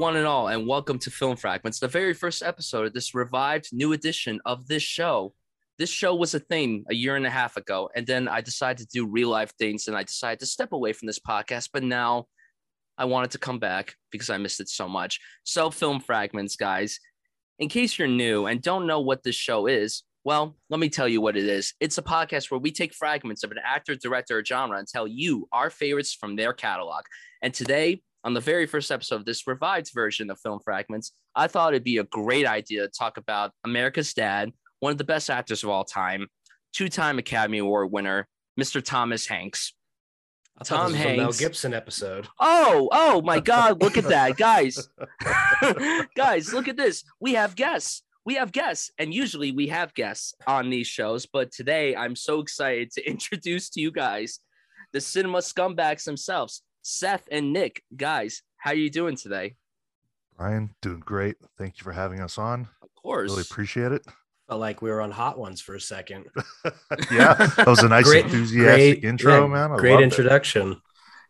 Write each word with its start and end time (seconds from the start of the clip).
one 0.00 0.16
and 0.16 0.26
all, 0.26 0.48
and 0.48 0.66
welcome 0.66 0.98
to 0.98 1.10
Film 1.10 1.36
Fragments, 1.36 1.78
the 1.78 1.86
very 1.86 2.14
first 2.14 2.42
episode 2.42 2.86
of 2.86 2.94
this 2.94 3.14
revived 3.14 3.68
new 3.70 3.92
edition 3.92 4.40
of 4.46 4.66
this 4.66 4.82
show. 4.82 5.34
This 5.78 5.90
show 5.90 6.14
was 6.14 6.32
a 6.32 6.40
thing 6.40 6.86
a 6.88 6.94
year 6.94 7.16
and 7.16 7.26
a 7.26 7.30
half 7.30 7.58
ago, 7.58 7.90
and 7.94 8.06
then 8.06 8.26
I 8.26 8.40
decided 8.40 8.78
to 8.78 8.98
do 8.98 9.06
real 9.06 9.28
life 9.28 9.52
things, 9.58 9.88
and 9.88 9.96
I 9.98 10.04
decided 10.04 10.40
to 10.40 10.46
step 10.46 10.72
away 10.72 10.94
from 10.94 11.04
this 11.04 11.18
podcast. 11.18 11.68
But 11.70 11.82
now 11.82 12.28
I 12.96 13.04
wanted 13.04 13.32
to 13.32 13.38
come 13.38 13.58
back 13.58 13.94
because 14.10 14.30
I 14.30 14.38
missed 14.38 14.58
it 14.58 14.70
so 14.70 14.88
much. 14.88 15.20
So, 15.44 15.70
Film 15.70 16.00
Fragments, 16.00 16.56
guys, 16.56 16.98
in 17.58 17.68
case 17.68 17.98
you're 17.98 18.08
new 18.08 18.46
and 18.46 18.62
don't 18.62 18.86
know 18.86 19.00
what 19.00 19.22
this 19.22 19.36
show 19.36 19.66
is, 19.66 20.02
well, 20.24 20.56
let 20.70 20.80
me 20.80 20.88
tell 20.88 21.08
you 21.08 21.20
what 21.20 21.36
it 21.36 21.44
is. 21.44 21.74
It's 21.78 21.98
a 21.98 22.02
podcast 22.02 22.50
where 22.50 22.60
we 22.60 22.72
take 22.72 22.94
fragments 22.94 23.44
of 23.44 23.50
an 23.50 23.58
actor, 23.62 23.96
director, 23.96 24.38
or 24.38 24.44
genre 24.46 24.78
and 24.78 24.88
tell 24.88 25.06
you 25.06 25.46
our 25.52 25.68
favorites 25.68 26.14
from 26.18 26.36
their 26.36 26.54
catalog. 26.54 27.04
And 27.42 27.52
today, 27.52 28.00
on 28.24 28.34
the 28.34 28.40
very 28.40 28.66
first 28.66 28.90
episode 28.90 29.16
of 29.16 29.24
this 29.24 29.46
revived 29.46 29.90
version 29.94 30.30
of 30.30 30.38
Film 30.40 30.60
Fragments, 30.62 31.12
I 31.34 31.46
thought 31.46 31.72
it'd 31.72 31.84
be 31.84 31.98
a 31.98 32.04
great 32.04 32.46
idea 32.46 32.82
to 32.82 32.88
talk 32.88 33.16
about 33.16 33.52
America's 33.64 34.12
Dad, 34.12 34.52
one 34.80 34.92
of 34.92 34.98
the 34.98 35.04
best 35.04 35.30
actors 35.30 35.62
of 35.62 35.70
all 35.70 35.84
time, 35.84 36.26
two 36.72 36.88
time 36.88 37.18
Academy 37.18 37.58
Award 37.58 37.90
winner, 37.92 38.26
Mr. 38.58 38.82
Thomas 38.82 39.26
Hanks. 39.26 39.72
I 40.58 40.64
Tom 40.64 40.94
a 40.94 40.98
Mel 40.98 41.16
Hanks. 41.16 41.40
Gibson 41.40 41.72
episode. 41.72 42.28
Oh, 42.38 42.88
oh 42.92 43.22
my 43.22 43.40
God, 43.52 43.82
look 43.82 43.96
at 43.96 44.04
that, 44.04 44.36
guys. 44.36 44.88
guys, 46.14 46.52
look 46.52 46.68
at 46.68 46.76
this. 46.76 47.04
We 47.20 47.34
have 47.34 47.56
guests. 47.56 48.02
We 48.26 48.34
have 48.34 48.52
guests, 48.52 48.90
and 48.98 49.14
usually 49.14 49.50
we 49.50 49.68
have 49.68 49.94
guests 49.94 50.34
on 50.46 50.68
these 50.68 50.86
shows, 50.86 51.24
but 51.24 51.50
today 51.50 51.96
I'm 51.96 52.14
so 52.14 52.40
excited 52.40 52.90
to 52.92 53.06
introduce 53.10 53.70
to 53.70 53.80
you 53.80 53.90
guys 53.90 54.40
the 54.92 55.00
cinema 55.00 55.38
scumbags 55.38 56.04
themselves, 56.04 56.62
Seth 56.82 57.28
and 57.30 57.52
Nick. 57.52 57.82
Guys, 57.96 58.42
how 58.56 58.70
are 58.70 58.74
you 58.74 58.90
doing 58.90 59.16
today? 59.16 59.56
Brian, 60.36 60.74
doing 60.80 61.00
great. 61.00 61.36
Thank 61.58 61.78
you 61.78 61.84
for 61.84 61.92
having 61.92 62.20
us 62.20 62.38
on. 62.38 62.68
Of 62.82 62.94
course. 62.94 63.30
Really 63.30 63.42
appreciate 63.42 63.92
it. 63.92 64.02
Felt 64.48 64.60
like 64.60 64.82
we 64.82 64.90
were 64.90 65.00
on 65.00 65.10
Hot 65.10 65.38
Ones 65.38 65.60
for 65.60 65.74
a 65.74 65.80
second. 65.80 66.26
yeah, 67.12 67.34
that 67.34 67.64
was 67.66 67.82
a 67.82 67.88
nice 67.88 68.04
Great- 68.04 68.24
enthusiastic 68.24 69.00
great 69.00 69.08
intro, 69.08 69.42
yeah, 69.42 69.46
man. 69.46 69.72
I 69.72 69.76
Great 69.76 69.92
loved 69.92 70.02
it. 70.02 70.04
introduction. 70.04 70.80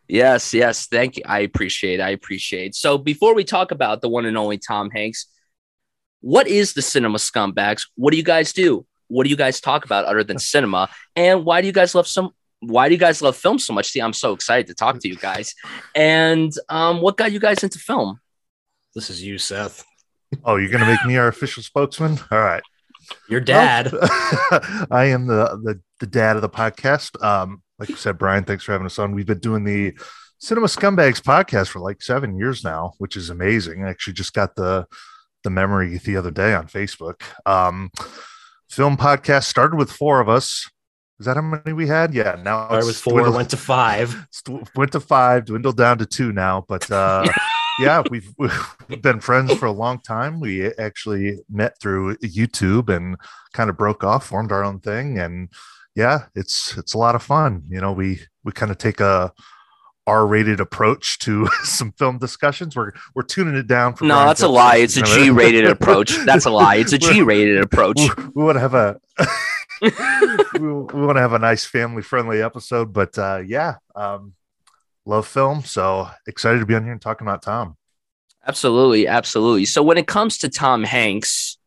Yes, 0.07 0.53
yes. 0.53 0.87
Thank 0.87 1.17
you. 1.17 1.23
I 1.25 1.39
appreciate. 1.39 2.01
I 2.01 2.09
appreciate. 2.09 2.75
So 2.75 2.97
before 2.97 3.33
we 3.35 3.43
talk 3.43 3.71
about 3.71 4.01
the 4.01 4.09
one 4.09 4.25
and 4.25 4.37
only 4.37 4.57
Tom 4.57 4.89
Hanks, 4.89 5.27
what 6.21 6.47
is 6.47 6.73
the 6.73 6.81
cinema 6.81 7.17
scumbags? 7.17 7.87
What 7.95 8.11
do 8.11 8.17
you 8.17 8.23
guys 8.23 8.53
do? 8.53 8.85
What 9.07 9.23
do 9.23 9.29
you 9.29 9.35
guys 9.37 9.61
talk 9.61 9.85
about 9.85 10.05
other 10.05 10.23
than 10.23 10.39
cinema? 10.53 10.89
And 11.15 11.45
why 11.45 11.61
do 11.61 11.67
you 11.67 11.73
guys 11.73 11.93
love 11.95 12.07
some? 12.07 12.31
Why 12.61 12.87
do 12.87 12.93
you 12.93 12.99
guys 12.99 13.21
love 13.21 13.35
film 13.35 13.59
so 13.59 13.73
much? 13.73 13.87
See, 13.87 14.01
I'm 14.01 14.13
so 14.13 14.33
excited 14.33 14.67
to 14.67 14.73
talk 14.73 14.99
to 14.99 15.07
you 15.07 15.15
guys. 15.15 15.55
And 15.95 16.53
um, 16.69 17.01
what 17.01 17.17
got 17.17 17.31
you 17.31 17.39
guys 17.39 17.63
into 17.63 17.79
film? 17.79 18.19
This 18.95 19.09
is 19.09 19.23
you, 19.23 19.37
Seth. 19.37 19.83
Oh, 20.45 20.55
you're 20.55 20.69
gonna 20.69 20.85
make 20.85 21.05
me 21.05 21.17
our 21.17 21.27
official 21.27 21.63
spokesman? 21.63 22.19
All 22.31 22.39
right. 22.39 22.63
Your 23.27 23.41
dad. 23.41 23.87
I 24.91 25.05
am 25.05 25.27
the, 25.27 25.59
the 25.63 25.81
the 25.99 26.07
dad 26.07 26.35
of 26.35 26.41
the 26.41 26.49
podcast. 26.49 27.21
Um, 27.23 27.61
like 27.79 27.89
you 27.89 27.95
said, 27.95 28.17
Brian, 28.17 28.43
thanks 28.43 28.63
for 28.63 28.71
having 28.73 28.85
us 28.85 28.99
on. 28.99 29.13
We've 29.13 29.25
been 29.25 29.39
doing 29.39 29.63
the 29.63 29.93
Cinema 30.39 30.67
Scumbags 30.67 31.21
podcast 31.21 31.69
for 31.69 31.79
like 31.79 32.01
seven 32.01 32.37
years 32.37 32.63
now, 32.63 32.93
which 32.97 33.15
is 33.15 33.29
amazing. 33.29 33.83
I 33.83 33.89
actually 33.89 34.13
just 34.13 34.33
got 34.33 34.55
the 34.55 34.85
the 35.43 35.49
memory 35.49 35.97
the 35.97 36.17
other 36.17 36.31
day 36.31 36.53
on 36.53 36.67
Facebook. 36.67 37.21
Um, 37.45 37.91
film 38.69 38.97
podcast 38.97 39.45
started 39.45 39.77
with 39.77 39.91
four 39.91 40.19
of 40.19 40.29
us. 40.29 40.69
Is 41.21 41.25
that 41.25 41.35
how 41.35 41.43
many 41.43 41.71
we 41.73 41.85
had? 41.85 42.15
Yeah. 42.15 42.35
Now 42.43 42.65
Started 42.65 42.87
was 42.87 42.99
four, 42.99 43.13
dwindled- 43.13 43.35
went 43.35 43.51
to 43.51 43.57
five. 43.57 44.27
went 44.75 44.91
to 44.93 44.99
five, 44.99 45.45
dwindled 45.45 45.77
down 45.77 45.99
to 45.99 46.07
two 46.07 46.31
now. 46.31 46.65
But 46.67 46.89
uh, 46.89 47.27
yeah, 47.79 48.01
we've 48.09 48.33
we've 48.39 49.01
been 49.03 49.19
friends 49.19 49.53
for 49.53 49.67
a 49.67 49.71
long 49.71 49.99
time. 49.99 50.39
We 50.39 50.73
actually 50.79 51.37
met 51.47 51.79
through 51.79 52.15
YouTube 52.17 52.89
and 52.89 53.17
kind 53.53 53.69
of 53.69 53.77
broke 53.77 54.03
off, 54.03 54.25
formed 54.25 54.51
our 54.51 54.63
own 54.63 54.79
thing, 54.79 55.19
and 55.19 55.49
yeah, 55.93 56.23
it's 56.33 56.75
it's 56.75 56.95
a 56.95 56.97
lot 56.97 57.13
of 57.13 57.21
fun. 57.21 57.65
You 57.69 57.81
know, 57.81 57.91
we 57.91 58.21
we 58.43 58.51
kind 58.51 58.71
of 58.71 58.79
take 58.79 58.99
a 58.99 59.31
R-rated 60.07 60.59
approach 60.59 61.19
to 61.19 61.47
some 61.63 61.91
film 61.91 62.17
discussions. 62.17 62.75
We're 62.75 62.93
we're 63.13 63.21
tuning 63.21 63.53
it 63.53 63.67
down. 63.67 63.93
For 63.93 64.05
No, 64.05 64.25
that's 64.25 64.41
a 64.41 64.47
lie. 64.47 64.77
It's 64.77 64.97
a? 64.97 65.03
G-rated 65.03 65.67
approach. 65.67 66.17
That's 66.25 66.45
a 66.45 66.49
lie. 66.49 66.77
It's 66.77 66.93
a 66.93 66.97
G-rated 66.97 67.61
approach. 67.61 67.99
we, 67.99 68.23
we 68.33 68.43
want 68.43 68.55
to 68.55 68.59
have 68.59 68.73
a 68.73 68.99
we, 70.53 70.59
we 70.59 71.05
want 71.05 71.17
to 71.17 71.21
have 71.21 71.33
a 71.33 71.39
nice 71.39 71.65
family 71.65 72.01
friendly 72.01 72.41
episode 72.41 72.93
but 72.93 73.17
uh 73.17 73.41
yeah 73.45 73.75
um 73.95 74.33
love 75.05 75.27
film 75.27 75.63
so 75.63 76.07
excited 76.27 76.59
to 76.59 76.65
be 76.65 76.75
on 76.75 76.83
here 76.83 76.91
and 76.91 77.01
talking 77.01 77.25
about 77.25 77.41
tom 77.41 77.75
Absolutely, 78.47 79.07
absolutely. 79.07 79.65
So 79.65 79.83
when 79.83 79.97
it 79.97 80.07
comes 80.07 80.39
to 80.39 80.49
Tom 80.49 80.83
Hanks, 80.83 81.57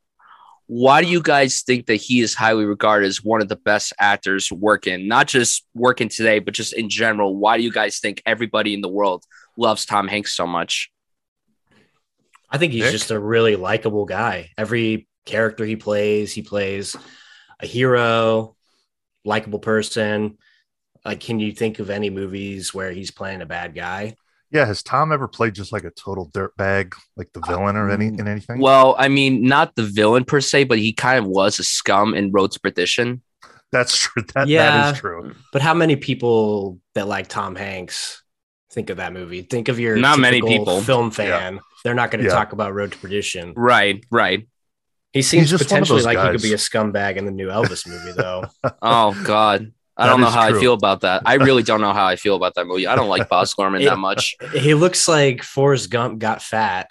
why 0.66 1.02
do 1.02 1.08
you 1.08 1.22
guys 1.22 1.62
think 1.62 1.86
that 1.86 1.96
he 1.96 2.20
is 2.20 2.34
highly 2.34 2.64
regarded 2.64 3.06
as 3.06 3.22
one 3.22 3.40
of 3.40 3.48
the 3.48 3.56
best 3.56 3.92
actors 3.98 4.50
working? 4.50 5.06
Not 5.06 5.28
just 5.28 5.64
working 5.74 6.08
today, 6.08 6.38
but 6.40 6.54
just 6.54 6.72
in 6.72 6.88
general. 6.88 7.36
Why 7.36 7.58
do 7.58 7.62
you 7.62 7.70
guys 7.70 8.00
think 8.00 8.22
everybody 8.26 8.74
in 8.74 8.80
the 8.80 8.88
world 8.88 9.24
loves 9.56 9.86
Tom 9.86 10.08
Hanks 10.08 10.34
so 10.34 10.46
much? 10.46 10.90
I 12.50 12.58
think 12.58 12.72
he's 12.72 12.84
Nick? 12.84 12.92
just 12.92 13.10
a 13.10 13.20
really 13.20 13.56
likable 13.56 14.04
guy. 14.04 14.50
Every 14.58 15.06
character 15.26 15.64
he 15.64 15.76
plays, 15.76 16.32
he 16.32 16.42
plays 16.42 16.96
a 17.64 17.66
hero, 17.66 18.56
likable 19.24 19.58
person. 19.58 20.38
Like, 21.04 21.20
can 21.20 21.38
you 21.40 21.52
think 21.52 21.78
of 21.80 21.90
any 21.90 22.10
movies 22.10 22.72
where 22.72 22.92
he's 22.92 23.10
playing 23.10 23.42
a 23.42 23.46
bad 23.46 23.74
guy? 23.74 24.16
yeah 24.50 24.66
has 24.66 24.82
tom 24.84 25.10
ever 25.10 25.26
played 25.26 25.52
just 25.54 25.72
like 25.72 25.82
a 25.84 25.90
total 25.90 26.28
dirtbag 26.30 26.92
like 27.16 27.28
the 27.32 27.40
villain 27.40 27.74
or 27.76 27.90
any 27.90 28.06
uh, 28.06 28.12
in 28.12 28.28
anything 28.28 28.60
Well, 28.60 28.94
I 28.96 29.08
mean, 29.08 29.42
not 29.42 29.74
the 29.74 29.82
villain 29.82 30.24
per 30.24 30.40
se, 30.40 30.64
but 30.64 30.78
he 30.78 30.92
kind 30.92 31.18
of 31.18 31.26
was 31.26 31.58
a 31.58 31.64
scum 31.64 32.14
in 32.14 32.30
Road 32.30 32.52
to 32.52 32.60
Perdition. 32.60 33.22
that's 33.72 33.96
true 33.98 34.22
that, 34.34 34.46
Yeah. 34.46 34.70
that 34.70 34.94
is 34.94 35.00
true 35.00 35.34
But 35.52 35.62
how 35.62 35.74
many 35.74 35.96
people 35.96 36.78
that 36.94 37.08
like 37.08 37.26
Tom 37.28 37.56
Hanks 37.56 38.22
think 38.70 38.90
of 38.90 38.98
that 38.98 39.12
movie? 39.12 39.42
Think 39.42 39.68
of 39.68 39.80
your 39.80 39.96
Not 39.96 40.20
many 40.20 40.40
people. 40.40 40.80
film 40.82 41.10
fan. 41.10 41.58
They're 41.82 41.94
not 41.94 42.10
going 42.12 42.22
to 42.22 42.28
Yeah. 42.28 42.34
talk 42.36 42.52
about 42.52 42.74
Road 42.74 42.92
to 42.92 42.98
Perdition. 42.98 43.54
Right, 43.56 44.04
right. 44.10 44.46
He 45.14 45.22
seems 45.22 45.48
just 45.48 45.62
potentially 45.64 46.00
those 46.00 46.06
like 46.06 46.18
he 46.18 46.30
could 46.32 46.42
be 46.42 46.52
a 46.52 46.56
scumbag 46.56 47.16
in 47.16 47.24
the 47.24 47.30
new 47.30 47.48
Elvis 47.48 47.86
movie, 47.88 48.12
though. 48.12 48.44
Oh 48.82 49.16
God. 49.24 49.72
I 49.96 50.06
That 50.06 50.10
don't 50.10 50.20
know 50.20 50.26
is 50.26 50.34
how 50.34 50.42
I 50.42 50.52
feel 50.58 50.74
about 50.74 51.02
that. 51.02 51.22
I 51.24 51.34
really 51.34 51.62
don't 51.62 51.80
know 51.80 51.92
how 51.92 52.04
I 52.04 52.16
feel 52.16 52.34
about 52.34 52.54
that 52.56 52.66
movie. 52.66 52.86
I 52.88 52.96
don't 52.96 53.08
like 53.08 53.28
Baz 53.28 53.54
Luhrmann 53.54 53.80
It- 53.80 53.84
that 53.84 53.96
much. 53.98 54.34
he 54.52 54.74
looks 54.74 55.06
like 55.06 55.42
Forrest 55.44 55.88
Gump 55.88 56.18
got 56.18 56.42
fat. 56.42 56.90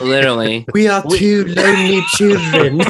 Literally. 0.00 0.66
We 0.74 0.88
are 0.88 1.02
two 1.10 1.46
lonely 1.46 2.02
children. 2.16 2.82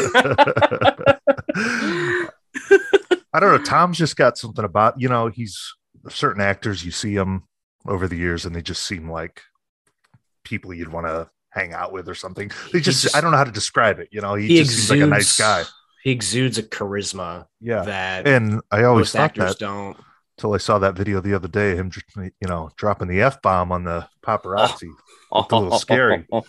I 3.34 3.40
don't 3.40 3.52
know. 3.52 3.62
Tom's 3.64 3.96
just 3.98 4.16
got 4.16 4.36
something 4.36 4.64
about 4.64 5.00
you 5.00 5.08
know. 5.08 5.28
He's 5.28 5.58
certain 6.08 6.42
actors 6.42 6.84
you 6.84 6.90
see 6.90 7.14
him 7.14 7.44
over 7.86 8.06
the 8.06 8.16
years, 8.16 8.44
and 8.44 8.54
they 8.54 8.60
just 8.62 8.84
seem 8.86 9.10
like 9.10 9.40
people 10.44 10.74
you'd 10.74 10.92
want 10.92 11.06
to 11.06 11.30
hang 11.52 11.72
out 11.72 11.92
with 11.92 12.08
or 12.08 12.14
something. 12.14 12.50
They 12.72 12.78
He 12.78 12.82
just, 12.82 13.02
just- 13.02 13.16
I 13.16 13.20
don't 13.20 13.30
know 13.30 13.36
how 13.36 13.44
to 13.44 13.52
describe 13.52 13.98
it. 13.98 14.08
You 14.10 14.20
know, 14.20 14.34
he, 14.34 14.48
he 14.48 14.58
just 14.58 14.70
seems 14.70 14.90
like 14.90 15.00
a 15.00 15.06
nice 15.06 15.38
guy. 15.38 15.64
He 16.02 16.10
exudes 16.10 16.58
a 16.58 16.64
charisma 16.64 17.46
Yeah, 17.60 17.82
that 17.82 18.26
and 18.26 18.60
I 18.72 18.82
always 18.84 19.02
most 19.04 19.12
thought 19.12 19.22
actors 19.22 19.50
that 19.50 19.58
don't. 19.60 19.96
until 20.36 20.54
I 20.54 20.56
saw 20.58 20.80
that 20.80 20.96
video 20.96 21.20
the 21.20 21.34
other 21.34 21.46
day. 21.46 21.76
Him, 21.76 21.92
you 22.16 22.48
know, 22.48 22.70
dropping 22.76 23.06
the 23.06 23.22
f 23.22 23.40
bomb 23.40 23.70
on 23.70 23.84
the 23.84 24.08
paparazzi. 24.20 24.88
Looked 25.30 25.52
a 25.52 25.56
little 25.56 25.78
scary. 25.78 26.26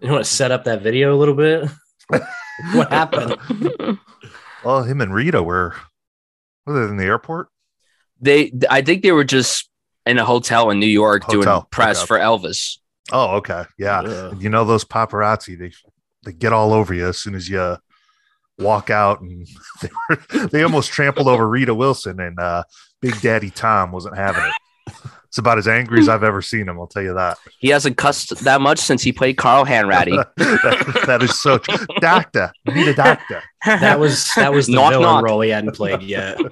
You 0.00 0.12
want 0.12 0.24
to 0.24 0.30
set 0.30 0.52
up 0.52 0.62
that 0.64 0.82
video 0.82 1.12
a 1.12 1.18
little 1.18 1.34
bit? 1.34 1.68
what 2.72 2.88
happened? 2.92 3.98
Well, 4.64 4.84
him 4.84 5.00
and 5.00 5.12
Rita 5.12 5.42
were, 5.42 5.74
were 6.66 6.86
they 6.86 6.90
in 6.90 6.96
the 6.96 7.04
airport? 7.04 7.48
They, 8.20 8.52
I 8.70 8.82
think 8.82 9.02
they 9.02 9.10
were 9.10 9.24
just 9.24 9.68
in 10.06 10.18
a 10.18 10.24
hotel 10.24 10.70
in 10.70 10.78
New 10.78 10.86
York 10.86 11.26
doing 11.28 11.48
press 11.70 11.98
okay. 11.98 12.06
for 12.06 12.18
Elvis. 12.18 12.78
Oh, 13.12 13.36
okay, 13.36 13.64
yeah. 13.78 14.00
Ugh. 14.00 14.32
And 14.32 14.42
you 14.42 14.50
know 14.50 14.64
those 14.64 14.84
paparazzi 14.84 15.58
they 15.58 15.72
they 16.24 16.32
get 16.32 16.52
all 16.52 16.72
over 16.72 16.92
you 16.94 17.06
as 17.08 17.18
soon 17.18 17.34
as 17.34 17.48
you 17.48 17.76
walk 18.58 18.90
out 18.90 19.20
and 19.20 19.46
they, 19.82 19.88
were, 20.08 20.46
they 20.48 20.62
almost 20.62 20.90
trampled 20.90 21.28
over 21.28 21.48
Rita 21.48 21.74
Wilson 21.74 22.20
and 22.20 22.38
uh 22.38 22.64
Big 23.00 23.20
Daddy 23.20 23.50
Tom 23.50 23.92
wasn't 23.92 24.16
having 24.16 24.44
it. 24.44 24.52
It's 25.28 25.36
about 25.36 25.58
as 25.58 25.68
angry 25.68 26.00
as 26.00 26.08
I've 26.08 26.22
ever 26.24 26.40
seen 26.40 26.66
him, 26.68 26.80
I'll 26.80 26.86
tell 26.86 27.02
you 27.02 27.12
that. 27.12 27.36
He 27.60 27.68
hasn't 27.68 27.98
cussed 27.98 28.30
that 28.44 28.62
much 28.62 28.78
since 28.78 29.02
he 29.02 29.12
played 29.12 29.36
Carl 29.36 29.66
Hanratty. 29.66 30.16
that, 30.38 31.04
that 31.06 31.22
is 31.22 31.38
so 31.38 31.58
true. 31.58 31.86
Doctor, 32.00 32.50
you 32.66 32.74
need 32.74 32.88
a 32.88 32.94
doctor. 32.94 33.42
That 33.66 34.00
was 34.00 34.32
that 34.36 34.52
was 34.52 34.66
the 34.68 34.72
Knock, 34.72 34.92
villain 34.92 35.02
knock. 35.02 35.24
role 35.24 35.42
he 35.42 35.50
hadn't 35.50 35.74
played 35.76 36.02
yet. 36.02 36.38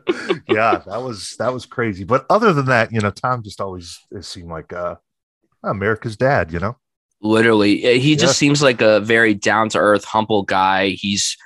Yeah, 0.49 0.83
that 0.87 1.03
was 1.03 1.35
that 1.39 1.53
was 1.53 1.67
crazy. 1.67 2.05
But 2.05 2.27
other 2.31 2.53
than 2.53 2.67
that, 2.67 2.93
you 2.93 3.01
know, 3.01 3.11
Tom 3.11 3.43
just 3.43 3.61
always 3.61 3.99
it 4.13 4.25
seemed 4.25 4.49
like 4.51 4.73
uh 4.73 4.97
America's 5.63 6.17
dad, 6.17 6.53
you 6.53 6.59
know? 6.59 6.77
Literally, 7.23 7.83
eh, 7.85 7.95
he 7.99 8.15
just 8.15 8.35
Yeah. 8.35 8.47
seems 8.49 8.63
like 8.63 8.81
a 8.81 9.01
very 9.01 9.35
down 9.35 9.69
to 9.71 9.79
earth, 9.79 10.05
humble 10.05 10.43
guy. 10.43 10.91
He's 10.91 11.37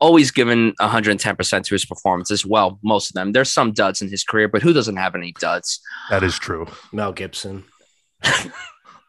always 0.00 0.30
given 0.30 0.74
110% 0.80 1.64
to 1.66 1.74
his 1.74 1.84
performances. 1.84 2.44
Well, 2.44 2.78
most 2.82 3.10
of 3.10 3.14
them. 3.14 3.32
There's 3.32 3.50
some 3.50 3.72
duds 3.72 4.02
in 4.02 4.10
his 4.10 4.24
career, 4.24 4.48
but 4.48 4.62
who 4.62 4.72
doesn't 4.72 4.96
have 4.96 5.14
any 5.14 5.32
duds? 5.38 5.80
That 6.10 6.22
is 6.22 6.38
true. 6.38 6.66
Mel 6.92 7.12
Gibson. 7.12 7.64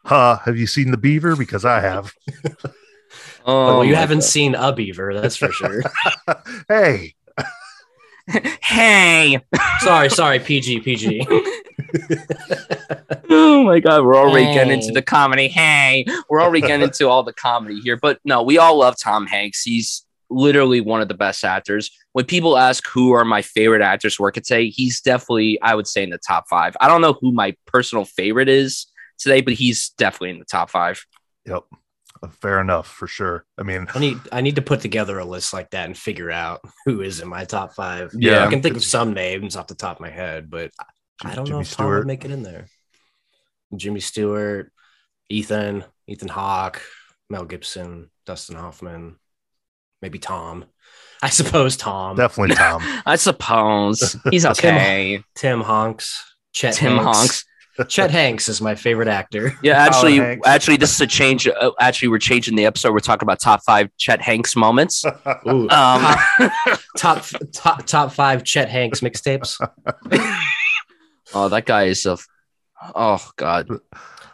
huh, 0.04 0.38
have 0.44 0.56
you 0.56 0.66
seen 0.66 0.90
the 0.90 0.96
beaver? 0.96 1.36
Because 1.36 1.64
I 1.64 1.80
have. 1.80 2.12
Oh, 3.48 3.66
well, 3.78 3.84
you 3.84 3.94
haven't 3.94 4.18
God. 4.18 4.24
seen 4.24 4.54
a 4.56 4.72
beaver, 4.72 5.14
that's 5.14 5.36
for 5.36 5.52
sure. 5.52 5.80
hey, 6.68 7.14
hey. 8.62 9.40
sorry, 9.80 10.10
sorry, 10.10 10.38
PG, 10.38 10.80
PG. 10.80 11.26
Oh 13.28 13.64
my 13.64 13.80
god, 13.80 14.04
we're 14.04 14.16
already 14.16 14.52
getting 14.52 14.72
into 14.72 14.92
the 14.92 15.02
comedy. 15.02 15.48
Hey, 15.48 16.06
we're 16.28 16.40
already 16.40 16.60
getting 16.60 16.82
into 16.82 17.08
all 17.08 17.22
the 17.22 17.32
comedy 17.32 17.80
here. 17.80 17.96
But 17.96 18.20
no, 18.24 18.42
we 18.42 18.58
all 18.58 18.78
love 18.78 18.96
Tom 18.98 19.26
Hanks. 19.26 19.62
He's 19.62 20.06
literally 20.30 20.80
one 20.80 21.00
of 21.00 21.08
the 21.08 21.14
best 21.14 21.44
actors. 21.44 21.90
When 22.12 22.24
people 22.24 22.56
ask 22.56 22.86
who 22.86 23.12
are 23.12 23.24
my 23.24 23.42
favorite 23.42 23.82
actors, 23.82 24.18
where 24.18 24.28
I 24.28 24.32
could 24.32 24.46
say 24.46 24.68
he's 24.68 25.00
definitely, 25.00 25.60
I 25.60 25.74
would 25.74 25.86
say 25.86 26.02
in 26.02 26.10
the 26.10 26.18
top 26.18 26.48
five. 26.48 26.76
I 26.80 26.88
don't 26.88 27.00
know 27.00 27.14
who 27.14 27.32
my 27.32 27.56
personal 27.66 28.04
favorite 28.04 28.48
is 28.48 28.86
today, 29.18 29.40
but 29.40 29.54
he's 29.54 29.90
definitely 29.90 30.30
in 30.30 30.38
the 30.38 30.44
top 30.44 30.70
five. 30.70 31.04
yep, 31.44 31.64
fair 32.28 32.60
enough 32.60 32.86
for 32.86 33.06
sure. 33.06 33.44
I 33.58 33.62
mean, 33.62 33.86
I 33.94 33.98
need 33.98 34.18
I 34.32 34.40
need 34.40 34.56
to 34.56 34.62
put 34.62 34.80
together 34.80 35.18
a 35.18 35.24
list 35.24 35.52
like 35.52 35.70
that 35.70 35.86
and 35.86 35.96
figure 35.96 36.30
out 36.30 36.60
who 36.84 37.00
is 37.02 37.20
in 37.20 37.28
my 37.28 37.44
top 37.44 37.74
five. 37.74 38.12
Yeah. 38.14 38.44
I 38.44 38.50
can 38.50 38.62
think 38.62 38.76
of 38.76 38.84
some 38.84 39.12
names 39.14 39.56
off 39.56 39.66
the 39.66 39.74
top 39.74 39.96
of 39.96 40.00
my 40.00 40.10
head, 40.10 40.50
but 40.50 40.70
I 41.24 41.34
don't 41.34 41.48
know 41.48 41.56
Jimmy 41.56 41.60
if 41.62 41.72
Tom 41.72 41.86
would 41.90 42.06
make 42.06 42.24
it 42.24 42.30
in 42.30 42.42
there. 42.42 42.66
Jimmy 43.74 44.00
Stewart, 44.00 44.72
Ethan, 45.28 45.84
Ethan 46.06 46.28
Hawke, 46.28 46.82
Mel 47.28 47.44
Gibson, 47.44 48.10
Dustin 48.26 48.56
Hoffman, 48.56 49.16
maybe 50.02 50.18
Tom. 50.18 50.66
I 51.22 51.30
suppose 51.30 51.76
Tom. 51.76 52.16
definitely 52.16 52.54
Tom. 52.54 52.82
I 53.06 53.16
suppose 53.16 54.16
he's 54.30 54.42
Tim- 54.42 54.52
okay. 54.52 55.22
Tim 55.34 55.60
Honks, 55.60 56.22
Chet 56.52 56.74
Tim 56.74 56.96
Hanks. 56.98 57.18
Hanks. 57.18 57.44
Chet 57.84 58.10
Hanks 58.10 58.48
is 58.48 58.60
my 58.60 58.74
favorite 58.74 59.08
actor. 59.08 59.52
Yeah, 59.62 59.74
actually, 59.84 60.16
Hanks. 60.16 60.46
actually, 60.48 60.76
this 60.78 60.94
is 60.94 61.00
a 61.00 61.06
change. 61.06 61.46
Uh, 61.48 61.70
actually, 61.80 62.08
we're 62.08 62.18
changing 62.18 62.56
the 62.56 62.64
episode. 62.66 62.92
We're 62.92 63.00
talking 63.00 63.26
about 63.26 63.40
top 63.40 63.62
five 63.64 63.90
Chet 63.96 64.20
Hanks 64.20 64.56
moments. 64.56 65.04
Ooh, 65.48 65.68
Um, 65.70 66.16
top 66.96 67.24
top 67.52 67.84
top 67.86 68.12
five 68.12 68.44
Chet 68.44 68.68
Hanks 68.68 69.00
mixtapes. 69.00 69.56
oh, 71.34 71.48
that 71.48 71.66
guy 71.66 71.84
is 71.84 72.06
a. 72.06 72.18
Oh 72.94 73.26
God, 73.36 73.68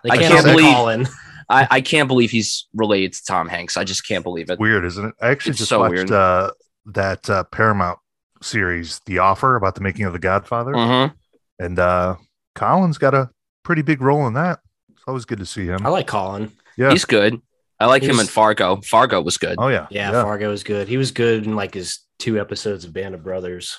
They 0.02 0.10
I 0.10 0.16
can't, 0.18 0.32
can't 0.34 0.44
believe- 0.46 0.74
Colin. 0.74 1.08
I, 1.48 1.66
I 1.70 1.80
can't 1.82 2.08
believe 2.08 2.30
he's 2.30 2.66
related 2.72 3.12
to 3.14 3.24
Tom 3.24 3.46
Hanks. 3.48 3.76
I 3.76 3.84
just 3.84 4.06
can't 4.08 4.24
believe 4.24 4.48
it. 4.48 4.58
Weird, 4.58 4.86
isn't 4.86 5.04
it? 5.04 5.14
I 5.20 5.28
actually 5.30 5.50
It's 5.50 5.58
just 5.58 5.68
so 5.68 5.80
watched 5.80 5.92
weird. 5.94 6.10
uh, 6.10 6.50
that 6.86 7.28
uh, 7.28 7.44
Paramount 7.44 7.98
series, 8.40 9.00
The 9.04 9.18
Offer, 9.18 9.56
about 9.56 9.74
the 9.74 9.82
making 9.82 10.06
of 10.06 10.14
The 10.14 10.18
Godfather, 10.18 10.72
Mhm. 10.72 11.12
and 11.58 11.78
uh, 11.78 12.16
Colin's 12.54 12.96
got 12.96 13.12
a 13.14 13.28
pretty 13.64 13.82
big 13.82 14.00
role 14.00 14.26
in 14.26 14.35
that. 14.35 14.61
It's 14.91 15.03
always 15.06 15.25
good 15.25 15.38
to 15.38 15.47
see 15.47 15.67
him. 15.67 15.85
I 15.87 15.88
like 15.91 16.06
Colin. 16.06 16.53
Yeah. 16.76 16.91
He's 16.91 17.05
good. 17.05 17.41
I 17.81 17.87
like 17.87 18.03
him 18.03 18.11
He's- 18.11 18.20
in 18.23 18.26
Fargo. 18.29 18.81
Fargo 18.82 19.20
was 19.20 19.38
good. 19.38 19.56
Oh 19.59 19.69
yeah. 19.69 19.87
Yeah, 19.91 20.11
Fargo 20.23 20.50
was 20.50 20.62
good. 20.62 20.88
He 20.88 20.97
was 20.97 21.11
good 21.11 21.47
in 21.47 21.56
like 21.56 21.75
his 21.75 21.99
two 22.19 22.38
episodes 22.41 22.85
of 22.85 22.93
Band 22.93 23.14
of 23.14 23.25
Brothers. 23.25 23.79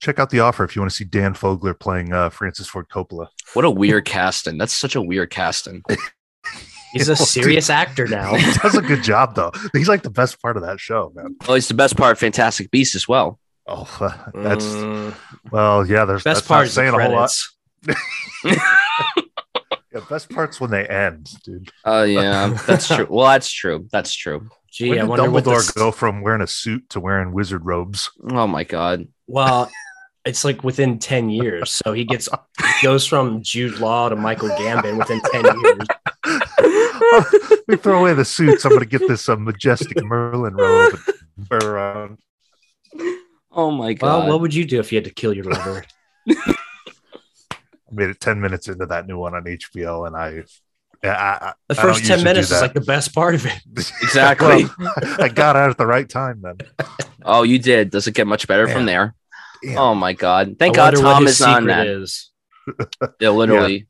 Check 0.00 0.18
out 0.18 0.30
The 0.30 0.40
Offer 0.40 0.64
if 0.64 0.74
you 0.74 0.82
want 0.82 0.90
to 0.90 0.96
see 0.96 1.04
Dan 1.04 1.34
Fogler 1.34 1.78
playing 1.78 2.12
uh, 2.12 2.28
Francis 2.28 2.66
Ford 2.66 2.88
Coppola. 2.92 3.28
What 3.54 3.64
a 3.64 3.70
weird 3.70 4.04
casting. 4.04 4.58
That's 4.58 4.72
such 4.72 4.96
a 4.96 5.00
weird 5.00 5.30
casting. 5.30 5.82
He's 6.92 7.08
a 7.08 7.12
well, 7.12 7.16
serious 7.26 7.70
actor 7.70 8.06
now. 8.06 8.34
He 8.36 8.52
does 8.58 8.76
a 8.76 8.82
good 8.82 9.02
job 9.02 9.34
though. 9.34 9.52
He's 9.72 9.88
like 9.88 10.02
the 10.02 10.10
best 10.10 10.42
part 10.42 10.56
of 10.56 10.62
that 10.64 10.78
show, 10.80 11.12
man. 11.14 11.36
Oh, 11.48 11.54
he's 11.54 11.68
the 11.68 11.74
best 11.74 11.96
part 11.96 12.12
of 12.12 12.18
Fantastic 12.18 12.70
Beasts 12.70 12.94
as 12.94 13.08
well. 13.08 13.38
Oh, 13.66 13.84
that's 14.34 14.64
Mm, 14.66 15.14
well, 15.50 15.86
yeah. 15.86 16.04
There's 16.04 16.22
best 16.22 16.40
that's 16.40 16.46
part 16.48 16.58
not 16.58 16.66
is 16.66 16.74
the 16.74 16.80
saying 16.82 16.94
a 16.94 17.02
whole 17.02 17.12
lot. 17.14 17.30
Credits. 19.14 19.30
Yeah, 19.92 20.00
best 20.10 20.28
parts 20.30 20.60
when 20.60 20.70
they 20.70 20.86
end, 20.86 21.30
dude. 21.44 21.70
Oh 21.84 22.02
yeah, 22.02 22.56
that's 22.66 22.88
true. 22.88 23.06
Well, 23.08 23.26
that's 23.28 23.50
true. 23.50 23.86
That's 23.92 24.12
true. 24.14 24.48
Gee, 24.72 24.88
when 24.90 24.98
I 24.98 25.00
did 25.02 25.08
wonder 25.08 25.30
what 25.30 25.44
Dumbledore 25.44 25.56
this, 25.58 25.70
go 25.70 25.92
from 25.92 26.20
wearing 26.22 26.42
a 26.42 26.48
suit 26.48 26.88
to 26.90 27.00
wearing 27.00 27.32
wizard 27.32 27.64
robes? 27.64 28.10
Oh 28.28 28.48
my 28.48 28.64
god. 28.64 29.06
Well, 29.28 29.70
it's 30.24 30.44
like 30.44 30.64
within 30.64 30.98
10 30.98 31.30
years. 31.30 31.70
So 31.84 31.92
he 31.92 32.04
gets 32.04 32.28
he 32.58 32.86
goes 32.86 33.06
from 33.06 33.42
Jude 33.42 33.78
Law 33.78 34.08
to 34.08 34.16
Michael 34.16 34.48
Gambon 34.48 34.98
within 34.98 35.20
10 35.30 35.44
years. 35.60 35.86
we 37.68 37.76
throw 37.76 38.00
away 38.00 38.14
the 38.14 38.24
suits. 38.24 38.64
I'm 38.64 38.70
going 38.70 38.80
to 38.80 38.86
get 38.86 39.06
this 39.06 39.28
uh, 39.28 39.36
majestic 39.36 40.02
Merlin 40.02 40.54
robe 40.54 40.98
and 41.06 41.48
wear 41.48 41.60
around. 41.70 42.18
Oh 43.52 43.70
my 43.70 43.96
Well, 44.00 44.22
god. 44.22 44.28
what 44.28 44.40
would 44.40 44.54
you 44.54 44.64
do 44.64 44.80
if 44.80 44.90
you 44.90 44.96
had 44.96 45.04
to 45.04 45.14
kill 45.14 45.32
your 45.32 45.44
lover? 45.44 45.84
I 47.94 48.00
made 48.00 48.10
it 48.10 48.20
10 48.20 48.40
minutes 48.40 48.68
into 48.68 48.86
that 48.86 49.06
new 49.06 49.18
one 49.18 49.34
on 49.34 49.44
HBO, 49.44 50.06
and 50.06 50.16
I, 50.16 50.44
I, 51.02 51.08
I, 51.08 51.52
The 51.68 51.78
I 51.78 51.82
first 51.82 52.04
10 52.04 52.24
minutes 52.24 52.50
is 52.50 52.60
like 52.60 52.72
the 52.74 52.80
best 52.80 53.14
part 53.14 53.34
of 53.34 53.46
it. 53.46 53.52
Exactly. 54.02 54.66
Well, 54.78 54.92
I 55.18 55.28
got 55.28 55.56
out 55.56 55.70
at 55.70 55.78
the 55.78 55.86
right 55.86 56.08
time 56.08 56.40
then. 56.42 56.58
oh, 57.24 57.42
you 57.42 57.58
did. 57.58 57.90
Does 57.90 58.06
it 58.06 58.14
get 58.14 58.26
much 58.26 58.46
better 58.46 58.66
from 58.68 58.86
there? 58.86 59.14
Damn. 59.62 59.78
Oh 59.78 59.94
my 59.94 60.12
god. 60.12 60.56
Thank 60.58 60.76
I 60.76 60.76
God 60.76 60.84
wonder 60.94 61.02
what 61.06 61.12
Tom 61.14 61.22
his 61.26 61.40
is 61.40 61.42
on 61.42 61.66
that. 61.66 61.86
is. 61.86 62.30
Yeah, 63.20 63.30
literally. 63.30 63.86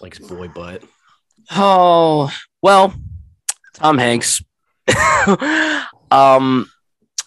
Like 0.00 0.16
his 0.16 0.28
boy 0.28 0.48
butt. 0.48 0.82
Oh 1.52 2.32
well, 2.60 2.92
Tom 3.74 3.98
Hanks. 3.98 4.42
um, 6.10 6.68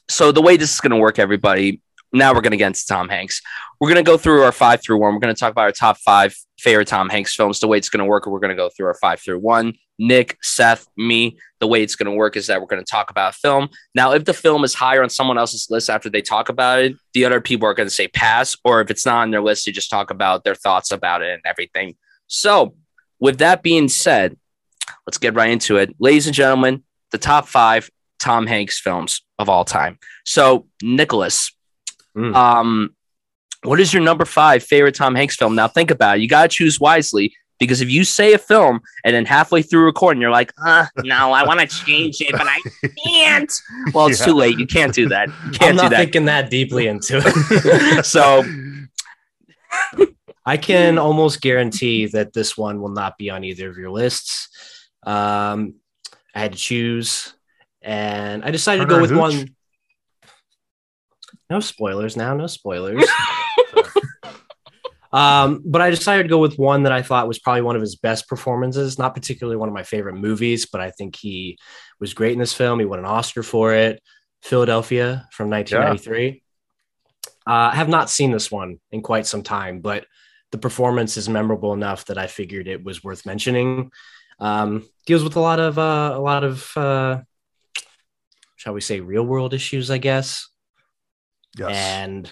so 0.10 0.31
the 0.34 0.42
way 0.42 0.57
this 0.57 0.74
is 0.74 0.81
going 0.81 0.92
to 0.92 0.98
work, 0.98 1.18
everybody. 1.18 1.81
Now 2.15 2.33
we're 2.33 2.41
going 2.41 2.51
to 2.51 2.57
get 2.57 2.67
into 2.67 2.85
Tom 2.85 3.09
Hanks. 3.09 3.41
We're 3.79 3.89
going 3.89 4.03
to 4.03 4.09
go 4.09 4.17
through 4.17 4.44
our 4.44 4.53
five 4.53 4.81
through 4.81 5.00
one. 5.00 5.13
We're 5.13 5.19
going 5.19 5.35
to 5.35 5.39
talk 5.39 5.51
about 5.51 5.63
our 5.63 5.71
top 5.73 5.97
five 5.97 6.33
favorite 6.57 6.88
Tom 6.88 7.09
Hanks 7.09 7.35
films. 7.35 7.59
The 7.59 7.67
way 7.67 7.77
it's 7.77 7.89
going 7.89 8.00
to 8.00 8.06
work, 8.06 8.25
we're 8.25 8.39
going 8.39 8.56
to 8.56 8.56
go 8.56 8.69
through 8.69 8.88
our 8.88 8.94
five 8.94 9.19
through 9.19 9.39
one. 9.39 9.73
Nick, 10.00 10.38
Seth, 10.41 10.88
me. 10.95 11.38
The 11.59 11.67
way 11.67 11.83
it's 11.83 11.95
going 11.95 12.09
to 12.09 12.15
work 12.15 12.38
is 12.38 12.47
that 12.47 12.62
we're 12.62 12.67
going 12.67 12.83
to 12.83 12.89
talk 12.89 13.12
about 13.12 13.35
a 13.35 13.38
film. 13.38 13.69
Now, 13.94 14.13
if 14.13 14.23
the 14.23 14.33
film 14.33 14.63
is 14.63 14.73
higher 14.73 15.03
on 15.03 15.09
someone 15.09 15.38
else's 15.38 15.67
list 15.69 15.89
after 15.89 16.09
they 16.09 16.21
talk 16.21 16.47
about 16.47 16.79
it, 16.79 16.95
the 17.13 17.25
other 17.25 17.41
people 17.41 17.67
are 17.67 17.73
going 17.73 17.88
to 17.88 17.94
say 17.94 18.07
pass. 18.07 18.56
Or 18.63 18.80
if 18.80 18.90
it's 18.90 19.06
not 19.06 19.23
on 19.23 19.31
their 19.31 19.42
list, 19.42 19.66
they 19.66 19.73
just 19.73 19.90
talk 19.90 20.09
about 20.09 20.45
their 20.45 20.56
thoughts 20.56 20.92
about 20.92 21.21
it 21.21 21.33
and 21.33 21.42
everything. 21.45 21.95
So, 22.28 22.75
with 23.19 23.40
that 23.40 23.61
being 23.61 23.90
said, 23.90 24.37
let's 25.06 25.18
get 25.18 25.35
right 25.35 25.49
into 25.49 25.78
it. 25.78 25.94
Ladies 25.99 26.28
and 26.28 26.35
gentlemen, 26.35 26.83
the 27.11 27.18
top 27.18 27.47
five 27.47 27.90
Tom 28.19 28.47
Hanks 28.47 28.80
films 28.80 29.21
of 29.37 29.49
all 29.49 29.66
time. 29.66 29.99
So, 30.25 30.68
Nicholas, 30.81 31.55
Mm. 32.16 32.34
um, 32.36 32.95
what 33.64 33.80
is 33.80 33.94
your 33.94 34.04
number 34.04 34.26
five 34.26 34.64
favorite 34.64 34.95
Tom 34.95 35.16
Hanks 35.16 35.36
film? 35.36 35.56
Now, 35.56 35.68
think 35.68 35.92
about 35.92 36.18
it. 36.18 36.22
You 36.22 36.28
got 36.28 36.44
to 36.44 36.48
choose 36.50 36.80
wisely 36.80 37.36
because 37.60 37.81
if 37.81 37.90
you 37.90 38.04
say 38.04 38.34
a 38.34 38.38
film 38.38 38.80
and 39.04 39.16
then 39.16 39.26
halfway 39.26 39.62
through 39.64 39.86
recording, 39.86 40.22
you're 40.22 40.30
like, 40.31 40.54
uh, 40.66 40.86
no, 41.04 41.31
I 41.31 41.44
want 41.45 41.60
to 41.62 41.66
change 41.68 42.22
it, 42.22 42.31
but 42.34 42.45
I 42.45 42.60
can't. 43.06 43.52
Well, 43.94 44.07
it's 44.07 44.19
Yeah. 44.19 44.26
too 44.28 44.34
late. 44.36 44.60
You 44.60 44.68
can't 44.68 44.94
do 44.94 45.10
that. 45.10 45.30
You 45.30 45.34
I'm 45.45 45.54
can't 45.54 45.78
do 45.78 45.84
not 45.84 45.92
that. 45.92 45.98
thinking 45.98 46.26
that 46.26 46.50
deeply 46.50 46.88
into 46.88 47.22
it. 47.24 48.06
so, 48.06 48.44
I 50.45 50.57
can 50.57 50.98
almost 51.00 51.42
guarantee 51.42 52.06
that 52.07 52.34
this 52.34 52.56
one 52.56 52.80
will 52.81 52.90
not 52.90 53.18
be 53.18 53.30
on 53.31 53.44
either 53.44 53.69
of 53.69 53.78
your 53.78 53.90
lists. 53.90 54.50
Um, 55.04 55.76
I 56.36 56.40
had 56.40 56.52
to 56.54 56.57
choose, 56.57 57.34
and 57.81 58.44
I 58.45 58.52
decided 58.52 58.81
to 58.81 58.88
go 58.88 59.02
with 59.02 59.10
and 59.12 59.19
one. 59.19 59.55
No 61.49 61.59
spoilers 61.59 62.18
now, 62.18 62.33
no 62.35 62.47
spoilers. 62.47 63.07
um, 65.14 65.61
but 65.66 65.81
I 65.81 65.90
decided 65.90 66.23
to 66.23 66.30
go 66.30 66.40
with 66.40 66.57
one 66.57 66.83
that 66.83 66.92
I 66.92 67.02
thought 67.02 67.28
was 67.28 67.40
probably 67.40 67.61
one 67.61 67.75
of 67.75 67.81
his 67.81 67.95
best 67.95 68.28
performances. 68.28 68.97
Not 68.97 69.14
particularly 69.14 69.57
one 69.57 69.69
of 69.69 69.75
my 69.75 69.83
favorite 69.83 70.16
movies, 70.16 70.66
but 70.66 70.81
I 70.81 70.92
think 70.92 71.16
he 71.16 71.57
was 71.99 72.14
great 72.14 72.33
in 72.33 72.40
this 72.40 72.54
film. 72.54 72.80
He 72.80 72.85
won 72.85 72.99
an 72.99 73.06
Oscar 73.06 73.44
for 73.44 73.73
it. 73.73 74.02
Philadelphia 74.42 75.28
from 75.31 75.49
1993. 75.49 76.44
Uh, 77.47 77.52
I 77.52 77.75
have 77.75 77.90
not 77.90 78.09
seen 78.09 78.31
this 78.31 78.52
one 78.52 78.80
in 78.92 79.02
quite 79.02 79.25
some 79.25 79.42
time, 79.42 79.81
but 79.81 80.06
the 80.52 80.57
performance 80.57 81.18
is 81.18 81.28
memorable 81.28 81.73
enough 81.73 82.06
that 82.06 82.18
I 82.18 82.28
figured 82.28 82.68
it 82.68 82.83
was 82.83 83.04
worth 83.04 83.25
mentioning. 83.25 83.92
Um, 84.40 84.87
deals 85.06 85.23
with 85.23 85.35
a 85.35 85.40
lot 85.40 85.59
of 85.59 85.80
uh, 85.80 86.14
a 86.16 86.19
lot 86.19 86.44
of 86.44 86.71
uh, 86.78 87.21
shall 88.56 88.73
we 88.73 88.81
say 88.81 88.99
real 88.99 89.23
world 89.23 89.54
issues, 89.54 89.90
I 89.90 89.97
guess. 89.97 90.47
Yes. 91.57 91.76
And 91.76 92.31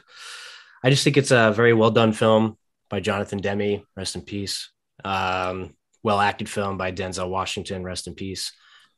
I 0.84 0.89
just 0.89 1.03
think 1.03 1.18
it's 1.18 1.32
a 1.32 1.51
very 1.56 1.74
well 1.74 1.92
done 1.92 2.13
film 2.13 2.58
by 2.89 3.00
Jonathan 3.00 3.39
Demme, 3.39 3.84
rest 3.96 4.15
in 4.15 4.22
peace. 4.22 4.72
Um, 5.03 5.75
well 6.03 6.20
acted 6.20 6.50
film 6.50 6.77
by 6.77 6.92
Denzel 6.92 7.30
Washington, 7.30 7.84
rest 7.84 8.08
in 8.08 8.15
peace. 8.15 8.51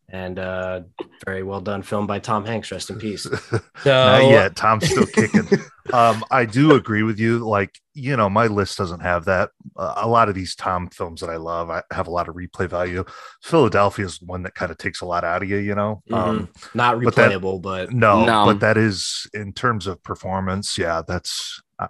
And 0.09 0.37
uh, 0.37 0.81
very 1.25 1.41
well 1.41 1.61
done 1.61 1.81
film 1.81 2.05
by 2.05 2.19
Tom 2.19 2.45
Hanks, 2.45 2.71
rest 2.71 2.89
in 2.91 2.99
peace. 2.99 3.25
So, 3.83 3.91
Not 3.91 4.29
yet. 4.29 4.55
Tom's 4.55 4.89
still 4.89 5.05
kicking. 5.05 5.47
um, 5.93 6.23
I 6.31 6.45
do 6.45 6.73
agree 6.73 7.03
with 7.03 7.19
you. 7.19 7.39
Like, 7.39 7.77
you 7.93 8.15
know, 8.17 8.29
my 8.29 8.47
list 8.47 8.77
doesn't 8.77 9.01
have 9.01 9.25
that. 9.25 9.49
Uh, 9.75 9.93
a 9.97 10.07
lot 10.07 10.29
of 10.29 10.33
these 10.35 10.55
Tom 10.55 10.89
films 10.89 11.21
that 11.21 11.29
I 11.29 11.35
love, 11.35 11.69
I 11.69 11.83
have 11.91 12.07
a 12.07 12.11
lot 12.11 12.27
of 12.29 12.35
replay 12.35 12.67
value. 12.69 13.03
Philadelphia 13.43 14.05
is 14.05 14.21
one 14.21 14.43
that 14.43 14.55
kind 14.55 14.71
of 14.71 14.77
takes 14.77 15.01
a 15.01 15.05
lot 15.05 15.23
out 15.23 15.43
of 15.43 15.49
you, 15.49 15.57
you 15.57 15.75
know. 15.75 16.01
Um, 16.11 16.49
not 16.73 17.01
but 17.03 17.15
that- 17.15 17.31
replayable, 17.31 17.61
but, 17.61 17.91
no, 17.91 18.25
No. 18.25 18.45
but 18.45 18.59
that 18.61 18.77
is 18.77 19.27
in 19.33 19.53
terms 19.53 19.85
of 19.87 20.01
performance. 20.03 20.77
Yeah, 20.77 21.01
that's. 21.07 21.61
I 21.79 21.87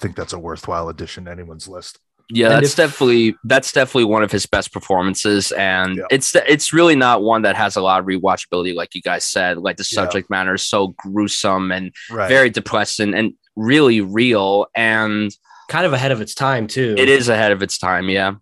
think 0.00 0.16
that's 0.16 0.32
a 0.32 0.38
worthwhile 0.38 0.88
addition 0.88 1.26
to 1.26 1.30
anyone's 1.30 1.68
list. 1.68 1.98
Yeah, 2.28 2.46
And 2.46 2.54
that's 2.56 2.70
if- 2.70 2.76
definitely 2.76 3.36
that's 3.44 3.70
definitely 3.72 4.04
one 4.06 4.22
of 4.24 4.32
his 4.32 4.46
best 4.46 4.72
performances, 4.72 5.52
and 5.52 5.96
Yeah. 5.98 6.04
it's 6.10 6.34
it's 6.34 6.72
really 6.72 6.96
not 6.96 7.22
one 7.22 7.42
that 7.42 7.54
has 7.56 7.76
a 7.76 7.80
lot 7.80 8.00
of 8.00 8.06
rewatchability, 8.06 8.74
like 8.74 8.94
you 8.96 9.02
guys 9.02 9.24
said. 9.24 9.58
Like 9.58 9.76
the 9.76 9.88
Yeah. 9.90 10.02
subject 10.02 10.28
matter 10.28 10.54
is 10.54 10.66
so 10.66 10.88
gruesome 10.98 11.70
and 11.70 11.92
Right. 12.10 12.28
very 12.28 12.50
depressing 12.50 13.14
and 13.14 13.34
really 13.54 14.00
real, 14.00 14.66
and 14.74 15.30
Kind 15.68 15.86
of 15.86 15.92
ahead 15.92 16.10
of 16.12 16.20
its 16.20 16.34
time 16.34 16.66
too. 16.66 16.94
it 16.98 17.08
is 17.08 17.28
ahead 17.28 17.52
of 17.52 17.62
its 17.62 17.78
time. 17.78 18.08
Yeah, 18.08 18.34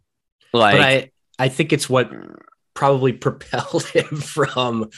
like 0.53 0.77
but 0.77 0.81
I 0.83 1.11
I 1.39 1.49
think 1.49 1.73
it's 1.73 1.89
what 1.91 2.11
probably 2.75 3.13
propelled 3.27 3.85
him 3.89 4.17
from 4.17 4.89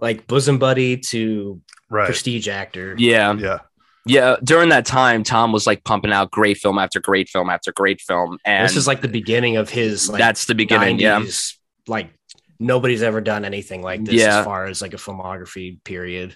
like 0.00 0.26
bosom 0.28 0.58
buddy 0.58 0.96
to 0.98 1.60
right. 1.90 2.04
prestige 2.06 2.46
actor. 2.46 2.94
yeah, 2.96 3.34
Yeah. 3.34 3.58
Yeah. 4.06 4.30
Uh, 4.32 4.36
during 4.42 4.70
that 4.70 4.86
time, 4.86 5.22
Tom 5.22 5.52
was 5.52 5.66
like 5.66 5.84
pumping 5.84 6.12
out 6.12 6.30
great 6.30 6.56
film 6.58 6.78
after 6.78 7.00
great 7.00 7.28
film 7.28 7.50
after 7.50 7.72
great 7.72 8.00
film, 8.00 8.38
and 8.44 8.64
this 8.68 8.76
is 8.76 8.86
like 8.86 9.00
the 9.02 9.08
beginning 9.08 9.56
of 9.56 9.68
his 9.70 10.08
like 10.08 10.18
that's 10.18 10.46
the 10.46 10.54
beginning. 10.54 10.98
Yeah, 10.98 11.20
90s, 11.20 11.54
like 11.86 12.10
nobody's 12.58 13.02
ever 13.02 13.20
done 13.20 13.44
anything 13.44 13.82
like 13.82 14.04
this 14.04 14.14
Yeah. 14.14 14.40
as 14.40 14.44
far 14.44 14.66
as 14.66 14.82
like 14.82 14.92
a 14.94 14.98
filmography 14.98 15.82
period. 15.84 16.34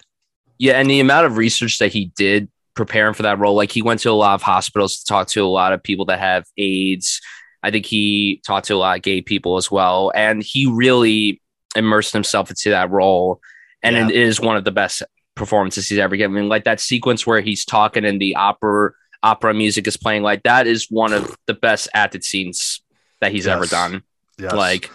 Yeah, 0.57 0.73
and 0.79 0.89
the 0.89 0.99
amount 0.99 1.25
of 1.25 1.37
research 1.37 1.79
that 1.79 1.91
he 1.91 2.11
did 2.17 2.49
preparing 2.75 3.13
for 3.13 3.23
that 3.23 3.39
role, 3.39 3.55
like 3.55 3.71
he 3.71 3.81
went 3.81 3.99
to 4.01 4.09
a 4.09 4.13
lot 4.13 4.35
of 4.35 4.41
hospitals 4.41 4.99
to 4.99 5.05
talk 5.05 5.27
to 5.29 5.43
a 5.43 5.47
lot 5.47 5.73
of 5.73 5.81
people 5.83 6.05
that 6.05 6.19
have 6.19 6.45
AIDS. 6.57 7.21
I 7.63 7.71
think 7.71 7.85
he 7.85 8.41
talked 8.45 8.67
to 8.67 8.75
a 8.75 8.77
lot 8.77 8.97
of 8.97 9.03
gay 9.03 9.21
people 9.21 9.57
as 9.57 9.69
well, 9.71 10.11
and 10.15 10.41
he 10.43 10.67
really 10.67 11.41
immersed 11.75 12.13
himself 12.13 12.49
into 12.49 12.69
that 12.69 12.89
role. 12.91 13.39
And 13.83 13.95
Yeah. 13.95 14.05
it 14.07 14.15
is 14.15 14.39
one 14.39 14.55
of 14.57 14.63
the 14.63 14.71
best 14.71 15.03
performances 15.35 15.87
he's 15.87 15.99
ever 15.99 16.15
given. 16.15 16.35
I 16.37 16.39
mean, 16.41 16.49
like 16.49 16.63
that 16.63 16.79
sequence 16.79 17.27
where 17.27 17.41
he's 17.41 17.65
talking 17.65 18.05
and 18.05 18.19
the 18.19 18.35
opera 18.35 18.91
opera 19.21 19.53
music 19.53 19.87
is 19.87 19.97
playing, 19.97 20.23
like 20.23 20.43
that 20.43 20.67
is 20.67 20.89
one 20.89 21.13
of 21.13 21.35
the 21.47 21.53
best 21.53 21.87
acted 21.93 22.23
scenes 22.23 22.81
that 23.21 23.31
he's 23.31 23.47
ever 23.47 23.65
done. 23.65 24.03
Yes. 24.37 24.53
Like 24.53 24.91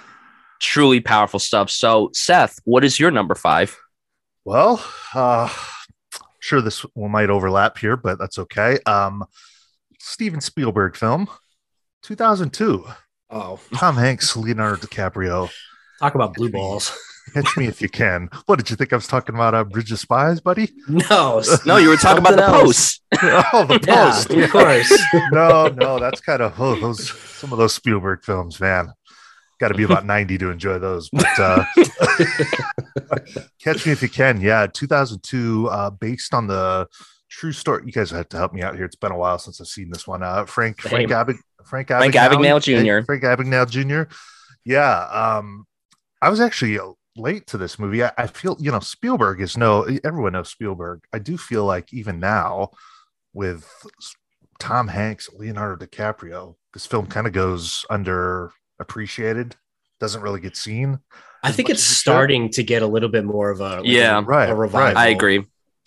truly 0.61 1.01
powerful 1.01 1.41
stuff. 1.41 1.71
So, 1.71 2.11
Seth, 2.13 2.59
what 2.65 2.85
is 2.85 3.01
your 3.01 3.11
number 3.11 3.35
five? 3.35 3.77
Well, 4.45 4.85
uh, 5.15 5.53
sure 6.39 6.61
this 6.61 6.81
one 6.95 7.11
might 7.11 7.31
overlap 7.31 7.79
here, 7.79 7.97
but 7.97 8.19
that's 8.19 8.39
okay. 8.39 8.79
Um, 8.87 9.25
Steven 9.99 10.41
Spielberg 10.41 10.97
film, 10.97 11.29
2002. 12.03 12.87
Oh, 13.31 13.61
Tom 13.75 13.97
Hanks, 13.97 14.37
Leonardo 14.37 14.77
DiCaprio. 14.77 15.51
talk 16.01 16.15
about 16.15 16.35
blue 16.35 16.51
balls. 16.51 16.97
Catch 17.35 17.57
me 17.57 17.67
if 17.67 17.81
you 17.81 17.89
can. 17.89 18.29
What 18.47 18.57
did 18.59 18.71
you 18.71 18.77
think 18.77 18.93
I 18.93 18.97
was 18.97 19.07
talking 19.07 19.35
about? 19.35 19.55
Uh, 19.55 19.65
Bridge 19.65 19.93
of 19.93 19.99
Spies, 19.99 20.41
buddy? 20.41 20.71
No, 20.89 21.43
No, 21.67 21.77
you 21.77 21.89
were 21.89 21.97
talking 21.97 22.19
about 22.19 22.37
the 22.37 22.45
else. 22.45 22.63
post. 22.63 23.03
oh, 23.53 23.65
the 23.67 23.81
yeah, 23.87 24.11
post. 24.13 24.31
of 24.31 24.51
course. 24.51 25.03
no, 25.33 25.69
no, 25.69 25.99
that's 25.99 26.21
kind 26.21 26.43
of 26.43 26.61
oh, 26.61 26.79
those 26.79 27.11
some 27.39 27.53
of 27.53 27.59
those 27.59 27.75
Spielberg 27.75 28.23
films, 28.25 28.61
man. 28.61 28.93
Got 29.59 29.69
to 29.69 29.75
be 29.75 29.83
about 29.83 30.07
90 30.07 30.39
to 30.39 30.51
enjoy 30.51 30.79
those. 30.79 31.11
But 31.11 31.39
uh, 31.39 31.65
Catch 33.63 33.85
Me 33.85 33.93
If 33.93 34.01
You 34.03 34.09
Can, 34.09 34.41
yeah, 34.41 34.67
2002, 34.73 35.69
uh, 35.69 35.91
based 35.91 36.33
on 36.33 36.47
the 36.47 36.87
true 37.29 37.53
story. 37.53 37.83
You 37.85 37.93
guys 37.93 38.11
have 38.11 38.29
to 38.31 38.37
help 38.39 38.53
me 38.53 38.63
out 38.63 38.75
here. 38.75 38.85
It's 38.87 38.97
been 38.97 39.13
a 39.13 39.19
while 39.19 39.39
since 39.39 39.61
I've 39.61 39.67
seen 39.67 39.91
this 39.91 40.07
one. 40.07 40.23
Uh, 40.23 40.47
Frank 40.47 40.81
Frank 40.81 41.11
Same. 41.11 41.19
Abig, 41.19 41.37
Frank 41.65 41.89
Frank 41.89 42.15
Abagnale 42.15 42.59
Abagnale 42.59 43.01
Jr.. 43.01 43.05
Frank 43.05 43.23
Abagnale 43.23 43.69
Jr. 43.69 44.13
Yeah, 44.65 44.99
um, 45.39 45.67
I 46.23 46.29
was 46.31 46.41
actually 46.41 46.79
late 47.17 47.47
to 47.49 47.59
this 47.59 47.79
movie. 47.79 48.05
I, 48.05 48.13
I 48.17 48.27
feel 48.27 48.57
you 48.61 48.71
know 48.71 48.81
Spielberg 48.81 49.41
is 49.41 49.57
no 49.57 49.87
everyone 50.05 50.33
knows 50.33 50.51
Spielberg. 50.51 51.03
I 51.13 51.19
do 51.19 51.37
feel 51.37 51.65
like 51.65 51.93
even 51.93 52.21
now 52.21 52.71
with 53.33 53.69
Tom 54.59 54.89
Hanks, 54.89 55.29
Leonardo 55.33 55.85
DiCaprio, 55.85 56.57
this 56.73 56.87
film 56.87 57.07
kind 57.07 57.27
of 57.27 57.33
goes 57.33 57.85
under 57.91 58.53
appreciated, 58.79 59.57
doesn't 59.99 60.23
really 60.23 60.41
get 60.41 60.57
seen. 60.57 60.99
I 61.43 61.53
think 61.53 61.71
it's 61.71 61.81
as 61.81 61.87
should. 61.87 61.97
starting 61.97 62.51
to 62.51 62.63
get 62.63 62.83
a 62.83 62.87
little 62.87 63.09
bit 63.09 63.25
more 63.25 63.51
of 63.51 63.61
a 63.61 63.77
like, 63.77 63.87
Yeah. 63.87 64.19
a, 64.19 64.23
Right, 64.23 64.49
a 64.51 64.55
right. 64.55 64.97
I 64.97 65.09
agree. 65.09 65.47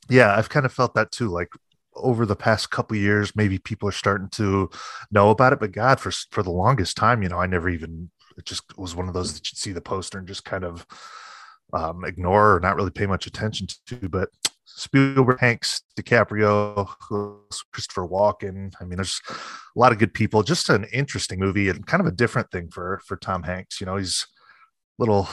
Yeah, 0.09 0.35
I've 0.35 0.49
kind 0.49 0.65
of 0.65 0.73
felt 0.73 0.95
that 0.95 1.11
too. 1.11 1.29
Like 1.29 1.49
over 1.95 2.25
the 2.25 2.35
past 2.35 2.71
couple 2.71 2.97
years, 2.97 3.35
maybe 3.35 3.59
people 3.59 3.87
are 3.87 3.93
starting 3.93 4.29
to 4.29 4.69
know 5.11 5.29
about 5.29 5.53
it. 5.53 5.59
But 5.59 5.71
God, 5.71 5.99
for 5.99 6.11
for 6.31 6.41
the 6.43 6.51
longest 6.51 6.97
time, 6.97 7.21
you 7.23 7.29
know, 7.29 7.39
I 7.39 7.45
never 7.45 7.69
even. 7.69 8.09
It 8.37 8.45
just 8.45 8.77
was 8.77 8.95
one 8.95 9.07
of 9.07 9.13
those 9.13 9.33
that 9.33 9.49
you'd 9.51 9.57
see 9.57 9.71
the 9.71 9.81
poster 9.81 10.17
and 10.17 10.27
just 10.27 10.45
kind 10.45 10.63
of 10.63 10.85
um, 11.73 12.03
ignore 12.05 12.55
or 12.55 12.59
not 12.59 12.75
really 12.75 12.91
pay 12.91 13.05
much 13.05 13.25
attention 13.27 13.67
to. 13.87 14.09
But 14.09 14.29
Spielberg, 14.65 15.39
Hanks, 15.39 15.81
DiCaprio, 15.99 16.87
Christopher 17.71 18.07
Walken. 18.07 18.73
I 18.79 18.85
mean, 18.85 18.97
there's 18.97 19.21
a 19.29 19.79
lot 19.79 19.91
of 19.91 19.99
good 19.99 20.13
people. 20.13 20.43
Just 20.43 20.69
an 20.69 20.85
interesting 20.93 21.39
movie 21.39 21.69
and 21.69 21.85
kind 21.85 22.01
of 22.01 22.07
a 22.07 22.11
different 22.11 22.51
thing 22.51 22.69
for 22.69 23.01
for 23.05 23.17
Tom 23.17 23.43
Hanks. 23.43 23.79
You 23.79 23.85
know, 23.85 23.97
he's 23.97 24.25
a 24.99 25.01
little 25.01 25.27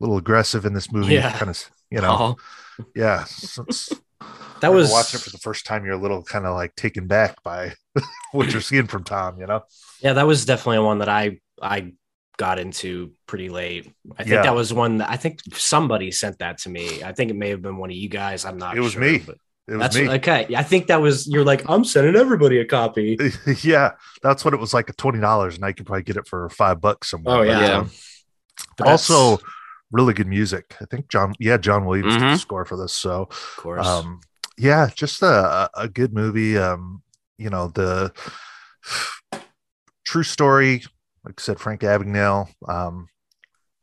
little 0.00 0.16
aggressive 0.16 0.64
in 0.64 0.74
this 0.74 0.92
movie. 0.92 1.14
Yeah. 1.14 1.32
Kind 1.36 1.50
of, 1.50 1.70
you 1.90 2.00
know, 2.00 2.36
Oh, 2.78 2.84
yeah. 2.94 3.24
so 3.24 3.66
That 4.60 4.72
was 4.72 4.90
watching 4.90 5.18
it 5.18 5.22
for 5.22 5.30
the 5.30 5.38
first 5.38 5.66
time. 5.66 5.84
You're 5.84 5.94
a 5.94 6.00
little 6.00 6.22
kind 6.22 6.46
of 6.46 6.54
like 6.54 6.74
taken 6.76 7.06
back 7.06 7.42
by 7.42 7.74
what 8.32 8.50
you're 8.52 8.62
seeing 8.62 8.86
from 8.86 9.04
Tom. 9.04 9.38
You 9.38 9.46
know, 9.46 9.62
yeah, 10.00 10.14
that 10.14 10.26
was 10.26 10.44
definitely 10.46 10.78
one 10.84 10.98
that 10.98 11.08
I 11.10 11.40
I 11.60 11.92
got 12.36 12.58
into 12.58 13.12
pretty 13.26 13.48
late. 13.48 13.92
I 14.18 14.22
think 14.24 14.34
Yeah. 14.34 14.42
that 14.42 14.54
was 14.54 14.72
one 14.72 14.98
that 14.98 15.10
I 15.10 15.16
think 15.16 15.40
somebody 15.54 16.10
sent 16.10 16.38
that 16.40 16.58
to 16.58 16.68
me. 16.70 17.02
I 17.02 17.12
think 17.12 17.30
it 17.30 17.36
may 17.36 17.48
have 17.50 17.62
been 17.62 17.76
one 17.78 17.90
of 17.90 17.96
you 17.96 18.08
guys. 18.08 18.44
I'm 18.44 18.58
not. 18.58 18.76
It 18.76 18.80
was 18.80 18.92
sure, 18.92 19.02
me. 19.02 19.14
it 19.16 19.26
was 19.68 19.78
That's 19.78 19.96
me. 19.96 20.08
okay. 20.10 20.46
I 20.56 20.62
think 20.62 20.86
that 20.88 21.00
was 21.00 21.26
you're 21.26 21.44
like 21.44 21.68
I'm 21.68 21.84
sending 21.84 22.14
everybody 22.16 22.58
a 22.60 22.64
copy. 22.64 23.18
yeah, 23.62 23.92
that's 24.22 24.44
what 24.44 24.54
it 24.54 24.60
was 24.60 24.72
like. 24.74 24.88
A 24.90 24.92
twenty 24.92 25.20
dollars, 25.20 25.56
and 25.56 25.64
I 25.64 25.72
could 25.72 25.86
probably 25.86 26.02
get 26.04 26.16
it 26.16 26.28
for 26.28 26.48
five 26.50 26.80
bucks 26.80 27.10
somewhere. 27.10 27.36
Oh 27.38 27.42
yeah. 27.42 27.60
Yeah. 27.60 27.76
um, 27.78 27.90
But 28.78 28.84
that's- 28.84 29.10
also, 29.10 29.42
really 29.92 30.14
good 30.14 30.26
music. 30.28 30.76
I 30.80 30.84
think 30.84 31.08
John, 31.08 31.34
yeah, 31.38 31.56
John 31.56 31.84
Williams 31.86 32.14
did 32.14 32.22
the 32.22 32.26
Mhm. 32.26 32.38
score 32.40 32.64
for 32.64 32.76
this. 32.76 32.92
So, 32.92 33.22
of 33.30 33.54
course. 33.56 33.86
um, 33.86 34.20
yeah, 34.58 34.88
just 34.94 35.22
a, 35.22 35.26
a- 35.26 35.70
a 35.74 35.88
good 35.88 36.12
movie. 36.12 36.58
Um, 36.58 37.02
you 37.38 37.50
know, 37.50 37.68
the 37.68 38.12
true 40.04 40.22
story, 40.22 40.82
like 41.26 41.34
I 41.38 41.42
said, 41.42 41.58
Frank 41.60 41.80
Abagnale. 41.82 42.48
Um, 42.68 43.08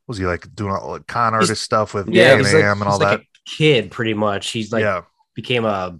was 0.07 0.17
he 0.17 0.25
like 0.25 0.53
doing 0.55 0.73
all 0.73 0.91
like 0.91 1.07
con 1.07 1.33
He's- 1.33 1.43
artist 1.43 1.62
stuff 1.62 1.93
with 1.93 2.07
yeah, 2.09 2.31
yeah, 2.31 2.38
he's 2.38 2.53
like, 2.53 2.63
and 2.63 2.83
all 2.83 3.00
that? 3.00 3.05
like 3.05 3.19
a 3.21 3.25
kid, 3.50 3.91
pretty 3.91 4.13
much. 4.13 4.50
He's 4.51 4.71
like 4.71 4.81
yeah, 4.81 5.01
became 5.35 5.65
a 5.65 5.97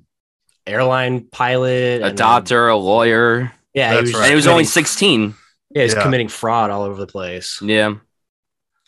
airline 0.65 1.27
pilot, 1.31 1.69
a 1.69 1.93
and 1.95 2.03
then- 2.03 2.15
doctor, 2.15 2.67
a 2.69 2.77
lawyer, 2.77 3.51
Yeah, 3.73 3.95
he 3.95 4.01
was, 4.01 4.13
right. 4.13 4.21
and 4.23 4.29
he 4.29 4.35
was 4.35 4.47
only 4.47 4.63
16. 4.65 5.35
yeah, 5.71 5.83
he's 5.83 5.93
Yeah. 5.93 6.01
committing 6.03 6.27
fraud 6.29 6.69
all 6.71 6.83
over 6.83 7.00
the 7.00 7.07
place. 7.07 7.59
Yeah. 7.62 7.95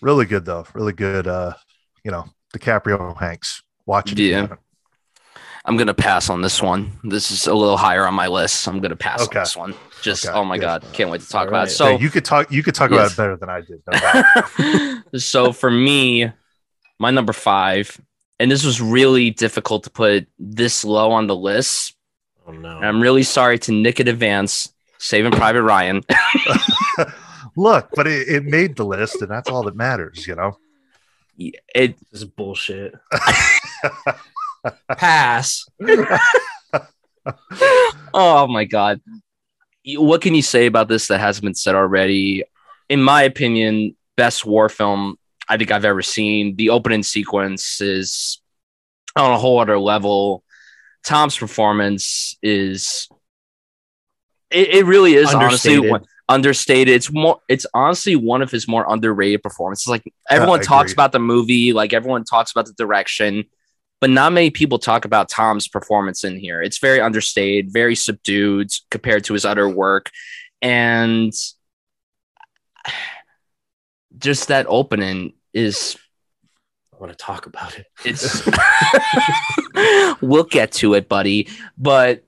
really 0.01 0.25
good 0.25 0.45
though. 0.45 0.65
Really 0.73 0.93
good. 0.93 1.27
Uh, 1.27 1.53
you 2.03 2.11
know, 2.11 2.25
DiCaprio, 2.55 3.17
Hanks. 3.17 3.63
Watch 3.85 4.11
it. 4.11 4.19
Yeah. 4.19 4.47
I'm 5.65 5.77
gonna 5.77 5.93
pass 5.95 6.29
on 6.29 6.41
this 6.41 6.61
one. 6.61 6.99
This 7.03 7.31
is 7.31 7.47
a 7.47 7.53
little 7.53 7.77
higher 7.77 8.05
on 8.05 8.13
my 8.13 8.27
list. 8.27 8.67
I'm 8.67 8.79
gonna 8.81 8.95
pass 8.95 9.23
Okay. 9.23 9.39
on 9.39 9.43
this 9.43 9.57
one. 9.57 9.73
Just 10.05 10.25
Okay, 10.27 10.35
oh 10.37 10.45
my 10.45 10.57
good. 10.57 10.61
god, 10.61 10.85
can't 10.93 11.09
wait 11.09 11.21
to 11.21 11.27
talk 11.27 11.41
All 11.41 11.47
about 11.47 11.57
right. 11.61 11.67
it. 11.67 11.71
So 11.71 11.85
So 11.95 11.99
you 11.99 12.09
could 12.11 12.23
talk. 12.23 12.51
You 12.51 12.61
could 12.61 12.75
talk 12.75 12.91
Yes. 12.91 13.13
about 13.15 13.31
it 13.31 13.37
better 13.37 13.37
than 13.37 13.49
I 13.49 13.61
did. 13.61 15.01
No 15.13 15.17
so 15.19 15.51
for 15.51 15.71
me, 15.71 16.31
my 16.99 17.09
number 17.09 17.33
five, 17.33 17.99
and 18.39 18.51
this 18.51 18.63
was 18.63 18.79
really 18.79 19.31
difficult 19.31 19.83
to 19.85 19.89
put 19.89 20.27
this 20.37 20.85
low 20.85 21.11
on 21.11 21.25
the 21.25 21.35
list. 21.35 21.95
Oh 22.47 22.51
no. 22.51 22.77
And 22.77 22.85
I'm 22.85 23.01
really 23.01 23.23
sorry 23.23 23.57
to 23.59 23.71
Nick 23.71 23.99
in 23.99 24.07
advance, 24.07 24.71
Saving 24.99 25.31
Private 25.31 25.63
Ryan. 25.63 26.01
Look, 27.57 27.89
but 27.95 28.05
it, 28.05 28.27
it 28.27 28.43
made 28.45 28.75
the 28.75 28.85
list, 28.85 29.21
and 29.23 29.31
that's 29.31 29.49
all 29.49 29.63
that 29.63 29.75
matters. 29.75 30.27
You 30.27 30.35
know. 30.35 30.57
It 31.37 31.97
This 32.11 32.21
is 32.21 32.25
bullshit. 32.25 32.93
Pass. 34.97 35.65
oh 38.13 38.47
my 38.47 38.65
god 38.65 39.01
You- 39.05 39.21
what 39.93 40.21
can 40.21 40.33
you 40.33 40.41
say 40.41 40.65
about 40.65 40.87
this 40.87 41.07
that 41.07 41.19
hasn't 41.19 41.43
been 41.45 41.55
said 41.55 41.75
already? 41.75 42.43
In 42.89 43.01
my 43.01 43.23
opinion 43.23 43.95
best 44.17 44.45
war 44.45 44.69
film 44.69 45.17
i 45.49 45.57
think 45.57 45.71
i've 45.71 45.85
ever 45.85 46.01
seen. 46.01 46.55
The 46.55 46.69
opening 46.69 47.03
sequence 47.03 47.81
is 47.81 48.41
on 49.15 49.31
a 49.31 49.37
whole 49.37 49.59
other 49.59 49.79
level. 49.79 50.43
Tom's 51.05 51.37
performance 51.37 52.35
is 52.41 53.07
it, 54.49 54.69
it 54.69 54.85
really 54.85 55.13
is 55.13 55.33
honestly 55.33 55.73
Understated. 55.73 55.91
one, 55.91 56.05
understated. 56.27 56.93
It's 56.93 57.11
more 57.11 57.39
it's 57.47 57.65
honestly 57.73 58.15
one 58.15 58.41
of 58.41 58.51
his 58.51 58.67
more 58.67 58.85
underrated 58.87 59.43
performances. 59.43 59.87
Like 59.87 60.11
everyone 60.29 60.61
I 60.61 60.63
talks 60.63 60.93
about 60.93 61.11
the 61.11 61.19
movie 61.19 61.73
like 61.73 61.93
everyone 61.93 62.23
talks 62.23 62.51
about 62.51 62.65
the 62.65 62.73
direction 62.73 63.45
but 64.01 64.09
not 64.09 64.33
many 64.33 64.49
people 64.49 64.79
talk 64.79 65.05
about 65.05 65.29
Tom's 65.29 65.67
performance 65.67 66.23
in 66.23 66.37
here. 66.37 66.61
It's 66.61 66.79
very 66.79 66.99
understated, 66.99 67.71
very 67.71 67.95
subdued 67.95 68.71
compared 68.91 69.23
to 69.25 69.33
his 69.33 69.45
other 69.45 69.67
work. 69.69 70.11
And 70.61 71.33
just 74.17 74.47
that 74.49 74.65
opening 74.67 75.33
is 75.53 75.97
I 76.93 76.97
want 76.97 77.11
to 77.11 77.17
talk 77.17 77.45
about 77.45 77.77
it. 77.77 77.87
it's 78.05 78.47
we'll 80.21 80.43
get 80.43 80.71
to 80.73 80.93
it, 80.93 81.09
buddy. 81.09 81.49
But 81.77 82.25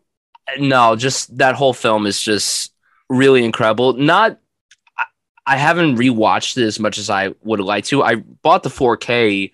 no, 0.59 0.95
just 0.95 1.37
that 1.37 1.55
whole 1.55 1.73
film 1.73 2.05
is 2.05 2.21
just 2.21 2.73
really 3.09 3.45
incredible. 3.45 3.93
Not, 3.93 4.39
I, 5.45 5.57
haven't 5.57 5.97
rewatched 5.97 6.57
it 6.57 6.65
as 6.65 6.79
much 6.79 6.97
as 6.97 7.09
I 7.09 7.33
would 7.43 7.61
like 7.61 7.85
to. 7.85 8.03
I 8.03 8.15
bought 8.15 8.63
the 8.63 8.69
4K 8.69 9.51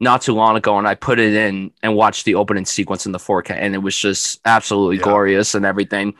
not 0.00 0.22
too 0.22 0.34
long 0.34 0.56
ago 0.56 0.78
and 0.78 0.86
I 0.88 0.94
put 0.94 1.18
it 1.18 1.34
in 1.34 1.70
and 1.82 1.94
watched 1.94 2.24
the 2.24 2.34
opening 2.34 2.64
sequence 2.64 3.06
in 3.06 3.12
the 3.12 3.18
4K 3.18 3.50
and 3.52 3.74
it 3.74 3.78
was 3.78 3.96
just 3.96 4.40
absolutely 4.44 4.96
Yeah. 4.96 5.02
glorious 5.04 5.54
and 5.54 5.64
everything. 5.64 6.14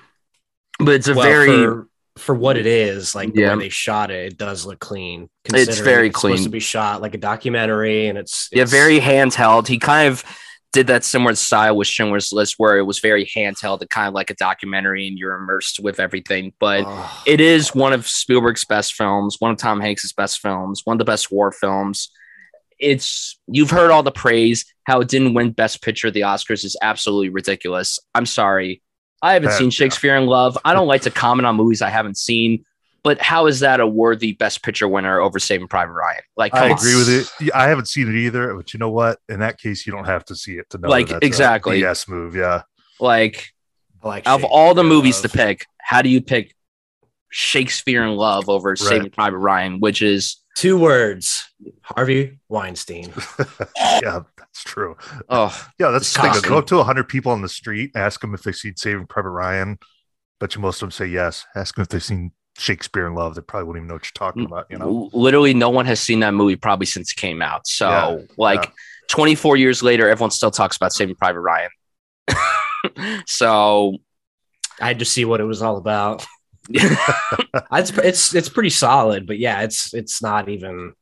But 0.78 0.95
it's 0.95 1.09
a 1.09 1.14
Well, 1.14 1.23
very 1.25 1.49
for, 1.66 1.88
for 2.16 2.35
what 2.35 2.57
it 2.57 2.66
is, 2.66 3.14
like 3.14 3.33
the 3.35 3.45
way 3.45 3.57
they 3.57 3.69
shot 3.69 4.11
it, 4.11 4.33
it 4.33 4.38
does 4.38 4.64
look 4.66 4.78
clean. 4.81 5.28
It's 5.45 5.78
very 5.81 6.09
Supposed 6.09 6.21
clean. 6.21 6.43
to 6.45 6.49
be 6.50 6.61
shot 6.61 7.02
like 7.02 7.14
a 7.14 7.19
documentary, 7.19 8.07
and 8.09 8.16
it's, 8.19 8.49
yeah, 8.52 8.62
it's 8.62 8.71
very 8.71 9.00
handheld. 9.00 9.66
He 9.66 9.78
kind 9.78 10.09
of 10.09 10.25
did 10.73 10.87
that 10.88 11.04
similar 11.04 11.35
style 11.37 11.76
with 11.76 11.87
Schindler's 11.87 12.33
List 12.33 12.54
where 12.59 12.76
it 12.78 12.83
was 12.83 12.99
very 12.99 13.25
handheld 13.26 13.81
and 13.81 13.88
kind 13.90 14.09
of 14.09 14.14
like 14.14 14.31
a 14.31 14.35
documentary 14.35 15.07
and 15.07 15.16
you're 15.16 15.35
immersed 15.35 15.78
with 15.81 16.00
everything. 16.00 16.52
But 16.59 16.85
oh, 16.87 17.23
it 17.26 17.40
is 17.40 17.75
one 17.75 17.93
of 17.93 18.09
Spielberg's 18.09 18.64
best 18.64 18.95
films, 18.95 19.37
one 19.38 19.52
of 19.52 19.59
Tom 19.59 19.81
Hanks's 19.81 20.12
best 20.12 20.40
films, 20.40 20.83
one 20.85 20.95
of 20.95 20.99
the 20.99 21.04
best 21.04 21.31
war 21.31 21.52
films. 21.52 22.11
It's 22.85 23.38
you've 23.47 23.71
heard 23.71 23.91
all 23.91 24.03
the 24.03 24.12
praise. 24.12 24.64
How 24.85 25.00
it 25.00 25.09
didn't 25.09 25.35
win 25.35 25.50
Best 25.53 25.83
Picture 25.83 26.09
at 26.09 26.14
the 26.14 26.21
Oscars 26.21 26.64
is 26.64 26.76
absolutely 26.83 27.31
ridiculous. 27.31 27.99
I'm 28.14 28.26
sorry. 28.26 28.83
I 29.23 29.33
haven't 29.33 29.49
Uh, 29.50 29.59
seen 29.59 29.67
yeah. 29.69 29.71
Shakespeare 29.71 30.17
in 30.17 30.26
Love. 30.26 30.59
I 30.64 30.75
don't 30.75 30.87
like 30.87 31.03
to 31.03 31.11
comment 31.11 31.47
on 31.47 31.57
movies 31.57 31.81
I 31.81 31.88
haven't 31.88 32.19
seen, 32.19 32.64
but 33.03 33.19
how 33.23 33.47
is 33.47 33.61
that 33.61 33.81
a 33.81 33.87
worthy 33.87 34.33
Best 34.33 34.62
Picture 34.62 34.87
winner 34.87 35.19
over 35.21 35.38
Saving 35.38 35.67
Private 35.69 35.93
Ryan? 35.95 36.21
Like, 36.37 36.55
I 36.55 36.67
on. 36.67 36.73
agree 36.73 36.95
with 36.95 37.09
it. 37.41 37.50
I 37.55 37.69
haven't 37.69 37.88
seen 37.88 38.09
it 38.09 38.19
either, 38.19 38.55
but 38.55 38.75
you 38.75 38.79
know 38.79 38.91
what? 38.91 39.19
In 39.31 39.41
that 39.41 39.59
case, 39.59 39.87
you 39.87 39.93
don't 39.95 40.05
have 40.05 40.26
to 40.26 40.37
see 40.37 40.59
it 40.59 40.69
to 40.71 40.79
know. 40.79 40.91
Like, 40.91 41.07
that 41.07 41.14
that's 41.14 41.26
exactly. 41.26 41.81
Yes, 41.81 42.07
move. 42.07 42.37
Yeah. 42.37 42.62
Like, 43.00 43.49
I 44.03 44.09
like 44.09 44.29
of 44.29 44.45
all 44.45 44.75
the 44.75 44.83
Shakespeare 44.83 44.97
movies 44.97 45.21
to 45.23 45.29
pick, 45.31 45.67
how 45.81 46.03
do 46.03 46.11
you 46.11 46.21
pick 46.21 46.55
Shakespeare 47.31 48.05
in 48.05 48.17
Love 48.17 48.50
over 48.50 48.76
Saving 48.76 49.11
Private 49.11 49.38
Ryan, 49.38 49.81
which 49.81 50.03
is 50.03 50.37
two 50.54 50.78
words: 50.78 51.52
Harvey 51.82 52.38
Weinstein. 52.49 53.12
yeah, 53.76 54.20
that's 54.37 54.64
true. 54.64 54.96
oh 55.28 55.68
Yeah, 55.78 55.90
that's 55.90 56.12
the 56.12 56.23
thing. 56.23 56.42
Go 56.42 56.58
up 56.58 56.66
to 56.68 56.82
hundred 56.82 57.08
people 57.08 57.32
on 57.32 57.42
the 57.42 57.49
street, 57.49 57.92
ask 57.94 58.20
them 58.20 58.34
if 58.34 58.42
they've 58.42 58.54
seen 58.54 58.76
Saving 58.76 59.06
Private 59.06 59.30
Ryan. 59.30 59.78
Bet 60.40 60.54
you 60.54 60.61
most 60.61 60.76
of 60.76 60.87
them 60.87 60.90
say 60.90 61.06
yes. 61.06 61.44
Ask 61.54 61.75
them 61.75 61.82
if 61.82 61.88
they've 61.88 62.02
seen 62.02 62.32
Shakespeare 62.58 63.06
in 63.06 63.14
Love. 63.14 63.34
They 63.34 63.40
probably 63.40 63.66
wouldn't 63.66 63.82
even 63.82 63.88
know 63.88 63.94
what 63.94 64.04
you're 64.04 64.12
talking 64.14 64.44
mm, 64.44 64.46
about. 64.46 64.66
You 64.70 64.78
know. 64.78 65.11
Literally 65.12 65.54
no 65.54 65.70
one 65.70 65.87
has 65.87 66.00
seen 66.00 66.20
that 66.20 66.34
movie 66.34 66.56
probably 66.56 66.87
since 66.87 67.12
it 67.12 67.16
came 67.16 67.42
out. 67.42 67.66
So 67.66 67.88
Yeah, 67.88 68.26
like 68.37 68.64
yeah. 68.64 68.70
24 69.11 69.56
years 69.56 69.82
later, 69.82 70.08
everyone 70.08 70.30
still 70.30 70.50
talks 70.50 70.76
about 70.76 70.92
Saving 70.92 71.16
Private 71.16 71.40
Ryan. 71.40 71.70
so 73.26 73.96
I 74.80 74.88
had 74.88 74.99
to 75.00 75.04
see 75.04 75.25
what 75.25 75.40
it 75.40 75.44
was 75.44 75.62
all 75.62 75.76
about. 75.76 76.26
It's 77.73 77.90
it's 77.99 78.35
it's 78.35 78.49
pretty 78.49 78.71
solid, 78.71 79.26
but 79.26 79.38
yeah, 79.38 79.62
it's 79.62 79.92
it's 79.94 80.23
not 80.23 80.49
even 80.49 80.92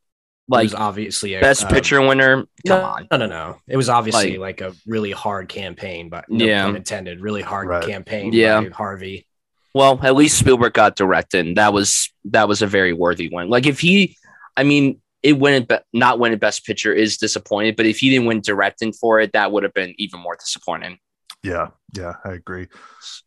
like 0.47 0.63
it 0.63 0.65
was 0.65 0.73
obviously 0.75 1.35
a 1.35 1.41
best 1.41 1.63
a- 1.63 1.67
picture 1.67 2.01
winner. 2.01 2.37
Come 2.67 2.79
No, 2.79 2.81
on. 2.81 3.07
no, 3.11 3.17
no, 3.17 3.25
no. 3.27 3.57
It 3.67 3.77
was 3.77 3.89
obviously 3.89 4.37
Like- 4.37 4.61
like, 4.61 4.73
a 4.73 4.75
really 4.85 5.11
hard 5.11 5.47
campaign, 5.49 6.09
but 6.09 6.25
no 6.29 6.45
Yeah. 6.45 6.65
pun 6.65 6.75
intended, 6.75 7.21
really 7.21 7.41
hard 7.41 7.67
Right. 7.67 7.85
campaign. 7.85 8.33
Yeah. 8.33 8.61
by 8.61 8.69
Harvey. 8.69 9.25
Well, 9.73 9.99
at 10.03 10.15
least 10.15 10.37
Spielberg 10.37 10.73
got 10.73 10.95
directed. 10.95 11.55
That 11.55 11.73
was 11.73 12.11
that 12.25 12.47
was 12.47 12.61
a 12.61 12.67
very 12.67 12.93
worthy 12.93 13.29
one. 13.29 13.49
Like 13.49 13.65
if 13.65 13.79
he, 13.79 14.17
I 14.57 14.63
mean, 14.63 14.99
it 15.23 15.33
winning 15.39 15.63
be- 15.63 15.77
not 15.93 16.19
a 16.33 16.37
best 16.37 16.65
picture 16.65 16.93
is 16.93 17.17
disappointed, 17.17 17.75
but 17.75 17.85
if 17.85 17.97
he 17.99 18.09
didn't 18.09 18.25
win 18.27 18.41
directing 18.41 18.91
for 18.93 19.19
it, 19.21 19.31
that 19.33 19.51
would 19.51 19.63
have 19.63 19.73
been 19.73 19.93
even 19.97 20.19
more 20.19 20.35
disappointing. 20.35 20.97
Yeah, 21.43 21.69
yeah, 21.93 22.13
I 22.23 22.31
agree. 22.33 22.67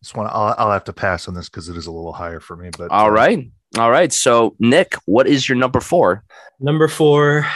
Just 0.03 0.17
want 0.17 0.31
I'll, 0.33 0.55
I'll 0.59 0.73
have 0.73 0.85
to 0.85 0.93
pass 0.93 1.29
on 1.29 1.35
this 1.35 1.49
because 1.49 1.69
it 1.69 1.77
is 1.77 1.87
a 1.87 1.93
little 1.93 2.13
higher 2.15 2.41
for 2.41 2.57
me. 2.57 2.71
But 2.77 2.91
All 2.91 3.09
uh, 3.09 3.11
right, 3.11 3.51
all 3.79 3.91
right. 3.91 4.13
So 4.13 4.57
Nick, 4.59 4.95
what 5.05 5.27
is 5.27 5.49
your 5.49 5.57
number 5.57 5.81
four? 5.81 6.25
Number 6.59 6.89
four. 6.89 7.47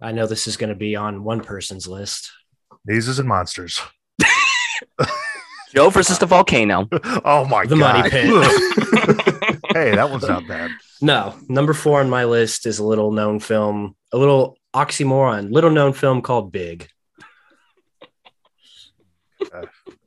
I 0.00 0.12
know 0.12 0.26
this 0.26 0.46
is 0.46 0.56
going 0.56 0.68
to 0.70 0.76
be 0.76 0.96
on 0.96 1.24
one 1.24 1.40
person's 1.40 1.88
list. 1.88 2.30
mazes 2.84 3.18
and 3.18 3.28
monsters. 3.28 3.80
Joe 5.74 5.90
versus 5.90 6.18
the 6.20 6.26
volcano. 6.26 6.88
oh 7.24 7.44
my 7.46 7.66
The 7.66 7.76
god! 7.76 7.96
Money 7.96 8.10
Pit. 8.10 8.26
hey, 9.72 9.94
that 9.96 10.08
one's 10.08 10.26
not 10.28 10.46
bad. 10.46 10.70
No, 11.00 11.34
number 11.48 11.72
four 11.74 11.98
on 12.00 12.08
my 12.08 12.24
list 12.26 12.64
is 12.66 12.78
a 12.78 12.84
little 12.84 13.10
known 13.10 13.40
film, 13.40 13.96
a 14.12 14.18
little 14.18 14.56
oxymoron, 14.72 15.50
little 15.50 15.70
known 15.70 15.92
film 15.92 16.22
called 16.22 16.52
Big. 16.52 16.88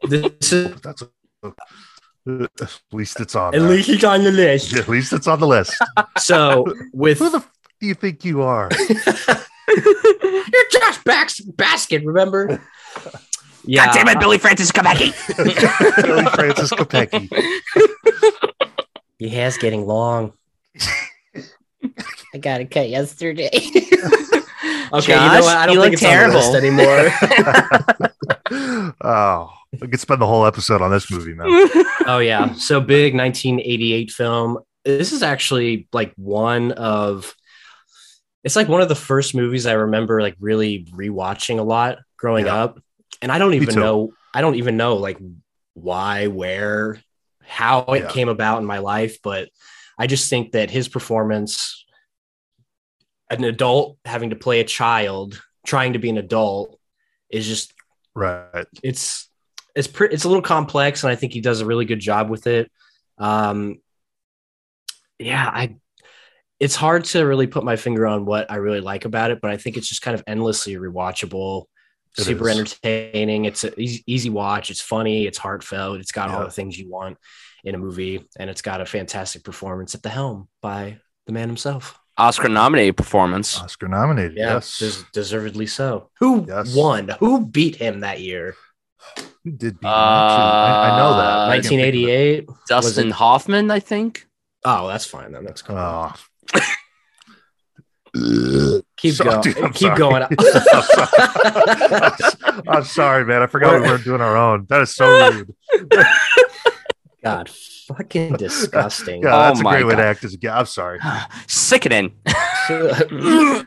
This 0.09 0.53
is 0.53 0.81
That's 0.81 1.03
at 1.03 2.81
least 2.91 3.19
it's 3.21 3.35
on. 3.35 3.55
at 3.55 3.59
there. 3.59 3.69
least 3.69 3.89
it's 3.89 4.03
on 4.03 4.23
the 4.23 4.31
list. 4.31 4.73
at 4.75 4.87
least 4.89 5.13
it's 5.13 5.27
on 5.27 5.39
the 5.39 5.47
list. 5.47 5.75
So 6.19 6.65
with 6.93 7.19
Who 7.19 7.29
the 7.29 7.37
f- 7.37 7.51
do 7.79 7.87
you 7.87 7.93
think 7.93 8.25
you 8.25 8.41
are? 8.41 8.69
you're 8.89 10.69
Josh 10.71 11.03
Bax- 11.05 11.41
Baskin, 11.41 12.05
remember? 12.05 12.61
Yeah, 13.65 13.85
God 13.87 13.93
damn 13.93 14.07
it, 14.09 14.19
Billy 14.19 14.37
Francis 14.39 14.71
Kopecki. 14.71 15.13
Billy 16.03 16.25
Francis 16.35 16.71
Kopecki. 16.71 17.29
Your 19.19 19.29
hair's 19.31 19.57
getting 19.57 19.85
long. 19.85 20.33
I 22.33 22.37
got 22.37 22.61
a 22.61 22.65
cut 22.65 22.89
yesterday. 22.89 23.49
Okay, 24.93 25.13
you 25.13 25.19
know 25.31 25.41
what? 25.41 25.57
I 25.57 25.65
don't 25.65 25.75
you 25.75 25.81
think 25.81 26.01
look 26.01 26.01
it's 26.01 26.05
on 26.05 26.29
the 26.29 26.37
list 26.37 26.55
anymore. 26.55 27.11
oh, 29.03 29.53
we 29.81 29.87
could 29.89 29.99
spend 29.99 30.21
the 30.21 30.25
whole 30.25 30.45
episode 30.45 30.81
on 30.81 30.91
this 30.91 31.11
movie, 31.11 31.33
man. 31.33 31.47
oh 32.05 32.19
yeah, 32.19 32.53
so 32.53 32.79
big 32.79 33.13
1988 33.13 34.11
film. 34.11 34.59
This 34.85 35.11
is 35.11 35.23
actually 35.23 35.87
like 35.91 36.13
one 36.15 36.71
of 36.71 37.35
it's 38.43 38.55
like 38.55 38.69
one 38.69 38.81
of 38.81 38.87
the 38.87 38.95
first 38.95 39.35
movies 39.35 39.65
I 39.65 39.73
remember 39.73 40.21
like 40.21 40.35
really 40.39 40.85
rewatching 40.91 41.59
a 41.59 41.63
lot 41.63 41.97
growing 42.17 42.45
Yeah. 42.45 42.55
up. 42.63 42.79
And 43.21 43.29
I 43.31 43.39
don't 43.39 43.55
even 43.55 43.75
know 43.75 44.13
I 44.33 44.39
don't 44.41 44.55
even 44.55 44.77
know 44.77 44.95
like 44.95 45.17
why, 45.73 46.27
where, 46.27 47.01
how 47.43 47.81
it 47.81 48.03
Yeah. 48.03 48.09
came 48.09 48.29
about 48.29 48.59
in 48.59 48.65
my 48.65 48.77
life, 48.77 49.17
but 49.21 49.49
I 49.97 50.07
just 50.07 50.29
think 50.29 50.51
that 50.51 50.69
his 50.69 50.87
performance 50.87 51.85
an 53.29 53.43
adult 53.43 53.97
having 54.05 54.29
to 54.29 54.35
play 54.35 54.59
a 54.61 54.63
child, 54.63 55.41
trying 55.65 55.93
to 55.93 55.99
be 55.99 56.09
an 56.09 56.17
adult 56.17 56.79
is 57.29 57.45
just 57.47 57.73
Right. 58.15 58.65
it's 58.81 59.29
it's 59.75 59.87
pretty 59.87 60.15
it's 60.15 60.23
a 60.23 60.27
little 60.27 60.41
complex 60.41 61.03
and 61.03 61.11
i 61.11 61.15
think 61.15 61.33
he 61.33 61.41
does 61.41 61.61
a 61.61 61.65
really 61.67 61.85
good 61.85 61.99
job 61.99 62.29
with 62.31 62.47
it. 62.47 62.71
Um 63.19 63.79
yeah 65.19 65.49
i 65.53 65.75
it's 66.59 66.75
hard 66.75 67.03
to 67.05 67.21
really 67.23 67.45
put 67.47 67.63
my 67.63 67.75
finger 67.75 68.07
on 68.07 68.25
what 68.25 68.49
i 68.49 68.55
really 68.55 68.81
like 68.81 69.05
about 69.05 69.29
it 69.29 69.39
but 69.41 69.51
i 69.51 69.57
think 69.57 69.77
it's 69.77 69.87
just 69.87 70.01
kind 70.01 70.15
of 70.15 70.23
endlessly 70.25 70.75
rewatchable 70.75 71.65
It 72.17 72.23
super 72.23 72.49
is. 72.49 72.57
entertaining. 72.57 73.45
It's 73.45 73.63
an 73.63 73.73
easy, 73.77 74.03
easy 74.07 74.29
watch. 74.31 74.71
It's 74.71 74.81
funny. 74.81 75.27
It's 75.27 75.37
heartfelt. 75.37 75.99
It's 75.99 76.11
got 76.11 76.31
all 76.31 76.43
the 76.43 76.49
things 76.51 76.77
you 76.79 76.89
want 76.89 77.17
in 77.63 77.75
a 77.75 77.77
movie 77.77 78.25
and 78.39 78.49
it's 78.49 78.61
got 78.61 78.81
a 78.81 78.85
fantastic 78.85 79.43
performance 79.43 79.93
at 79.95 80.03
the 80.03 80.09
helm 80.09 80.47
by 80.61 80.99
the 81.25 81.33
man 81.33 81.47
himself 81.49 81.99
Oscar 82.19 82.49
nominated 82.49 82.97
performance. 82.97 83.59
Oscar 83.59 83.87
nominated. 83.87 84.37
yeah 84.37 84.53
yes. 84.55 84.79
des- 84.79 85.03
deservedly 85.13 85.67
so 85.67 86.09
who 86.19 86.45
Yes. 86.47 86.75
won 86.75 87.09
who 87.19 87.45
beat 87.45 87.75
him 87.75 87.99
that 88.01 88.19
year 88.21 88.55
Who 89.43 89.51
did 89.51 89.79
beat 89.79 89.85
him? 89.87 89.93
Actually, 89.93 90.43
I, 90.43 90.89
I 90.89 90.97
know 90.97 91.11
that. 91.17 91.27
Uh, 91.27 91.47
I 91.49 91.55
can't 91.55 91.65
think 91.67 91.81
of 91.81 91.87
it. 92.09 92.47
1988 92.47 92.49
Dustin 92.67 93.11
Hoffman, 93.11 93.69
I 93.71 93.79
think. 93.79 94.27
Oh, 94.65 94.87
that's 94.87 95.05
fine 95.05 95.31
then. 95.31 95.45
That's 95.45 95.61
cool. 95.61 95.77
Oh. 95.77 96.13
keep 98.97 99.13
So- 99.17 99.23
going. 99.23 99.41
dude, 99.41 99.57
I'm 99.59 99.71
keep 99.73 99.95
sorry. 99.95 99.99
going. 99.99 100.23
I'm 102.67 102.83
sorry, 102.83 103.23
man. 103.25 103.41
I 103.43 103.47
forgot 103.47 103.75
we 103.75 103.81
weren't 103.87 104.03
doing 104.03 104.21
our 104.21 104.35
own. 104.35 104.65
That 104.69 104.81
is 104.81 104.95
so 104.95 105.07
rude. 105.31 105.53
God, 107.27 107.49
fucking 107.49 108.33
disgusting. 108.33 109.21
Yeah, 109.23 109.35
Oh 109.35 109.39
that's 109.39 109.59
a 109.59 109.63
my 109.63 109.71
great 109.75 109.85
way 109.85 109.95
to 109.95 110.03
act 110.03 110.23
as 110.23 110.33
a 110.33 110.37
guy. 110.37 110.57
I'm 110.59 110.65
sorry. 110.65 110.99
Sickening. 111.47 112.13
so 112.27 113.65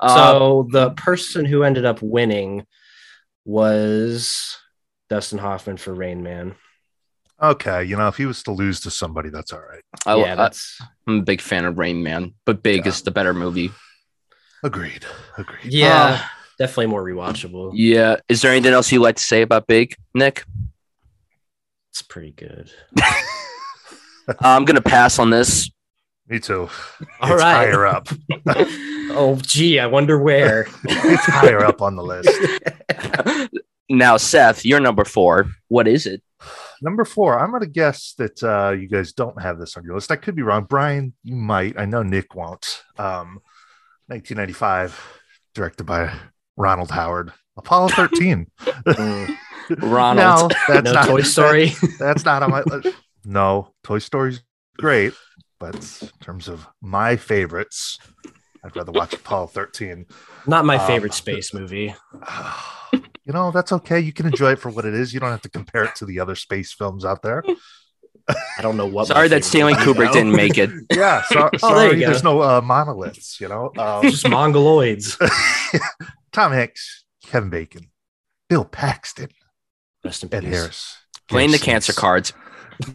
Uh, 0.00 0.62
the 0.70 0.92
person 0.96 1.44
who 1.44 1.62
ended 1.62 1.84
up 1.84 2.00
winning 2.02 2.64
was 3.44 4.56
Dustin 5.10 5.38
Hoffman 5.38 5.76
for 5.76 5.92
Rain 5.94 6.22
Man. 6.22 6.54
Okay, 7.40 7.84
you 7.84 7.96
know, 7.96 8.08
if 8.08 8.16
he 8.16 8.26
was 8.26 8.42
to 8.44 8.50
lose 8.52 8.80
to 8.80 8.90
somebody, 8.90 9.30
that's 9.30 9.52
all 9.52 9.60
right. 9.60 9.82
I, 10.06 10.16
yeah, 10.16 10.34
that's... 10.34 10.80
I'm 11.06 11.18
a 11.20 11.22
big 11.22 11.40
fan 11.40 11.64
of 11.64 11.78
Rain 11.78 12.02
Man, 12.02 12.34
but 12.44 12.62
Big 12.64 12.84
Yeah. 12.84 12.88
is 12.88 13.02
the 13.02 13.12
better 13.12 13.32
movie. 13.32 13.70
Agreed. 14.64 15.04
Agreed. 15.36 15.72
yeah, 15.72 16.18
Uh, 16.20 16.26
definitely 16.58 16.86
more 16.86 17.04
rewatchable. 17.04 17.70
yeah. 17.74 18.16
Is 18.28 18.42
there 18.42 18.50
anything 18.50 18.72
else 18.72 18.90
you'd 18.90 19.02
like 19.02 19.16
to 19.16 19.22
say 19.22 19.42
about 19.42 19.68
Big, 19.68 19.94
Nick? 20.14 20.44
It's 21.98 22.06
pretty 22.06 22.30
good. 22.30 22.70
I'm 24.38 24.64
gonna 24.64 24.80
pass 24.80 25.18
on 25.18 25.30
this. 25.30 25.68
Me 26.28 26.38
too. 26.38 26.68
All 27.20 27.32
it's 27.32 27.42
right. 27.42 27.72
higher 27.72 27.86
up. 27.86 28.08
Oh, 29.10 29.36
gee, 29.40 29.80
I 29.80 29.86
wonder 29.86 30.18
where. 30.18 30.68
it's 30.84 31.24
higher 31.24 31.64
up 31.64 31.80
on 31.80 31.96
the 31.96 32.02
list. 32.02 32.30
now, 33.88 34.18
Seth, 34.18 34.66
you're 34.66 34.80
number 34.80 35.04
four. 35.06 35.50
What 35.68 35.88
is 35.88 36.06
it? 36.06 36.22
Number 36.82 37.06
four, 37.06 37.40
I'm 37.40 37.50
going 37.50 37.62
to 37.62 37.68
guess 37.68 38.12
that 38.18 38.42
uh, 38.44 38.72
you 38.72 38.86
guys 38.86 39.14
don't 39.14 39.40
have 39.40 39.58
this 39.58 39.78
on 39.78 39.84
your 39.84 39.94
list. 39.94 40.12
I 40.12 40.16
could 40.16 40.36
be 40.36 40.42
wrong. 40.42 40.66
Brian, 40.68 41.14
you 41.24 41.36
might. 41.36 41.80
I 41.80 41.86
know 41.86 42.02
Nick 42.02 42.34
won't. 42.34 42.84
Um, 42.98 43.40
1995, 44.08 45.20
directed 45.54 45.84
by 45.84 46.12
Ronald 46.58 46.90
Howard. 46.90 47.32
Apollo 47.56 47.88
13. 47.88 48.46
Ronald. 49.78 50.52
No, 50.68 50.74
that's 50.74 50.84
no 50.84 50.92
not 50.92 51.06
Toy 51.06 51.20
Story. 51.22 51.72
that's 51.98 52.24
not 52.24 52.42
on 52.42 52.50
my 52.50 52.62
list. 52.62 52.96
No, 53.24 53.72
Toy 53.84 53.98
Story's 53.98 54.42
great, 54.78 55.12
but 55.60 55.74
in 56.02 56.08
terms 56.20 56.48
of 56.48 56.66
my 56.80 57.16
favorites, 57.16 57.98
I'd 58.64 58.74
rather 58.76 58.92
watch 58.92 59.12
Apollo 59.14 59.48
13. 59.48 60.06
Not 60.46 60.64
my 60.64 60.76
Um, 60.78 60.86
favorite 60.86 61.14
space 61.14 61.52
movie. 61.54 61.94
You 63.26 63.34
know, 63.34 63.50
that's 63.50 63.72
okay. 63.72 64.00
You 64.00 64.14
can 64.14 64.24
enjoy 64.24 64.52
it 64.52 64.58
for 64.58 64.70
what 64.70 64.86
it 64.86 64.94
is. 64.94 65.12
You 65.12 65.20
don't 65.20 65.28
have 65.30 65.42
to 65.42 65.50
compare 65.50 65.84
it 65.84 65.94
to 65.96 66.06
the 66.06 66.18
other 66.18 66.34
space 66.34 66.72
films 66.72 67.04
out 67.04 67.20
there. 67.20 67.44
I 68.26 68.62
don't 68.62 68.78
know 68.78 68.86
what. 68.86 69.08
Sorry 69.08 69.28
that 69.28 69.44
favorite 69.44 69.44
Stanley 69.44 69.74
Kubrick 69.74 70.12
didn't 70.14 70.32
make 70.34 70.56
it. 70.56 70.70
Yeah, 70.96 71.22
so, 71.24 71.50
Oh, 71.52 71.58
sorry, 71.58 72.00
go. 72.00 72.06
there's 72.06 72.24
no 72.24 72.40
uh, 72.40 72.62
monoliths, 72.62 73.38
you 73.38 73.48
know. 73.48 73.70
Um, 73.76 74.02
Just 74.04 74.24
mongoloids. 74.24 75.18
Tom 76.32 76.52
Hanks, 76.52 77.04
Kevin 77.26 77.50
Bacon, 77.50 77.90
Bill 78.48 78.64
Paxton, 78.64 79.28
Rest 80.04 80.22
in 80.22 80.32
Ed 80.34 80.44
peace. 80.44 80.54
Harris. 80.54 80.96
Playing 81.28 81.50
the 81.50 81.58
cancer 81.58 81.92
Sinise. 81.92 81.96
cards. 81.96 82.32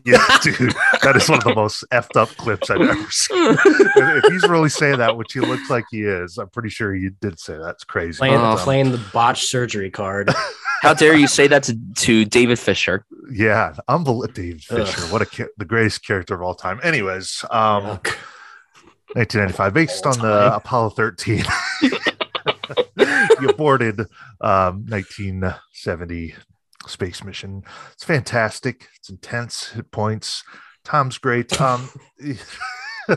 Yeah, 0.05 0.25
dude, 0.41 0.73
that 1.01 1.17
is 1.17 1.27
one 1.27 1.39
of 1.39 1.43
the 1.43 1.53
most 1.53 1.83
effed 1.91 2.15
up 2.15 2.29
clips 2.37 2.69
I've 2.69 2.79
ever 2.79 3.11
seen. 3.11 3.57
if 3.65 4.23
he's 4.31 4.47
really 4.47 4.69
saying 4.69 4.99
that, 4.99 5.17
which 5.17 5.33
he 5.33 5.41
looks 5.41 5.69
like 5.69 5.83
he 5.91 6.03
is, 6.03 6.37
I'm 6.37 6.47
pretty 6.47 6.69
sure 6.69 6.93
he 6.93 7.09
did 7.19 7.37
say 7.37 7.57
that's 7.57 7.83
crazy. 7.83 8.17
Playing, 8.17 8.35
But, 8.37 8.51
um, 8.53 8.57
playing 8.59 8.91
the 8.93 9.01
botched 9.11 9.43
surgery 9.49 9.91
card. 9.91 10.33
How 10.83 10.93
dare 10.93 11.15
you 11.15 11.27
say 11.27 11.47
that 11.47 11.63
to, 11.63 11.77
to 11.97 12.23
David 12.23 12.59
Fisher? 12.59 13.05
yeah, 13.29 13.73
unbelievable. 13.89 14.33
Dave 14.33 14.65
Ugh. 14.71 14.87
Fisher, 14.87 15.01
what 15.11 15.21
a 15.21 15.49
the 15.57 15.65
greatest 15.65 16.05
character 16.07 16.33
of 16.33 16.41
all 16.41 16.55
time. 16.55 16.79
Anyways, 16.81 17.43
um, 17.51 17.83
Yuck. 17.83 18.15
1995, 19.15 19.73
based 19.73 20.05
on 20.05 20.17
the. 20.19 20.55
Apollo 20.55 20.91
13. 20.91 21.43
the 22.95 23.47
aborted 23.49 23.99
um, 24.39 24.85
1970 24.87 26.35
space 26.89 27.23
mission. 27.23 27.63
It's 27.93 28.03
fantastic. 28.03 28.87
It's 28.95 29.09
intense. 29.09 29.69
Hit 29.69 29.91
points. 29.91 30.43
Tom's 30.83 31.17
great. 31.17 31.49
Tom, 31.49 31.89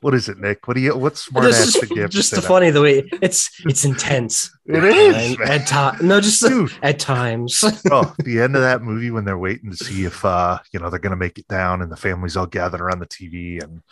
what 0.00 0.14
is 0.14 0.28
it, 0.28 0.38
Nick? 0.38 0.66
What 0.66 0.74
do 0.74 0.80
you? 0.80 0.96
What's 0.96 1.26
smart 1.26 1.46
ass 1.46 1.60
is 1.60 1.76
thing 1.76 1.90
do 1.90 2.02
to 2.02 2.08
just 2.08 2.32
the 2.32 2.42
funny 2.42 2.70
the 2.70 2.82
way 2.82 3.08
it's 3.22 3.50
it's 3.64 3.84
intense. 3.84 4.50
It 4.66 4.84
is, 4.84 5.38
And 5.38 5.50
at 5.50 5.66
times. 5.66 6.02
No, 6.02 6.20
just 6.20 6.42
Dude. 6.46 6.72
at 6.82 6.98
times. 6.98 7.62
oh, 7.90 8.14
the 8.18 8.40
end 8.40 8.56
of 8.56 8.62
that 8.62 8.82
movie 8.82 9.10
when 9.10 9.24
they're 9.24 9.38
waiting 9.38 9.70
to 9.70 9.76
see 9.76 10.04
if 10.04 10.24
uh, 10.24 10.58
you 10.72 10.80
know 10.80 10.88
they're 10.88 10.98
gonna 10.98 11.16
make 11.16 11.38
it 11.38 11.48
down, 11.48 11.82
and 11.82 11.90
the 11.92 11.96
families 11.96 12.36
all 12.36 12.46
gathered 12.46 12.80
around 12.80 13.00
the 13.00 13.06
TV, 13.06 13.62
and 13.62 13.82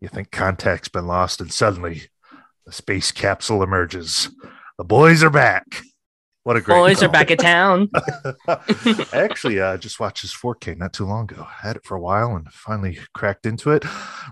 you 0.00 0.08
think 0.08 0.30
contact's 0.30 0.88
been 0.88 1.06
lost, 1.06 1.40
and 1.40 1.52
suddenly 1.52 2.02
the 2.66 2.72
space 2.72 3.12
capsule 3.12 3.62
emerges. 3.62 4.30
The 4.78 4.84
boys 4.84 5.22
are 5.22 5.30
back. 5.30 5.66
What 6.44 6.56
a 6.56 6.60
great 6.60 6.74
Boys 6.76 7.02
are 7.02 7.08
back 7.08 7.30
in 7.30 7.38
town. 7.38 7.88
I 8.48 9.06
actually 9.12 9.60
uh, 9.60 9.76
just 9.76 10.00
watched 10.00 10.22
his 10.22 10.32
4K 10.32 10.76
not 10.76 10.92
too 10.92 11.04
long 11.06 11.30
ago. 11.30 11.44
Had 11.44 11.76
it 11.76 11.84
for 11.84 11.96
a 11.96 12.00
while 12.00 12.34
and 12.34 12.48
finally 12.52 12.98
cracked 13.14 13.46
into 13.46 13.70
it. 13.70 13.84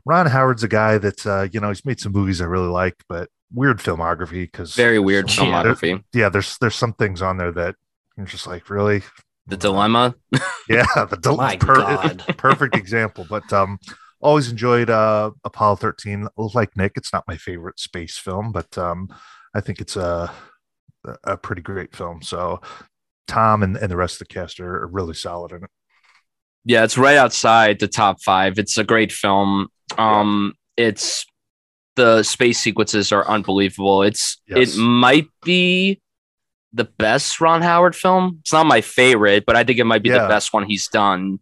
Ron 0.04 0.26
Howard's 0.26 0.64
a 0.64 0.68
guy 0.68 0.98
that 0.98 1.24
uh, 1.26 1.46
you 1.52 1.60
know 1.60 1.68
he's 1.68 1.84
made 1.84 2.00
some 2.00 2.12
movies 2.12 2.40
I 2.40 2.46
really 2.46 2.68
like, 2.68 2.96
but 3.08 3.28
weird 3.52 3.78
filmography 3.78 4.42
because 4.42 4.74
Very 4.74 4.98
weird 4.98 5.30
Yeah. 5.30 5.44
filmography. 5.44 6.02
yeah, 6.12 6.28
there's 6.28 6.58
there's 6.58 6.74
some 6.74 6.92
things 6.94 7.22
on 7.22 7.36
there 7.36 7.52
that 7.52 7.76
you're 8.16 8.26
just 8.26 8.46
like 8.46 8.68
really 8.70 9.02
The 9.46 9.56
dilemma. 9.56 10.14
Yeah, 10.68 10.86
the 11.08 11.16
del- 11.16 11.36
My 11.36 11.56
per- 11.56 12.14
perfect 12.36 12.76
example. 12.76 13.26
But 13.28 13.52
um, 13.52 13.78
always 14.20 14.48
enjoyed 14.50 14.90
uh 14.90 15.30
Apollo 15.44 15.76
13. 15.76 16.28
Like 16.36 16.76
Nick, 16.76 16.92
it's 16.96 17.12
not 17.12 17.24
my 17.28 17.36
favorite 17.36 17.78
space 17.80 18.18
film, 18.18 18.52
but 18.52 18.76
um, 18.78 19.08
I 19.54 19.60
think 19.60 19.80
it's 19.80 19.96
a 19.96 20.30
a 21.24 21.36
pretty 21.36 21.62
great 21.62 21.94
film. 21.94 22.22
So 22.22 22.60
Tom 23.26 23.62
and, 23.62 23.76
and 23.76 23.90
the 23.90 23.96
rest 23.96 24.20
of 24.20 24.28
the 24.28 24.34
cast 24.34 24.60
are, 24.60 24.82
are 24.82 24.86
really 24.86 25.14
solid 25.14 25.52
in 25.52 25.64
it. 25.64 25.70
Yeah, 26.64 26.84
it's 26.84 26.98
right 26.98 27.16
outside 27.16 27.78
the 27.80 27.88
top 27.88 28.22
five. 28.22 28.58
It's 28.58 28.76
a 28.76 28.84
great 28.84 29.12
film. 29.12 29.68
Um, 29.96 30.54
it's 30.76 31.24
the 31.96 32.22
space 32.22 32.58
sequences 32.60 33.12
are 33.12 33.26
unbelievable. 33.28 34.02
It's 34.02 34.40
Yes. 34.46 34.76
it 34.76 34.80
might 34.80 35.28
be 35.42 36.00
the 36.72 36.84
best 36.84 37.40
Ron 37.40 37.62
Howard 37.62 37.96
film. 37.96 38.38
It's 38.42 38.52
not 38.52 38.66
my 38.66 38.80
favorite, 38.80 39.44
but 39.46 39.56
I 39.56 39.64
think 39.64 39.78
it 39.78 39.84
might 39.84 40.02
be 40.02 40.10
Yeah. 40.10 40.22
the 40.22 40.28
best 40.28 40.52
one 40.52 40.64
he's 40.64 40.86
done. 40.88 41.38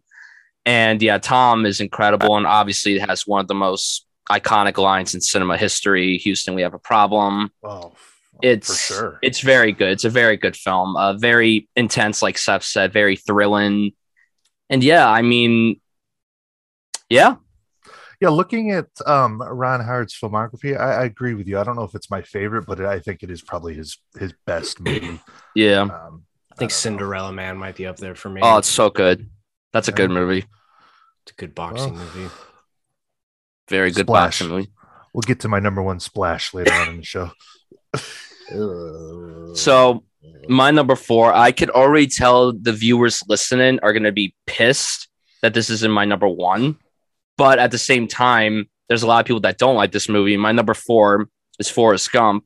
And 0.65 1.01
yeah, 1.01 1.17
Tom 1.17 1.65
is 1.65 1.79
incredible, 1.81 2.35
and 2.37 2.47
obviously 2.47 2.95
it 2.95 3.07
has 3.09 3.27
one 3.27 3.41
of 3.41 3.47
the 3.47 3.55
most 3.55 4.05
iconic 4.31 4.77
lines 4.77 5.13
in 5.13 5.21
cinema 5.21 5.57
history. 5.57 6.17
Houston, 6.19 6.55
we 6.55 6.61
have 6.61 6.73
a 6.73 6.79
problem. 6.79 7.51
Oh, 7.63 7.93
It's 8.41 8.87
for 8.87 8.93
sure. 8.93 9.19
it's 9.21 9.41
very 9.41 9.71
good. 9.71 9.91
It's 9.91 10.05
a 10.05 10.09
very 10.09 10.37
good 10.37 10.55
film. 10.55 10.95
Uh, 10.95 11.13
very 11.13 11.67
intense, 11.75 12.21
like 12.21 12.37
Seth 12.37 12.63
said, 12.63 12.93
very 12.93 13.15
thrilling. 13.15 13.91
And 14.69 14.83
yeah, 14.83 15.09
I 15.09 15.21
mean, 15.21 15.81
yeah, 17.09 17.35
yeah, 18.21 18.29
looking 18.29 18.71
at 18.71 18.87
um 19.05 19.41
Ron 19.41 19.81
Howard's 19.81 20.13
filmography, 20.17 20.79
I, 20.79 21.01
I 21.01 21.03
agree 21.05 21.33
with 21.33 21.47
you. 21.47 21.59
I 21.59 21.63
don't 21.63 21.75
know 21.75 21.83
if 21.83 21.95
it's 21.95 22.11
my 22.11 22.21
favorite, 22.21 22.65
but 22.65 22.79
I 22.81 22.99
think 22.99 23.23
it 23.23 23.31
is 23.31 23.41
probably 23.41 23.73
his 23.73 23.97
his 24.19 24.33
best 24.45 24.79
movie. 24.79 25.19
yeah. 25.55 25.81
Um, 25.81 26.23
I 26.51 26.55
think 26.55 26.59
don't 26.59 26.61
know. 26.61 26.67
Cinderella 26.69 27.31
Man 27.31 27.57
might 27.57 27.75
be 27.75 27.87
up 27.87 27.97
there 27.97 28.15
for 28.15 28.29
me. 28.29 28.41
Oh, 28.43 28.57
it's 28.57 28.67
so 28.67 28.89
good. 28.89 29.29
That's 29.73 29.87
a 29.87 29.91
good 29.93 30.11
movie. 30.11 30.45
It's 31.23 31.31
a 31.31 31.35
good 31.35 31.55
boxing 31.55 31.93
Well, 31.93 32.03
movie. 32.03 32.33
Very 33.69 33.91
good 33.91 34.05
Splash. 34.07 34.39
boxing 34.39 34.49
movie. 34.49 34.71
We'll 35.13 35.21
get 35.21 35.39
to 35.41 35.47
my 35.47 35.59
number 35.59 35.81
one 35.81 35.99
splash 35.99 36.53
later 36.53 36.73
on 36.73 36.89
in 36.89 36.97
the 36.97 37.03
show. 37.03 37.31
So 39.55 40.03
my 40.47 40.71
number 40.71 40.95
four, 40.95 41.33
I 41.33 41.51
could 41.51 41.69
already 41.69 42.07
tell 42.07 42.53
the 42.53 42.73
viewers 42.73 43.23
listening 43.27 43.79
are 43.81 43.93
going 43.93 44.03
to 44.03 44.11
be 44.11 44.33
pissed 44.47 45.07
that 45.41 45.53
this 45.53 45.69
is 45.69 45.83
in 45.83 45.91
my 45.91 46.05
number 46.05 46.27
one. 46.27 46.77
But 47.37 47.59
at 47.59 47.71
the 47.71 47.77
same 47.77 48.07
time, 48.07 48.69
there's 48.87 49.03
a 49.03 49.07
lot 49.07 49.19
of 49.19 49.25
people 49.25 49.41
that 49.41 49.57
don't 49.57 49.75
like 49.75 49.91
this 49.91 50.09
movie. 50.09 50.35
My 50.35 50.51
number 50.51 50.73
four 50.73 51.29
is 51.59 51.69
Forrest 51.69 52.11
Gump. 52.11 52.45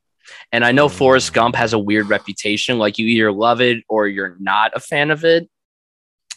And 0.52 0.64
I 0.64 0.72
know 0.72 0.90
Forrest 0.90 1.32
mm. 1.32 1.36
Gump 1.36 1.56
has 1.56 1.74
a 1.74 1.80
weird 1.80 2.10
reputation. 2.10 2.78
Like 2.78 3.00
you 3.00 3.08
either 3.08 3.32
love 3.32 3.62
it 3.62 3.84
or 3.90 4.08
you're 4.08 4.36
not 4.40 4.72
a 4.76 4.80
fan 4.80 5.12
of 5.12 5.24
it. 5.24 5.50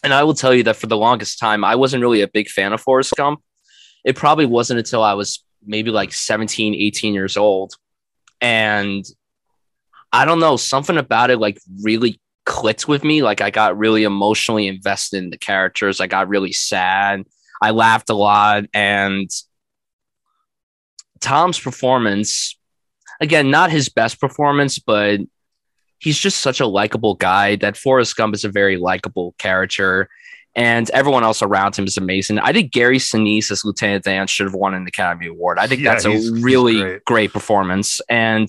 And 0.03 0.13
I 0.13 0.23
will 0.23 0.33
tell 0.33 0.53
you 0.53 0.63
that 0.63 0.75
for 0.75 0.87
the 0.87 0.97
longest 0.97 1.39
time, 1.39 1.63
I 1.63 1.75
wasn't 1.75 2.01
really 2.01 2.21
a 2.21 2.27
big 2.27 2.47
fan 2.49 2.73
of 2.73 2.81
Forrest 2.81 3.13
Gump. 3.17 3.41
It 4.05 4.15
probably 4.15 4.45
wasn't 4.45 4.79
until 4.79 5.03
I 5.03 5.13
was 5.13 5.43
maybe 5.65 5.91
like 5.91 6.13
17, 6.13 6.75
18 6.75 7.13
years 7.13 7.35
old. 7.35 7.73
And 8.39 9.05
I 10.17 10.25
don't 10.25 10.39
know, 10.39 10.57
something 10.57 10.97
about 10.97 11.29
it 11.29 11.37
like 11.37 11.59
really 11.83 12.19
clicked 12.45 12.87
with 12.87 13.03
me. 13.03 13.21
Like 13.21 13.41
I 13.41 13.49
got 13.51 13.77
really 13.77 14.03
emotionally 14.03 14.67
invested 14.67 15.17
in 15.17 15.29
the 15.29 15.37
characters. 15.37 15.99
I 16.01 16.07
got 16.07 16.27
really 16.27 16.53
sad. 16.53 17.23
I 17.61 17.71
laughed 17.71 18.09
a 18.09 18.13
lot. 18.15 18.65
And 18.73 19.29
Tom's 21.19 21.59
performance, 21.59 22.57
again, 23.19 23.49
not 23.51 23.71
his 23.71 23.89
best 23.89 24.19
performance, 24.19 24.79
but 24.79 25.19
he's 25.99 26.17
just 26.17 26.39
such 26.39 26.59
a 26.59 26.67
likable 26.67 27.15
guy. 27.15 27.55
That 27.55 27.77
Forrest 27.77 28.15
Gump 28.15 28.35
is 28.35 28.45
a 28.45 28.49
very 28.49 28.77
likable 28.77 29.35
character. 29.37 30.09
And 30.55 30.89
everyone 30.89 31.23
else 31.23 31.43
around 31.43 31.75
him 31.75 31.85
is 31.85 31.97
amazing. 31.97 32.39
I 32.39 32.51
think 32.51 32.71
Gary 32.71 32.97
Sinise 32.97 33.51
as 33.51 33.63
Lieutenant 33.63 34.05
Dan 34.05 34.25
should 34.25 34.47
have 34.47 34.55
won 34.55 34.73
an 34.73 34.87
Academy 34.87 35.27
Award. 35.27 35.59
I 35.59 35.67
think 35.67 35.81
Yeah, 35.81 35.93
that's 35.93 36.05
a 36.05 36.31
really 36.41 36.79
great. 36.79 37.05
great 37.05 37.33
performance. 37.33 38.01
And 38.09 38.47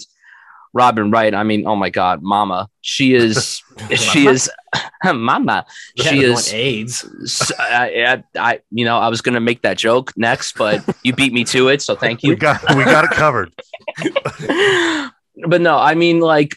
Robin 0.74 1.10
Wright, 1.10 1.34
I 1.34 1.42
mean, 1.42 1.66
oh 1.66 1.76
my 1.76 1.90
God, 1.90 2.22
Mama, 2.22 2.68
she 2.82 3.14
is, 3.14 3.62
she 3.94 4.26
is, 4.26 4.50
Mama, 5.04 5.64
Yeah, 5.96 6.04
she 6.04 6.18
they 6.20 6.24
is. 6.26 6.32
want 6.34 6.54
AIDS. 6.54 7.52
I, 7.58 8.60
you 8.70 8.84
know, 8.84 8.98
I 8.98 9.08
was 9.08 9.20
gonna 9.22 9.40
make 9.40 9.62
that 9.62 9.78
joke 9.78 10.12
next, 10.16 10.56
but 10.56 10.84
you 11.02 11.12
beat 11.14 11.32
me 11.32 11.44
to 11.44 11.68
it, 11.68 11.82
so 11.82 11.94
thank 11.94 12.22
you. 12.22 12.30
We 12.30 12.34
you. 12.34 12.40
got 12.40 12.62
we 12.76 12.84
got 12.84 13.04
it 13.04 13.10
covered. 13.10 13.52
but 15.46 15.60
no, 15.60 15.76
I 15.78 15.94
mean, 15.94 16.20
like, 16.20 16.56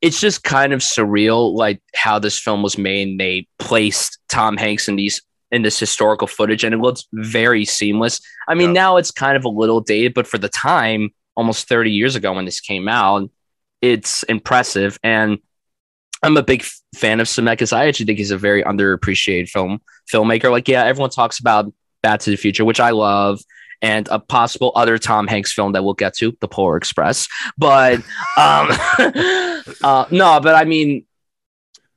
it's 0.00 0.20
just 0.20 0.44
kind 0.44 0.72
of 0.72 0.80
surreal, 0.80 1.54
like 1.54 1.80
how 1.94 2.18
this 2.18 2.38
film 2.38 2.62
was 2.62 2.78
made. 2.78 3.08
And 3.08 3.20
they 3.20 3.48
placed 3.58 4.18
Tom 4.28 4.56
Hanks 4.56 4.88
in 4.88 4.96
these 4.96 5.22
in 5.50 5.62
this 5.62 5.78
historical 5.78 6.26
footage, 6.26 6.62
and 6.62 6.74
it 6.74 6.78
looks 6.78 7.06
very 7.14 7.64
seamless. 7.64 8.20
I 8.48 8.54
mean, 8.54 8.68
Yeah. 8.70 8.82
now 8.82 8.96
it's 8.98 9.10
kind 9.10 9.36
of 9.36 9.44
a 9.44 9.48
little 9.48 9.80
dated, 9.80 10.12
but 10.14 10.26
for 10.26 10.36
the 10.38 10.48
time, 10.50 11.10
almost 11.38 11.68
thirty 11.68 11.92
years 11.92 12.16
ago 12.16 12.34
when 12.34 12.44
this 12.44 12.60
came 12.60 12.88
out, 12.88 13.30
it's 13.80 14.24
impressive. 14.24 14.98
And 15.02 15.38
I'm 16.22 16.36
a 16.36 16.42
big 16.42 16.62
f- 16.62 16.80
fan 16.96 17.20
of 17.20 17.28
Zemeckis. 17.28 17.72
I 17.72 17.86
actually 17.86 18.06
think 18.06 18.18
he's 18.18 18.32
a 18.32 18.38
very 18.38 18.62
underappreciated 18.64 19.48
film 19.48 19.80
filmmaker. 20.12 20.50
Like, 20.50 20.68
yeah, 20.68 20.84
everyone 20.84 21.10
talks 21.10 21.38
about 21.38 21.72
Back 22.02 22.20
to 22.20 22.30
the 22.30 22.36
Future, 22.36 22.64
which 22.64 22.80
I 22.80 22.90
love, 22.90 23.40
and 23.80 24.08
a 24.10 24.18
possible 24.18 24.72
other 24.74 24.98
Tom 24.98 25.26
Hanks 25.28 25.52
film 25.52 25.72
that 25.72 25.84
we'll 25.84 25.94
get 25.94 26.14
to, 26.16 26.36
The 26.40 26.48
Polar 26.48 26.76
Express. 26.76 27.28
But 27.56 28.00
um, 28.36 28.68
uh, 29.82 30.06
no, 30.10 30.40
but 30.40 30.54
I 30.56 30.64
mean, 30.64 31.06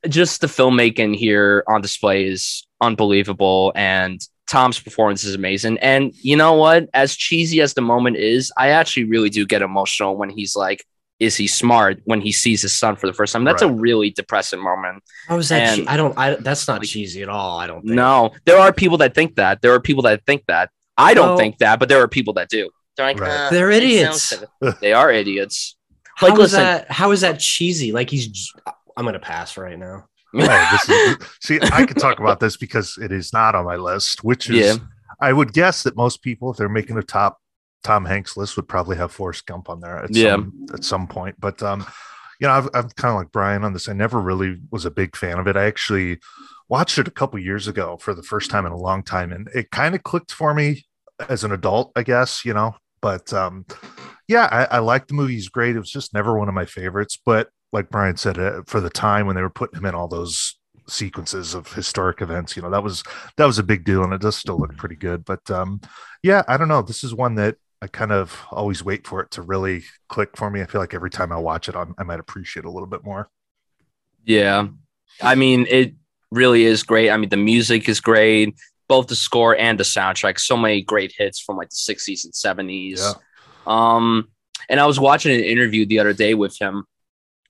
just 0.07 0.41
the 0.41 0.47
filmmaking 0.47 1.15
here 1.15 1.63
on 1.67 1.81
display 1.81 2.25
is 2.25 2.67
unbelievable, 2.79 3.71
and 3.75 4.21
Tom's 4.51 4.79
performance 4.79 5.23
is 5.23 5.33
amazing. 5.33 5.77
And 5.79 6.13
you 6.21 6.35
know 6.35 6.53
what? 6.53 6.89
As 6.93 7.15
cheesy 7.15 7.61
as 7.61 7.73
the 7.73 7.81
moment 7.81 8.17
is, 8.17 8.51
I 8.57 8.67
actually 8.69 9.05
really 9.05 9.29
do 9.29 9.45
get 9.45 9.61
emotional 9.61 10.17
when 10.17 10.29
he's 10.29 10.57
like, 10.57 10.83
"Is 11.21 11.37
he 11.37 11.47
smart?" 11.47 12.01
When 12.03 12.19
he 12.19 12.33
sees 12.33 12.61
his 12.61 12.77
son 12.77 12.97
for 12.97 13.07
the 13.07 13.13
first 13.13 13.31
time. 13.31 13.45
That's 13.45 13.61
a 13.61 13.71
really 13.71 14.09
depressing 14.09 14.61
moment. 14.61 15.03
How 15.29 15.37
is 15.37 15.47
that? 15.49 15.61
And- 15.61 15.81
che- 15.87 15.87
I 15.87 15.95
don't. 15.95 16.17
I 16.17 16.35
that's 16.35 16.67
not 16.67 16.83
cheesy 16.83 17.21
at 17.23 17.29
all. 17.29 17.57
I 17.59 17.65
don't 17.65 17.81
think. 17.83 17.93
No, 17.95 18.31
there 18.43 18.57
are 18.59 18.73
people 18.73 18.97
that 18.97 19.15
think 19.15 19.35
that. 19.35 19.61
There 19.61 19.73
are 19.73 19.79
people 19.79 20.03
that 20.03 20.25
think 20.25 20.43
that. 20.47 20.69
I 20.97 21.13
don't 21.13 21.29
Well- 21.29 21.37
think 21.37 21.59
that, 21.59 21.79
but 21.79 21.87
there 21.87 22.01
are 22.01 22.09
people 22.09 22.33
that 22.33 22.49
do. 22.49 22.69
They're 22.97 23.05
like, 23.05 23.21
Right. 23.21 23.31
"Uh, 23.47 23.49
They're 23.51 23.71
idiots." 23.71 24.33
they 24.81 24.91
are 24.91 25.09
idiots. 25.11 25.77
How 26.17 26.27
Like, 26.27 26.33
is 26.33 26.39
listen- 26.39 26.59
that? 26.59 26.91
How 26.91 27.11
is 27.11 27.21
that 27.21 27.39
cheesy? 27.39 27.93
Like 27.93 28.09
he's. 28.09 28.51
I'm 28.97 29.05
gonna 29.05 29.19
pass 29.19 29.55
right 29.57 29.79
now. 29.79 30.07
Oh, 30.33 30.69
this 30.71 30.89
is, 30.89 31.17
see, 31.41 31.59
I 31.73 31.85
could 31.85 31.97
talk 31.97 32.19
about 32.19 32.39
this 32.39 32.57
because 32.57 32.97
it 33.01 33.11
is 33.11 33.33
not 33.33 33.55
on 33.55 33.65
my 33.65 33.75
list, 33.75 34.23
which 34.23 34.49
is 34.49 34.55
Yeah. 34.57 34.75
I 35.19 35.33
would 35.33 35.53
guess 35.53 35.83
that 35.83 35.95
most 35.95 36.23
people, 36.23 36.51
if 36.51 36.57
they're 36.57 36.69
making 36.69 36.97
a 36.97 37.03
top 37.03 37.37
Tom 37.83 38.05
Hanks 38.05 38.37
list, 38.37 38.55
would 38.55 38.67
probably 38.67 38.95
have 38.97 39.11
Forrest 39.11 39.45
Gump 39.45 39.69
on 39.69 39.79
there 39.81 39.97
at 40.03 40.11
Yeah. 40.15 40.31
some 40.31 40.65
at 40.73 40.83
some 40.83 41.07
point. 41.07 41.35
But 41.39 41.61
um, 41.61 41.85
you 42.39 42.47
know, 42.47 42.53
I've, 42.53 42.69
I'm 42.73 42.89
kind 42.89 43.11
of 43.13 43.15
like 43.17 43.31
Brian 43.31 43.63
on 43.63 43.73
this. 43.73 43.87
I 43.89 43.93
never 43.93 44.19
really 44.19 44.57
was 44.71 44.85
a 44.85 44.91
big 44.91 45.15
fan 45.15 45.37
of 45.37 45.47
it. 45.47 45.55
I 45.57 45.65
actually 45.65 46.19
watched 46.69 46.97
it 46.97 47.07
a 47.07 47.11
couple 47.11 47.37
years 47.39 47.67
ago 47.67 47.97
for 47.97 48.13
the 48.15 48.23
first 48.23 48.49
time 48.49 48.65
in 48.65 48.71
a 48.71 48.77
long 48.77 49.03
time, 49.03 49.31
and 49.31 49.47
it 49.53 49.69
kind 49.71 49.93
of 49.95 50.03
clicked 50.03 50.31
for 50.31 50.53
me 50.53 50.85
as 51.29 51.43
an 51.43 51.51
adult, 51.51 51.91
I 51.95 52.03
guess. 52.03 52.43
You 52.45 52.53
know, 52.53 52.75
but 53.01 53.31
um, 53.33 53.65
yeah, 54.27 54.47
I, 54.51 54.77
I 54.77 54.79
liked 54.79 55.09
the 55.09 55.13
movie. 55.13 55.33
He's 55.33 55.49
great. 55.49 55.75
It 55.75 55.79
was 55.79 55.91
just 55.91 56.13
never 56.13 56.37
one 56.39 56.47
of 56.47 56.53
my 56.55 56.65
favorites, 56.65 57.19
but 57.23 57.49
like 57.71 57.89
Brian 57.89 58.17
said, 58.17 58.37
uh, 58.37 58.61
for 58.65 58.81
the 58.81 58.89
time 58.89 59.25
when 59.25 59.35
they 59.35 59.41
were 59.41 59.49
putting 59.49 59.79
him 59.79 59.85
in 59.85 59.95
all 59.95 60.07
those 60.07 60.57
sequences 60.87 61.53
of 61.53 61.71
historic 61.73 62.21
events, 62.21 62.55
you 62.55 62.61
know, 62.61 62.69
that 62.69 62.83
was 62.83 63.03
that 63.37 63.45
was 63.45 63.59
a 63.59 63.63
big 63.63 63.85
deal, 63.85 64.03
and 64.03 64.13
it 64.13 64.21
does 64.21 64.35
still 64.35 64.57
look 64.57 64.75
pretty 64.77 64.95
good. 64.95 65.25
But 65.25 65.49
um, 65.49 65.81
yeah, 66.23 66.43
I 66.47 66.57
don't 66.57 66.67
know. 66.67 66.81
This 66.81 67.03
is 67.03 67.13
one 67.13 67.35
that 67.35 67.55
I 67.81 67.87
kind 67.87 68.11
of 68.11 68.39
always 68.51 68.83
wait 68.83 69.07
for 69.07 69.21
it 69.21 69.31
to 69.31 69.41
really 69.41 69.83
click 70.07 70.37
for 70.37 70.49
me. 70.49 70.61
I 70.61 70.65
feel 70.65 70.81
like 70.81 70.93
every 70.93 71.09
time 71.09 71.31
I 71.31 71.37
watch 71.37 71.67
it, 71.67 71.75
I'm, 71.75 71.95
I 71.97 72.03
might 72.03 72.19
appreciate 72.19 72.65
it 72.65 72.67
a 72.67 72.71
little 72.71 72.87
bit 72.87 73.03
more. 73.03 73.29
Yeah. 74.23 74.67
I 75.21 75.33
mean, 75.35 75.65
it 75.67 75.95
really 76.29 76.63
is 76.65 76.83
great. 76.83 77.09
I 77.09 77.17
mean, 77.17 77.29
the 77.29 77.37
music 77.37 77.89
is 77.89 77.99
great, 77.99 78.55
both 78.87 79.07
the 79.07 79.15
score 79.15 79.57
and 79.57 79.79
the 79.79 79.83
soundtrack. 79.83 80.39
So 80.39 80.55
many 80.55 80.83
great 80.83 81.13
hits 81.17 81.39
from 81.39 81.57
like 81.57 81.69
the 81.69 81.75
60s 81.75 82.23
and 82.25 82.33
70s. 82.33 82.99
Yeah. 82.99 83.13
Um, 83.65 84.29
and 84.69 84.79
I 84.79 84.85
was 84.85 84.99
watching 84.99 85.33
an 85.33 85.43
interview 85.43 85.87
the 85.87 85.99
other 85.99 86.13
day 86.13 86.35
with 86.35 86.55
him 86.61 86.85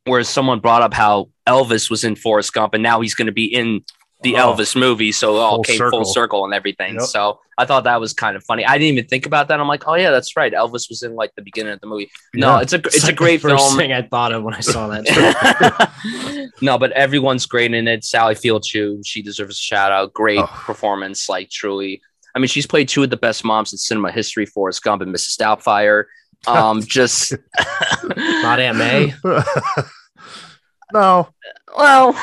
where 0.06 0.24
someone 0.24 0.60
brought 0.60 0.82
up 0.82 0.94
how 0.94 1.30
Elvis 1.48 1.90
was 1.90 2.04
in 2.04 2.16
Forrest 2.16 2.54
Gump 2.54 2.74
and 2.74 2.82
now 2.84 3.02
he's 3.02 3.14
going 3.16 3.28
to 3.28 3.32
be 3.32 3.46
in 3.46 3.82
the 4.24 4.36
Oh, 4.36 4.54
Elvis 4.56 4.76
movie. 4.80 5.12
So 5.12 5.36
it 5.36 5.40
all 5.40 5.64
came 5.64 5.78
circle. 5.78 6.04
full 6.04 6.14
circle 6.14 6.46
and 6.46 6.54
everything. 6.54 6.94
Yep. 6.96 7.04
So 7.04 7.40
I 7.58 7.66
thought 7.66 7.86
that 7.86 8.00
was 8.00 8.14
kind 8.14 8.36
of 8.36 8.44
funny. 8.44 8.64
I 8.66 8.78
didn't 8.78 8.98
even 8.98 9.08
think 9.08 9.26
about 9.26 9.48
that. 9.48 9.60
I'm 9.60 9.68
like, 9.68 9.88
oh, 9.88 9.96
yeah, 9.96 10.12
that's 10.12 10.36
right. 10.38 10.54
Elvis 10.54 10.90
was 10.90 11.02
in 11.04 11.16
like 11.16 11.34
the 11.36 11.42
beginning 11.42 11.74
of 11.74 11.80
the 11.82 11.88
movie. 11.88 12.10
No, 12.36 12.56
Yeah. 12.56 12.62
it's 12.62 12.74
a, 12.74 12.78
it's 12.78 13.04
a 13.04 13.08
like 13.08 13.16
the 13.16 13.18
great 13.18 13.42
first 13.42 13.64
film. 13.66 13.78
thing 13.78 13.94
I 13.94 14.04
thought 14.04 14.32
of 14.32 14.44
when 14.44 14.54
I 14.54 14.60
saw 14.60 14.88
that. 14.90 16.52
no, 16.62 16.78
but 16.78 16.92
everyone's 16.92 17.46
great 17.46 17.74
in 17.74 17.88
it. 17.88 18.04
Sally 18.04 18.36
Field 18.36 18.64
too. 18.68 19.02
She 19.06 19.22
deserves 19.22 19.58
a 19.58 19.62
shout 19.62 19.92
out. 19.92 20.14
Great 20.14 20.40
Oh. 20.40 20.48
performance, 20.66 21.28
like 21.30 21.50
truly. 21.50 22.02
I 22.36 22.40
mean, 22.40 22.48
she's 22.48 22.66
played 22.68 22.88
two 22.90 23.04
of 23.04 23.10
the 23.10 23.18
best 23.18 23.44
moms 23.44 23.72
in 23.74 23.78
cinema 23.78 24.12
history: 24.12 24.46
Forrest 24.46 24.84
Gump 24.84 25.02
and 25.02 25.14
Mrs. 25.14 25.38
Doubtfire. 25.38 26.06
Um, 26.48 26.82
just 26.82 27.34
Not 28.18 28.60
Aunt 28.60 28.78
May. 28.78 29.14
no, 30.94 31.30
well, 31.78 32.14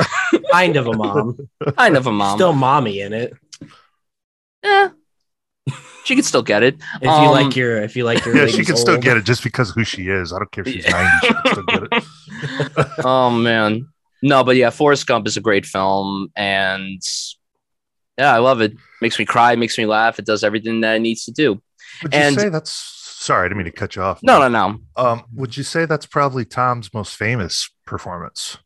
Kind 0.53 0.77
of 0.77 0.87
a 0.87 0.93
mom. 0.93 1.49
kind 1.77 1.97
of 1.97 2.07
a 2.07 2.13
mom. 2.13 2.37
Still 2.37 2.53
mommy 2.53 3.01
in 3.01 3.13
it. 3.13 3.33
Eh, 4.63 4.89
she 6.05 6.17
could 6.17 6.25
still 6.25 6.43
get 6.43 6.63
it. 6.63 6.77
If 6.97 7.03
you 7.03 7.09
Um, 7.11 7.31
like 7.31 7.55
your, 7.57 7.83
if 7.83 7.95
you 7.97 8.05
like 8.05 8.25
your, 8.25 8.35
yeah, 8.37 8.47
she 8.47 8.53
ladies 8.53 8.67
can 8.67 8.77
still 8.77 8.99
get 8.99 9.17
it 9.17 9.25
just 9.25 9.43
because 9.45 9.71
of 9.71 9.77
who 9.77 9.85
she 9.85 10.09
is. 10.09 10.33
I 10.33 10.39
don't 10.39 10.51
care 10.51 10.65
if 10.67 10.73
she's 10.73 10.89
90, 10.89 11.11
she 11.23 11.29
can 11.33 11.43
still 11.47 11.63
get 11.65 11.83
it. 11.83 12.89
oh 13.05 13.31
man, 13.31 13.87
no, 14.23 14.43
but 14.43 14.57
yeah, 14.57 14.71
Forrest 14.71 15.07
Gump 15.07 15.27
is 15.29 15.37
a 15.37 15.41
great 15.41 15.65
film, 15.65 16.29
and 16.35 17.01
yeah, 18.19 18.35
I 18.35 18.39
love 18.39 18.61
it. 18.61 18.73
Makes 19.01 19.19
me 19.19 19.25
cry, 19.25 19.55
makes 19.57 19.79
me 19.79 19.87
laugh. 19.87 20.19
It 20.19 20.27
does 20.27 20.43
everything 20.43 20.81
that 20.81 20.97
it 20.97 21.01
needs 21.01 21.25
to 21.27 21.31
do. 21.31 21.63
Would 22.03 22.13
you 22.13 22.19
And- 22.19 22.35
say 22.41 22.49
that's 22.49 22.98
sorry? 23.29 23.45
I 23.45 23.49
didn't 23.49 23.59
mean 23.59 23.67
to 23.67 23.73
cut 23.73 23.95
you 23.95 24.03
off. 24.03 24.21
No, 24.23 24.41
no, 24.41 24.49
no. 24.49 24.81
Um, 24.97 25.25
would 25.35 25.57
you 25.57 25.62
say 25.62 25.85
that's 25.85 26.07
probably 26.07 26.45
Tom's 26.45 26.93
most 26.93 27.17
famous 27.17 27.71
performance? 27.85 28.57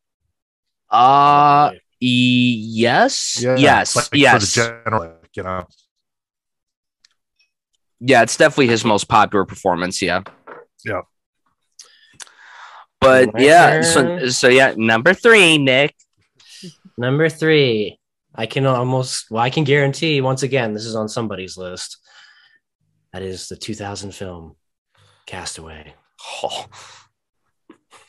Uh 0.88 1.72
e- 2.00 2.62
yes, 2.68 3.42
yes, 3.42 3.96
like, 3.96 4.08
yes. 4.12 4.54
For 4.54 4.60
the 4.60 4.84
general, 4.84 5.14
you 5.34 5.42
know, 5.42 5.66
Yeah, 8.00 8.22
it's 8.22 8.36
definitely 8.36 8.68
his 8.68 8.84
most 8.84 9.08
popular 9.08 9.44
performance. 9.44 10.02
Yeah. 10.02 10.22
Yeah. 10.84 11.02
But 13.00 13.34
My 13.34 13.40
yeah, 13.40 13.82
so, 13.82 14.28
so 14.28 14.48
yeah, 14.48 14.74
number 14.76 15.14
three, 15.14 15.58
Nick. 15.58 15.94
Number 16.96 17.28
three. 17.28 17.98
I 18.34 18.46
can 18.46 18.64
almost, 18.64 19.30
well, 19.30 19.42
I 19.42 19.50
can 19.50 19.64
guarantee 19.64 20.20
once 20.20 20.42
again, 20.42 20.72
this 20.72 20.86
is 20.86 20.94
on 20.94 21.08
somebody's 21.08 21.56
list. 21.56 21.98
That 23.12 23.22
is 23.22 23.48
the 23.48 23.56
2000 23.56 24.12
film 24.12 24.56
Castaway. 25.26 25.94
Oh, 26.42 26.66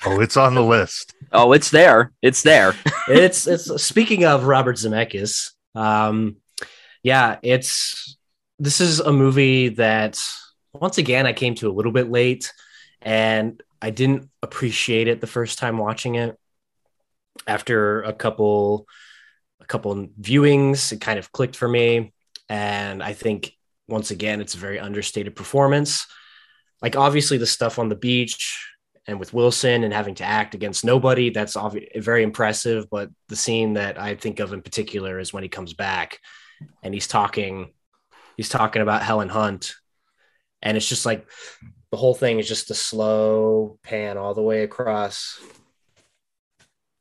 oh, 0.06 0.20
it's 0.22 0.38
on 0.38 0.56
the 0.56 0.64
list. 0.64 1.14
oh, 1.32 1.52
it's 1.54 1.70
there. 1.70 2.14
It's 2.22 2.44
there. 2.44 2.74
it's 3.08 3.48
it's 3.48 3.84
speaking 3.84 4.26
of 4.26 4.46
Robert 4.46 4.78
Zemeckis. 4.78 5.52
Um, 5.76 6.38
yeah, 7.02 7.38
it's 7.42 8.18
this 8.60 8.80
is 8.80 9.00
a 9.00 9.12
movie 9.12 9.70
that 9.70 10.18
once 10.74 10.98
again 10.98 11.26
I 11.26 11.34
came 11.34 11.56
to 11.56 11.70
a 11.70 11.74
little 11.74 11.92
bit 11.92 12.10
late, 12.10 12.54
and 13.02 13.62
I 13.82 13.90
didn't 13.90 14.30
appreciate 14.42 15.08
it 15.08 15.22
the 15.22 15.28
first 15.28 15.60
time 15.60 15.78
watching 15.78 16.16
it. 16.16 16.38
After 17.48 18.04
a 18.04 18.14
couple 18.14 18.88
a 19.60 19.66
couple 19.66 20.08
viewings, 20.20 20.92
it 20.92 21.02
kind 21.02 21.20
of 21.20 21.32
clicked 21.32 21.56
for 21.56 21.68
me, 21.68 22.14
and 22.48 23.04
I 23.04 23.14
think 23.14 23.54
once 23.88 24.12
again 24.12 24.42
it's 24.42 24.56
a 24.56 24.60
very 24.60 24.80
understated 24.80 25.36
performance. 25.36 26.06
Like 26.82 26.96
obviously 26.96 27.38
the 27.38 27.46
stuff 27.46 27.80
on 27.80 27.90
the 27.90 27.96
beach 27.96 28.70
and 29.08 29.20
with 29.20 29.34
Wilson 29.34 29.84
and 29.84 29.94
having 29.94 30.16
to 30.16 30.24
act 30.24 30.56
against 30.56 30.86
nobody, 30.86 31.30
that's 31.30 31.56
obvi- 31.56 32.02
very 32.02 32.24
impressive. 32.24 32.90
But 32.90 33.10
the 33.28 33.36
scene 33.36 33.74
that 33.74 34.00
I 34.00 34.16
think 34.16 34.40
of 34.40 34.54
in 34.54 34.62
particular 34.62 35.20
is 35.20 35.34
when 35.34 35.44
he 35.44 35.50
comes 35.50 35.74
back 35.74 36.20
and 36.82 36.94
he's 36.94 37.08
talking, 37.08 37.74
he's 38.38 38.50
talking 38.50 38.82
about 38.82 39.04
Helen 39.04 39.30
Hunt, 39.30 39.74
and 40.62 40.78
it's 40.78 40.88
just 40.88 41.06
like 41.06 41.28
the 41.92 41.98
whole 41.98 42.16
thing 42.16 42.40
is 42.40 42.48
just 42.48 42.72
a 42.72 42.76
slow 42.76 43.78
pan 43.84 44.18
all 44.18 44.34
the 44.34 44.42
way 44.42 44.64
across, 44.64 45.40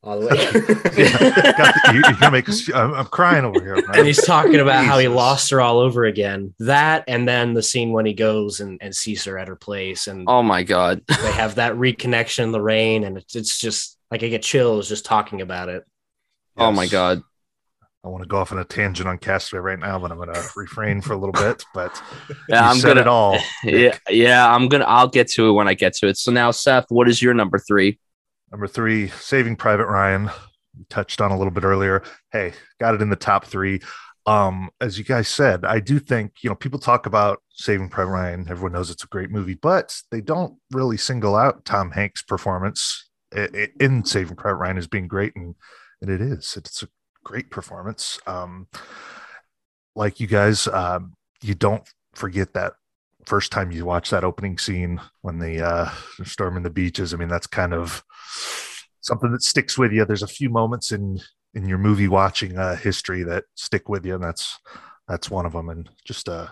all 0.05 0.19
the 0.21 0.27
way. 0.27 0.37
Got 1.57 1.75
the- 1.75 1.91
you, 1.93 1.97
you 1.99 2.03
gotta 2.19 2.31
make 2.31 2.49
us. 2.49 2.69
I'm, 2.75 2.93
I'm 2.95 3.07
crying 3.07 3.45
over 3.45 3.61
here. 3.62 3.77
man. 3.77 3.85
and 3.99 4.07
he's 4.07 4.25
talking 4.25 4.57
about 4.57 4.85
how 4.85 4.99
he 4.99 5.09
lost 5.09 5.51
her 5.51 5.61
all 5.61 5.79
over 5.79 6.05
again. 6.05 6.55
That 6.59 7.05
and 7.07 7.27
then 7.29 7.55
the 7.55 7.62
scene 7.62 7.93
when 7.93 8.07
he 8.07 8.12
goes 8.15 8.61
and, 8.61 8.79
and 8.83 8.95
sees 8.95 9.25
her 9.25 9.38
at 9.38 9.49
her 9.49 9.57
place 9.57 10.07
and 10.09 10.25
Oh 10.29 10.43
my 10.43 10.62
god. 10.62 11.03
they 11.09 11.33
have 11.33 11.55
that 11.57 11.75
reconnection 11.75 12.45
in 12.45 12.53
the 12.53 12.61
rain 12.61 13.05
and 13.05 13.17
it's, 13.19 13.37
it's 13.37 13.59
just 13.59 13.99
like 14.11 14.23
I 14.23 14.29
get 14.29 14.43
chills 14.43 14.88
just 14.88 15.05
talking 15.05 15.41
about 15.41 15.69
it. 15.69 15.85
Oh 16.57 16.73
my 16.73 16.87
god. 16.87 17.23
I 18.05 18.09
want 18.09 18.25
to 18.25 18.29
go 18.29 18.38
off 18.38 18.51
on 18.51 18.59
a 18.59 18.65
tangent 18.65 19.09
on 19.09 19.17
Castaway 19.19 19.61
right 19.61 19.79
now, 19.79 19.97
but 20.01 20.11
I'm 20.11 20.17
going 20.19 20.35
to 20.35 20.45
refrain 20.57 21.01
for 21.01 21.12
a 21.12 21.17
little 21.17 21.33
bit. 21.33 21.65
But 21.73 22.03
Yeah, 22.49 22.65
you 22.65 22.71
I'm 22.71 22.77
said 22.79 22.88
gonna. 22.88 23.01
it 23.03 23.07
all. 23.07 23.38
Yeah, 23.65 23.97
yeah, 24.11 24.53
I'm 24.53 24.67
gonna. 24.69 24.87
I'll 24.87 25.07
get 25.09 25.29
to 25.35 25.49
it 25.49 25.53
when 25.53 25.69
I 25.69 25.75
get 25.75 25.95
to 25.99 26.09
it. 26.09 26.17
So 26.19 26.33
now, 26.33 26.51
Seth, 26.51 26.87
what 26.88 27.09
is 27.09 27.23
your 27.23 27.33
number 27.33 27.61
three? 27.61 28.01
Number 28.53 28.67
three, 28.67 29.09
Saving 29.09 29.57
Private 29.57 29.87
Ryan. 29.87 30.31
Touched 30.88 31.21
on 31.21 31.33
a 31.33 31.37
little 31.37 31.51
bit 31.51 31.65
earlier. 31.65 32.03
Hey, 32.31 32.53
got 32.79 32.95
it 32.95 33.03
in 33.03 33.11
the 33.11 33.17
top 33.17 33.47
three. 33.47 33.81
Um, 34.27 34.71
as 34.81 34.99
you 34.99 35.05
guys 35.05 35.27
said, 35.27 35.65
I 35.65 35.81
do 35.81 35.99
think 35.99 36.43
you 36.43 36.51
know 36.51 36.55
people 36.55 36.79
talk 36.79 37.07
about 37.07 37.43
Saving 37.51 37.88
Private 37.88 38.11
Ryan. 38.11 38.47
Everyone 38.49 38.73
knows 38.73 38.91
it's 38.91 39.05
a 39.05 39.09
great 39.09 39.31
movie, 39.31 39.55
but 39.55 40.01
they 40.11 40.21
don't 40.21 40.59
really 40.71 40.97
single 40.97 41.35
out 41.35 41.65
Tom 41.65 41.91
Hanks' 41.91 42.23
performance 42.23 43.11
in 43.81 44.05
Saving 44.05 44.37
Private 44.37 44.57
Ryan 44.57 44.79
as 44.79 44.87
being 44.87 45.09
great, 45.09 45.35
and 45.35 45.55
and 46.01 46.11
it 46.11 46.21
is. 46.21 46.55
It's 46.57 46.83
a 46.83 46.88
great 47.25 47.51
performance. 47.51 48.19
Um, 48.27 48.69
like 49.95 50.21
you 50.21 50.27
guys, 50.27 50.69
um, 50.69 51.15
you 51.43 51.55
don't 51.55 51.87
forget 52.15 52.55
that 52.55 52.75
first 53.27 53.53
time 53.53 53.71
you 53.71 53.85
watch 53.85 54.11
that 54.11 54.25
opening 54.25 54.59
scene 54.59 55.01
when 55.21 55.39
the 55.39 55.65
uh 55.65 55.89
they're 56.19 56.27
storming 56.27 56.63
the 56.63 56.71
beaches 56.71 57.15
i 57.15 57.17
mean 57.17 57.29
that's 57.29 57.47
kind 57.47 57.73
of 57.73 58.03
something 59.01 59.31
that 59.33 59.43
sticks 59.43 59.79
with 59.79 59.93
you 59.93 60.05
there's 60.05 60.23
a 60.23 60.27
few 60.29 60.51
moments 60.51 60.93
in 60.93 61.21
in 61.55 61.69
your 61.69 61.79
movie 61.79 62.09
watching 62.09 62.59
uh 62.59 62.75
history 62.77 63.23
that 63.23 63.45
stick 63.55 63.89
with 63.89 64.05
you 64.05 64.15
and 64.15 64.25
that's 64.25 64.59
that's 65.09 65.31
one 65.31 65.47
of 65.47 65.53
them 65.53 65.69
and 65.69 65.89
just 66.05 66.29
a 66.29 66.51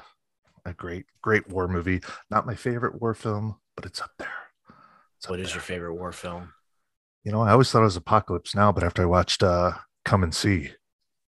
a 0.67 0.73
great 0.75 1.07
great 1.23 1.49
war 1.49 1.67
movie 1.67 2.01
not 2.31 2.47
my 2.47 2.55
favorite 2.55 3.01
war 3.01 3.15
film 3.15 3.57
but 3.77 3.87
it's 3.87 4.01
up 4.01 4.11
there 4.19 4.29
It's 5.17 5.27
up 5.27 5.31
What 5.31 5.41
is 5.41 5.47
there. 5.49 5.55
your 5.57 5.63
favorite 5.63 5.95
war 5.95 6.13
film? 6.13 6.53
you 7.25 7.33
know 7.33 7.41
i 7.43 7.51
always 7.53 7.71
thought 7.71 7.81
it 7.81 7.85
was 7.85 7.97
apocalypse 7.97 8.55
now 8.55 8.71
but 8.73 8.83
after 8.85 9.03
i 9.03 9.07
watched 9.07 9.43
uh 9.43 9.73
come 10.05 10.23
and 10.23 10.35
see 10.35 10.71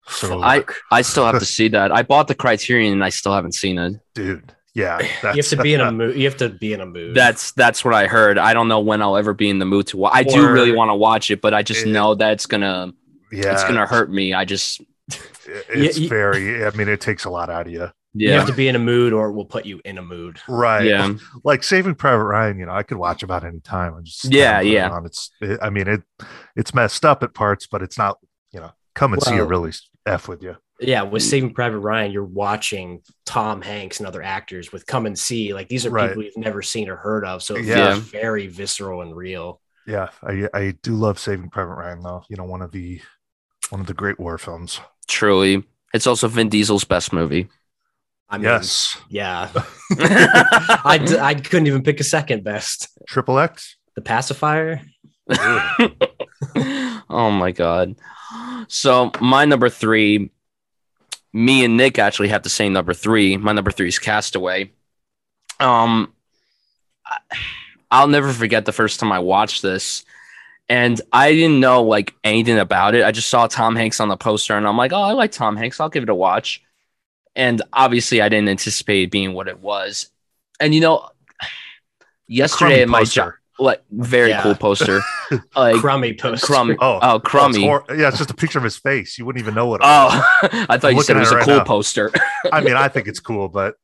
So, 0.08 0.42
I 0.42 0.64
I 0.92 1.02
still 1.04 1.26
have 1.26 1.38
to 1.40 1.46
see 1.58 1.68
that. 1.70 1.92
I 1.92 2.02
bought 2.04 2.28
the 2.28 2.34
Criterion 2.36 2.94
and 2.94 3.04
I 3.04 3.10
still 3.10 3.34
haven't 3.34 3.54
seen 3.54 3.78
it. 3.78 3.94
dude, 4.16 4.56
yeah, 4.80 5.00
you 5.34 5.38
have 5.38 5.48
to 5.48 5.58
be 5.58 5.74
in 5.74 5.82
a 5.82 5.92
mood. 6.00 6.16
You 6.18 6.26
have 6.26 6.38
to 6.38 6.50
be 6.50 6.74
in 6.74 6.82
a 6.82 6.86
mood. 6.86 7.16
That's 7.16 7.52
that's 7.54 7.84
what 7.86 7.94
I 7.94 8.08
heard. 8.08 8.38
I 8.38 8.54
don't 8.54 8.68
know 8.68 8.80
when 8.80 9.02
I'll 9.02 9.18
ever 9.18 9.34
be 9.34 9.50
in 9.50 9.60
the 9.60 9.66
mood 9.66 9.88
to 9.88 9.98
watch. 9.98 10.14
I 10.16 10.24
do 10.24 10.48
really 10.50 10.72
want 10.72 10.90
to 10.90 10.96
watch 10.96 11.30
it, 11.32 11.42
but 11.42 11.54
I 11.54 11.62
just 11.64 11.86
It- 11.86 11.90
know 11.90 12.16
that 12.16 12.32
it's 12.34 12.46
gonna 12.46 12.94
yeah, 13.32 13.54
it's 13.54 13.64
gonna 13.64 13.86
hurt 13.86 14.12
me. 14.12 14.34
I 14.34 14.46
just 14.46 14.82
It's 15.70 15.98
you- 16.00 16.10
very. 16.10 16.66
I 16.66 16.72
mean, 16.72 16.88
it 16.88 17.02
takes 17.02 17.26
a 17.26 17.30
lot 17.30 17.50
out 17.50 17.68
of 17.68 17.74
you. 17.74 17.80
yeah. 17.80 17.92
you 18.14 18.30
yeah 18.30 18.38
have 18.40 18.48
to 18.48 18.54
be 18.54 18.68
in 18.68 18.76
a 18.76 18.80
mood, 18.80 19.14
or 19.14 19.28
it 19.30 19.34
will 19.34 19.46
put 19.46 19.66
you 19.66 19.82
in 19.86 19.98
a 19.98 20.02
mood. 20.04 20.40
Right. 20.48 20.86
yeah 20.86 21.14
Like 21.44 21.64
Saving 21.64 21.96
Private 21.96 22.24
Ryan, 22.24 22.60
you 22.60 22.66
know, 22.66 22.72
I 22.74 22.84
could 22.84 22.98
watch 22.98 23.24
about 23.24 23.44
any 23.44 23.60
time. 23.60 23.96
and 23.96 24.06
just 24.06 24.26
Yeah, 24.32 24.62
yeah. 24.62 24.90
on. 24.90 25.06
It's. 25.06 25.32
It, 25.42 25.60
I 25.62 25.70
mean, 25.70 25.88
it. 25.88 26.02
It's 26.56 26.74
messed 26.74 27.06
up 27.06 27.24
at 27.24 27.34
parts, 27.34 27.68
but 27.68 27.82
it's 27.82 27.98
not. 27.98 28.18
You 28.52 28.60
know, 28.62 28.72
come 28.96 29.14
and 29.14 29.22
see 29.22 29.36
it 29.36 29.40
Well- 29.40 29.48
really 29.48 29.72
f 30.06 30.28
with 30.28 30.42
you. 30.44 30.56
Yeah, 30.82 31.02
with 31.04 31.24
mm. 31.24 31.30
Saving 31.30 31.54
Private 31.54 31.80
Ryan, 31.80 32.12
you're 32.12 32.24
watching 32.24 33.02
Tom 33.26 33.62
Hanks 33.62 34.00
and 34.00 34.08
other 34.08 34.22
actors 34.24 34.72
with 34.72 34.86
come 34.86 35.06
and 35.06 35.18
see. 35.18 35.54
Like 35.54 35.68
these 35.68 35.86
are 35.86 35.90
Right. 35.90 36.08
people 36.10 36.24
you've 36.24 36.38
never 36.38 36.62
seen 36.62 36.88
or 36.90 36.96
heard 36.96 37.26
of, 37.26 37.44
so 37.44 37.56
it 37.56 37.66
Yeah. 37.66 37.94
feels 37.94 38.06
very 38.06 38.48
visceral 38.48 39.02
and 39.02 39.16
real. 39.16 39.60
Yeah, 39.88 40.10
I 40.24 40.48
I 40.54 40.76
do 40.84 40.96
love 40.96 41.20
Saving 41.20 41.50
Private 41.50 41.74
Ryan 41.76 42.02
though. 42.02 42.24
You 42.30 42.38
know, 42.38 42.46
one 42.46 42.62
of 42.62 42.72
the 42.72 43.02
one 43.70 43.82
of 43.82 43.88
the 43.88 43.94
great 43.94 44.20
war 44.20 44.38
films. 44.38 44.80
truly. 45.08 45.64
It's 45.94 46.06
also 46.08 46.28
Vin 46.28 46.50
Diesel's 46.50 46.84
best 46.84 47.12
movie. 47.12 47.50
I 48.30 48.38
mean, 48.38 48.44
yes, 48.46 48.96
yeah. 49.10 49.50
I, 49.92 51.02
d- 51.04 51.18
I 51.18 51.34
couldn't 51.34 51.66
even 51.66 51.82
pick 51.82 52.00
a 52.00 52.04
second 52.04 52.44
best. 52.44 52.88
Triple 53.08 53.40
X. 53.40 53.76
The 53.96 54.02
pacifier. 54.04 54.82
oh 57.10 57.32
my 57.32 57.52
god. 57.52 57.96
So 58.68 59.12
my 59.20 59.46
number 59.46 59.70
three, 59.70 60.32
me 61.34 61.64
and 61.64 61.78
Nick 61.78 62.00
actually 62.00 62.30
have 62.30 62.44
the 62.44 62.50
same 62.50 62.74
number 62.74 62.94
three. 62.94 63.38
My 63.38 63.52
number 63.52 63.72
three 63.72 63.88
is 63.88 64.00
Castaway. 64.00 64.72
Um, 65.60 66.14
I'll 67.92 68.08
never 68.08 68.32
forget 68.34 68.66
the 68.66 68.72
first 68.72 69.00
time 69.00 69.12
I 69.12 69.20
watched 69.20 69.62
this, 69.62 70.06
and 70.68 71.00
I 71.12 71.34
didn't 71.34 71.60
know 71.60 71.84
like 71.84 72.14
anything 72.24 72.60
about 72.60 72.96
it. 72.96 73.04
I 73.04 73.12
just 73.12 73.30
saw 73.30 73.48
Tom 73.48 73.76
Hanks 73.76 74.00
on 74.00 74.10
the 74.10 74.18
poster, 74.18 74.56
and 74.56 74.68
I'm 74.68 74.78
like, 74.78 74.94
oh, 74.94 75.02
I 75.02 75.14
like 75.14 75.32
Tom 75.32 75.58
Hanks. 75.58 75.80
I'll 75.80 75.90
give 75.90 76.04
it 76.04 76.10
a 76.10 76.16
watch. 76.16 76.64
And 77.36 77.62
obviously, 77.74 78.22
I 78.22 78.30
didn't 78.30 78.50
anticipate 78.50 79.04
it 79.04 79.12
being 79.12 79.34
what 79.34 79.48
it 79.48 79.60
was. 79.60 80.10
And 80.60 80.74
you 80.74 80.82
know, 80.82 81.10
yesterday 82.28 82.82
in 82.82 82.90
my 82.90 83.04
job, 83.04 83.34
like 83.60 83.84
very 83.92 84.30
Yeah. 84.30 84.42
cool 84.42 84.56
poster, 84.56 85.02
like 85.56 85.76
crummy 85.78 86.14
poster. 86.14 86.46
crummy. 86.48 86.76
Oh, 86.80 87.00
Oh, 87.02 87.16
it's 87.18 87.26
crummy. 87.30 87.64
hor- 87.66 87.84
yeah, 87.90 88.08
it's 88.08 88.18
just 88.18 88.32
a 88.32 88.34
picture 88.34 88.58
of 88.58 88.64
his 88.64 88.78
face. 88.78 89.18
You 89.18 89.26
wouldn't 89.26 89.42
even 89.44 89.54
know 89.54 89.68
what. 89.68 89.82
It 89.82 89.86
was. 89.86 90.24
Oh, 90.44 90.66
I 90.70 90.78
thought 90.78 90.94
you 90.96 91.02
said 91.04 91.18
it 91.18 91.20
at 91.20 91.22
was 91.22 91.32
it 91.32 91.36
a 91.36 91.38
right 91.38 91.46
cool 91.46 91.58
now. 91.58 91.64
poster. 91.66 92.12
I 92.54 92.62
mean, 92.62 92.76
I 92.76 92.88
think 92.88 93.08
it's 93.08 93.20
cool, 93.20 93.50
but 93.50 93.76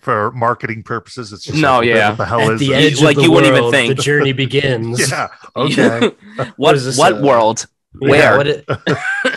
for 0.00 0.30
marketing 0.32 0.82
purposes, 0.82 1.32
it's 1.32 1.44
just 1.44 1.58
No, 1.58 1.78
like, 1.78 1.86
yeah. 1.86 2.10
What 2.10 2.18
the 2.18 2.24
hell 2.26 2.40
At 2.40 2.52
is 2.54 2.60
the 2.60 2.74
edge 2.74 3.00
Like 3.00 3.16
of 3.16 3.22
the 3.22 3.28
you 3.28 3.32
wouldn't 3.32 3.56
even 3.56 3.70
think. 3.70 3.96
the 3.96 4.02
journey 4.02 4.32
begins. 4.32 5.10
Yeah. 5.10 5.28
Okay. 5.56 6.10
what 6.36 6.48
What 6.56 6.74
is 6.74 6.84
this, 6.84 6.98
what 6.98 7.14
uh, 7.14 7.20
world? 7.22 7.66
Yeah, 8.00 8.08
Where? 8.10 8.36
what 8.36 8.46
it- 8.48 8.64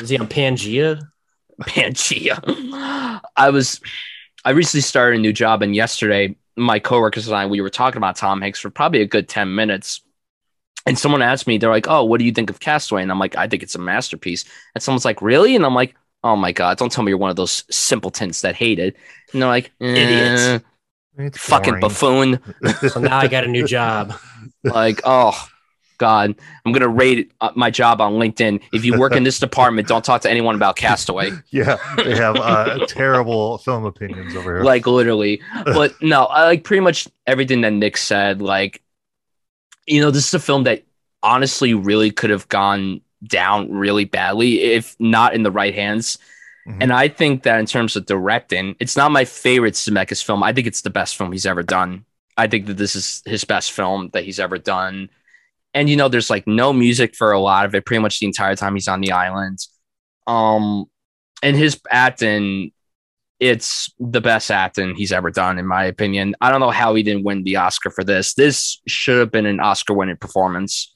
is 0.01 0.09
he 0.09 0.17
on 0.17 0.27
Pangea? 0.27 0.99
Pangea. 1.63 3.19
I 3.35 3.49
was 3.49 3.79
I 4.45 4.51
recently 4.51 4.81
started 4.81 5.19
a 5.19 5.21
new 5.21 5.33
job 5.33 5.61
and 5.61 5.75
yesterday 5.75 6.35
my 6.57 6.79
coworkers 6.79 7.27
and 7.27 7.35
I 7.35 7.45
we 7.45 7.61
were 7.61 7.69
talking 7.69 7.97
about 7.97 8.15
Tom 8.15 8.41
Hanks 8.41 8.59
for 8.59 8.69
probably 8.69 9.01
a 9.01 9.05
good 9.07 9.29
10 9.29 9.53
minutes. 9.55 10.01
And 10.85 10.97
someone 10.97 11.21
asked 11.21 11.47
me, 11.47 11.57
they're 11.57 11.69
like, 11.69 11.87
Oh, 11.87 12.05
what 12.05 12.19
do 12.19 12.25
you 12.25 12.31
think 12.31 12.49
of 12.49 12.59
Castaway? 12.59 13.01
And 13.01 13.11
I'm 13.11 13.19
like, 13.19 13.35
I 13.35 13.47
think 13.47 13.63
it's 13.63 13.75
a 13.75 13.79
masterpiece. 13.79 14.45
And 14.75 14.81
someone's 14.81 15.05
like, 15.05 15.21
Really? 15.21 15.55
And 15.55 15.65
I'm 15.65 15.75
like, 15.75 15.95
Oh 16.23 16.35
my 16.35 16.51
God, 16.51 16.77
don't 16.77 16.91
tell 16.91 17.03
me 17.03 17.11
you're 17.11 17.17
one 17.19 17.29
of 17.29 17.35
those 17.35 17.63
simpletons 17.69 18.41
that 18.41 18.55
hate 18.55 18.79
it. 18.79 18.95
And 19.33 19.41
they're 19.41 19.49
like, 19.49 19.71
Idiots. 19.95 20.47
"Eh, 20.47 20.59
It's 21.19 21.37
fucking 21.37 21.79
boring. 21.79 21.81
buffoon. 21.81 22.39
So 22.89 22.99
now 23.01 23.17
I 23.19 23.27
got 23.27 23.43
a 23.43 23.47
new 23.47 23.65
job. 23.65 24.13
like 24.63 25.01
oh 25.03 25.33
god 25.97 26.35
i'm 26.65 26.71
gonna 26.71 26.87
rate 26.87 27.31
uh, 27.41 27.51
my 27.55 27.69
job 27.69 27.99
on 28.01 28.13
linkedin. 28.13 28.61
If 28.73 28.85
you 28.85 28.97
work 28.99 29.13
in 29.15 29.23
this 29.23 29.39
department 29.47 29.87
don't 29.87 30.05
talk 30.05 30.21
to 30.21 30.29
anyone 30.29 30.55
about 30.55 30.75
castaway. 30.75 31.31
Yeah, 31.49 31.77
they 31.97 32.15
have 32.15 32.35
uh, 32.35 32.85
terrible 32.87 33.57
film 33.59 33.85
opinions 33.85 34.35
over 34.35 34.55
here. 34.57 34.63
like 34.63 34.85
literally. 34.87 35.41
But 35.65 35.93
no 36.01 36.25
i 36.25 36.43
like 36.45 36.63
pretty 36.63 36.81
much 36.81 37.07
everything 37.25 37.61
that 37.61 37.71
nick 37.73 37.97
said 37.97 38.41
like 38.41 38.81
you 39.87 40.01
know 40.01 40.11
this 40.11 40.27
is 40.27 40.33
a 40.33 40.39
film 40.39 40.63
that 40.63 40.83
honestly 41.23 41.73
really 41.73 42.11
could 42.11 42.29
have 42.29 42.47
gone 42.49 43.01
down 43.25 43.71
really 43.71 44.05
badly 44.05 44.61
if 44.61 44.95
not 44.99 45.33
in 45.33 45.43
the 45.43 45.51
right 45.51 45.73
hands. 45.73 46.17
Mhm. 46.67 46.77
and 46.81 46.93
i 46.93 47.07
think 47.07 47.43
that 47.43 47.59
in 47.61 47.65
terms 47.65 47.95
of 47.95 48.05
directing 48.05 48.75
it's 48.79 48.97
not 48.97 49.09
my 49.11 49.23
favorite 49.25 49.73
zemeckis 49.75 50.21
film. 50.23 50.43
I 50.43 50.51
think 50.53 50.67
it's 50.67 50.81
the 50.81 50.89
best 50.89 51.15
film 51.15 51.31
he's 51.31 51.45
ever 51.45 51.63
done. 51.63 52.03
I 52.35 52.45
think 52.47 52.65
that 52.67 52.75
this 52.77 52.93
is 52.95 53.23
his 53.25 53.45
best 53.45 53.71
film 53.71 54.09
that 54.13 54.23
he's 54.25 54.39
ever 54.39 54.57
done 54.59 55.09
and 55.73 55.89
you 55.89 55.95
know 55.95 56.09
there's 56.09 56.29
like 56.29 56.47
no 56.47 56.73
music 56.73 57.15
for 57.15 57.31
a 57.31 57.39
lot 57.39 57.65
of 57.65 57.75
it 57.75 57.85
pretty 57.85 58.01
much 58.01 58.19
the 58.19 58.25
entire 58.25 58.55
time 58.55 58.73
he's 58.75 58.87
on 58.87 59.01
the 59.01 59.11
island. 59.11 59.59
Um 60.25 60.85
and 61.43 61.55
his 61.55 61.79
acting 61.89 62.71
it's 63.39 63.93
the 63.99 64.21
best 64.21 64.49
acting 64.49 64.95
he's 64.95 65.11
ever 65.11 65.29
done 65.29 65.59
in 65.59 65.67
my 65.67 65.83
opinion. 65.85 66.35
I 66.41 66.49
don't 66.49 66.59
know 66.59 66.71
how 66.71 66.95
he 66.95 67.03
didn't 67.03 67.23
win 67.23 67.43
the 67.43 67.57
oscar 67.57 67.91
for 67.91 68.03
this. 68.03 68.33
This 68.33 68.81
should 68.87 69.19
have 69.19 69.31
been 69.31 69.45
an 69.45 69.59
oscar 69.59 69.93
winning 69.93 70.17
performance. 70.17 70.93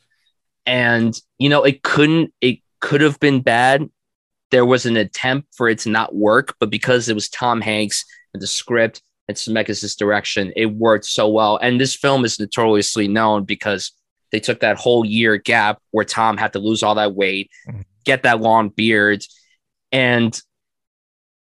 And 0.65 1.17
you 1.37 1.49
know 1.49 1.63
it 1.63 1.83
couldn't 1.83 2.33
it 2.41 2.59
could 2.79 3.01
have 3.01 3.19
been 3.19 3.41
bad. 3.41 3.87
There 4.49 4.65
was 4.65 4.85
an 4.85 4.97
attempt 4.97 5.53
for 5.55 5.69
it 5.69 5.79
to 5.79 5.89
not 5.89 6.15
work 6.15 6.55
but 6.59 6.69
because 6.69 7.09
it 7.09 7.15
was 7.15 7.29
tom 7.29 7.61
hanks 7.61 8.03
and 8.33 8.41
the 8.41 8.47
script 8.47 9.01
and 9.27 9.37
Zemeckis' 9.37 9.97
direction 9.97 10.51
it 10.55 10.67
worked 10.67 11.05
so 11.05 11.29
well. 11.29 11.57
And 11.57 11.79
this 11.79 11.95
film 11.95 12.25
is 12.25 12.39
notoriously 12.39 13.07
known 13.07 13.45
because 13.45 13.91
they 14.31 14.39
took 14.39 14.59
that 14.61 14.77
whole 14.77 15.05
year 15.05 15.37
gap 15.37 15.79
where 15.91 16.05
tom 16.05 16.37
had 16.37 16.53
to 16.53 16.59
lose 16.59 16.83
all 16.83 16.95
that 16.95 17.13
weight 17.15 17.49
Mhm. 17.67 17.83
get 18.05 18.23
that 18.23 18.39
long 18.41 18.69
beard 18.69 19.23
and 19.91 20.39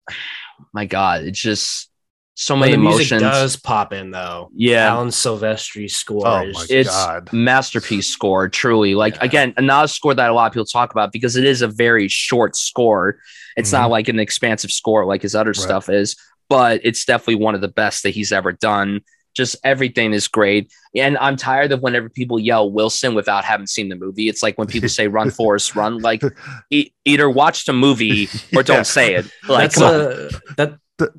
my 0.72 0.84
god 0.86 1.22
it's 1.22 1.40
just 1.40 1.90
so 2.36 2.54
When 2.54 2.60
many 2.62 2.72
the 2.72 2.78
music 2.78 3.12
emotions 3.12 3.20
does 3.22 3.56
pop 3.56 3.92
in 3.92 4.10
though. 4.10 4.50
yeah 4.56 4.88
Alan 4.88 5.08
Silvestri's 5.12 5.94
score 5.94 6.26
oh 6.26 6.50
my 6.52 6.66
it's 6.68 6.90
god. 6.90 7.32
masterpiece 7.32 8.08
score 8.08 8.48
truly 8.48 8.94
like 8.96 9.14
Yeah. 9.16 9.24
again 9.24 9.54
not 9.60 9.84
a 9.84 9.88
score 9.88 10.14
that 10.14 10.30
a 10.30 10.32
lot 10.34 10.46
of 10.48 10.52
people 10.52 10.66
talk 10.66 10.90
about 10.90 11.12
because 11.12 11.36
it 11.36 11.44
is 11.44 11.62
a 11.62 11.68
very 11.68 12.08
short 12.08 12.56
score 12.56 13.18
it's 13.56 13.70
not 13.70 13.86
Mhm. 13.86 13.90
like 13.92 14.08
an 14.08 14.18
expansive 14.18 14.72
score 14.72 15.06
like 15.06 15.22
his 15.22 15.36
other 15.36 15.50
Right. 15.50 15.56
stuff 15.56 15.88
is 15.88 16.16
but 16.50 16.80
it's 16.82 17.04
definitely 17.04 17.36
one 17.36 17.54
of 17.54 17.60
the 17.60 17.68
best 17.68 18.02
that 18.02 18.10
he's 18.10 18.32
ever 18.32 18.50
done 18.52 19.00
just 19.34 19.56
everything 19.64 20.12
is 20.12 20.28
great 20.28 20.72
and 20.96 21.18
i'm 21.18 21.36
tired 21.36 21.72
of 21.72 21.80
whenever 21.82 22.08
people 22.08 22.38
yell 22.38 22.70
wilson 22.70 23.14
without 23.14 23.44
having 23.44 23.66
seen 23.66 23.88
the 23.88 23.96
movie 23.96 24.28
it's 24.28 24.42
like 24.42 24.56
when 24.56 24.66
people 24.66 24.88
say 24.88 25.08
run 25.08 25.30
forrest 25.38 25.74
run 25.76 25.98
like 25.98 26.22
e- 26.70 26.90
either 27.04 27.28
watch 27.28 27.64
the 27.66 27.72
movie 27.72 28.26
or 28.26 28.28
Yeah. 28.58 28.62
don't 28.62 28.86
say 28.86 29.14
it 29.14 29.26
like 29.48 29.72
That's 29.72 29.80
a 29.80 30.30
that. 30.56 30.78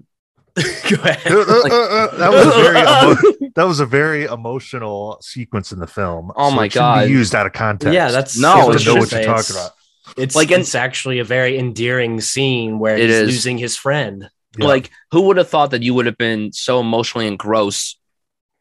Go 0.56 0.96
ahead. 1.04 1.30
Uh, 1.30 1.40
uh, 1.42 1.68
uh, 1.70 2.18
that 2.18 2.32
was 2.32 2.46
a 2.48 2.52
very 2.62 2.80
emo- 2.80 3.50
that 3.56 3.64
was 3.68 3.80
a 3.82 3.86
very 3.86 4.24
emotional 4.24 5.18
sequence 5.22 5.74
in 5.74 5.80
the 5.80 5.88
film. 5.88 6.32
Oh 6.38 6.50
my 6.50 6.66
it 6.68 6.72
shouldn't 6.72 6.96
be 6.96 7.02
God. 7.02 7.10
used 7.10 7.36
out 7.36 7.46
of 7.46 7.52
context. 7.52 7.94
Yeah, 7.94 8.10
that's 8.10 8.38
No, 8.40 8.56
you 8.68 8.72
have 8.72 8.80
to 8.82 8.86
know 8.86 8.96
what 8.96 9.12
you're 9.12 9.24
talking 9.24 9.54
about. 9.56 9.72
It's 10.18 10.34
Like, 10.34 10.52
and- 10.52 10.62
it's 10.62 10.74
actually 10.74 11.20
a 11.20 11.26
very 11.26 11.58
endearing 11.60 12.22
scene 12.22 12.80
where 12.80 12.96
he's 12.96 13.12
is. 13.12 13.28
losing 13.28 13.58
his 13.58 13.76
friend. 13.76 14.30
Yeah. 14.58 14.68
Like, 14.68 14.92
who 15.12 15.24
would 15.24 15.36
have 15.36 15.50
thought 15.50 15.72
that 15.72 15.84
you 15.84 15.94
would 15.94 16.06
have 16.06 16.18
been 16.18 16.54
so 16.54 16.80
emotionally 16.80 17.28
engrossed 17.28 18.00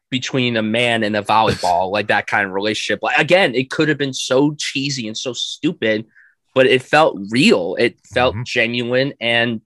between 0.09 0.55
a 0.57 0.61
man 0.63 1.03
and 1.03 1.15
a 1.15 1.21
volleyball, 1.21 1.91
like 1.97 2.07
that 2.07 2.27
kind 2.27 2.45
of 2.45 2.51
relationship? 2.53 2.99
Like, 3.01 3.17
again, 3.17 3.55
it 3.55 3.69
could 3.69 3.89
have 3.89 3.97
been 3.97 4.13
so 4.13 4.55
cheesy 4.57 5.07
and 5.07 5.17
so 5.17 5.33
stupid, 5.33 6.05
but 6.53 6.67
it 6.67 6.81
felt 6.81 7.17
real. 7.31 7.75
It 7.79 7.97
felt 8.13 8.35
Mhm. 8.35 8.45
genuine 8.45 9.13
and 9.19 9.61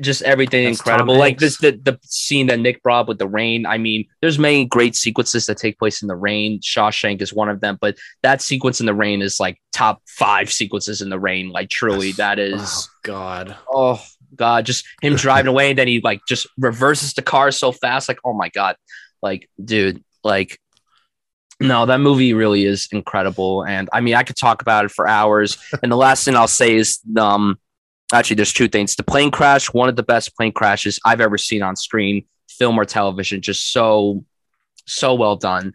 just 0.00 0.22
everything 0.22 0.64
That's 0.66 0.78
incredible. 0.78 1.16
Like 1.18 1.38
this, 1.38 1.58
the 1.58 1.72
the 1.72 1.98
scene 2.04 2.46
that 2.46 2.60
Nick 2.60 2.84
brought 2.84 3.08
with 3.08 3.18
the 3.18 3.26
rain. 3.26 3.66
I 3.66 3.78
mean, 3.78 4.04
there's 4.20 4.38
many 4.38 4.64
great 4.64 4.94
sequences 4.94 5.46
that 5.46 5.56
take 5.58 5.76
place 5.76 6.02
in 6.02 6.06
the 6.08 6.14
rain. 6.14 6.60
Shawshank 6.60 7.20
is 7.20 7.32
one 7.34 7.48
of 7.48 7.60
them, 7.60 7.78
but 7.80 7.96
that 8.22 8.40
sequence 8.40 8.78
in 8.78 8.86
the 8.86 8.94
rain 8.94 9.22
is 9.22 9.40
like 9.40 9.60
top 9.72 10.00
five 10.06 10.52
sequences 10.52 11.02
in 11.02 11.08
the 11.08 11.18
rain. 11.18 11.50
Like, 11.50 11.68
truly, 11.68 12.12
that 12.12 12.38
is 12.38 12.60
Oh 12.62 12.86
God. 13.02 13.56
oh 13.72 14.00
god 14.36 14.66
just 14.66 14.84
him 15.02 15.16
driving 15.26 15.48
away 15.48 15.70
and 15.70 15.78
then 15.78 15.88
he 15.88 16.00
like 16.02 16.20
just 16.28 16.46
reverses 16.58 17.14
the 17.14 17.22
car 17.22 17.50
so 17.50 17.72
fast 17.72 18.08
like 18.10 18.18
oh 18.26 18.34
my 18.34 18.50
god 18.50 18.76
like 19.22 19.48
dude 19.62 20.02
like 20.24 20.58
no 21.60 21.86
that 21.86 21.98
movie 21.98 22.34
really 22.34 22.64
is 22.64 22.88
incredible. 22.92 23.64
And 23.64 23.88
i 23.92 24.00
mean 24.00 24.14
i 24.14 24.22
could 24.22 24.36
talk 24.36 24.62
about 24.62 24.84
it 24.84 24.90
for 24.90 25.06
hours. 25.06 25.58
And 25.82 25.90
the 25.90 25.96
last 25.96 26.24
thing 26.24 26.36
i'll 26.36 26.48
say 26.48 26.76
is 26.76 27.00
um 27.18 27.58
actually 28.12 28.36
there's 28.36 28.52
two 28.52 28.68
things. 28.68 28.96
The 28.96 29.02
plane 29.02 29.30
crash 29.30 29.72
one 29.72 29.88
of 29.88 29.96
the 29.96 30.02
best 30.02 30.36
plane 30.36 30.52
crashes 30.52 31.00
i've 31.04 31.20
ever 31.20 31.38
seen 31.38 31.62
on 31.62 31.76
screen 31.76 32.24
film 32.48 32.78
or 32.78 32.84
television. 32.84 33.40
Just 33.40 33.72
so 33.72 34.24
so 34.86 35.14
well 35.14 35.36
done. 35.36 35.74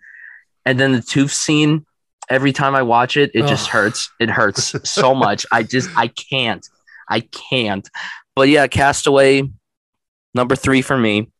And 0.65 0.79
then 0.79 0.93
the 0.93 1.01
tooth 1.01 1.31
scene 1.31 1.85
every 2.29 2.53
time 2.53 2.73
i 2.73 2.81
watch 2.81 3.17
it 3.17 3.31
it 3.33 3.47
just 3.47 3.67
hurts. 3.67 4.09
It 4.19 4.29
hurts 4.29 4.75
so 4.89 5.13
much. 5.13 5.45
I 5.51 5.63
just 5.63 5.89
i 5.97 6.07
can't. 6.07 6.67
I 7.09 7.19
can't. 7.19 7.87
But 8.35 8.49
yeah, 8.49 8.67
Castaway, 8.67 9.43
number 10.33 10.55
three 10.55 10.81
for 10.81 10.97
me. 10.97 11.32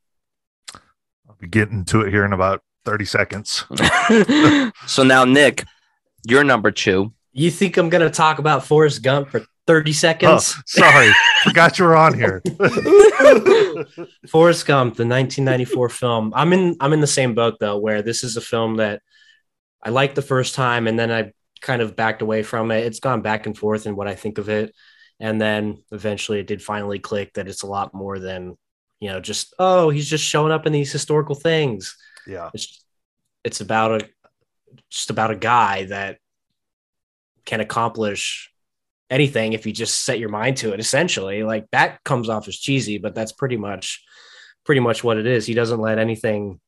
I'll 1.44 1.48
be 1.48 1.50
getting 1.50 1.84
to 1.86 2.02
it 2.02 2.10
here 2.10 2.24
in 2.24 2.32
about 2.32 2.62
30 2.86 3.04
seconds. 3.06 3.66
so 4.88 5.04
now, 5.04 5.26
Nick, 5.26 5.66
you're 6.26 6.44
number 6.44 6.72
two. 6.72 7.14
You 7.34 7.52
think 7.52 7.76
I'm 7.78 7.90
gonna 7.90 8.10
talk 8.10 8.40
about 8.40 8.66
Forrest 8.66 9.02
Gump 9.04 9.30
for 9.30 9.42
30 9.68 9.90
Oh, 9.90 9.94
seconds? 9.94 10.56
sorry. 10.68 11.12
Forgot 11.44 11.80
you 11.80 11.86
were 11.86 11.96
on 11.98 12.14
here. 12.14 12.42
Forrest 14.30 14.66
Gump, 14.66 14.96
the 14.96 15.06
1994 15.06 15.90
film. 15.90 16.32
I'm 16.36 16.54
in 16.54 16.78
I'm 16.80 16.94
in 16.94 17.02
the 17.02 17.08
same 17.08 17.34
boat 17.34 17.56
though, 17.60 17.78
where 17.78 18.02
this 18.02 18.24
is 18.24 18.38
a 18.38 18.42
film 18.42 18.78
that 18.78 19.02
I 19.82 19.90
liked 19.90 20.16
the 20.16 20.22
first 20.22 20.56
time 20.56 20.88
and 20.88 20.98
then 20.98 21.12
I 21.12 21.34
kind 21.62 21.82
of 21.82 21.96
backed 21.96 22.22
away 22.22 22.44
from 22.44 22.72
it. 22.72 22.86
It's 22.86 23.00
gone 23.00 23.22
back 23.22 23.46
and 23.48 23.58
forth 23.58 23.86
in 23.88 23.96
what 23.96 24.08
I 24.08 24.16
think 24.16 24.38
of 24.38 24.48
it. 24.50 24.74
And 25.20 25.42
then 25.42 25.84
eventually 25.92 26.40
it 26.40 26.48
did 26.48 26.62
finally 26.62 27.00
click 27.00 27.34
that 27.34 27.48
it's 27.48 27.64
a 27.64 27.68
lot 27.68 27.94
more 27.94 28.20
than, 28.20 28.58
you 29.04 29.10
know, 29.10 29.20
just 29.20 29.54
oh, 29.60 29.90
he's 29.90 30.10
just 30.10 30.24
showing 30.24 30.52
up 30.52 30.66
in 30.66 30.74
these 30.74 30.92
historical 30.92 31.36
things. 31.36 31.96
Yeah. 32.26 32.50
It's 32.54 32.84
it's 33.44 33.62
about 33.62 34.02
a 34.02 34.10
just 34.90 35.10
about 35.10 35.32
a 35.32 35.36
guy 35.36 35.84
that 35.86 36.18
can 37.46 37.60
accomplish 37.60 38.50
anything 39.10 39.54
if 39.54 39.66
you 39.68 39.74
just 39.74 40.06
set 40.06 40.18
your 40.18 40.30
mind 40.30 40.58
to 40.58 40.74
it 40.74 40.80
essentially 40.80 41.44
like 41.44 41.66
that 41.72 42.04
comes 42.04 42.30
off 42.30 42.48
as 42.48 42.58
cheesy 42.58 42.98
but 42.98 43.14
that's 43.14 43.32
pretty 43.34 43.58
much 43.58 44.02
pretty 44.66 44.80
much 44.80 45.04
what 45.04 45.18
it 45.18 45.28
is 45.28 45.46
he 45.46 45.54
doesn't 45.54 45.82
let 45.82 46.00
anything 46.00 46.60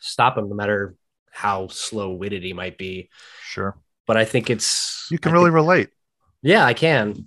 stop 0.00 0.38
him 0.38 0.48
no 0.48 0.54
matter 0.54 0.94
how 1.30 1.66
slow-witted 1.68 2.42
he 2.42 2.52
might 2.54 2.78
be 2.78 3.10
Sure. 3.42 3.76
but 4.06 4.16
i 4.16 4.24
think 4.24 4.48
it's 4.48 5.06
You 5.10 5.18
can 5.18 5.32
I 5.32 5.34
really 5.34 5.46
think- 5.48 5.54
relate. 5.56 5.88
Yeah 6.44 6.64
i 6.64 6.72
can 6.72 7.26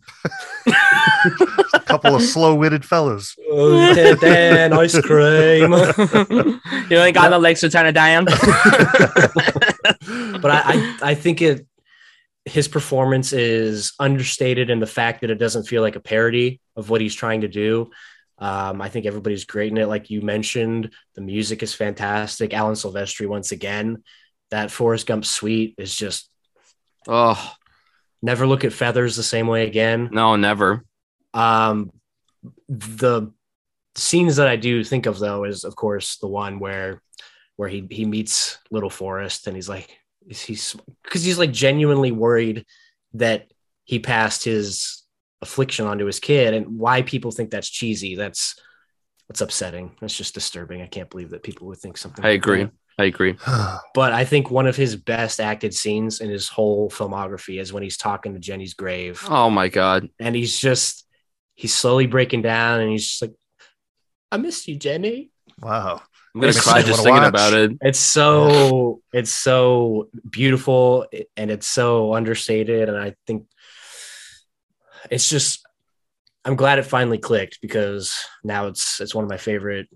A 1.74 1.80
couple 1.86 2.16
of 2.16 2.22
slow 2.22 2.56
witted 2.56 2.84
fellas. 2.86 3.36
oh, 3.50 3.94
Dan, 3.94 4.18
Dan, 4.18 4.74
ice 4.74 5.00
cream 5.02 5.72
you 6.90 6.98
ain't 7.00 7.16
got 7.16 7.32
no 7.32 7.38
legs 7.38 7.62
to 7.62 7.70
turn 7.70 7.86
it 7.86 7.94
down. 7.94 8.26
but 8.26 8.36
I, 10.52 10.62
I 10.66 10.98
I 11.02 11.16
think 11.16 11.42
it 11.42 11.66
his 12.46 12.68
performance 12.68 13.34
is 13.34 13.94
understated 14.00 14.70
in 14.70 14.80
the 14.80 14.86
fact 14.88 15.22
that 15.22 15.30
it 15.30 15.36
doesn't 15.36 15.68
feel 15.68 15.82
like 15.82 15.96
a 15.96 16.02
parody 16.02 16.62
of 16.76 16.90
what 16.90 17.02
he's 17.02 17.16
trying 17.16 17.42
to 17.42 17.48
do. 17.48 17.92
Um, 18.40 18.82
I 18.82 18.90
think 18.90 19.06
everybody's 19.06 19.46
great 19.46 19.72
in 19.72 19.78
it, 19.78 19.88
like 19.88 20.10
you 20.10 20.22
mentioned. 20.22 20.94
The 21.16 21.22
music 21.22 21.64
is 21.64 21.74
fantastic. 21.74 22.54
Alan 22.54 22.76
Silvestri 22.76 23.28
once 23.28 23.52
again. 23.52 24.04
That 24.52 24.72
Forrest 24.72 25.08
Gump 25.08 25.26
suite 25.26 25.76
is 25.78 25.96
just 25.96 26.30
oh 27.08 27.54
never 28.22 28.48
look 28.48 28.64
at 28.64 28.74
feathers 28.74 29.16
the 29.16 29.24
same 29.24 29.48
way 29.48 29.68
again. 29.68 30.10
no, 30.12 30.36
never. 30.36 30.84
Um, 31.34 31.92
the 32.70 33.32
scenes 33.96 34.36
that 34.36 34.48
I 34.48 34.56
do 34.56 34.84
think 34.84 35.06
of 35.06 35.20
though 35.20 35.44
is 35.44 35.64
of 35.64 35.76
course 35.76 36.18
the 36.18 36.28
one 36.28 36.60
where 36.60 37.02
where 37.56 37.70
he 37.70 37.88
he 37.90 38.06
meets 38.06 38.60
Little 38.70 38.90
Forrest 38.90 39.48
and 39.48 39.56
he's 39.56 39.68
like 39.68 39.98
is 40.28 40.42
he's 40.42 40.76
because 41.04 41.24
he's 41.24 41.40
like 41.40 41.52
genuinely 41.52 42.12
worried 42.12 42.66
that 43.14 43.52
he 43.86 44.00
passed 44.00 44.44
his 44.44 45.04
affliction 45.42 45.86
onto 45.86 46.06
his 46.06 46.20
kid 46.20 46.54
and 46.54 46.80
why 46.80 47.02
people 47.02 47.32
think 47.32 47.52
that's 47.52 47.70
cheesy 47.70 48.16
that's 48.16 48.60
that's 49.28 49.42
upsetting 49.42 49.96
that's 50.02 50.18
just 50.18 50.34
disturbing 50.34 50.82
i 50.82 50.88
can't 50.88 51.12
believe 51.12 51.30
that 51.30 51.44
people 51.44 51.68
would 51.68 51.78
think 51.78 51.96
something 51.96 52.26
I 52.26 52.30
like 52.30 52.38
agree. 52.38 52.64
that. 52.64 52.72
I 53.00 53.06
agree. 53.06 53.36
but 53.94 54.12
i 54.14 54.26
think 54.26 54.50
one 54.50 54.66
of 54.68 54.76
his 54.76 54.96
best 54.96 55.40
acted 55.40 55.74
scenes 55.74 56.20
in 56.20 56.30
his 56.30 56.48
whole 56.48 56.90
filmography 56.90 57.60
is 57.60 57.72
when 57.72 57.84
he's 57.84 57.98
talking 57.98 58.34
to 58.34 58.40
jenny's 58.40 58.74
grave 58.74 59.24
Oh 59.30 59.50
my 59.50 59.68
god. 59.70 60.10
and 60.20 60.36
he's 60.36 60.58
just 60.58 61.06
he's 61.56 61.74
slowly 61.74 62.08
breaking 62.08 62.42
down 62.42 62.82
and 62.82 62.90
he's 62.92 63.08
just 63.08 63.22
like 63.22 63.34
i 64.32 64.38
miss 64.38 64.68
you 64.68 64.76
jenny 64.78 65.30
wow. 65.62 66.02
I'm 66.36 66.42
gonna 66.42 66.50
It's 66.50 66.62
cry 66.62 66.82
just 66.84 67.04
thinking 67.04 67.22
watch. 67.24 67.30
about 67.30 67.54
it. 67.54 67.72
it's 67.82 67.98
so 68.00 69.02
it's 69.14 69.32
so 69.32 70.10
beautiful 70.30 71.08
and 71.36 71.50
it's 71.50 71.68
so 71.68 72.14
understated 72.14 72.90
and 72.90 72.98
i 72.98 73.16
think 73.26 73.46
it's 75.10 75.30
just 75.30 75.66
i'm 76.46 76.56
glad 76.56 76.78
it 76.80 76.84
finally 76.86 77.18
clicked 77.18 77.60
because 77.62 78.24
now 78.44 78.68
it's 78.68 79.00
it's 79.02 79.16
one 79.16 79.24
of 79.24 79.30
my 79.30 79.38
favorite 79.38 79.88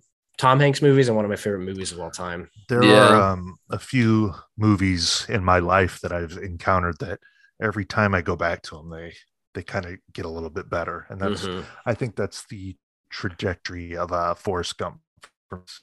tom 0.41 0.59
hanks 0.59 0.81
movies 0.81 1.07
and 1.07 1.15
one 1.15 1.23
of 1.23 1.29
my 1.29 1.35
favorite 1.35 1.59
movies 1.59 1.91
of 1.91 1.99
all 1.99 2.09
time 2.09 2.49
There 2.67 2.83
Yeah. 2.83 3.09
are 3.15 3.21
um, 3.33 3.57
a 3.69 3.77
few 3.77 4.33
movies 4.57 5.25
in 5.29 5.43
my 5.43 5.59
life 5.59 6.01
that 6.01 6.11
I've 6.11 6.35
encountered 6.41 6.97
that 6.99 7.19
every 7.61 7.85
time 7.85 8.15
I 8.15 8.21
go 8.21 8.35
back 8.35 8.63
to 8.63 8.75
them, 8.75 8.89
they 8.89 9.13
they 9.53 9.61
kind 9.61 9.85
of 9.85 9.97
get 10.13 10.25
a 10.25 10.29
little 10.29 10.49
bit 10.49 10.67
better, 10.69 11.05
and 11.09 11.19
that's 11.21 11.43
Mhm. 11.45 11.63
I 11.85 11.93
think 11.93 12.15
that's 12.15 12.45
the 12.47 12.75
trajectory 13.11 13.95
of 13.97 14.11
uh, 14.11 14.33
Forrest 14.33 14.77
Gump. 14.79 15.01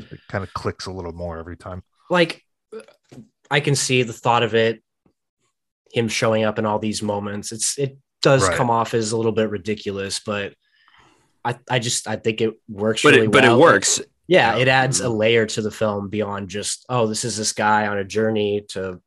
It 0.01 0.21
kind 0.29 0.43
of 0.43 0.53
clicks 0.55 0.87
a 0.87 0.91
little 0.93 1.13
more 1.13 1.39
every 1.39 1.57
time. 1.57 1.83
like 2.11 2.43
i 3.51 3.61
can 3.61 3.75
see 3.75 4.03
the 4.03 4.13
thought 4.25 4.43
of 4.43 4.55
it 4.55 4.83
him 5.93 6.09
showing 6.09 6.45
up 6.45 6.59
in 6.59 6.67
all 6.67 6.79
these 6.79 7.03
moments 7.03 7.51
it's 7.53 7.79
it 7.79 7.97
does 8.23 8.43
Right. 8.49 8.57
come 8.59 8.71
off 8.71 8.93
as 8.95 9.13
a 9.13 9.17
little 9.17 9.33
bit 9.41 9.49
ridiculous 9.51 10.21
but 10.21 10.53
i 11.45 11.57
i 11.71 11.79
just 11.79 12.07
i 12.09 12.17
think 12.17 12.41
it 12.41 12.53
works 12.69 13.03
But 13.03 13.15
really 13.15 13.27
it 13.27 13.33
but 13.33 13.45
well. 13.45 13.57
it 13.57 13.61
works. 13.61 14.01
Yeah, 14.29 14.55
Yeah. 14.57 14.62
it 14.62 14.68
adds 14.68 15.01
a 15.01 15.09
layer 15.09 15.47
to 15.47 15.62
the 15.62 15.70
film 15.70 16.09
beyond 16.09 16.49
just 16.51 16.85
oh 16.89 17.07
this 17.07 17.24
is 17.24 17.37
this 17.37 17.53
guy 17.53 17.87
on 17.89 17.99
a 17.99 18.05
journey 18.05 18.64
to 18.70 19.01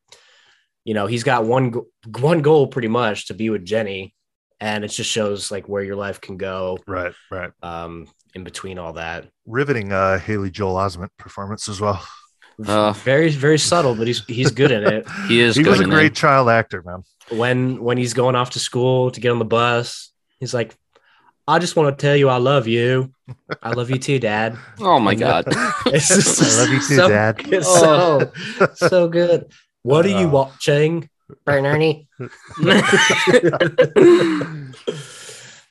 you 0.84 0.94
know 0.94 1.06
he's 1.08 1.24
got 1.24 1.46
one 1.46 1.74
one 2.20 2.42
goal 2.42 2.68
pretty 2.68 2.88
much 2.90 3.28
to 3.28 3.34
be 3.34 3.50
with 3.50 3.64
jenny 3.64 4.14
and 4.60 4.84
it 4.84 4.90
just 4.90 5.10
shows 5.10 5.52
like 5.52 5.70
where 5.70 5.84
your 5.84 5.96
life 5.96 6.20
can 6.22 6.38
go 6.38 6.78
Right, 6.88 7.14
right. 7.32 7.52
um 7.62 8.08
in 8.34 8.44
between 8.44 8.80
all 8.80 8.94
that 8.94 9.28
Riveting 9.46 9.92
uh, 9.92 10.18
Haley 10.20 10.50
Joel 10.52 10.76
Osment 10.76 11.10
performance 11.18 11.68
as 11.68 11.82
well. 11.82 12.02
Uh, 12.66 12.94
very 12.94 13.30
very 13.30 13.58
subtle 13.58 13.96
but 13.96 14.06
he's 14.08 14.24
he's 14.26 14.52
good 14.52 14.72
in 14.72 14.84
it 14.86 15.06
he 15.28 15.40
is 15.42 15.56
He 15.56 15.64
good 15.64 15.72
was 15.72 15.80
a 15.80 15.86
great 15.86 16.12
it. 16.12 16.16
child 16.16 16.48
actor, 16.48 16.82
man. 16.84 17.02
when 17.30 17.82
when 17.82 17.98
he's 17.98 18.14
going 18.14 18.36
off 18.36 18.52
to 18.52 18.60
school 18.60 19.10
to 19.12 19.20
get 19.20 19.32
on 19.32 19.40
the 19.40 19.46
bus 19.46 20.12
he's 20.40 20.54
like 20.54 20.76
i 21.52 21.60
just 21.60 21.76
want 21.76 21.98
to 21.98 22.02
tell 22.02 22.16
you 22.16 22.30
i 22.30 22.38
love 22.38 22.68
you 22.68 23.12
i 23.62 23.72
love 23.72 23.90
you 23.90 23.98
too 24.00 24.20
dad 24.20 24.58
Oh 24.80 25.00
my 25.00 25.16
god. 25.16 25.46
it's 25.96 26.08
just 26.08 26.42
I 26.42 26.64
love 26.64 26.70
you 26.74 26.80
too, 26.80 26.96
so, 27.00 27.08
Dad. 27.10 27.36
it's 27.58 27.68
so 27.68 28.32
so 28.76 29.08
good 29.08 29.52
what 29.84 30.06
are 30.06 30.10
you 30.22 30.28
Uh. 30.28 30.32
watching 30.40 31.10
Bernardi? 31.46 32.08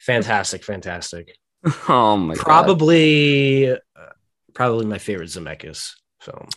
fantastic 0.01 0.65
fantastic 0.65 1.37
oh 1.89 2.17
my 2.17 2.35
god. 2.35 2.43
probably 2.43 3.71
uh, 3.73 3.77
probably 4.55 4.87
my 4.87 4.99
favorite 4.99 5.29
zemeckis 5.29 5.93
film 6.21 6.49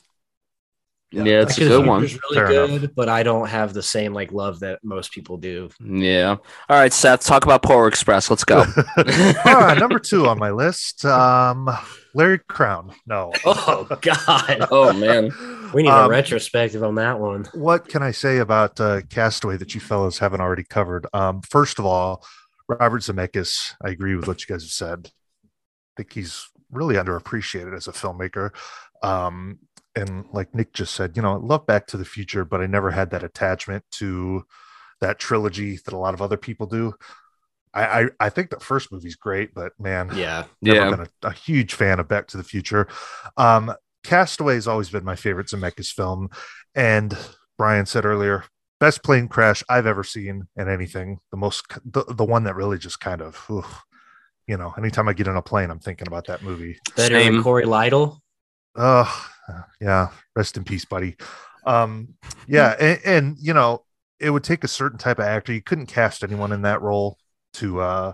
Yeah, 1.14 1.42
it's 1.42 1.58
a 1.58 1.62
good 1.62 1.84
he 1.84 1.90
one. 1.90 2.02
was 2.02 2.14
really 2.14 2.36
Fair 2.36 2.48
good 2.48 2.70
enough. 2.72 2.90
but 2.96 3.08
i 3.10 3.22
don't 3.24 3.48
have 3.48 3.74
the 3.74 3.84
same 3.84 4.14
like 4.14 4.32
love 4.32 4.60
that 4.62 4.80
most 4.84 5.12
people 5.12 5.38
do 5.38 5.70
Yeah. 5.80 6.38
All 6.70 6.78
right, 6.78 6.92
Seth. 6.92 7.24
Talk 7.26 7.46
about 7.46 7.62
Polar 7.62 7.88
Express. 7.88 8.30
Let's 8.30 8.44
go. 8.44 8.60
All 8.98 9.04
right, 9.46 9.78
number 9.78 10.00
two 10.00 10.28
on 10.28 10.40
my 10.40 10.50
list, 10.52 11.06
um, 11.06 11.70
Larry 12.16 12.40
Crowne. 12.40 12.94
No. 13.06 13.32
oh 13.46 13.88
god 14.02 14.68
oh 14.72 14.92
man. 14.94 15.32
we 15.74 15.84
need 15.84 15.90
a 15.90 16.04
Um, 16.06 16.10
retrospective 16.10 16.84
on 16.84 16.96
that 16.96 17.20
one 17.20 17.46
what 17.54 17.88
can 17.88 18.02
I 18.04 18.12
say 18.12 18.38
about 18.40 18.80
uh, 18.80 19.02
Castaway 19.10 19.58
that 19.58 19.74
you 19.76 19.82
fellows 19.82 20.18
haven't 20.20 20.42
already 20.42 20.64
covered? 20.64 21.06
Um, 21.14 21.42
first 21.42 21.78
of 21.80 21.86
all, 21.86 22.26
Robert 22.68 23.02
Zemeckis. 23.04 23.76
I 23.86 23.90
agree 23.90 24.16
with 24.16 24.28
what 24.28 24.42
you 24.42 24.48
guys 24.54 24.64
have 24.64 24.72
said. 24.72 25.12
I 25.44 25.94
think 25.98 26.14
he's 26.14 26.48
really 26.72 26.96
underappreciated 26.96 27.76
as 27.76 27.88
a 27.88 27.92
filmmaker. 27.92 28.50
Um, 29.04 29.60
and 29.96 30.26
like 30.34 30.54
Nick 30.56 30.74
just 30.74 30.94
said, 30.96 31.16
you 31.16 31.22
know, 31.22 31.34
I 31.34 31.38
love 31.38 31.66
Back 31.66 31.88
to 31.88 31.98
the 31.98 32.06
Future, 32.06 32.46
but 32.46 32.62
I 32.62 32.66
never 32.68 32.92
had 32.92 33.12
that 33.12 33.24
attachment 33.24 33.84
to 33.94 34.44
that 35.02 35.20
trilogy 35.20 35.78
that 35.86 35.94
a 35.94 35.98
lot 35.98 36.14
of 36.14 36.22
other 36.22 36.38
people 36.38 36.68
do. 36.68 36.94
I 37.74 38.02
I, 38.04 38.10
I 38.20 38.30
think 38.30 38.50
the 38.50 38.60
first 38.60 38.92
movie's 38.92 39.16
great, 39.16 39.54
but 39.54 39.74
man, 39.80 40.12
yeah 40.16 40.46
never 40.62 40.80
Yeah. 40.80 40.90
been 40.90 41.02
a, 41.02 41.28
a 41.28 41.32
huge 41.34 41.74
fan 41.74 42.00
of 42.00 42.08
Back 42.08 42.28
to 42.28 42.38
the 42.38 42.44
Future. 42.44 42.88
Um, 43.38 43.74
Castaway 44.04 44.56
has 44.56 44.68
always 44.68 44.90
been 44.90 45.06
my 45.06 45.16
favorite 45.16 45.48
Zemeckis 45.48 45.92
film, 45.92 46.30
and 46.76 47.18
Brian 47.58 47.86
said 47.86 48.06
earlier, 48.06 48.44
best 48.80 49.02
plane 49.04 49.28
crash 49.28 49.64
I've 49.70 49.86
ever 49.88 50.04
seen 50.04 50.48
in 50.58 50.68
anything. 50.70 51.20
The 51.32 51.38
most, 51.38 51.66
the, 51.86 52.04
the 52.10 52.26
one 52.26 52.44
that 52.44 52.56
really 52.56 52.78
just 52.78 53.00
kind 53.00 53.22
of, 53.22 53.42
oof, 53.50 53.82
you 54.46 54.58
know, 54.58 54.74
anytime 54.78 55.08
I 55.08 55.14
get 55.14 55.28
on 55.30 55.38
a 55.38 55.42
plane, 55.42 55.70
I'm 55.72 55.80
thinking 55.80 56.08
about 56.08 56.28
that 56.28 56.44
movie. 56.44 56.78
better 56.96 57.16
Same. 57.16 57.36
than 57.36 57.44
Cory 57.44 57.64
Lidle 57.64 58.20
Oh, 58.76 59.30
yeah. 59.80 60.10
Rest 60.36 60.58
in 60.58 60.64
peace, 60.64 60.86
buddy. 60.86 61.16
Um, 61.66 62.16
yeah, 62.48 62.76
and, 62.80 63.00
and 63.06 63.38
you 63.40 63.54
know, 63.54 63.86
it 64.20 64.30
would 64.30 64.44
take 64.44 64.64
a 64.64 64.68
certain 64.68 64.98
type 64.98 65.20
of 65.20 65.26
actor. 65.26 65.54
You 65.54 65.62
couldn't 65.62 65.88
cast 65.88 66.24
anyone 66.24 66.52
in 66.52 66.64
that 66.64 66.82
role 66.82 67.18
to 67.56 67.80
uh 67.82 68.14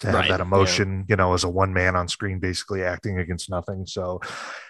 to 0.00 0.08
have 0.10 0.26
Right, 0.26 0.28
that 0.28 0.40
yeah. 0.54 0.80
emotion, 0.80 1.04
you 1.08 1.16
know, 1.16 1.34
as 1.34 1.44
a 1.44 1.48
one 1.48 1.72
man 1.74 1.94
on 1.94 2.08
screen, 2.08 2.38
basically 2.38 2.82
acting 2.82 3.18
against 3.18 3.50
nothing. 3.50 3.84
So 3.86 4.20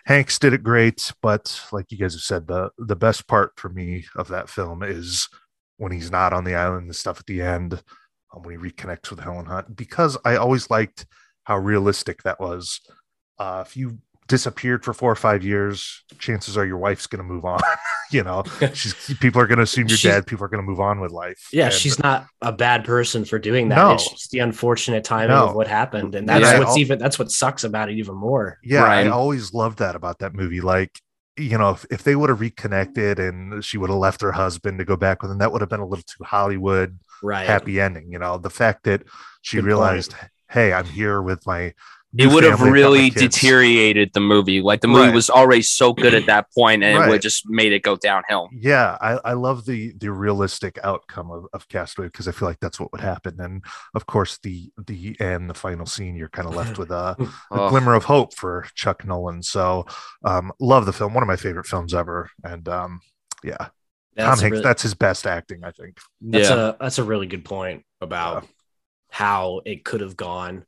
Hanks 0.06 0.38
did 0.38 0.52
it 0.52 0.62
great, 0.64 1.12
but 1.22 1.60
like 1.72 1.92
you 1.92 1.98
guys 1.98 2.14
have 2.14 2.22
said, 2.22 2.46
the 2.48 2.70
the 2.78 2.96
best 2.96 3.28
part 3.28 3.52
for 3.56 3.68
me 3.68 4.06
of 4.16 4.28
that 4.28 4.48
film 4.48 4.82
is 4.82 5.28
when 5.76 5.92
he's 5.92 6.10
not 6.10 6.32
on 6.32 6.44
the 6.44 6.54
island, 6.56 6.90
the 6.90 6.94
stuff 6.94 7.20
at 7.20 7.26
the 7.26 7.42
end. 7.42 7.74
um, 8.34 8.42
when 8.42 8.58
he 8.58 8.70
reconnects 8.70 9.10
with 9.10 9.20
Helen 9.20 9.46
Hunt 9.46 9.76
because 9.76 10.16
I 10.24 10.36
always 10.36 10.70
liked 10.70 11.06
how 11.44 11.58
realistic 11.58 12.22
that 12.24 12.40
was. 12.40 12.80
Uh, 13.38 13.64
if 13.66 13.76
you 13.76 13.98
disappeared 14.30 14.82
for 14.84 14.94
four 14.94 15.12
or 15.12 15.16
five 15.16 15.44
years, 15.44 16.02
chances 16.18 16.56
are 16.56 16.64
your 16.64 16.78
wife's 16.78 17.06
going 17.06 17.18
to 17.18 17.24
move 17.28 17.44
on. 17.44 17.60
you 18.10 18.22
know, 18.22 18.42
she's 18.72 18.94
people 19.20 19.42
are 19.42 19.46
going 19.46 19.58
to 19.58 19.64
assume 19.64 19.88
you're 19.88 19.98
She's- 19.98 20.14
dead. 20.14 20.26
People 20.26 20.44
are 20.46 20.48
going 20.48 20.62
to 20.64 20.66
move 20.68 20.80
on 20.80 21.00
with 21.00 21.10
life. 21.12 21.48
Yeah, 21.52 21.66
And- 21.66 21.74
she's 21.74 21.98
not 21.98 22.26
a 22.40 22.52
bad 22.52 22.84
person 22.84 23.26
for 23.26 23.38
doing 23.38 23.68
that. 23.68 23.76
No. 23.76 23.92
It's 23.92 24.08
just 24.08 24.30
the 24.30 24.38
unfortunate 24.38 25.04
timing 25.04 25.36
No. 25.36 25.48
of 25.48 25.54
what 25.54 25.66
happened, 25.68 26.14
and 26.14 26.26
Yeah. 26.26 26.38
that's 26.38 26.54
I 26.54 26.58
what's 26.60 26.70
al- 26.70 26.78
even 26.78 26.98
that's 26.98 27.18
what 27.18 27.30
sucks 27.30 27.64
about 27.64 27.90
it 27.90 27.98
even 27.98 28.14
more. 28.14 28.58
yeah 28.64 28.82
Right. 28.84 29.06
i 29.06 29.10
always 29.10 29.52
loved 29.52 29.78
that 29.80 29.94
about 29.96 30.20
that 30.20 30.34
movie 30.34 30.60
like 30.60 31.00
you 31.36 31.58
know 31.58 31.70
if, 31.70 31.84
if 31.90 32.02
they 32.04 32.14
would 32.16 32.28
have 32.30 32.40
reconnected 32.40 33.18
and 33.18 33.64
she 33.64 33.78
would 33.78 33.90
have 33.90 33.98
left 33.98 34.20
her 34.22 34.32
husband 34.32 34.78
to 34.78 34.84
go 34.84 34.96
back 34.96 35.22
with 35.22 35.30
him 35.30 35.38
that 35.38 35.50
would 35.52 35.60
have 35.60 35.70
been 35.70 35.80
a 35.80 35.86
little 35.86 36.04
too 36.06 36.24
hollywood 36.24 36.98
Right. 37.22 37.46
happy 37.46 37.80
ending 37.80 38.10
you 38.12 38.18
know 38.18 38.38
the 38.38 38.50
fact 38.50 38.84
that 38.84 39.02
she 39.42 39.56
Good 39.56 39.62
point. 39.62 39.66
realized 39.68 40.14
hey 40.50 40.72
i'm 40.72 40.84
here 40.86 41.20
with 41.22 41.46
my 41.46 41.74
It 42.18 42.26
would 42.26 42.42
have 42.42 42.58
family, 42.58 42.70
got 42.82 42.88
my 42.88 42.88
really 42.88 43.10
deteriorated 43.10 44.10
the 44.14 44.20
movie. 44.20 44.60
Like 44.60 44.80
the 44.80 44.88
movie 44.88 45.06
Right. 45.06 45.14
was 45.14 45.30
already 45.30 45.62
so 45.62 45.92
good 45.92 46.12
at 46.12 46.26
that 46.26 46.46
point, 46.52 46.82
and 46.82 47.04
it 47.04 47.08
would 47.08 47.22
just 47.22 47.48
made 47.48 47.72
it 47.72 47.82
go 47.82 47.94
downhill. 47.96 48.48
yeah 48.52 48.96
i, 49.00 49.18
I 49.30 49.32
love 49.34 49.64
the 49.64 49.92
the 49.96 50.10
realistic 50.10 50.78
outcome 50.82 51.30
of, 51.30 51.46
of 51.52 51.68
castaway 51.68 52.06
because 52.08 52.26
i 52.26 52.32
feel 52.32 52.48
like 52.48 52.58
that's 52.60 52.80
what 52.80 52.90
would 52.92 53.00
happen. 53.00 53.40
And 53.40 53.64
of 53.94 54.06
course 54.06 54.38
the 54.42 54.72
the 54.86 55.16
end 55.20 55.48
the 55.48 55.54
final 55.54 55.86
scene 55.86 56.16
you're 56.16 56.28
kind 56.28 56.48
of 56.48 56.54
left 56.56 56.78
with 56.78 56.90
a, 56.90 57.16
a 57.20 57.28
Oh, 57.52 57.68
glimmer 57.68 57.94
of 57.94 58.04
hope 58.04 58.34
for 58.34 58.66
Chuck 58.74 59.04
Noland. 59.04 59.44
So 59.44 59.86
um 60.24 60.50
love 60.60 60.86
the 60.86 60.92
film 60.92 61.14
one 61.14 61.22
of 61.22 61.28
my 61.28 61.36
favorite 61.36 61.66
films 61.66 61.94
ever. 61.94 62.28
And 62.42 62.68
um 62.68 63.00
yeah. 63.44 63.56
Tom 63.56 63.70
That's 64.16 64.40
a 64.40 64.42
hanks 64.44 64.52
really- 64.54 64.62
that's 64.64 64.82
his 64.82 64.94
best 64.94 65.26
acting 65.26 65.62
i 65.64 65.70
think. 65.70 65.98
That's 66.20 66.48
Yeah. 66.50 66.70
a 66.70 66.76
that's 66.80 66.98
a 66.98 67.04
really 67.04 67.26
good 67.28 67.44
point 67.44 67.84
about 68.00 68.46
how 69.10 69.60
it 69.64 69.84
could 69.84 70.00
have 70.00 70.16
gone. 70.16 70.54
and 70.56 70.64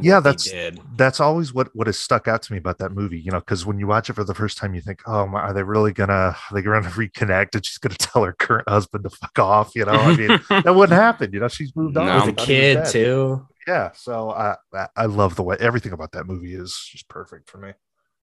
Yeah, 0.00 0.14
what 0.16 0.20
they 0.24 0.30
that's- 0.30 0.44
did. 0.50 0.80
that's 0.96 1.20
always 1.20 1.52
what 1.52 1.68
what 1.74 1.86
has 1.86 1.98
stuck 1.98 2.28
out 2.28 2.42
to 2.42 2.52
me 2.52 2.58
about 2.58 2.78
that 2.78 2.92
movie 2.92 3.18
you 3.20 3.30
know 3.30 3.40
because 3.40 3.66
when 3.66 3.78
you 3.78 3.86
watch 3.86 4.08
it 4.08 4.14
for 4.14 4.24
the 4.24 4.34
first 4.34 4.56
time 4.58 4.74
you 4.74 4.80
think 4.80 5.02
oh 5.06 5.26
my, 5.26 5.40
are 5.40 5.52
they 5.52 5.62
really 5.62 5.92
gonna 5.92 6.12
are 6.12 6.36
they 6.52 6.62
gonna 6.62 6.80
reconnect 6.88 7.54
and 7.54 7.66
she's 7.66 7.78
gonna 7.78 7.94
tell 7.96 8.24
her 8.24 8.32
current 8.32 8.68
husband 8.68 9.04
to 9.04 9.10
fuck 9.10 9.38
off 9.38 9.74
you 9.74 9.84
know 9.84 9.92
i 9.92 10.16
mean 10.16 10.40
that 10.48 10.74
wouldn't 10.74 10.98
happen 10.98 11.30
you 11.32 11.40
know 11.40 11.48
she's 11.48 11.74
moved 11.76 11.96
on 11.96 12.06
No. 12.06 12.14
With 12.14 12.22
I 12.24 12.28
a 12.28 12.32
thought 12.32 12.46
he 12.48 12.76
was 12.76 12.92
kid 12.92 13.04
too. 13.04 13.46
yeah 13.66 13.90
so 13.94 14.30
I, 14.30 14.56
I 14.74 14.86
i 14.96 15.06
love 15.06 15.36
the 15.36 15.42
way 15.42 15.56
everything 15.60 15.92
about 15.92 16.12
that 16.12 16.26
movie 16.26 16.54
is 16.54 16.88
just 16.90 17.08
perfect 17.08 17.50
for 17.50 17.58
me 17.58 17.72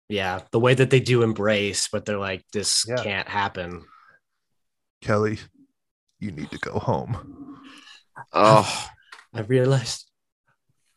Yeah, 0.09 0.41
the 0.51 0.61
way 0.61 0.75
that 0.75 0.91
they 0.91 1.01
do 1.01 1.23
embrace, 1.23 1.89
but 1.93 2.05
they're 2.05 2.19
like, 2.19 2.45
this 2.53 2.85
Yeah. 2.89 3.03
can't 3.03 3.29
happen. 3.29 3.85
kelly 5.01 5.39
you 6.21 6.31
need 6.33 6.51
to 6.51 6.59
go 6.59 6.79
home 6.79 7.59
oh, 8.33 8.89
I 9.35 9.41
realized 9.41 10.05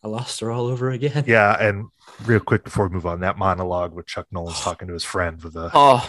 I 0.06 0.08
lost 0.08 0.40
her 0.42 0.52
all 0.52 0.68
over 0.68 0.92
again. 0.92 1.24
yeah 1.26 1.60
and 1.60 1.88
real 2.26 2.40
quick 2.40 2.64
before 2.64 2.88
we 2.88 2.94
move 2.94 3.08
on 3.08 3.22
that 3.22 3.40
monologue 3.40 3.92
with 3.94 4.06
Chuck 4.06 4.28
Noland's 4.32 4.62
talking 4.68 4.88
to 4.88 4.94
his 4.94 5.04
friend 5.04 5.42
with 5.42 5.54
the, 5.54 5.72
oh, 5.74 6.08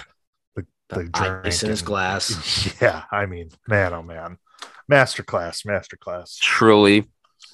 the 0.54 0.66
The 0.90 1.40
ice 1.44 1.62
in 1.62 1.70
his 1.70 1.80
glass. 1.80 2.74
yeah 2.82 3.04
i 3.10 3.24
mean 3.24 3.48
man 3.66 3.94
oh 3.94 4.02
man 4.02 4.36
masterclass 4.92 5.64
masterclass 5.66 6.38
truly, 6.38 7.06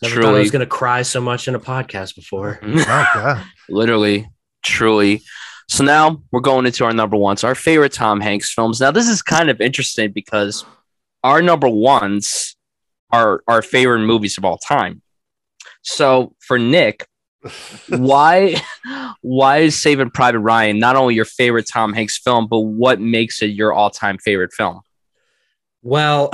Never 0.02 0.14
thought 0.16 0.20
I 0.20 0.26
truly, 0.26 0.40
was 0.40 0.50
gonna 0.50 0.66
cry 0.66 1.02
so 1.02 1.20
much 1.20 1.46
in 1.46 1.54
a 1.54 1.60
podcast 1.60 2.16
before. 2.16 2.58
oh 2.64 3.06
god 3.14 3.44
literally, 3.68 4.28
truly. 4.64 5.22
So 5.68 5.84
now 5.84 6.22
we're 6.32 6.40
going 6.40 6.66
into 6.66 6.84
our 6.84 6.92
number 6.92 7.16
ones, 7.16 7.44
our 7.44 7.54
favorite 7.54 7.92
Tom 7.92 8.20
Hanks 8.20 8.52
films. 8.52 8.80
Now 8.80 8.90
this 8.90 9.08
is 9.08 9.22
kind 9.22 9.48
of 9.48 9.60
interesting 9.60 10.10
because 10.10 10.64
our 11.22 11.40
number 11.40 11.68
ones 11.68 12.56
are 13.12 13.44
our 13.46 13.62
favorite 13.62 14.00
movies 14.00 14.36
of 14.38 14.44
all 14.44 14.58
time. 14.58 15.01
So 15.82 16.34
for 16.40 16.58
Nick, 16.58 17.06
why 17.88 18.56
why 19.20 19.58
is 19.58 19.80
Saving 19.80 20.10
Private 20.10 20.40
Ryan 20.40 20.78
not 20.78 20.96
only 20.96 21.14
your 21.14 21.24
favorite 21.24 21.68
Tom 21.68 21.92
Hanks 21.92 22.18
film, 22.18 22.46
but 22.48 22.60
what 22.60 23.00
makes 23.00 23.42
it 23.42 23.46
your 23.46 23.72
all-time 23.72 24.18
favorite 24.18 24.52
film? 24.52 24.80
Well, 25.82 26.30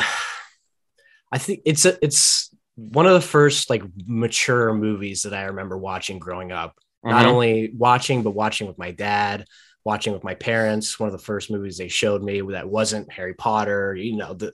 I 1.33 1.39
think 1.39 1.63
it's 1.65 1.85
a, 1.85 1.97
it's 2.03 2.55
one 2.77 3.07
of 3.07 3.13
the 3.15 3.21
first 3.21 3.71
like 3.71 3.83
mature 4.07 4.73
movies 4.75 5.23
that 5.23 5.35
I 5.35 5.45
remember 5.45 5.77
watching 5.77 6.19
growing 6.19 6.53
up. 6.53 6.77
Not 7.05 7.25
Mhm. 7.25 7.29
only 7.29 7.71
watching, 7.77 8.23
but 8.23 8.33
watching 8.33 8.67
with 8.67 8.77
my 8.79 8.91
dad, 8.91 9.47
watching 9.85 10.13
with 10.13 10.25
my 10.25 10.35
parents. 10.35 10.99
One 11.01 11.09
of 11.09 11.13
the 11.13 11.25
first 11.25 11.51
movies 11.51 11.79
they 11.79 11.89
showed 11.89 12.23
me 12.23 12.41
that 12.51 12.69
wasn't 12.69 13.11
Harry 13.13 13.35
Potter, 13.35 13.95
you 13.95 14.17
know, 14.17 14.35
the 14.35 14.53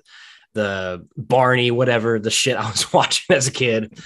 the 0.55 1.07
Barney, 1.17 1.71
whatever 1.71 2.19
the 2.19 2.31
shit 2.31 2.57
I 2.57 2.69
was 2.71 2.93
watching 2.93 3.37
as 3.37 3.47
a 3.47 3.53
kid. 3.53 3.99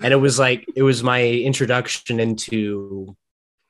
And 0.00 0.12
it 0.12 0.16
was 0.16 0.38
like 0.38 0.66
it 0.74 0.82
was 0.82 1.02
my 1.02 1.24
introduction 1.24 2.20
into 2.20 3.16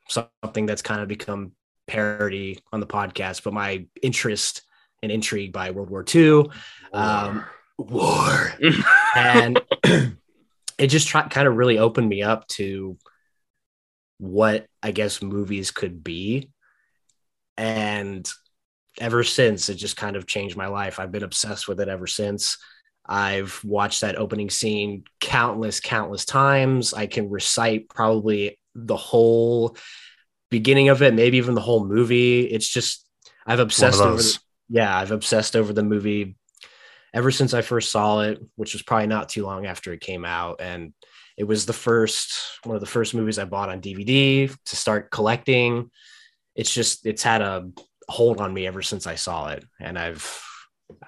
something 0.09 0.65
that's 0.65 0.81
kind 0.81 1.01
of 1.01 1.07
become 1.07 1.53
parody 1.87 2.59
on 2.71 2.79
the 2.79 2.87
podcast, 2.87 3.43
but 3.43 3.53
my 3.53 3.85
interest 4.01 4.63
and 5.01 5.11
intrigue 5.11 5.53
by 5.53 5.71
World 5.71 5.89
War 5.89 6.05
II. 6.13 6.45
Um, 6.93 7.45
war 7.77 8.53
and 9.15 9.61
it 9.83 10.87
just 10.87 11.07
try, 11.07 11.27
kind 11.27 11.47
of 11.47 11.55
really 11.55 11.77
opened 11.77 12.09
me 12.09 12.23
up 12.23 12.47
to 12.47 12.97
what 14.19 14.67
I 14.81 14.91
guess 14.91 15.21
movies 15.21 15.71
could 15.71 16.03
be. 16.03 16.49
And 17.57 18.27
ever 18.99 19.23
since, 19.23 19.69
it 19.69 19.75
just 19.75 19.97
kind 19.97 20.15
of 20.15 20.27
changed 20.27 20.57
my 20.57 20.67
life. 20.67 20.99
I've 20.99 21.11
been 21.11 21.23
obsessed 21.23 21.67
with 21.67 21.79
it 21.79 21.87
ever 21.87 22.07
since. 22.07 22.57
I've 23.05 23.61
watched 23.63 24.01
that 24.01 24.17
opening 24.17 24.49
scene 24.49 25.05
countless, 25.21 25.79
countless 25.79 26.25
times. 26.25 26.93
I 26.93 27.07
can 27.07 27.29
recite 27.29 27.89
probably 27.89 28.59
the 28.75 28.97
whole 28.97 29.77
beginning 30.49 30.89
of 30.89 31.01
it, 31.01 31.13
maybe 31.13 31.37
even 31.37 31.55
the 31.55 31.61
whole 31.61 31.85
movie. 31.85 32.41
It's 32.41 32.67
just, 32.67 33.07
I've 33.45 33.59
obsessed 33.59 34.01
over. 34.01 34.17
The, 34.17 34.39
yeah, 34.69 34.97
I've 34.97 35.11
obsessed 35.11 35.55
over 35.55 35.71
the 35.71 35.83
movie 35.83 36.35
ever 37.13 37.31
since 37.31 37.53
I 37.53 37.61
first 37.61 37.91
saw 37.91 38.21
it, 38.21 38.39
which 38.55 38.73
was 38.73 38.81
probably 38.81 39.07
not 39.07 39.29
too 39.29 39.45
long 39.45 39.65
after 39.65 39.93
it 39.93 40.01
came 40.01 40.25
out. 40.25 40.59
And 40.59 40.93
it 41.37 41.45
was 41.45 41.65
the 41.65 41.73
first 41.73 42.59
one 42.63 42.75
of 42.75 42.81
the 42.81 42.87
first 42.87 43.13
movies 43.13 43.39
I 43.39 43.45
bought 43.45 43.69
on 43.69 43.81
DVD 43.81 44.53
to 44.65 44.75
start 44.75 45.11
collecting. 45.11 45.91
It's 46.55 46.73
just 46.73 47.05
it's 47.05 47.23
had 47.23 47.41
a 47.41 47.69
hold 48.07 48.39
on 48.41 48.53
me 48.53 48.65
ever 48.67 48.81
since 48.81 49.05
I 49.07 49.15
saw 49.15 49.49
it. 49.49 49.63
And 49.79 49.97
I've 49.97 50.41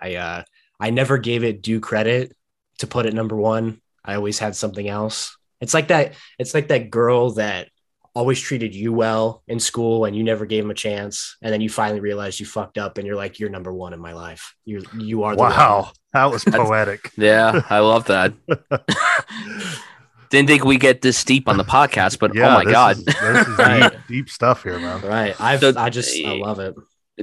I 0.01 0.15
uh 0.15 0.43
I 0.79 0.89
never 0.91 1.17
gave 1.17 1.43
it 1.43 1.61
due 1.61 1.79
credit 1.79 2.35
to 2.79 2.87
put 2.87 3.05
it 3.05 3.13
number 3.13 3.35
one. 3.35 3.81
I 4.05 4.15
always 4.15 4.39
had 4.39 4.55
something 4.55 4.87
else. 4.87 5.37
It's 5.61 5.73
like 5.73 5.89
that, 5.89 6.13
it's 6.37 6.53
like 6.53 6.69
that 6.69 6.89
girl 6.89 7.31
that 7.31 7.67
always 8.15 8.39
treated 8.39 8.73
you 8.73 8.91
well 8.93 9.43
in 9.47 9.59
school 9.59 10.05
and 10.05 10.15
you 10.15 10.23
never 10.23 10.45
gave 10.45 10.63
him 10.63 10.71
a 10.71 10.75
chance. 10.75 11.35
And 11.41 11.53
then 11.53 11.61
you 11.61 11.69
finally 11.69 11.99
realized 11.99 12.39
you 12.39 12.45
fucked 12.45 12.77
up 12.77 12.97
and 12.97 13.05
you're 13.05 13.15
like, 13.17 13.39
you're 13.39 13.49
number 13.49 13.73
one 13.73 13.93
in 13.93 13.99
my 13.99 14.13
life. 14.13 14.55
You're 14.65 14.81
you 14.97 15.23
are 15.23 15.35
the 15.35 15.41
one. 15.41 15.51
wow 15.51 15.91
that 16.13 16.31
was 16.31 16.43
poetic 16.43 17.11
Yeah, 17.17 17.61
I 17.69 17.79
love 17.79 18.05
that. 18.05 18.33
Didn't 20.29 20.47
think 20.47 20.63
we 20.63 20.77
get 20.77 21.01
this 21.01 21.23
deep 21.23 21.47
on 21.49 21.57
the 21.57 21.63
podcast, 21.63 22.19
but 22.19 22.31
oh 22.37 22.39
my 22.39 22.63
this 22.63 22.71
god. 22.71 22.97
is- 22.97 23.05
this 23.05 23.47
is 23.47 23.57
deep, 23.91 23.99
deep 24.07 24.29
stuff 24.29 24.61
here 24.63 24.77
man 24.79 25.01
Right. 25.01 25.39
I've 25.41 25.59
So- 25.59 25.73
I 25.75 25.89
just 25.89 26.15
I 26.23 26.33
love 26.33 26.59
it. 26.59 26.75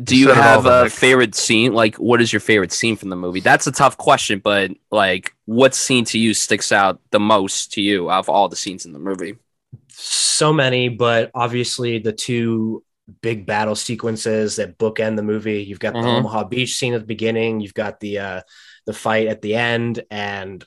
Do 0.03 0.17
you 0.17 0.27
said 0.27 0.39
it 0.39 0.45
all, 0.47 0.63
have 0.63 0.67
a 0.67 0.85
Nick. 0.85 0.93
favorite 0.93 1.35
scene? 1.35 1.73
Like, 1.73 1.97
what 1.97 2.21
is 2.21 2.33
your 2.33 2.41
favorite 2.41 2.73
scene 2.73 2.97
from 2.97 3.09
the 3.09 3.17
movie? 3.17 3.41
That's 3.41 3.67
a 3.67 3.73
tough 3.73 3.97
question, 3.97 4.41
but 4.41 4.71
like, 4.91 5.35
what 5.47 5.75
scene 5.75 6.05
to 6.07 6.19
you 6.19 6.35
sticks 6.35 6.71
out 6.73 7.01
the 7.11 7.21
most 7.21 7.73
to 7.75 7.81
you 7.81 8.11
of 8.11 8.29
all 8.29 8.49
the 8.49 8.57
scenes 8.57 8.85
in 8.85 8.93
the 8.93 8.99
movie? 8.99 9.37
So 9.89 10.53
many, 10.53 10.91
but 10.91 11.31
obviously 11.35 11.99
the 11.99 12.13
two 12.13 12.85
big 13.23 13.47
battle 13.47 13.75
sequences 13.75 14.57
that 14.57 14.79
bookend 14.79 15.17
the 15.17 15.23
movie. 15.23 15.63
You've 15.63 15.79
got 15.81 15.95
the 15.95 16.01
Mhm. 16.01 16.19
Omaha 16.19 16.45
Beach 16.45 16.75
scene 16.75 16.93
at 16.95 17.01
the 17.01 17.07
beginning, 17.07 17.61
you've 17.61 17.75
got 17.75 18.01
the 18.01 18.19
uh 18.19 18.41
the 18.85 18.93
fight 18.93 19.29
at 19.29 19.43
the 19.43 19.55
end, 19.55 20.05
and 20.11 20.65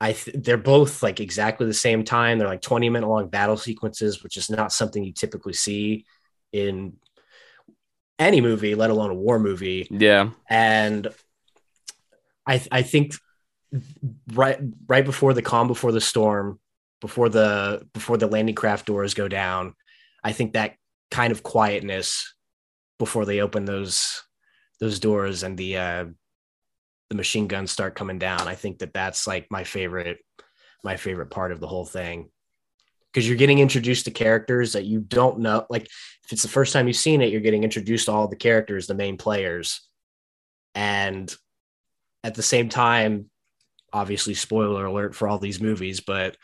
I 0.00 0.12
th- 0.12 0.36
they're 0.44 0.58
both 0.58 1.02
like 1.02 1.20
exactly 1.20 1.66
the 1.66 1.72
same 1.74 2.04
time. 2.04 2.38
They're 2.38 2.48
like 2.48 2.62
20 2.62 2.90
minute 2.90 3.08
long 3.08 3.28
battle 3.28 3.56
sequences, 3.56 4.22
which 4.22 4.36
is 4.36 4.50
not 4.50 4.72
something 4.72 5.02
you 5.02 5.12
typically 5.12 5.54
see 5.54 6.04
in 6.52 6.94
any 8.18 8.40
movie, 8.40 8.74
let 8.74 8.90
alone 8.90 9.10
a 9.10 9.14
war 9.14 9.38
movie. 9.38 9.86
Yeah. 9.90 10.30
and 10.48 11.08
I 12.46 12.62
I 12.70 12.82
think 12.82 13.14
right 14.32 14.58
right 14.86 15.04
before 15.04 15.34
the 15.34 15.42
calm 15.42 15.66
before 15.68 15.92
the 15.92 16.00
storm 16.00 16.60
before 17.00 17.28
the 17.28 17.86
before 17.92 18.16
the 18.16 18.26
landing 18.28 18.54
craft 18.54 18.86
doors 18.86 19.14
go 19.14 19.28
down 19.28 19.74
I 20.22 20.32
think 20.32 20.52
that 20.52 20.76
kind 21.10 21.32
of 21.32 21.42
quietness 21.42 22.34
before 22.98 23.24
they 23.24 23.40
open 23.40 23.64
those 23.64 24.22
those 24.80 25.00
doors 25.00 25.42
and 25.42 25.58
the 25.58 25.76
uh 25.76 26.04
the 27.10 27.16
machine 27.16 27.48
guns 27.48 27.70
start 27.70 27.96
coming 27.96 28.18
down 28.18 28.48
I 28.48 28.54
think 28.54 28.78
that 28.78 28.94
that's 28.94 29.26
like 29.26 29.46
my 29.50 29.64
favorite 29.64 30.18
my 30.84 30.96
favorite 30.96 31.30
part 31.30 31.52
of 31.52 31.60
the 31.60 31.66
whole 31.66 31.84
thing 31.84 32.30
because 33.16 33.26
you're 33.26 33.38
getting 33.38 33.60
introduced 33.60 34.04
to 34.04 34.10
characters 34.10 34.74
that 34.74 34.84
you 34.84 35.00
don't 35.00 35.38
know 35.38 35.64
like 35.70 35.84
if 35.84 36.32
it's 36.32 36.42
the 36.42 36.48
first 36.48 36.74
time 36.74 36.86
you've 36.86 36.96
seen 36.96 37.22
it 37.22 37.32
you're 37.32 37.40
getting 37.40 37.64
introduced 37.64 38.04
to 38.04 38.12
all 38.12 38.28
the 38.28 38.36
characters 38.36 38.86
the 38.86 38.94
main 38.94 39.16
players 39.16 39.80
and 40.74 41.34
at 42.22 42.34
the 42.34 42.42
same 42.42 42.68
time 42.68 43.30
obviously 43.96 44.34
spoiler 44.34 44.84
alert 44.84 45.14
for 45.14 45.26
all 45.26 45.38
these 45.38 45.60
movies, 45.60 46.00
but 46.00 46.36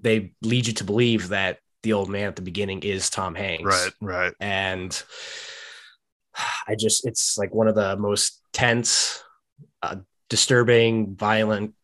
they 0.00 0.32
lead 0.42 0.66
you 0.66 0.72
to 0.72 0.84
believe 0.84 1.28
that 1.28 1.58
the 1.82 1.92
old 1.92 2.08
man 2.08 2.28
at 2.28 2.36
the 2.36 2.42
beginning 2.42 2.82
is 2.82 3.10
Tom 3.10 3.34
Hanks. 3.34 3.64
Right, 3.64 3.92
right. 4.00 4.32
And 4.40 5.02
I 6.66 6.74
just, 6.76 7.06
it's 7.06 7.36
like 7.36 7.54
one 7.54 7.68
of 7.68 7.74
the 7.74 7.96
most 7.96 8.40
tense, 8.52 9.22
uh, 9.82 9.96
disturbing, 10.30 11.14
violent 11.14 11.74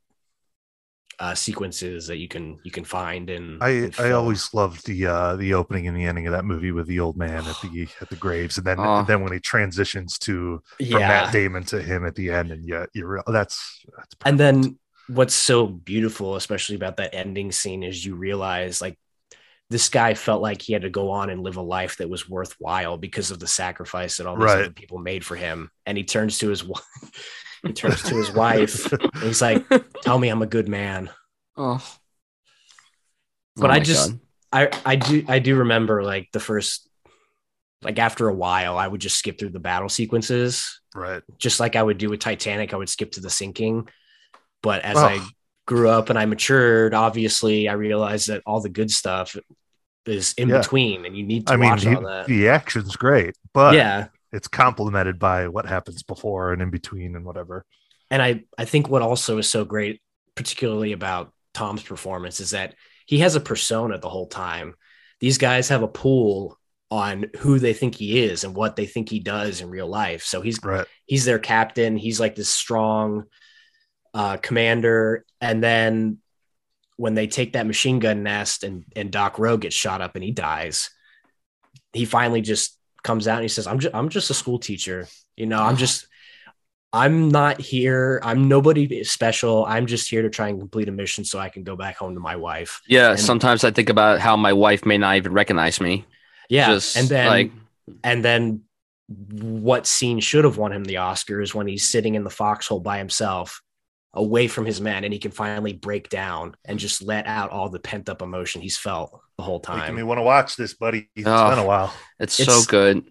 uh, 1.20 1.34
sequences 1.34 2.06
that 2.06 2.16
you 2.18 2.28
can 2.28 2.58
you 2.62 2.70
can 2.70 2.84
find 2.84 3.30
and 3.30 3.60
I 3.62 3.70
in 3.70 3.92
I 3.98 4.10
always 4.12 4.54
loved 4.54 4.86
the 4.86 5.06
uh 5.06 5.36
the 5.36 5.52
opening 5.54 5.86
and 5.86 5.96
the 5.96 6.04
ending 6.04 6.26
of 6.26 6.32
that 6.32 6.46
movie 6.46 6.72
with 6.72 6.86
the 6.86 7.00
old 7.00 7.16
man 7.16 7.46
at 7.46 7.60
the 7.60 7.88
at 8.00 8.08
the 8.08 8.16
graves, 8.16 8.56
and 8.56 8.66
then 8.66 8.78
Oh. 8.78 9.04
then 9.06 9.22
when 9.22 9.32
he 9.32 9.38
transitions 9.40 10.18
to 10.20 10.62
from 10.88 11.06
Matt 11.06 11.30
Damon 11.30 11.64
to 11.64 11.82
him 11.82 12.06
at 12.06 12.14
the 12.14 12.30
end, 12.30 12.52
and 12.52 12.66
yeah, 12.66 12.86
you're 12.94 13.08
real. 13.08 13.22
That's 13.26 13.84
that's 13.96 14.14
and 14.24 14.38
then 14.40 14.78
what's 15.08 15.34
so 15.34 15.66
beautiful 15.66 16.36
especially 16.36 16.76
about 16.76 16.96
that 16.98 17.14
ending 17.14 17.50
scene 17.52 17.82
is 17.82 18.04
you 18.04 18.14
realize 18.14 18.80
like 18.80 18.96
this 19.68 19.88
guy 19.88 20.14
felt 20.14 20.42
like 20.42 20.62
he 20.62 20.72
had 20.72 20.82
to 20.82 20.90
go 20.90 21.10
on 21.10 21.30
and 21.30 21.42
live 21.42 21.56
a 21.56 21.62
life 21.62 21.96
that 21.98 22.08
was 22.10 22.28
worthwhile 22.28 22.96
because 22.96 23.30
of 23.30 23.38
the 23.38 23.46
sacrifice 23.46 24.16
that 24.16 24.26
all 24.26 24.36
these 24.36 24.44
Right. 24.44 24.60
other 24.60 24.70
people 24.70 24.98
made 24.98 25.24
for 25.24 25.36
him 25.36 25.70
and 25.86 25.98
he 25.98 26.04
turns 26.04 26.38
to 26.38 26.48
his 26.48 26.64
wife 26.64 26.82
he 27.66 27.72
turns 27.72 28.02
to 28.04 28.16
his 28.16 28.32
wife 28.32 28.92
and 28.92 29.24
he's 29.24 29.42
like 29.42 29.66
tell 30.02 30.18
me 30.18 30.28
i'm 30.28 30.42
a 30.42 30.46
good 30.46 30.68
man 30.68 31.10
Oh. 31.56 31.84
But 33.56 33.70
Oh 33.70 33.74
I 33.74 33.80
just- 33.80 34.10
God. 34.10 34.20
i 34.52 34.80
i 34.92 34.96
do 34.96 35.24
i 35.28 35.38
do 35.38 35.56
remember 35.56 36.02
like 36.02 36.28
the 36.32 36.40
first 36.40 36.88
like 37.82 37.98
after 37.98 38.28
a 38.28 38.34
while 38.34 38.76
i 38.78 38.86
would 38.86 39.00
just 39.00 39.16
skip 39.16 39.38
through 39.38 39.50
the 39.50 39.60
battle 39.60 39.88
sequences 39.88 40.80
right. 40.94 41.22
just 41.38 41.60
like 41.60 41.76
I 41.76 41.82
would 41.82 41.98
do 41.98 42.10
with 42.10 42.18
Titanic, 42.20 42.72
I 42.72 42.76
would 42.76 42.88
skip 42.88 43.12
to 43.12 43.20
the 43.20 43.30
sinking. 43.30 43.88
But 44.62 44.82
as 44.82 44.96
Oh. 44.96 45.04
I 45.06 45.20
grew 45.66 45.88
up 45.88 46.10
and 46.10 46.18
I 46.18 46.26
matured, 46.26 46.94
obviously 46.94 47.68
I 47.68 47.74
realized 47.74 48.28
that 48.28 48.42
all 48.44 48.60
the 48.60 48.68
good 48.68 48.90
stuff 48.90 49.36
is 50.04 50.32
in 50.36 50.48
Yeah. 50.48 50.58
between 50.58 51.06
and 51.06 51.16
you 51.16 51.22
need 51.24 51.46
to 51.46 51.52
I 51.52 51.56
mean, 51.56 51.70
watch 51.70 51.86
all 51.86 52.00
the, 52.00 52.08
that. 52.08 52.26
the 52.26 52.48
action's 52.48 52.96
great, 52.96 53.36
but 53.54 53.74
yeah. 53.74 54.08
it's 54.32 54.48
complemented 54.48 55.18
by 55.20 55.46
what 55.48 55.64
happens 55.66 56.02
before 56.02 56.52
and 56.52 56.60
in 56.60 56.70
between 56.70 57.14
and 57.14 57.24
whatever. 57.24 57.64
And 58.10 58.20
I, 58.20 58.44
I 58.58 58.64
think 58.64 58.88
what 58.88 59.02
also 59.02 59.38
is 59.38 59.48
so 59.48 59.64
great, 59.64 60.00
particularly 60.34 60.92
about 60.92 61.32
Tom's 61.54 61.82
performance, 61.82 62.40
is 62.40 62.50
that 62.50 62.74
he 63.06 63.18
has 63.18 63.36
a 63.36 63.40
persona 63.40 63.98
the 63.98 64.08
whole 64.08 64.26
time. 64.26 64.74
These 65.20 65.38
guys 65.38 65.68
have 65.68 65.82
a 65.82 65.88
pool 65.88 66.58
on 66.90 67.26
who 67.38 67.58
they 67.58 67.72
think 67.72 67.94
he 67.94 68.20
is 68.20 68.42
and 68.42 68.54
what 68.54 68.74
they 68.74 68.86
think 68.86 69.08
he 69.08 69.20
does 69.20 69.60
in 69.60 69.70
real 69.70 69.86
life. 69.86 70.24
So 70.24 70.40
he's 70.40 70.58
Right. 70.62 70.86
he's 71.06 71.24
their 71.24 71.38
captain. 71.38 71.96
He's 71.96 72.18
like 72.18 72.34
this 72.34 72.48
strong 72.48 73.24
uh, 74.12 74.38
commander. 74.38 75.24
And 75.40 75.62
then 75.62 76.18
when 76.96 77.14
they 77.14 77.28
take 77.28 77.52
that 77.52 77.66
machine 77.66 78.00
gun 78.00 78.24
nest 78.24 78.64
and, 78.64 78.84
and 78.96 79.12
Doc 79.12 79.38
Rowe 79.38 79.56
gets 79.56 79.76
shot 79.76 80.00
up 80.00 80.16
and 80.16 80.24
he 80.24 80.32
dies, 80.32 80.90
he 81.92 82.04
finally 82.04 82.40
just 82.40 82.76
comes 83.02 83.28
out 83.28 83.36
and 83.36 83.44
he 83.44 83.48
says, 83.48 83.66
I'm 83.66 83.78
just, 83.78 83.94
I'm 83.94 84.08
just 84.08 84.30
a 84.30 84.34
school 84.34 84.58
teacher. 84.58 85.06
You 85.36 85.46
know, 85.46 85.62
I'm 85.62 85.76
just, 85.76 86.06
I'm 86.92 87.28
not 87.28 87.60
here. 87.60 88.20
I'm 88.24 88.48
nobody 88.48 89.04
special. 89.04 89.64
I'm 89.66 89.86
just 89.86 90.10
here 90.10 90.22
to 90.22 90.30
try 90.30 90.48
and 90.48 90.58
complete 90.58 90.88
a 90.88 90.92
mission 90.92 91.24
so 91.24 91.38
I 91.38 91.48
can 91.48 91.62
go 91.62 91.76
back 91.76 91.96
home 91.96 92.14
to 92.14 92.20
my 92.20 92.36
wife. 92.36 92.80
Yeah, 92.88 93.10
and- 93.12 93.20
sometimes 93.20 93.62
I 93.64 93.70
think 93.70 93.88
about 93.88 94.18
how 94.20 94.36
my 94.36 94.52
wife 94.52 94.84
may 94.84 94.98
not 94.98 95.16
even 95.16 95.32
recognize 95.32 95.80
me. 95.80 96.04
Yeah. 96.48 96.66
Just 96.74 96.96
and 96.96 97.08
then, 97.08 97.26
like 97.28 97.52
and 98.02 98.24
then 98.24 98.62
what 99.08 99.86
scene 99.86 100.18
should 100.20 100.44
have 100.44 100.56
won 100.56 100.72
him 100.72 100.84
the 100.84 100.96
Oscar 100.98 101.40
is 101.40 101.54
when 101.54 101.66
he's 101.68 101.88
sitting 101.88 102.14
in 102.16 102.24
the 102.24 102.30
foxhole 102.30 102.80
by 102.80 102.98
himself, 102.98 103.60
away 104.14 104.48
from 104.48 104.64
his 104.66 104.80
men, 104.80 105.04
and 105.04 105.12
he 105.12 105.18
can 105.20 105.30
finally 105.30 105.72
break 105.72 106.08
down 106.08 106.54
and 106.64 106.78
just 106.80 107.02
let 107.02 107.26
out 107.26 107.50
all 107.50 107.68
the 107.68 107.78
pent 107.78 108.08
up 108.08 108.20
emotion 108.22 108.60
he's 108.62 108.76
felt 108.76 109.20
the 109.36 109.44
whole 109.44 109.62
Making 109.68 109.94
me 109.94 110.00
time. 110.00 110.06
want 110.08 110.18
to 110.18 110.22
watch 110.22 110.56
this, 110.56 110.74
buddy. 110.74 111.08
It's 111.14 111.26
Oh. 111.28 111.50
been 111.50 111.58
a 111.60 111.64
while. 111.66 111.94
it's, 112.18 112.34
so 112.34 112.62
good. 112.68 113.04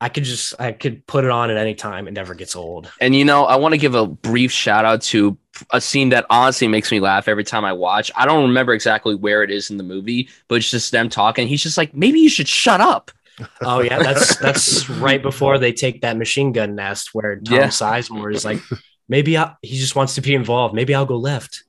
I 0.00 0.08
could 0.08 0.24
just, 0.24 0.54
I 0.58 0.72
could 0.72 1.06
put 1.06 1.24
it 1.24 1.30
on 1.30 1.50
at 1.50 1.56
any 1.56 1.74
time. 1.74 2.08
It 2.08 2.12
never 2.12 2.34
gets 2.34 2.56
old. 2.56 2.90
And 3.00 3.14
you 3.14 3.24
know, 3.24 3.44
I 3.44 3.56
want 3.56 3.74
to 3.74 3.78
give 3.78 3.94
a 3.94 4.06
brief 4.06 4.50
shout 4.50 4.84
out 4.84 5.02
to 5.02 5.36
a 5.72 5.80
scene 5.80 6.08
that 6.10 6.24
honestly 6.30 6.68
makes 6.68 6.90
me 6.90 7.00
laugh 7.00 7.28
every 7.28 7.44
time 7.44 7.64
I 7.64 7.72
watch. 7.72 8.10
I 8.16 8.24
don't 8.24 8.42
remember 8.42 8.72
exactly 8.72 9.14
where 9.14 9.42
it 9.42 9.50
is 9.50 9.70
in 9.70 9.76
the 9.76 9.82
movie, 9.82 10.28
but 10.48 10.56
it's 10.56 10.70
just 10.70 10.92
them 10.92 11.08
talking. 11.08 11.46
He's 11.48 11.62
just 11.62 11.76
like, 11.76 11.94
maybe 11.94 12.20
you 12.20 12.30
should 12.30 12.48
shut 12.48 12.80
up. 12.80 13.10
Oh 13.60 13.80
yeah, 13.80 13.98
that's 14.02 14.36
that's 14.36 14.88
right 14.88 15.22
before 15.22 15.58
they 15.58 15.72
take 15.72 16.02
that 16.02 16.16
machine 16.16 16.52
gun 16.52 16.74
nest 16.74 17.10
where 17.12 17.36
Tom 17.36 17.54
Yeah. 17.54 17.66
Sizemore 17.68 18.34
is 18.34 18.44
like, 18.44 18.60
maybe 19.08 19.36
I, 19.36 19.54
he 19.62 19.78
just 19.78 19.96
wants 19.96 20.14
to 20.14 20.20
be 20.20 20.34
involved. 20.34 20.74
Maybe 20.74 20.94
I'll 20.94 21.06
go 21.06 21.16
left. 21.16 21.64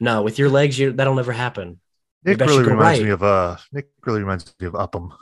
No, 0.00 0.22
with 0.22 0.38
your 0.38 0.48
legs, 0.48 0.78
you 0.78 0.92
that'll 0.92 1.14
never 1.14 1.32
happen. 1.32 1.80
Nick 2.24 2.38
bet 2.38 2.48
really 2.48 2.64
reminds 2.64 2.98
right. 3.00 3.06
me 3.06 3.10
of 3.10 3.22
uh 3.22 3.56
Nick 3.72 3.88
really 4.04 4.20
reminds 4.20 4.52
me 4.60 4.66
of 4.66 4.74
Upham. 4.74 5.12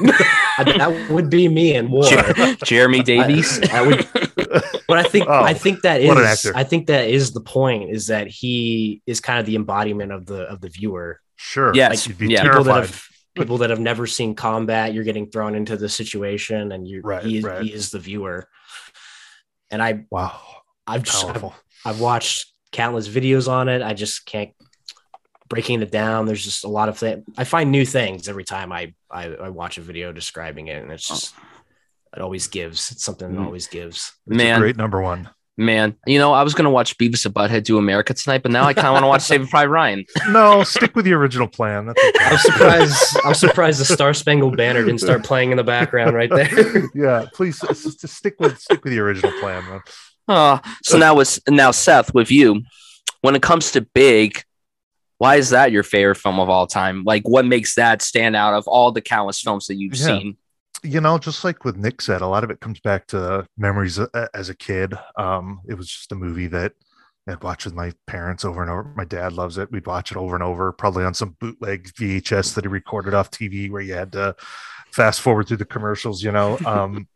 I- 0.00 0.74
that 0.78 1.08
would 1.10 1.30
be 1.30 1.48
me 1.48 1.74
in 1.74 1.90
war. 1.90 2.04
Jer- 2.08 2.56
Jeremy 2.64 3.02
Davies. 3.02 3.60
I 3.70 3.82
would, 3.86 4.08
but 4.88 4.98
I 4.98 5.02
think 5.04 5.26
Oh, 5.28 5.42
I 5.42 5.54
think 5.54 5.82
that 5.82 6.02
what 6.02 6.18
an 6.18 6.24
is 6.24 6.46
actor. 6.46 6.52
I 6.56 6.64
think 6.64 6.86
that 6.88 7.08
is 7.08 7.32
the 7.32 7.40
point 7.40 7.90
is 7.90 8.06
that 8.08 8.26
he 8.28 9.02
is 9.06 9.20
kind 9.20 9.38
of 9.38 9.46
the 9.46 9.56
embodiment 9.56 10.12
of 10.12 10.26
the 10.26 10.42
of 10.42 10.60
the 10.60 10.68
viewer. 10.68 11.20
Sure. 11.36 11.72
Yes, 11.74 12.06
You'd 12.06 12.18
be 12.18 12.28
yeah. 12.28 12.42
People 12.42 12.64
that 12.64 12.80
have 12.82 13.08
people 13.34 13.58
that 13.58 13.70
have 13.70 13.80
never 13.80 14.06
seen 14.06 14.34
combat, 14.34 14.94
you're 14.94 15.04
getting 15.04 15.30
thrown 15.30 15.54
into 15.54 15.76
the 15.76 15.88
situation, 15.88 16.72
and 16.72 16.86
you 16.88 17.02
Right, 17.02 17.22
he, 17.24 17.38
is- 17.38 17.44
right. 17.44 17.62
he 17.62 17.72
is 17.72 17.90
the 17.90 17.98
viewer. 17.98 18.48
And 19.70 19.82
I 19.82 20.04
Wow. 20.10 20.40
I've 20.86 21.02
just 21.02 21.24
I've, 21.24 21.44
I've 21.84 22.00
watched 22.00 22.52
countless 22.72 23.08
videos 23.08 23.48
on 23.50 23.68
it. 23.68 23.82
I 23.82 23.92
just 23.94 24.24
can't 24.26 24.50
breaking 25.48 25.82
it 25.82 25.90
down. 25.90 26.26
There's 26.26 26.44
just 26.44 26.64
a 26.64 26.68
lot 26.68 26.88
of 26.88 26.98
things. 26.98 27.24
I 27.36 27.44
find 27.44 27.70
new 27.72 27.84
things 27.84 28.28
every 28.28 28.44
time 28.44 28.72
I, 28.72 28.94
I 29.16 29.34
I 29.46 29.48
watch 29.48 29.78
a 29.78 29.80
video 29.80 30.12
describing 30.12 30.68
it, 30.68 30.82
and 30.82 30.90
it's 30.92 31.08
just 31.08 31.34
it 32.14 32.20
always 32.22 32.46
gives. 32.46 32.90
It's 32.92 33.04
something 33.04 33.32
that 33.32 33.40
Mm. 33.40 33.44
always 33.46 33.66
gives. 33.66 34.12
It's 34.26 34.34
a 34.34 34.36
Man, 34.36 34.60
great 34.60 34.76
number 34.76 35.00
one. 35.02 35.28
man. 35.58 35.96
You 36.06 36.18
know, 36.18 36.32
I 36.32 36.42
was 36.42 36.54
gonna 36.54 36.70
watch 36.70 36.96
Beavis 36.98 37.24
and 37.26 37.34
Butthead 37.34 37.64
do 37.64 37.78
America 37.78 38.14
tonight, 38.14 38.42
but 38.42 38.52
now 38.52 38.64
I 38.64 38.74
kind 38.74 38.86
of 38.88 38.92
want 38.92 39.02
to 39.04 39.08
watch 39.08 39.22
Saving 39.32 39.48
Private 39.48 39.70
Ryan. 39.70 40.04
No, 40.28 40.62
stick 40.64 40.94
with 40.94 41.04
the 41.06 41.12
original 41.14 41.48
plan. 41.48 41.86
That's 41.86 42.02
okay. 42.02 42.24
I'm 42.24 42.38
surprised. 42.38 43.16
I'm 43.24 43.34
surprised 43.34 43.80
the 43.80 43.84
Star 43.86 44.12
Spangled 44.14 44.56
Banner 44.56 44.82
didn't 44.84 45.00
start 45.00 45.24
playing 45.24 45.50
in 45.50 45.56
the 45.56 45.64
background 45.64 46.14
right 46.14 46.30
there. 46.30 46.84
yeah, 46.94 47.24
please 47.34 47.62
s- 47.64 47.86
s- 47.86 47.94
just 47.96 48.14
stick 48.16 48.36
with 48.38 48.58
stick 48.60 48.84
with 48.84 48.92
the 48.92 48.98
original 49.00 49.32
plan, 49.40 49.64
man. 49.68 49.80
Uh, 50.28 50.58
so 50.82 50.98
now 50.98 51.14
with 51.14 51.38
now 51.48 51.70
Seth 51.70 52.12
with 52.14 52.30
you, 52.30 52.62
when 53.22 53.34
it 53.36 53.42
comes 53.42 53.72
to 53.72 53.80
Big, 53.94 54.42
why 55.18 55.36
is 55.36 55.50
that 55.50 55.72
your 55.72 55.82
favorite 55.82 56.16
film 56.16 56.38
of 56.38 56.48
all 56.48 56.66
time? 56.66 57.04
Like, 57.04 57.26
what 57.26 57.44
makes 57.46 57.74
that 57.76 58.02
stand 58.02 58.36
out 58.36 58.54
of 58.54 58.66
all 58.68 58.92
the 58.92 59.00
countless 59.00 59.40
films 59.40 59.66
that 59.66 59.76
you've 59.76 59.96
Yeah. 59.96 60.06
seen? 60.06 60.36
You 60.82 61.00
know, 61.00 61.18
just 61.18 61.42
like 61.42 61.64
with 61.64 61.76
Nick 61.76 62.02
said, 62.02 62.20
a 62.20 62.26
lot 62.26 62.44
of 62.44 62.50
it 62.50 62.60
comes 62.60 62.80
back 62.80 63.06
to 63.08 63.46
memories 63.56 63.98
as 64.34 64.50
a 64.50 64.54
kid. 64.54 64.94
Um, 65.16 65.60
it 65.68 65.74
was 65.74 65.88
just 65.88 66.12
a 66.12 66.14
movie 66.14 66.48
that 66.48 66.72
I'd 67.26 67.42
watch 67.42 67.64
with 67.64 67.74
my 67.74 67.92
parents 68.06 68.44
over 68.44 68.60
and 68.62 68.70
over. 68.70 68.92
My 68.94 69.04
dad 69.06 69.32
loves 69.32 69.56
it. 69.58 69.72
We'd 69.72 69.86
watch 69.86 70.10
it 70.12 70.16
over 70.18 70.36
and 70.36 70.44
over, 70.44 70.70
probably 70.72 71.02
on 71.04 71.14
some 71.14 71.34
bootleg 71.40 71.88
VHS 71.94 72.54
that 72.54 72.64
he 72.64 72.68
recorded 72.68 73.14
off 73.14 73.30
TV 73.30 73.70
where 73.70 73.80
you 73.82 73.94
had 73.94 74.12
to 74.12 74.36
fast 74.92 75.20
forward 75.22 75.48
through 75.48 75.56
the 75.56 75.64
commercials, 75.64 76.22
you 76.22 76.30
know. 76.30 76.58
Um, 76.66 77.08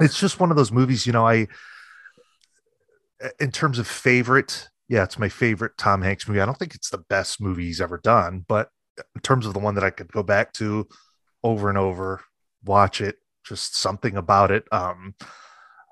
it's 0.00 0.18
just 0.18 0.40
one 0.40 0.50
of 0.50 0.56
those 0.56 0.72
movies, 0.72 1.06
you 1.06 1.12
know, 1.12 1.26
I 1.26 1.46
in 3.40 3.50
terms 3.50 3.78
of 3.78 3.86
favorite, 3.86 4.68
yeah, 4.88 5.04
it's 5.04 5.18
my 5.18 5.28
favorite 5.28 5.76
Tom 5.76 6.02
Hanks 6.02 6.26
movie. 6.26 6.40
I 6.40 6.46
don't 6.46 6.58
think 6.58 6.74
it's 6.74 6.90
the 6.90 7.04
best 7.10 7.40
movie 7.40 7.66
he's 7.66 7.80
ever 7.80 7.98
done, 7.98 8.44
but 8.48 8.70
in 9.14 9.20
terms 9.20 9.46
of 9.46 9.52
the 9.52 9.60
one 9.60 9.74
that 9.74 9.84
I 9.84 9.90
could 9.90 10.10
go 10.10 10.22
back 10.22 10.52
to 10.54 10.88
over 11.44 11.68
and 11.68 11.78
over, 11.78 12.22
watch 12.64 13.00
it, 13.00 13.16
just 13.44 13.76
something 13.76 14.16
about 14.16 14.50
it. 14.50 14.64
Um, 14.72 15.14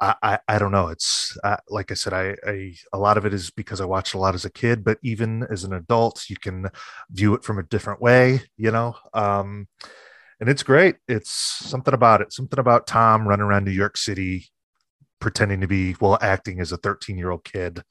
I, 0.01 0.15
I, 0.23 0.39
I 0.49 0.59
don't 0.59 0.73
know. 0.73 0.89
It's 0.89 1.37
uh, 1.43 1.57
like 1.69 1.91
I 1.91 1.95
said, 1.95 2.13
I, 2.13 2.37
I, 2.47 2.75
a 2.93 2.99
lot 2.99 3.17
of 3.17 3.25
it 3.25 3.33
is 3.33 3.51
because 3.51 3.81
I 3.81 3.87
watched 3.87 4.15
a 4.15 4.19
lot 4.19 4.35
as 4.35 4.45
a 4.45 4.51
kid, 4.51 4.85
but 4.85 4.99
even 5.03 5.47
as 5.51 5.65
an 5.65 5.73
adult, 5.73 6.29
you 6.29 6.37
can 6.37 6.69
view 7.11 7.35
it 7.35 7.45
from 7.45 7.59
a 7.59 7.65
different 7.65 8.01
way, 8.01 8.43
you 8.57 8.71
know? 8.71 8.97
Um, 9.15 9.69
and 10.41 10.51
it's 10.51 10.63
great. 10.63 10.97
It's 11.09 11.31
something 11.31 11.95
about 11.95 12.21
it, 12.21 12.33
something 12.33 12.59
about 12.59 12.87
Tom 12.87 13.27
running 13.27 13.45
around 13.45 13.65
New 13.65 13.71
York 13.71 13.97
City, 13.97 14.49
pretending 15.19 15.63
to 15.63 15.67
be, 15.67 15.97
well, 15.99 16.19
acting 16.21 16.61
as 16.61 16.73
a 16.73 16.77
13 16.77 17.17
year 17.17 17.31
old 17.31 17.45
kid. 17.45 17.83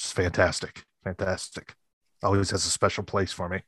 Just 0.00 0.14
fantastic. 0.14 0.82
Fantastic. 1.04 1.74
Always 2.22 2.50
has 2.50 2.64
a 2.64 2.70
special 2.70 3.04
place 3.04 3.32
for 3.32 3.48
me. 3.48 3.60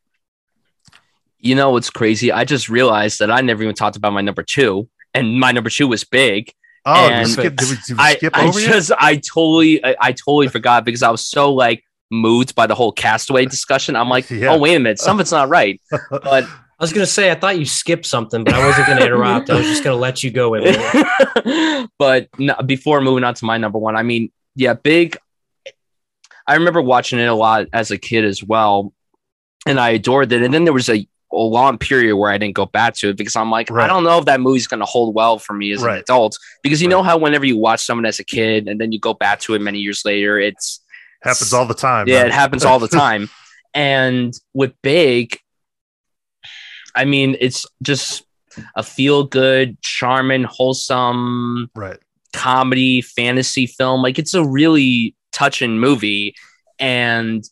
You 1.38 1.54
know 1.54 1.70
what's 1.70 1.90
crazy? 1.90 2.32
I 2.32 2.44
just 2.44 2.68
realized 2.68 3.18
that 3.18 3.30
I 3.30 3.42
never 3.42 3.62
even 3.62 3.74
talked 3.74 3.96
about 3.96 4.12
my 4.14 4.22
number 4.22 4.42
two, 4.42 4.88
and 5.12 5.38
my 5.38 5.52
number 5.52 5.68
two 5.68 5.88
was 5.88 6.04
Big. 6.04 6.52
Oh, 6.86 7.08
did 7.08 7.12
And 7.12 7.26
we 7.26 7.32
skip, 7.32 7.56
did 7.56 7.68
we, 7.68 7.76
did 7.86 7.96
we 7.96 8.02
I, 8.02 8.14
skip 8.14 8.36
I 8.36 8.46
over 8.48 8.60
you? 8.60 8.66
just, 8.66 8.92
I 8.98 9.16
totally, 9.16 9.84
I, 9.84 9.94
I 10.00 10.12
totally 10.12 10.48
forgot 10.48 10.84
because 10.84 11.02
I 11.02 11.10
was 11.10 11.22
so 11.22 11.52
like 11.52 11.84
moved 12.10 12.54
by 12.54 12.66
the 12.66 12.74
whole 12.74 12.92
Castaway 12.92 13.44
discussion. 13.46 13.94
I'm 13.94 14.08
like, 14.08 14.30
Yeah. 14.30 14.52
oh 14.52 14.58
wait 14.58 14.74
a 14.74 14.78
minute, 14.80 15.00
something's 15.00 15.32
not 15.32 15.48
right. 15.48 15.80
But 16.10 16.44
I 16.44 16.48
was 16.80 16.92
gonna 16.92 17.06
say 17.06 17.30
I 17.30 17.34
thought 17.34 17.58
you 17.58 17.66
skipped 17.66 18.06
something, 18.06 18.42
but 18.42 18.54
I 18.54 18.66
wasn't 18.66 18.86
gonna 18.86 19.04
interrupt. 19.04 19.50
I 19.50 19.54
was 19.56 19.66
just 19.66 19.84
gonna 19.84 19.96
let 19.96 20.24
you 20.24 20.30
go 20.30 20.50
with 20.50 20.62
it. 20.64 21.90
but 21.98 22.28
no, 22.38 22.54
before 22.66 23.00
moving 23.00 23.22
on 23.24 23.34
to 23.34 23.44
my 23.44 23.58
number 23.58 23.78
one, 23.78 23.96
I 23.96 24.02
mean, 24.02 24.32
yeah, 24.56 24.74
big. 24.74 25.16
I 26.46 26.54
remember 26.54 26.82
watching 26.82 27.18
it 27.18 27.26
a 27.28 27.34
lot 27.34 27.66
as 27.72 27.90
a 27.90 27.98
kid 27.98 28.24
as 28.24 28.42
well, 28.42 28.92
and 29.66 29.78
I 29.80 29.90
adored 29.90 30.32
it. 30.32 30.42
And 30.42 30.52
then 30.52 30.64
there 30.64 30.72
was 30.72 30.88
a, 30.88 31.06
a 31.32 31.36
long 31.36 31.78
period 31.78 32.16
where 32.16 32.30
I 32.30 32.38
didn't 32.38 32.54
go 32.56 32.66
back 32.66 32.94
to 32.96 33.10
it 33.10 33.16
because 33.16 33.36
I'm 33.36 33.50
like, 33.50 33.70
I 33.70 33.86
don't 33.86 34.04
know 34.04 34.18
if 34.18 34.24
that 34.26 34.40
movie's 34.40 34.66
going 34.66 34.80
to 34.80 34.86
hold 34.86 35.14
well 35.14 35.38
for 35.38 35.54
me 35.54 35.72
as 35.72 35.82
an 35.82 35.90
adult. 35.90 36.36
Because 36.62 36.82
you 36.82 36.88
Right. 36.88 36.92
know 36.92 37.02
how 37.02 37.16
whenever 37.16 37.46
you 37.46 37.56
watch 37.56 37.80
someone 37.84 38.04
as 38.06 38.18
a 38.18 38.24
kid 38.24 38.68
and 38.68 38.80
then 38.80 38.92
you 38.92 38.98
go 39.00 39.14
back 39.14 39.40
to 39.40 39.54
it 39.54 39.60
many 39.60 39.78
years 39.78 40.02
later, 40.04 40.38
it's 40.38 40.80
Happens 41.22 41.52
all 41.52 41.64
the 41.66 41.74
time. 41.74 42.08
yeah, 42.08 42.18
man. 42.18 42.26
it 42.26 42.32
happens 42.32 42.64
all 42.64 42.78
the 42.80 42.88
time. 43.04 43.30
and 43.72 44.34
with 44.52 44.72
Big, 44.82 45.38
I 46.94 47.04
mean, 47.04 47.36
it's 47.40 47.64
just 47.82 48.24
a 48.76 48.82
feel 48.82 49.24
good, 49.24 49.80
charming, 49.80 50.42
wholesome 50.44 51.70
right. 51.74 51.98
comedy 52.34 53.00
fantasy 53.00 53.66
film. 53.66 54.02
Like 54.02 54.18
it's 54.18 54.34
a 54.34 54.44
really 54.44 55.14
touching 55.32 55.78
movie, 55.78 56.34
and 56.78 57.44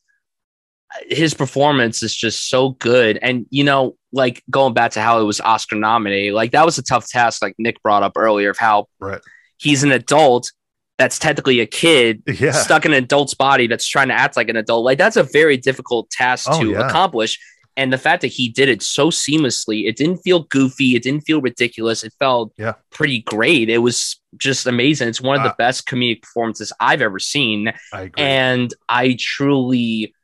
his 1.06 1.34
performance 1.34 2.02
is 2.02 2.14
just 2.14 2.48
so 2.48 2.70
good. 2.70 3.18
And 3.22 3.46
you 3.50 3.64
know, 3.64 3.96
like 4.12 4.42
going 4.50 4.74
back 4.74 4.92
to 4.92 5.00
how 5.00 5.20
it 5.20 5.24
was 5.24 5.40
Oscar 5.40 5.76
nominated, 5.76 6.34
like 6.34 6.50
that 6.52 6.64
was 6.66 6.78
a 6.78 6.82
tough 6.82 7.08
task. 7.08 7.42
Like 7.42 7.54
Nick 7.58 7.82
brought 7.82 8.02
up 8.02 8.12
earlier, 8.16 8.50
of 8.50 8.58
how 8.58 8.86
Right. 8.98 9.20
he's 9.58 9.82
an 9.84 9.92
adult 9.92 10.50
that's 10.98 11.18
technically 11.18 11.60
a 11.60 11.66
kid 11.66 12.22
Yeah. 12.26 12.52
stuck 12.52 12.84
in 12.84 12.92
an 12.92 13.02
adult's 13.04 13.32
body 13.34 13.66
that's 13.66 13.86
trying 13.86 14.08
to 14.08 14.14
act 14.14 14.36
like 14.36 14.48
an 14.50 14.56
adult. 14.56 14.84
Like 14.84 14.98
that's 14.98 15.16
a 15.16 15.22
very 15.22 15.56
difficult 15.56 16.10
task 16.10 16.46
Oh, 16.50 16.60
to 16.60 16.70
yeah. 16.72 16.86
accomplish. 16.88 17.38
And 17.76 17.92
the 17.92 17.98
fact 17.98 18.20
that 18.22 18.28
he 18.28 18.48
did 18.48 18.68
it 18.68 18.82
so 18.82 19.08
seamlessly, 19.10 19.88
it 19.88 19.96
didn't 19.96 20.18
feel 20.18 20.40
goofy, 20.44 20.96
it 20.96 21.02
didn't 21.02 21.22
feel 21.22 21.40
ridiculous. 21.40 22.02
It 22.04 22.12
felt 22.18 22.52
Yeah. 22.58 22.74
pretty 22.90 23.20
great. 23.20 23.70
It 23.70 23.78
was 23.78 24.20
just 24.36 24.66
amazing. 24.66 25.08
It's 25.08 25.20
one 25.20 25.36
of 25.36 25.42
the 25.44 25.50
Uh, 25.50 25.56
best 25.58 25.86
comedic 25.86 26.22
performances 26.22 26.72
I've 26.80 27.00
ever 27.00 27.18
seen. 27.18 27.72
I 27.92 28.02
agree. 28.02 28.22
And 28.22 28.74
I 28.88 29.16
truly 29.18 30.14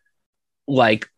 like 0.68 1.08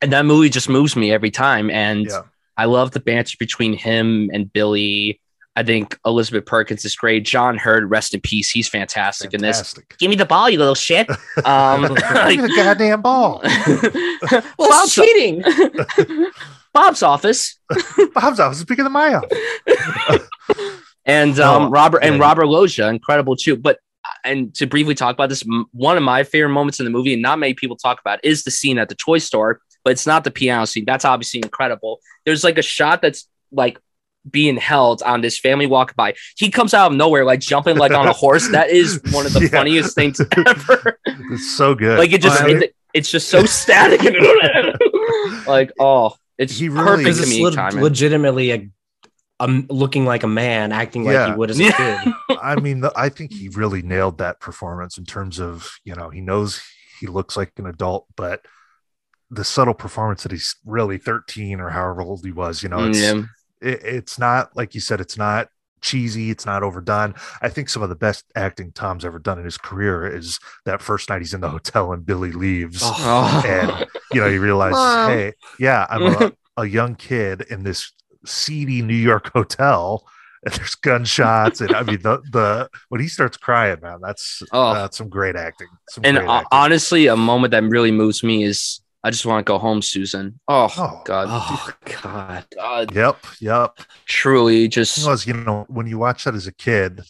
and 0.00 0.12
that 0.12 0.24
movie 0.24 0.48
just 0.48 0.68
moves 0.68 0.94
me 0.94 1.10
every 1.10 1.30
time. 1.30 1.70
And 1.70 2.06
Yeah. 2.06 2.22
I 2.56 2.66
love 2.66 2.92
the 2.92 3.00
banter 3.00 3.36
between 3.38 3.72
him 3.72 4.30
and 4.32 4.52
Billy. 4.52 5.20
I 5.58 5.64
think 5.64 5.98
Elizabeth 6.06 6.46
Perkins 6.46 6.84
is 6.84 6.94
great. 6.94 7.24
John 7.24 7.58
Heard, 7.58 7.90
rest 7.90 8.14
in 8.14 8.20
peace. 8.20 8.48
He's 8.48 8.68
fantastic, 8.68 9.34
in 9.34 9.40
this. 9.42 9.74
Give 9.98 10.08
me 10.08 10.14
the 10.14 10.24
ball, 10.24 10.48
you 10.48 10.56
little 10.56 10.76
shit. 10.76 11.08
Um, 11.44 11.82
Give 11.82 11.90
like, 12.14 12.38
me 12.38 12.46
the 12.46 12.52
goddamn 12.54 13.02
ball. 13.02 13.40
well, 14.58 14.70
That's 14.70 14.94
cheating. 14.94 15.42
Bob's 16.74 17.02
office 17.02 17.58
Bob's 18.14 18.38
office 18.38 18.58
is 18.58 18.64
bigger 18.64 18.84
than 18.84 18.92
my 18.92 19.14
office. 19.14 20.28
and 21.04 21.40
um, 21.40 21.62
Oh, 21.64 21.70
Robert 21.70 22.04
and. 22.04 22.20
Robert 22.20 22.46
Loggia, 22.46 22.88
incredible 22.88 23.34
too. 23.34 23.56
But 23.56 23.78
and 24.24 24.54
to 24.56 24.66
briefly 24.66 24.94
talk 24.94 25.14
about 25.14 25.28
this, 25.28 25.44
one 25.72 25.96
of 25.96 26.04
my 26.04 26.22
favorite 26.22 26.52
moments 26.52 26.78
in 26.78 26.84
the 26.84 26.90
movie, 26.90 27.14
and 27.14 27.22
not 27.22 27.38
many 27.40 27.54
people 27.54 27.76
talk 27.76 28.00
about, 28.00 28.20
is 28.22 28.44
the 28.44 28.52
scene 28.52 28.78
at 28.78 28.88
the 28.88 28.94
toy 28.94 29.18
store. 29.18 29.60
But 29.84 29.92
it's 29.92 30.06
not 30.06 30.22
the 30.22 30.30
piano 30.30 30.66
scene. 30.66 30.84
That's 30.84 31.04
obviously 31.04 31.40
incredible. 31.40 32.00
There's 32.24 32.44
like 32.44 32.58
a 32.58 32.62
shot 32.62 33.00
that's 33.02 33.28
like 33.50 33.78
being 34.30 34.56
held 34.56 35.02
on 35.02 35.20
this 35.20 35.38
family 35.38 35.66
walk 35.66 35.94
by. 35.96 36.14
He 36.36 36.50
comes 36.50 36.74
out 36.74 36.90
of 36.92 36.96
nowhere, 36.96 37.24
like 37.24 37.40
jumping 37.40 37.76
like 37.76 37.92
on 37.92 38.06
a 38.06 38.12
horse. 38.12 38.48
That 38.52 38.70
is 38.70 39.00
one 39.12 39.26
of 39.26 39.32
the 39.32 39.40
Yeah. 39.42 39.48
funniest 39.48 39.94
things 39.94 40.20
ever. 40.46 40.98
It's 41.06 41.56
so 41.56 41.74
good. 41.74 41.98
like 41.98 42.12
it 42.12 42.22
just 42.22 42.40
I 42.42 42.46
mean, 42.46 42.62
it- 42.62 42.74
it's 42.94 43.10
just 43.10 43.28
so 43.28 43.44
static 43.44 44.00
like 45.46 45.70
oh 45.78 46.14
it's 46.38 46.58
He 46.58 46.68
really- 46.68 47.04
perfect 47.04 47.08
Is 47.08 47.20
to 47.20 47.26
me 47.28 47.44
leg- 47.44 47.54
timing. 47.54 47.82
legitimately 47.82 48.50
a, 48.52 48.68
um, 49.40 49.66
looking 49.68 50.04
like 50.04 50.22
a 50.22 50.28
man, 50.28 50.70
acting 50.72 51.04
like 51.04 51.28
he 51.30 51.34
would 51.36 51.50
as 51.50 51.58
a 51.60 51.64
Yeah. 51.64 52.02
kid? 52.04 52.12
I 52.40 52.56
mean, 52.60 52.80
the, 52.80 52.92
I 52.96 53.08
think 53.08 53.32
he 53.32 53.48
really 53.48 53.82
nailed 53.82 54.18
that 54.18 54.38
performance 54.40 54.98
in 54.98 55.04
terms 55.04 55.38
of, 55.40 55.68
you 55.84 55.94
know, 55.96 56.10
he 56.10 56.20
knows 56.20 56.60
he 57.00 57.06
looks 57.08 57.36
like 57.36 57.52
an 57.56 57.66
adult, 57.66 58.06
but 58.16 58.44
the 59.30 59.44
subtle 59.44 59.74
performance 59.74 60.22
that 60.22 60.32
he's 60.32 60.56
really 60.64 60.96
13 60.98 61.60
or 61.60 61.70
however 61.70 62.02
old 62.02 62.24
he 62.24 62.32
was, 62.32 62.62
you 62.62 62.68
know, 62.68 62.84
it's, 62.88 63.00
yeah. 63.00 63.22
It, 63.60 63.80
it's 63.84 64.18
not, 64.18 64.56
like 64.56 64.74
you 64.74 64.80
said, 64.80 65.00
it's 65.00 65.16
not 65.16 65.48
cheesy, 65.80 66.30
it's 66.30 66.44
not 66.46 66.62
overdone. 66.62 67.14
I 67.40 67.48
think 67.48 67.68
some 67.68 67.82
of 67.82 67.88
the 67.88 67.94
best 67.94 68.24
acting 68.34 68.72
Tom's 68.72 69.04
ever 69.04 69.18
done 69.18 69.38
in 69.38 69.44
his 69.44 69.58
career 69.58 70.06
is 70.06 70.38
that 70.64 70.82
first 70.82 71.08
night 71.08 71.20
he's 71.20 71.34
in 71.34 71.40
the 71.40 71.48
hotel 71.50 71.92
and 71.92 72.04
Billy 72.04 72.32
leaves. 72.32 72.80
Oh. 72.82 73.42
And, 73.46 73.86
you 74.12 74.20
know, 74.20 74.28
he 74.28 74.38
realizes, 74.38 74.76
Mom. 74.78 75.10
hey, 75.10 75.32
yeah, 75.58 75.86
I'm 75.88 76.02
a, 76.02 76.32
a 76.56 76.66
young 76.66 76.94
kid 76.96 77.42
in 77.50 77.62
this 77.62 77.92
seedy 78.26 78.82
New 78.82 78.94
York 78.94 79.30
hotel. 79.32 80.04
And 80.44 80.54
there's 80.54 80.76
gunshots, 80.76 81.60
and 81.60 81.74
I 81.74 81.82
mean 81.82 82.00
the 82.00 82.22
the 82.30 82.70
when 82.90 83.00
he 83.00 83.08
starts 83.08 83.36
crying, 83.36 83.78
man, 83.82 83.98
that's 84.00 84.40
Oh. 84.52 84.72
that's 84.72 84.96
some 84.96 85.08
great 85.08 85.34
acting. 85.34 85.66
Some 85.90 86.04
and 86.04 86.16
great 86.16 86.28
uh, 86.28 86.32
acting. 86.32 86.48
honestly 86.52 87.06
a 87.08 87.16
moment 87.16 87.50
that 87.50 87.64
really 87.64 87.90
moves 87.90 88.22
me 88.22 88.44
is 88.44 88.80
i 89.08 89.10
just 89.10 89.24
want 89.26 89.44
to 89.44 89.50
go 89.50 89.58
home 89.58 89.80
susan 89.80 90.38
oh, 90.48 90.68
Oh. 90.76 91.02
god 91.04 91.26
Oh 91.30 91.70
God! 92.02 92.46
God, 92.54 92.94
Yep, 92.94 93.16
yep. 93.40 93.78
truly 94.04 94.68
just 94.68 94.96
Because 94.96 95.26
you 95.26 95.32
know 95.34 95.64
when 95.68 95.86
you 95.86 95.98
watch 95.98 96.24
that 96.24 96.34
as 96.34 96.46
a 96.46 96.52
kid, 96.52 97.00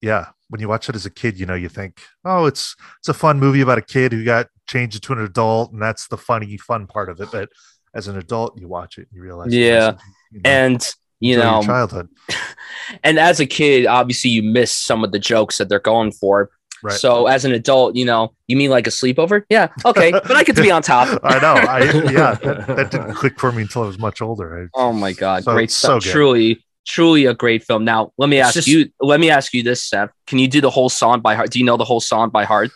yeah, 0.00 0.26
when 0.48 0.60
you 0.60 0.68
watch 0.68 0.88
it 0.88 0.94
as 0.94 1.06
a 1.06 1.10
kid, 1.10 1.38
you 1.38 1.46
know 1.46 1.54
you 1.54 1.68
think, 1.68 2.00
oh, 2.24 2.46
it's 2.46 2.74
it's 2.98 3.08
a 3.08 3.14
fun 3.14 3.38
movie 3.38 3.60
about 3.60 3.78
a 3.78 3.82
kid 3.82 4.12
who 4.12 4.24
got 4.24 4.48
changed 4.66 4.96
into 4.96 5.12
an 5.12 5.20
adult, 5.20 5.72
and 5.72 5.80
that's 5.82 6.08
the 6.08 6.16
funny 6.16 6.56
fun 6.58 6.86
part 6.86 7.08
of 7.08 7.20
it. 7.20 7.28
But 7.32 7.48
as 7.94 8.08
an 8.08 8.16
adult, 8.18 8.58
you 8.60 8.68
watch 8.68 8.98
it, 8.98 9.08
and 9.10 9.16
you 9.16 9.22
realize, 9.22 9.54
Yeah. 9.54 9.92
you 10.32 10.40
know, 10.40 10.50
and 10.50 10.94
you 11.20 11.36
know 11.36 11.62
childhood, 11.62 12.08
and 13.04 13.18
as 13.18 13.40
a 13.40 13.46
kid 13.46 13.86
obviously 13.86 14.30
you 14.30 14.42
miss 14.42 14.70
some 14.72 15.04
of 15.04 15.12
the 15.12 15.18
jokes 15.18 15.58
that 15.58 15.68
they're 15.68 15.78
going 15.92 16.12
for 16.12 16.50
right? 16.84 16.98
so 16.98 17.26
as 17.26 17.44
an 17.44 17.52
adult 17.52 17.96
you 17.96 18.04
know 18.04 18.32
you 18.46 18.56
mean 18.56 18.70
like 18.70 18.86
a 18.86 18.90
sleepover 18.90 19.42
yeah 19.50 19.68
okay 19.84 20.10
but 20.12 20.32
i 20.32 20.44
get 20.44 20.54
to 20.54 20.62
be 20.62 20.70
on 20.70 20.82
top 20.82 21.08
I 21.24 21.38
know. 21.40 21.54
I 21.54 21.78
yeah, 22.12 22.34
that, 22.34 22.66
that 22.68 22.90
didn't 22.92 23.14
click 23.20 23.40
for 23.40 23.50
me 23.50 23.62
until 23.62 23.82
I 23.82 23.86
was 23.86 23.98
much 23.98 24.20
older. 24.22 24.64
I, 24.64 24.68
Oh 24.74 24.92
my 24.92 25.12
god, 25.12 25.42
So- 25.44 25.52
great 25.54 25.70
so 25.70 25.88
stuff! 25.98 26.04
good. 26.04 26.12
truly, 26.12 26.64
truly 26.86 27.24
a 27.26 27.34
great 27.34 27.64
film. 27.64 27.84
Now, 27.84 28.12
let 28.18 28.28
me 28.28 28.38
It's 28.38 28.48
ask 28.48 28.54
just- 28.54 28.68
you. 28.68 28.90
Let 29.00 29.18
me 29.20 29.30
ask 29.30 29.52
you 29.54 29.62
this, 29.62 29.82
Seth. 29.82 30.10
Can 30.26 30.38
you 30.38 30.46
do 30.48 30.60
the 30.60 30.70
whole 30.70 30.88
song 30.90 31.20
by 31.20 31.34
heart? 31.34 31.50
Do 31.50 31.58
you 31.58 31.64
know 31.64 31.76
the 31.76 31.84
whole 31.84 32.00
song 32.00 32.28
by 32.30 32.44
heart? 32.44 32.70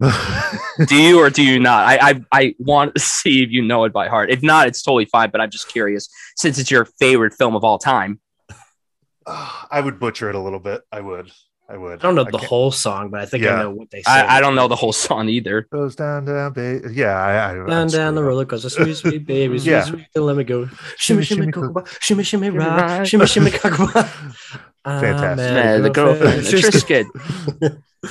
Do 0.00 0.96
you 0.96 1.20
or 1.20 1.30
do 1.30 1.42
you 1.44 1.60
not? 1.60 1.86
I 1.86 2.10
I, 2.10 2.24
I 2.32 2.54
want 2.58 2.94
to 2.94 3.00
see 3.00 3.42
if 3.42 3.50
you 3.50 3.62
know 3.62 3.84
it 3.84 3.92
by 3.92 4.08
heart. 4.08 4.30
If 4.30 4.42
not, 4.42 4.66
it's 4.66 4.82
totally 4.82 5.04
fine. 5.06 5.30
But 5.30 5.40
I'm 5.40 5.50
just 5.50 5.68
curious, 5.68 6.08
since 6.36 6.58
it's 6.58 6.70
your 6.70 6.86
favorite 6.98 7.34
film 7.34 7.54
of 7.54 7.64
all 7.64 7.78
time. 7.78 8.20
I 9.26 9.80
would 9.82 9.98
butcher 10.00 10.28
it 10.28 10.34
a 10.34 10.40
little 10.40 10.60
bit. 10.60 10.82
I 10.90 11.00
would. 11.00 11.30
I 11.66 11.78
would. 11.78 11.92
I 12.00 12.02
don't 12.02 12.14
know 12.14 12.24
the 12.24 12.32
can't- 12.32 12.44
whole 12.44 12.70
song, 12.70 13.08
but 13.10 13.20
I 13.22 13.26
think 13.26 13.42
Yeah. 13.44 13.54
I 13.54 13.62
know 13.62 13.70
what 13.70 13.90
they 13.90 14.02
say. 14.02 14.10
I, 14.10 14.36
I 14.36 14.40
don't 14.40 14.54
know 14.54 14.68
the 14.68 14.76
whole 14.76 14.92
song 14.92 15.28
either. 15.30 15.62
goes 15.72 15.96
down, 15.96 16.26
down, 16.26 16.52
baby. 16.52 16.92
Yeah, 16.94 17.16
I, 17.18 17.52
I 17.52 17.54
Down, 17.66 17.88
down 17.88 18.14
the 18.14 18.20
up. 18.20 18.26
roller 18.26 18.44
coaster, 18.44 18.68
sweet, 18.68 18.94
sweet 18.96 19.26
baby, 19.26 19.58
sweet, 19.58 19.70
Yeah. 19.70 19.84
sweet, 19.84 20.06
let 20.14 20.36
me 20.36 20.44
go. 20.44 20.66
Shimmy, 20.98 21.22
Shimmy, 21.24 21.24
shimmy, 21.24 21.52
shimmy, 21.52 21.52
cocoa, 21.52 21.84
shimmy, 22.00 22.22
shimmy, 22.22 22.46
Shimmy, 22.48 22.58
rock, 22.58 22.80
rock. 22.80 23.06
shimmy, 23.06 23.26
shimmy, 23.26 23.50
cocoa. 23.50 23.86
Fantastic. 24.84 25.54
Man, 25.54 25.82
the 25.82 25.90
girlfriend, 25.90 26.44
the 26.44 26.50
Trisket. 26.50 27.06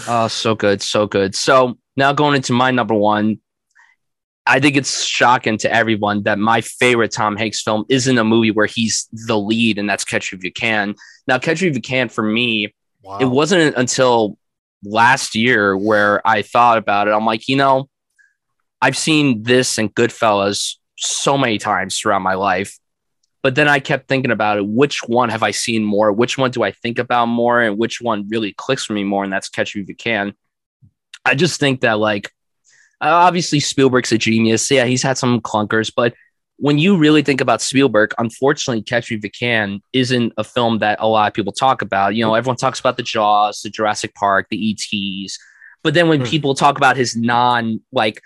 Oh, 0.07 0.27
so 0.27 0.55
good, 0.55 0.81
so 0.81 1.05
good. 1.05 1.35
So 1.35 1.77
now 1.95 2.13
going 2.13 2.35
into 2.35 2.53
my 2.53 2.71
number 2.71 2.95
one, 2.95 3.39
I 4.47 4.59
think 4.59 4.75
it's 4.75 5.03
shocking 5.05 5.57
to 5.59 5.71
everyone 5.71 6.23
that 6.23 6.39
my 6.39 6.61
favorite 6.61 7.11
Tom 7.11 7.37
Hanks 7.37 7.61
film 7.61 7.85
isn't 7.89 8.17
a 8.17 8.23
movie 8.23 8.49
where 8.51 8.65
he's 8.65 9.07
the 9.11 9.37
lead, 9.37 9.77
and 9.77 9.87
that's 9.87 10.03
Catch 10.03 10.33
Me 10.33 10.37
If 10.39 10.43
You 10.43 10.51
Can. 10.51 10.95
Now, 11.27 11.37
Catch 11.37 11.61
Me 11.61 11.67
If 11.67 11.75
You 11.75 11.81
Can 11.81 12.09
for 12.09 12.23
me, 12.23 12.73
Wow. 13.03 13.19
it 13.19 13.25
wasn't 13.25 13.75
until 13.75 14.37
last 14.83 15.35
year 15.35 15.77
where 15.77 16.25
I 16.25 16.41
thought 16.41 16.77
about 16.77 17.07
it. 17.07 17.11
I'm 17.11 17.25
like, 17.25 17.47
you 17.47 17.57
know, 17.57 17.89
I've 18.81 18.97
seen 18.97 19.43
this 19.43 19.77
and 19.77 19.93
Goodfellas 19.93 20.75
so 20.97 21.37
many 21.37 21.57
times 21.57 21.99
throughout 21.99 22.21
my 22.21 22.35
life. 22.35 22.77
But 23.41 23.55
then 23.55 23.67
I 23.67 23.79
kept 23.79 24.07
thinking 24.07 24.31
about 24.31 24.57
it. 24.57 24.65
Which 24.65 25.03
one 25.03 25.29
have 25.29 25.43
I 25.43 25.51
seen 25.51 25.83
more? 25.83 26.13
Which 26.13 26.37
one 26.37 26.51
do 26.51 26.63
I 26.63 26.71
think 26.71 26.97
about 26.97 27.25
more? 27.25 27.61
And 27.61 27.77
which 27.77 27.99
one 27.99 28.27
really 28.29 28.53
clicks 28.53 28.85
for 28.85 28.93
me 28.93 29.03
more? 29.03 29.23
And 29.23 29.33
that's 29.33 29.49
Catch 29.49 29.75
Me 29.75 29.81
If 29.81 29.89
You 29.89 29.95
Can. 29.95 30.33
I 31.25 31.35
just 31.35 31.59
think 31.59 31.81
that, 31.81 31.99
like, 31.99 32.31
obviously 33.01 33.59
Spielberg's 33.59 34.13
a 34.13 34.17
genius. 34.17 34.71
Yeah, 34.71 34.85
he's 34.85 35.03
had 35.03 35.17
some 35.17 35.41
clunkers, 35.41 35.91
but 35.93 36.13
when 36.63 36.77
you 36.77 36.95
really 36.95 37.21
think 37.21 37.41
about 37.41 37.61
Spielberg, 37.61 38.13
unfortunately, 38.17 38.81
Catch 38.83 39.11
Me 39.11 39.17
If 39.17 39.23
You 39.25 39.29
Can 39.31 39.81
isn't 39.91 40.31
a 40.37 40.45
film 40.45 40.77
that 40.79 40.97
a 41.01 41.07
lot 41.09 41.27
of 41.27 41.33
people 41.33 41.51
talk 41.51 41.81
about. 41.81 42.15
You 42.15 42.23
know, 42.23 42.35
everyone 42.35 42.55
talks 42.55 42.79
about 42.79 42.95
the 42.95 43.03
Jaws, 43.03 43.59
the 43.61 43.69
Jurassic 43.69 44.15
Park, 44.15 44.47
the 44.49 44.71
ETs, 44.71 45.37
but 45.83 45.93
then 45.93 46.07
when 46.07 46.21
Hmm. 46.21 46.25
people 46.27 46.55
talk 46.55 46.77
about 46.77 46.95
his 46.95 47.17
non 47.17 47.81
like 47.91 48.21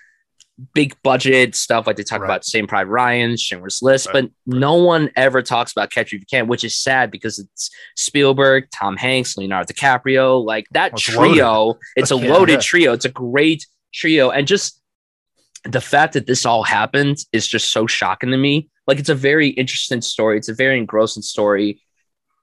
big 0.75 0.95
budget 1.03 1.55
stuff, 1.55 1.87
like 1.87 1.95
they 1.95 2.03
talk 2.03 2.19
Right. 2.21 2.27
about 2.27 2.45
Saving 2.45 2.67
Private 2.67 2.91
Ryan, 2.91 3.37
Schindler's 3.37 3.81
List, 3.81 4.05
Right, 4.07 4.13
but 4.23 4.31
no 4.45 4.75
one 4.75 5.09
ever 5.15 5.41
talks 5.41 5.71
about 5.71 5.89
Catch 5.91 6.11
Me 6.11 6.17
If 6.17 6.21
You 6.21 6.25
Can, 6.39 6.47
which 6.47 6.63
is 6.63 6.77
sad 6.77 7.09
because 7.09 7.39
it's 7.39 7.71
Spielberg, 7.95 8.67
Tom 8.71 8.97
Hanks, 8.97 9.35
Leonardo 9.35 9.73
DiCaprio, 9.73 10.45
like 10.45 10.65
that 10.73 10.93
it's 10.93 11.01
trio. 11.01 11.79
It's 11.95 12.11
a 12.11 12.15
Yeah. 12.19 12.33
loaded 12.33 12.61
trio. 12.61 12.93
It's 12.93 13.05
a 13.05 13.09
great 13.09 13.65
trio, 13.93 14.29
and 14.29 14.45
just 14.47 14.76
the 15.67 15.81
fact 15.81 16.13
that 16.13 16.27
this 16.27 16.45
all 16.45 16.63
happened 16.63 17.17
is 17.31 17.47
just 17.47 17.71
so 17.71 17.87
shocking 17.87 18.31
to 18.31 18.37
me. 18.37 18.69
Like 18.85 18.99
it's 18.99 19.09
a 19.09 19.15
very 19.15 19.49
interesting 19.49 20.01
story. 20.01 20.37
It's 20.37 20.49
a 20.49 20.53
very 20.53 20.77
engrossing 20.77 21.23
story. 21.23 21.81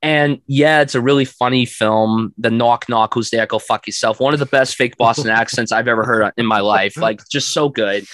And 0.03 0.43
yeah, 0.47 0.83
it's 0.83 0.95
a 0.95 1.01
really 1.01 1.25
funny 1.25 1.65
film. 1.65 2.35
The 2.37 2.51
knock 2.51 2.89
knock, 2.89 3.15
who's 3.15 3.31
there? 3.31 3.47
Go 3.47 3.59
fuck 3.59 3.87
yourself. 3.87 4.21
One 4.21 4.35
of 4.35 4.41
the 4.41 4.47
best 4.47 4.77
fake 4.77 4.99
Boston 4.99 5.31
accents 5.31 5.73
I've 5.73 5.89
ever 5.89 6.05
heard 6.05 6.33
in 6.37 6.45
my 6.45 6.61
life. 6.61 6.97
Like 6.99 7.21
just 7.31 7.55
so 7.55 7.71
good. 7.71 8.05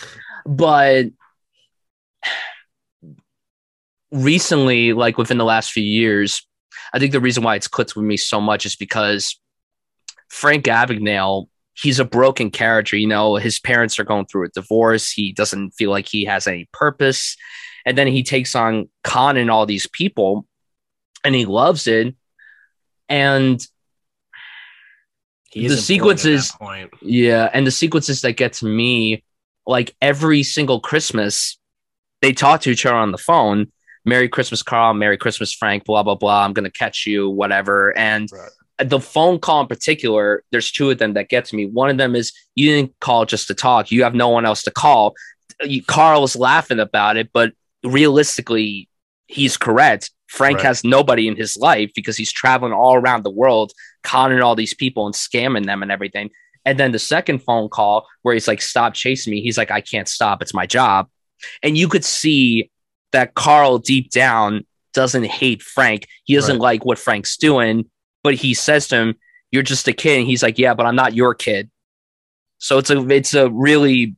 But 0.47 1.07
recently, 4.13 4.93
like 4.93 5.19
within 5.19 5.39
the 5.39 5.45
last 5.45 5.73
few 5.73 5.83
years, 5.83 6.47
I 6.93 7.01
think 7.01 7.13
the 7.13 7.21
reason 7.21 7.43
why 7.43 7.57
it's 7.57 7.69
clicked 7.69 7.97
with 7.97 8.05
me 8.05 8.17
so 8.17 8.41
much 8.41 8.65
is 8.67 8.77
because 8.77 9.37
Frank 10.29 10.67
Abagnale, 10.67 11.49
he's 11.75 11.99
a 12.01 12.05
broken 12.05 12.51
character. 12.51 12.97
You 12.97 13.07
know, 13.07 13.37
his 13.37 13.59
parents 13.61 13.99
are 13.99 14.05
going 14.05 14.27
through 14.27 14.47
a 14.47 14.49
divorce. 14.51 15.11
He 15.11 15.33
doesn't 15.33 15.71
feel 15.73 15.91
like 15.91 16.09
he 16.09 16.25
has 16.27 16.47
any 16.47 16.69
purpose. 16.73 17.37
And 17.87 17.97
then 17.97 18.07
he 18.07 18.23
takes 18.23 18.55
on 18.55 18.89
Khan 19.05 19.37
and 19.37 19.51
all 19.51 19.65
these 19.67 19.87
people 19.87 20.47
and 21.25 21.35
he 21.35 21.47
loves 21.47 21.87
it. 21.87 22.15
And 23.09 23.61
He 25.51 25.67
The 25.67 25.75
is 25.75 25.91
important 25.91 26.21
at 26.21 26.43
sequences- 26.45 26.93
yeah, 27.03 27.51
and 27.53 27.67
the 27.67 27.73
sequences 27.73 28.21
that 28.21 28.35
get 28.35 28.53
to 28.55 28.67
me, 28.67 29.25
like 29.67 29.97
every 30.01 30.43
single 30.45 30.79
Christmas, 30.81 31.59
they 32.23 32.33
talk 32.33 32.61
to 32.63 32.71
each 32.71 32.87
other 32.87 32.95
on 32.97 33.11
the 33.11 33.19
phone. 33.19 33.73
Merry 34.05 34.29
Christmas, 34.29 34.63
Carl. 34.63 34.95
Merry 34.95 35.19
Christmas, 35.19 35.53
Frank. 35.53 35.85
Blah 35.85 36.05
blah 36.05 36.15
blah. 36.15 36.45
I'm 36.45 36.53
gonna 36.53 36.71
catch 36.71 37.05
you, 37.05 37.29
whatever. 37.29 37.97
And 37.99 38.31
Right. 38.33 38.49
The 38.85 39.01
phone 39.01 39.39
call 39.39 39.61
in 39.61 39.67
particular, 39.67 40.43
there's 40.53 40.71
two 40.71 40.91
of 40.91 40.99
them 40.99 41.15
that 41.15 41.29
get 41.29 41.45
to 41.47 41.57
me. 41.57 41.67
One 41.67 41.91
of 41.91 41.97
them 41.99 42.15
is 42.15 42.33
you 42.55 42.71
didn't 42.71 42.95
call 43.01 43.25
just 43.27 43.47
to 43.49 43.55
talk. 43.55 43.91
You 43.91 44.03
have 44.05 44.15
no 44.15 44.29
one 44.29 44.47
else 44.47 44.63
to 44.65 44.71
call. 44.71 45.15
You, 45.63 45.83
Carl 45.85 46.23
was 46.23 46.37
laughing 46.37 46.79
about 46.81 47.17
it, 47.17 47.31
but 47.33 47.53
realistically, 47.85 48.89
he's 49.27 49.57
correct. 49.57 50.11
Frank 50.29 50.59
Right. 50.59 50.67
has 50.67 50.85
nobody 50.85 51.27
in 51.29 51.37
his 51.37 51.57
life 51.57 51.91
because 51.95 52.17
he's 52.17 52.33
traveling 52.33 52.73
all 52.73 52.95
around 52.95 53.25
the 53.25 53.31
world, 53.31 53.73
conning 54.05 54.41
all 54.41 54.55
these 54.55 54.75
people 54.75 55.07
and 55.07 55.15
scamming 55.15 55.67
them 55.67 55.83
and 55.83 55.91
everything. 55.93 56.31
And 56.65 56.79
then 56.79 56.93
the 56.93 56.99
second 56.99 57.41
phone 57.41 57.69
call 57.69 58.07
where 58.23 58.35
he's 58.35 58.47
like, 58.49 58.61
stop 58.63 58.95
chasing 58.95 59.33
me. 59.33 59.43
He's 59.43 59.59
like, 59.59 59.71
I 59.71 59.81
can't 59.81 60.09
stop. 60.09 60.41
It's 60.43 60.55
my 60.55 60.67
job. 60.67 61.09
And 61.63 61.77
you 61.77 61.89
could 61.89 62.05
see 62.05 62.71
that 63.13 63.35
Carl 63.35 63.79
deep 63.79 64.11
down 64.11 64.65
doesn't 64.95 65.25
hate 65.27 65.63
Frank. 65.63 66.07
He 66.25 66.35
doesn't 66.35 66.57
Right. 66.57 66.63
like 66.79 66.85
what 66.85 66.99
Frank's 66.99 67.37
doing, 67.37 67.87
but 68.23 68.35
he 68.35 68.55
says 68.55 68.89
to 68.89 68.97
him, 68.97 69.15
You're 69.51 69.63
just 69.63 69.89
a 69.89 69.93
kid. 69.93 70.19
And 70.19 70.27
he's 70.27 70.43
like, 70.43 70.59
Yeah, 70.59 70.75
but 70.75 70.87
I'm 70.87 70.97
not 70.97 71.15
your 71.15 71.35
kid. 71.35 71.71
So 72.59 72.79
it's 72.79 72.91
a 72.91 73.09
it's 73.09 73.35
a 73.35 73.51
really 73.51 74.17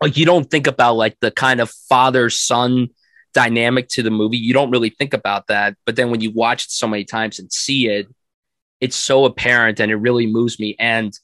like 0.00 0.16
you 0.16 0.26
don't 0.26 0.50
think 0.50 0.66
about 0.66 0.96
like 0.96 1.18
the 1.20 1.30
kind 1.30 1.60
of 1.60 1.70
father 1.88 2.30
son 2.30 2.88
dynamic 3.34 3.88
to 3.88 4.02
the 4.02 4.10
movie. 4.10 4.36
You 4.36 4.52
don't 4.52 4.70
really 4.70 4.90
think 4.90 5.14
about 5.14 5.46
that. 5.46 5.76
But 5.86 5.96
then 5.96 6.10
when 6.10 6.20
you 6.20 6.30
watch 6.30 6.64
it 6.64 6.70
so 6.70 6.86
many 6.86 7.04
times 7.04 7.38
and 7.38 7.52
see 7.52 7.88
it, 7.88 8.08
it's 8.80 8.96
so 8.96 9.24
apparent 9.24 9.80
and 9.80 9.90
it 9.90 9.96
really 9.96 10.26
moves 10.26 10.58
me. 10.58 10.76
And 10.78 11.16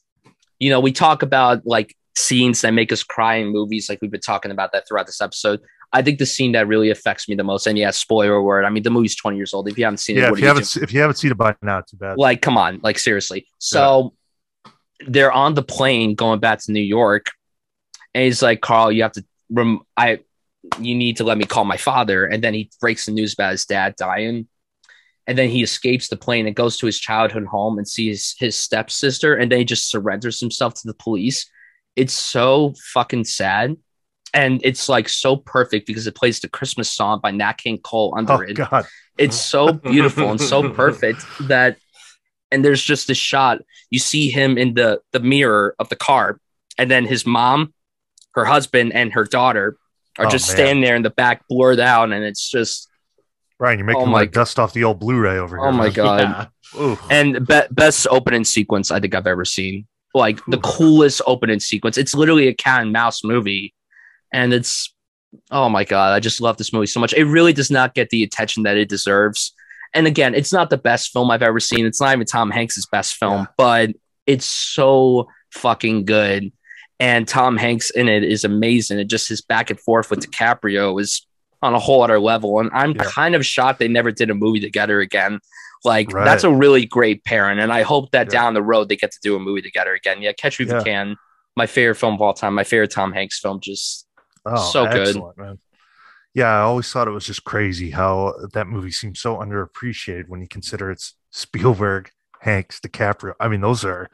you 0.58 0.70
know, 0.70 0.80
we 0.80 0.92
talk 0.92 1.22
about 1.22 1.66
like 1.66 1.96
scenes 2.16 2.60
that 2.60 2.72
make 2.72 2.92
us 2.92 3.02
cry 3.02 3.36
in 3.36 3.48
movies, 3.48 3.88
like 3.88 4.00
we've 4.02 4.10
been 4.10 4.20
talking 4.20 4.50
about 4.50 4.72
that 4.72 4.86
throughout 4.86 5.06
this 5.06 5.20
episode. 5.20 5.60
I 5.92 6.02
think 6.02 6.18
the 6.18 6.26
scene 6.26 6.52
that 6.52 6.68
really 6.68 6.90
affects 6.90 7.28
me 7.28 7.34
the 7.34 7.44
most, 7.44 7.66
and 7.66 7.78
yeah, 7.78 7.90
spoiler 7.90 8.42
word. 8.42 8.64
I 8.64 8.70
mean, 8.70 8.82
the 8.82 8.90
movie's 8.90 9.16
20 9.16 9.36
years 9.36 9.54
old. 9.54 9.68
If 9.68 9.78
you 9.78 9.84
haven't 9.84 9.98
seen 9.98 10.18
it, 10.18 10.20
Yeah, 10.20 10.30
what 10.30 10.38
if 10.38 10.40
you 10.40 10.44
you 10.44 10.48
haven't 10.48 10.76
if 10.76 10.92
you 10.92 11.00
haven't 11.00 11.16
seen 11.16 11.30
it 11.30 11.38
by 11.38 11.54
now, 11.62 11.80
too 11.80 11.96
bad. 11.96 12.18
Like, 12.18 12.42
come 12.42 12.58
on, 12.58 12.80
like 12.82 12.98
seriously. 12.98 13.46
So 13.58 14.14
they're 15.06 15.32
on 15.32 15.54
the 15.54 15.62
plane 15.62 16.14
going 16.14 16.40
back 16.40 16.58
to 16.60 16.72
New 16.72 16.80
York, 16.80 17.30
and 18.14 18.24
he's 18.24 18.42
like, 18.42 18.60
Carl, 18.60 18.92
you 18.92 19.02
have 19.02 19.12
to 19.12 19.24
rem- 19.50 19.80
I 19.96 20.20
you 20.80 20.94
need 20.94 21.16
to 21.16 21.24
let 21.24 21.38
me 21.38 21.44
call 21.44 21.64
my 21.64 21.76
father. 21.76 22.26
And 22.26 22.42
then 22.42 22.54
he 22.54 22.70
breaks 22.80 23.06
the 23.06 23.12
news 23.12 23.32
about 23.32 23.52
his 23.52 23.64
dad 23.64 23.96
dying. 23.96 24.48
And 25.26 25.36
then 25.36 25.50
he 25.50 25.62
escapes 25.62 26.08
the 26.08 26.16
plane 26.16 26.46
and 26.46 26.56
goes 26.56 26.78
to 26.78 26.86
his 26.86 26.98
childhood 26.98 27.44
home 27.44 27.76
and 27.78 27.86
sees 27.86 28.34
his 28.38 28.56
stepsister, 28.56 29.34
and 29.34 29.52
then 29.52 29.58
he 29.58 29.64
just 29.64 29.90
surrenders 29.90 30.40
himself 30.40 30.74
to 30.74 30.86
the 30.86 30.94
police. 30.94 31.50
It's 31.96 32.14
so 32.14 32.74
fucking 32.94 33.24
sad. 33.24 33.76
And 34.34 34.60
it's 34.62 34.88
like 34.88 35.08
so 35.08 35.36
perfect 35.36 35.86
because 35.86 36.06
it 36.06 36.14
plays 36.14 36.40
the 36.40 36.48
Christmas 36.48 36.90
song 36.90 37.20
by 37.22 37.30
Nat 37.30 37.54
King 37.54 37.78
Cole 37.78 38.14
under 38.16 38.34
oh 38.34 38.40
it. 38.40 38.54
God, 38.54 38.86
it's 39.16 39.36
so 39.36 39.72
beautiful 39.72 40.30
and 40.30 40.40
so 40.40 40.70
perfect 40.72 41.24
that 41.48 41.78
and 42.50 42.64
there's 42.64 42.82
just 42.82 43.08
this 43.08 43.18
shot. 43.18 43.60
You 43.90 43.98
see 43.98 44.28
him 44.30 44.58
in 44.58 44.74
the 44.74 45.00
the 45.12 45.20
mirror 45.20 45.74
of 45.78 45.88
the 45.88 45.96
car 45.96 46.40
and 46.76 46.90
then 46.90 47.04
his 47.06 47.24
mom 47.26 47.72
her 48.34 48.44
husband 48.44 48.92
and 48.92 49.12
her 49.14 49.24
daughter 49.24 49.76
are 50.18 50.26
Oh, 50.26 50.30
just 50.30 50.48
man. 50.48 50.56
standing 50.56 50.84
there 50.84 50.94
in 50.96 51.02
the 51.02 51.10
back 51.10 51.46
blurred 51.48 51.80
out 51.80 52.12
and 52.12 52.22
it's 52.24 52.48
just 52.50 52.88
Ryan, 53.58 53.78
you're 53.78 53.86
making 53.86 54.02
Oh 54.02 54.06
my 54.06 54.12
want 54.12 54.32
to 54.32 54.38
dust 54.38 54.58
off 54.58 54.72
the 54.72 54.84
old 54.84 55.00
Blu-ray 55.00 55.38
over 55.38 55.56
here. 55.56 55.66
oh 55.66 55.72
my 55.72 55.88
god. 55.90 56.48
Yeah. 56.76 56.96
And 57.10 57.46
be- 57.46 57.62
best 57.70 58.06
opening 58.10 58.44
sequence 58.44 58.90
i 58.90 59.00
think 59.00 59.14
i've 59.14 59.26
ever 59.26 59.44
seen. 59.46 59.86
Like 60.14 60.40
the 60.46 60.58
coolest 60.58 61.20
opening 61.26 61.60
sequence. 61.60 61.96
It's 61.98 62.14
literally 62.14 62.48
a 62.48 62.54
cat 62.54 62.82
and 62.82 62.92
mouse 62.92 63.22
movie 63.24 63.74
and 64.32 64.52
it's 64.52 64.94
oh 65.50 65.68
my 65.68 65.84
god 65.84 66.12
i 66.12 66.20
just 66.20 66.40
love 66.40 66.56
this 66.56 66.72
movie 66.72 66.86
so 66.86 67.00
much 67.00 67.12
it 67.14 67.24
really 67.24 67.52
does 67.52 67.70
not 67.70 67.94
get 67.94 68.08
the 68.10 68.22
attention 68.22 68.62
that 68.62 68.76
it 68.76 68.88
deserves 68.88 69.52
and 69.94 70.06
again 70.06 70.34
it's 70.34 70.52
not 70.52 70.70
the 70.70 70.78
best 70.78 71.10
film 71.12 71.30
i've 71.30 71.42
ever 71.42 71.60
seen 71.60 71.84
it's 71.86 72.00
not 72.00 72.12
even 72.14 72.26
tom 72.26 72.50
hanks's 72.50 72.86
best 72.86 73.14
film 73.16 73.40
Yeah. 73.40 73.46
but 73.56 73.90
it's 74.26 74.46
so 74.46 75.28
fucking 75.52 76.04
good 76.06 76.50
and 77.00 77.28
tom 77.28 77.56
hanks 77.56 77.90
in 77.90 78.08
it 78.08 78.24
is 78.24 78.44
amazing 78.44 78.98
and 78.98 79.08
just 79.10 79.28
his 79.28 79.40
back 79.42 79.70
and 79.70 79.78
forth 79.80 80.10
with 80.10 80.20
DiCaprio 80.20 81.00
is 81.00 81.26
on 81.62 81.74
a 81.74 81.78
whole 81.78 82.02
other 82.02 82.18
level 82.20 82.58
and 82.60 82.70
i'm 82.72 82.92
Yeah. 82.92 83.04
kind 83.04 83.34
of 83.34 83.44
shocked 83.44 83.78
they 83.80 83.88
never 83.88 84.10
did 84.10 84.30
a 84.30 84.34
movie 84.34 84.60
together 84.60 85.00
again 85.00 85.40
like 85.84 86.12
Right. 86.12 86.24
that's 86.24 86.42
a 86.42 86.50
really 86.52 86.86
great 86.86 87.22
pairing, 87.22 87.60
and 87.60 87.72
I 87.72 87.82
hope 87.82 88.10
that 88.10 88.26
Yeah. 88.26 88.40
down 88.40 88.54
the 88.54 88.62
road 88.64 88.88
they 88.88 88.96
get 88.96 89.12
to 89.12 89.18
do 89.22 89.36
a 89.36 89.38
movie 89.38 89.62
together 89.62 89.92
again. 89.94 90.20
Yeah, 90.20 90.32
Catch 90.32 90.58
Me 90.58 90.66
If. 90.66 90.72
You 90.72 90.82
Can, 90.82 91.16
my 91.56 91.66
favorite 91.68 91.94
film 91.94 92.14
of 92.14 92.20
all 92.20 92.34
time, 92.34 92.54
my 92.54 92.64
favorite 92.64 92.90
Tom 92.90 93.12
Hanks 93.12 93.38
film. 93.38 93.60
Just 93.62 94.04
Oh, 94.56 94.70
So 94.70 94.86
good. 94.86 95.16
man. 95.36 95.58
Yeah, 96.34 96.46
I 96.48 96.60
always 96.60 96.90
thought 96.92 97.08
it 97.08 97.12
was 97.12 97.26
just 97.26 97.44
crazy 97.44 97.90
how 97.90 98.34
that 98.52 98.66
movie 98.68 98.90
seems 98.92 99.18
so 99.20 99.36
underappreciated 99.36 100.28
when 100.28 100.40
you 100.40 100.46
consider 100.48 100.90
it's 100.90 101.14
Spielberg, 101.30 102.10
Hanks, 102.40 102.80
DiCaprio. 102.80 103.34
I 103.40 103.48
mean, 103.48 103.60
those 103.60 103.84
are 103.84 104.08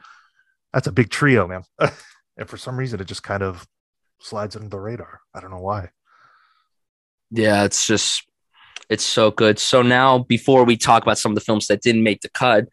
that's 0.73 0.87
a 0.87 0.91
big 0.91 1.09
trio, 1.09 1.47
man. 1.47 1.63
and 1.79 2.47
for 2.49 2.57
some 2.57 2.77
reason, 2.77 2.99
it 2.99 3.05
just 3.07 3.23
kind 3.23 3.43
of 3.43 3.67
slides 4.19 4.55
under 4.55 4.69
the 4.69 4.79
radar. 4.79 5.21
I 5.33 5.39
don't 5.41 5.51
know 5.51 5.59
why. 5.59 5.89
yeah, 7.31 7.63
it's 7.63 7.85
just 7.85 8.23
it's 8.89 9.03
so 9.03 9.31
good. 9.31 9.59
So 9.59 9.81
now, 9.81 10.19
before 10.19 10.63
we 10.63 10.77
talk 10.77 11.03
about 11.03 11.17
some 11.17 11.31
of 11.31 11.35
the 11.35 11.41
films 11.41 11.67
that 11.67 11.81
didn't 11.81 12.03
make 12.03 12.21
the 12.21 12.29
cut, 12.29 12.67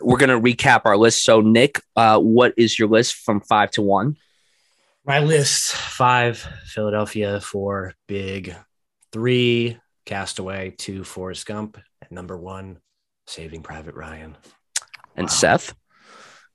we're 0.00 0.18
gonna 0.18 0.40
recap 0.40 0.82
our 0.84 0.96
list. 0.96 1.22
So 1.24 1.40
Nick, 1.40 1.80
uh, 1.96 2.18
what 2.20 2.54
is 2.56 2.78
your 2.78 2.88
list 2.88 3.14
from 3.16 3.40
five 3.40 3.70
to 3.72 3.82
one? 3.82 4.16
My 5.06 5.20
list 5.20 5.72
five, 5.72 6.38
Philadelphia, 6.66 7.40
four, 7.40 7.94
Big, 8.08 8.54
three, 9.12 9.78
Castaway, 10.04 10.74
two, 10.76 11.04
Forrest 11.04 11.46
Gump, 11.46 11.78
and 12.02 12.10
number 12.10 12.36
one, 12.36 12.78
Saving 13.28 13.62
Private 13.62 13.94
Ryan. 13.94 14.36
And 15.14 15.26
Wow. 15.26 15.32
Seth, 15.32 15.74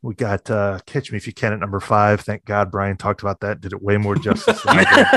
We 0.04 0.16
got 0.16 0.50
uh 0.50 0.80
Catch 0.86 1.12
Me 1.12 1.18
If 1.18 1.28
You 1.28 1.34
Can 1.34 1.54
at 1.54 1.60
number 1.60 1.80
five. 1.80 2.22
Thank 2.22 2.44
God 2.44 2.72
Brian 2.72 2.98
talked 2.98 3.22
about 3.22 3.40
that. 3.42 3.62
Did 3.62 3.72
it 3.72 3.82
way 3.82 3.98
more 3.98 4.16
justice 4.16 4.62
than 4.64 4.80
I 4.80 4.96
did. 4.96 5.08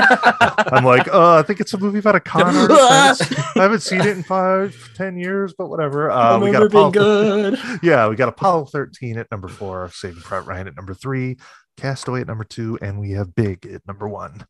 I'm 0.73 0.85
like, 0.85 1.07
uh, 1.13 1.35
I 1.35 1.41
think 1.41 1.59
it's 1.59 1.73
a 1.73 1.77
movie 1.77 1.99
about 1.99 2.15
a 2.15 2.19
con 2.19 2.43
artist. 2.55 3.33
I 3.57 3.63
haven't 3.63 3.81
seen 3.81 3.99
it 4.01 4.07
in 4.07 4.23
five, 4.23 4.75
ten 4.95 5.17
years, 5.17 5.53
but 5.57 5.67
whatever. 5.69 6.09
Uh, 6.09 6.39
we 6.39 6.51
got 6.51 6.63
Apollo, 6.63 6.91
good. 6.91 7.59
yeah, 7.83 8.07
we 8.07 8.15
got 8.15 8.29
Apollo 8.29 8.65
13 8.65 9.17
at 9.17 9.29
number 9.31 9.47
four, 9.47 9.89
Saving 9.91 10.21
Private 10.21 10.47
Ryan 10.47 10.67
at 10.67 10.75
number 10.75 10.93
three, 10.93 11.37
Castaway 11.77 12.21
at 12.21 12.27
number 12.27 12.43
two, 12.43 12.77
and 12.81 12.99
we 12.99 13.11
have 13.11 13.35
Big 13.35 13.65
at 13.65 13.85
number 13.87 14.07
one. 14.07 14.45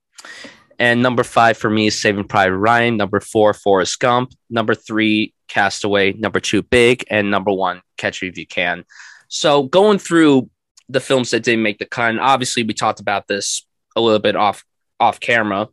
And 0.77 1.01
number 1.01 1.23
five 1.23 1.57
for 1.57 1.69
me 1.69 1.87
is 1.87 1.99
Saving 1.99 2.25
Private 2.27 2.57
Ryan. 2.57 2.97
Number 2.97 3.19
four, 3.19 3.53
Forrest 3.53 3.99
Gump. 3.99 4.31
Number 4.49 4.75
three, 4.75 5.33
Castaway. 5.47 6.13
Number 6.13 6.39
two, 6.39 6.61
Big. 6.63 7.05
And 7.09 7.31
number 7.31 7.51
one, 7.51 7.81
Catch 7.97 8.21
Me 8.21 8.27
If 8.27 8.37
You 8.37 8.45
Can. 8.47 8.83
So 9.27 9.63
going 9.63 9.99
through 9.99 10.49
the 10.89 10.99
films 10.99 11.31
that 11.31 11.43
didn't 11.43 11.63
make 11.63 11.79
the 11.79 11.85
cut, 11.85 12.09
and 12.11 12.19
obviously 12.19 12.63
we 12.63 12.73
talked 12.73 12.99
about 12.99 13.27
this 13.27 13.65
a 13.95 14.01
little 14.01 14.19
bit 14.19 14.35
off 14.35 14.63
off 14.99 15.19
camera. 15.19 15.67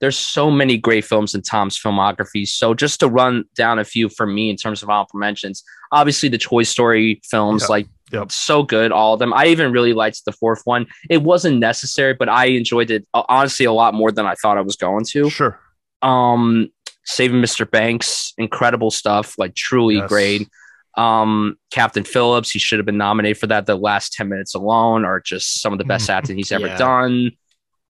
There's 0.00 0.18
so 0.18 0.50
many 0.50 0.76
great 0.76 1.04
films 1.04 1.34
in 1.34 1.40
Tom's 1.42 1.78
filmography. 1.78 2.46
So 2.46 2.74
just 2.74 3.00
to 3.00 3.08
run 3.08 3.44
down 3.54 3.78
a 3.78 3.84
few 3.84 4.08
for 4.10 4.26
me 4.26 4.50
in 4.50 4.56
terms 4.56 4.82
of 4.82 4.90
honorable 4.90 5.18
mentions, 5.18 5.62
obviously 5.92 6.28
the 6.28 6.36
Toy 6.38 6.62
Story 6.64 7.20
films, 7.24 7.62
Yep. 7.62 7.70
like 7.70 7.86
Yep. 8.12 8.30
so 8.32 8.62
good, 8.62 8.92
all 8.92 9.14
of 9.14 9.18
them. 9.18 9.32
I 9.32 9.46
even 9.46 9.72
really 9.72 9.92
liked 9.92 10.24
the 10.24 10.32
fourth 10.32 10.62
one. 10.64 10.86
It 11.10 11.22
wasn't 11.22 11.58
necessary, 11.58 12.14
but 12.14 12.28
I 12.28 12.46
enjoyed 12.46 12.90
it 12.90 13.06
uh, 13.14 13.22
honestly 13.28 13.66
a 13.66 13.72
lot 13.72 13.94
more 13.94 14.12
than 14.12 14.26
I 14.26 14.34
thought 14.34 14.58
I 14.58 14.60
was 14.62 14.76
going 14.76 15.04
to. 15.06 15.30
Sure. 15.30 15.58
Um, 16.02 16.68
Saving 17.06 17.40
Mr. 17.42 17.68
Banks, 17.70 18.32
incredible 18.38 18.90
stuff, 18.90 19.34
like 19.38 19.54
truly 19.54 19.96
Yes. 19.96 20.08
great. 20.08 20.48
Um, 20.96 21.56
Captain 21.72 22.04
Phillips, 22.04 22.50
he 22.50 22.58
should 22.58 22.78
have 22.78 22.86
been 22.86 22.96
nominated 22.98 23.38
for 23.38 23.46
that. 23.48 23.66
The 23.66 23.74
last 23.74 24.12
10 24.12 24.28
minutes 24.28 24.54
alone 24.54 25.04
are 25.04 25.20
just 25.20 25.60
some 25.60 25.72
of 25.72 25.78
the 25.78 25.84
best 25.84 26.08
acting 26.16 26.36
he's 26.36 26.52
ever 26.52 26.68
Yeah. 26.68 26.76
done. 26.76 27.32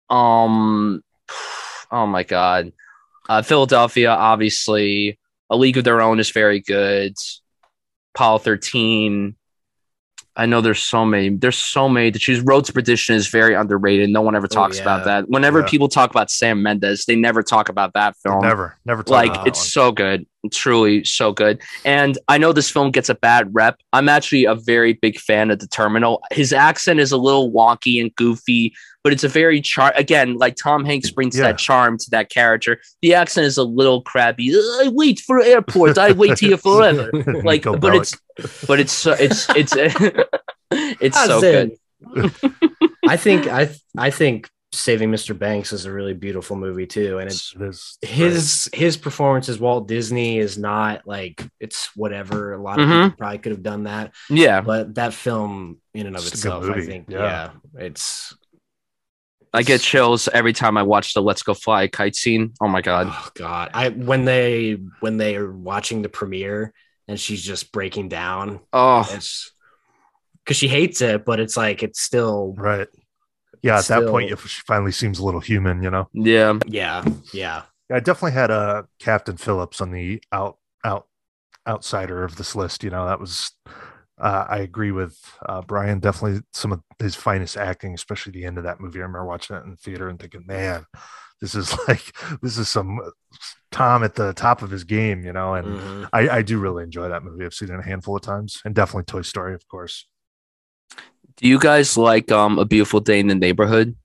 Um, 0.09 1.03
oh 1.91 2.07
my 2.07 2.23
God. 2.23 2.71
Uh, 3.29 3.41
Philadelphia, 3.41 4.09
obviously, 4.09 5.19
A 5.49 5.55
League 5.57 5.77
of 5.77 5.83
Their 5.83 6.01
Own 6.01 6.19
is 6.19 6.31
very 6.31 6.59
good. 6.61 7.13
Apollo 8.15 8.39
13. 8.39 9.35
I 10.37 10.45
know 10.45 10.61
there's 10.61 10.83
so 10.83 11.03
many. 11.03 11.29
There's 11.29 11.57
so 11.57 11.89
many 11.89 12.11
to 12.11 12.19
choose. 12.19 12.41
Road 12.41 12.63
to 12.65 12.73
Perdition 12.73 13.15
is 13.15 13.27
very 13.27 13.55
underrated. 13.55 14.09
No 14.11 14.21
one 14.21 14.35
ever 14.35 14.45
oh, 14.49 14.53
talks 14.53 14.79
about 14.79 14.99
yeah. 14.99 15.21
that. 15.21 15.29
Whenever 15.29 15.61
Yeah. 15.61 15.67
people 15.67 15.87
talk 15.89 16.11
about 16.11 16.29
Sam 16.29 16.61
Mendes, 16.61 17.05
they 17.05 17.15
never 17.15 17.41
talk 17.41 17.69
about 17.69 17.93
that 17.93 18.15
film. 18.17 18.41
never, 18.41 18.77
never. 18.85 19.03
like 19.07 19.31
about 19.31 19.47
it's 19.47 19.59
one. 19.59 19.65
so 19.65 19.91
good 19.91 20.27
truly 20.49 21.03
so 21.03 21.31
good. 21.33 21.61
And 21.85 22.17
i 22.27 22.37
know 22.37 22.53
this 22.53 22.69
film 22.69 22.91
gets 22.91 23.09
a 23.09 23.15
bad 23.15 23.53
rep. 23.53 23.79
I'm 23.93 24.09
actually 24.09 24.45
a 24.45 24.55
very 24.55 24.93
big 24.93 25.19
fan 25.19 25.51
of 25.51 25.59
the 25.59 25.67
terminal. 25.67 26.21
His 26.31 26.53
accent 26.53 26.99
is 26.99 27.11
a 27.11 27.17
little 27.17 27.51
wonky 27.51 27.99
and 28.01 28.13
goofy 28.15 28.73
but 29.03 29.13
it's 29.13 29.23
a 29.23 29.29
very 29.29 29.61
char 29.61 29.93
again 29.95 30.35
like 30.37 30.57
tom 30.57 30.83
hanks 30.83 31.11
brings 31.11 31.37
Yeah. 31.37 31.43
that 31.47 31.57
charm 31.57 31.97
to 31.97 32.09
that 32.11 32.29
character. 32.29 32.81
The 33.01 33.13
accent 33.13 33.45
is 33.47 33.57
a 33.57 33.63
little 33.63 34.01
crabby. 34.01 34.51
I 34.53 34.89
wait 34.93 35.21
for 35.21 35.41
airports. 35.41 35.97
i 35.97 36.11
wait 36.11 36.39
here 36.39 36.57
forever. 36.57 37.09
Like 37.43 37.63
Nico 37.65 37.77
but 37.77 37.93
Bellic. 37.93 37.99
it's 38.37 38.65
but 38.67 38.79
it's 38.81 38.91
so 38.93 39.13
it's 39.13 39.47
it's 39.55 39.73
it's 40.71 41.23
so 41.25 41.39
good. 41.39 41.71
I 43.07 43.15
think 43.17 43.47
I 43.47 43.69
I 43.97 44.09
think 44.09 44.49
Saving 44.77 45.11
Mr. 45.11 45.37
Banks 45.37 45.73
is 45.73 45.85
a 45.85 45.91
really 45.91 46.13
beautiful 46.13 46.55
movie 46.55 46.85
too, 46.87 47.17
and 47.19 47.27
it's 47.29 47.53
It 47.55 47.61
is 47.63 47.97
his 48.01 48.69
his 48.73 48.97
performance 48.97 49.49
as 49.49 49.59
Walt 49.59 49.87
Disney 49.87 50.37
is 50.39 50.57
not 50.57 51.07
like 51.07 51.45
it's 51.59 51.89
whatever. 51.95 52.53
A 52.53 52.61
lot 52.61 52.79
of 52.79 52.87
Mhm. 52.87 53.03
people 53.05 53.17
probably 53.17 53.37
could 53.39 53.51
have 53.51 53.63
done 53.63 53.83
that, 53.83 54.13
yeah 54.29 54.61
but 54.61 54.95
that 54.95 55.13
film 55.13 55.79
in 55.93 56.07
and 56.07 56.15
of 56.15 56.21
It's 56.23 56.33
itself, 56.33 56.65
I 56.69 56.81
think, 56.81 57.09
yeah. 57.09 57.51
yeah, 57.75 57.81
it's 57.85 58.35
i 59.53 59.63
get 59.63 59.79
chills 59.79 60.27
every 60.33 60.51
time 60.51 60.77
i 60.77 60.83
watch 60.83 61.13
the 61.13 61.21
let's 61.21 61.41
go 61.41 61.53
fly 61.53 61.87
kite 61.87 62.15
scene 62.15 62.53
oh 62.61 62.67
my 62.67 62.81
god 62.81 63.07
oh 63.09 63.29
god. 63.33 63.71
I 63.73 63.89
when 63.89 64.25
they 64.25 64.77
when 64.99 65.15
they 65.17 65.37
are 65.37 65.51
watching 65.51 66.01
the 66.01 66.09
premiere 66.09 66.73
and 67.07 67.17
she's 67.19 67.41
just 67.41 67.71
breaking 67.71 68.09
down, 68.09 68.59
oh 68.73 69.03
because 69.09 70.57
she 70.57 70.67
hates 70.67 71.01
it, 71.01 71.25
but 71.25 71.39
it's 71.39 71.55
like 71.57 71.81
it's 71.81 72.01
still 72.01 72.53
right. 72.57 72.87
Yeah, 73.67 73.79
at 73.79 73.85
that 73.87 74.07
point, 74.07 74.29
Still- 74.29 74.37
if 74.39 74.47
she 74.47 74.61
finally 74.65 74.91
seems 74.91 75.19
a 75.19 75.25
little 75.25 75.39
human, 75.41 75.83
you 75.83 75.89
know. 75.89 76.07
yeah 76.13 76.57
yeah 76.67 77.03
yeah 77.33 77.63
I 77.91 77.99
definitely 77.99 78.33
had 78.33 78.51
a 78.51 78.87
Captain 78.99 79.37
Phillips 79.37 79.79
on 79.81 79.91
the 79.91 80.21
out 80.31 80.57
out 80.83 81.07
outsider 81.67 82.23
of 82.23 82.35
this 82.37 82.55
list. 82.55 82.83
You 82.83 82.89
know, 82.89 83.05
that 83.05 83.19
was 83.19 83.51
uh, 84.19 84.45
I 84.49 84.57
agree 84.57 84.91
with 84.91 85.17
uh, 85.47 85.61
Brian. 85.61 85.99
Definitely 85.99 86.41
some 86.53 86.71
of 86.71 86.81
his 86.99 87.15
finest 87.15 87.55
acting, 87.55 87.93
especially 87.93 88.31
the 88.33 88.45
end 88.45 88.57
of 88.57 88.63
that 88.63 88.79
movie. 88.79 88.99
I 88.99 89.03
remember 89.03 89.25
watching 89.25 89.55
it 89.55 89.63
in 89.63 89.71
the 89.71 89.77
theater 89.77 90.09
and 90.09 90.19
thinking, 90.19 90.43
man, 90.47 90.85
this 91.39 91.53
is 91.55 91.73
like 91.87 92.03
this 92.41 92.57
is 92.57 92.67
some 92.67 92.99
Tom 93.71 94.03
at 94.03 94.15
the 94.15 94.33
top 94.33 94.61
of 94.63 94.69
his 94.71 94.83
game. 94.83 95.23
You 95.23 95.33
know, 95.33 95.53
and 95.53 95.79
Mhm. 95.79 96.09
I, 96.13 96.29
I 96.37 96.41
do 96.41 96.57
really 96.59 96.83
enjoy 96.83 97.09
that 97.09 97.23
movie. 97.23 97.45
I've 97.45 97.53
seen 97.53 97.69
it 97.69 97.79
a 97.79 97.83
handful 97.83 98.15
of 98.15 98.21
times, 98.21 98.59
and 98.65 98.73
definitely 98.75 99.03
Toy 99.05 99.21
Story, 99.21 99.53
of 99.53 99.67
course. 99.67 100.07
Do 101.37 101.47
you 101.47 101.59
guys 101.59 101.97
like 101.97 102.31
um 102.31 102.59
a 102.59 102.65
beautiful 102.65 102.99
day 102.99 103.19
in 103.19 103.27
the 103.27 103.35
neighborhood? 103.35 103.95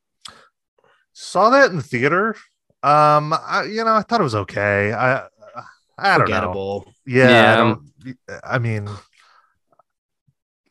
Saw 1.13 1.51
that 1.51 1.71
in 1.71 1.77
the 1.77 1.83
theater. 1.83 2.35
Um, 2.83 3.33
I, 3.33 3.65
you 3.71 3.85
know, 3.85 3.95
I 3.95 4.03
thought 4.03 4.21
it 4.21 4.25
was 4.25 4.35
okay. 4.35 4.93
I 4.93 5.27
I 5.99 6.19
don't 6.19 6.31
know. 6.31 6.85
Yeah, 7.07 7.29
Yeah. 7.31 7.53
I, 7.53 7.57
don't, 7.57 7.81
I 8.45 8.59
mean, 8.59 8.89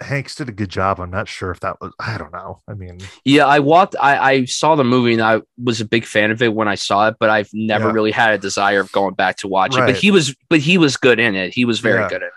Hanks 0.02 0.36
did 0.36 0.50
a 0.50 0.52
good 0.52 0.70
job. 0.70 1.00
I'm 1.00 1.12
not 1.12 1.28
sure 1.28 1.52
if 1.52 1.60
that 1.60 1.80
was. 1.80 1.94
I 2.00 2.18
don't 2.18 2.34
know. 2.34 2.62
I 2.68 2.74
mean, 2.74 3.00
Yeah, 3.24 3.46
I 3.46 3.60
walked. 3.60 3.96
I 4.00 4.18
I 4.32 4.46
saw 4.46 4.76
the 4.76 4.84
movie 4.84 5.14
and 5.14 5.22
I 5.22 5.42
was 5.64 5.80
a 5.80 5.86
big 5.86 6.06
fan 6.06 6.32
of 6.32 6.42
it 6.42 6.54
when 6.56 6.68
I 6.68 6.76
saw 6.76 7.08
it, 7.08 7.16
but 7.20 7.30
I've 7.30 7.50
never 7.54 7.88
Yeah. 7.88 7.94
really 7.94 8.12
had 8.12 8.34
a 8.34 8.38
desire 8.40 8.80
of 8.80 8.92
going 8.92 9.14
back 9.14 9.38
to 9.38 9.48
watch 9.48 9.78
it. 9.78 9.86
But 9.86 9.96
he 9.96 10.10
was, 10.10 10.36
but 10.50 10.60
he 10.60 10.78
was 10.80 10.98
good 10.98 11.20
in 11.20 11.36
it. 11.36 11.54
He 11.54 11.66
was 11.66 11.80
very 11.80 12.02
Yeah. 12.02 12.10
good 12.10 12.22
in 12.24 12.28
it. 12.28 12.34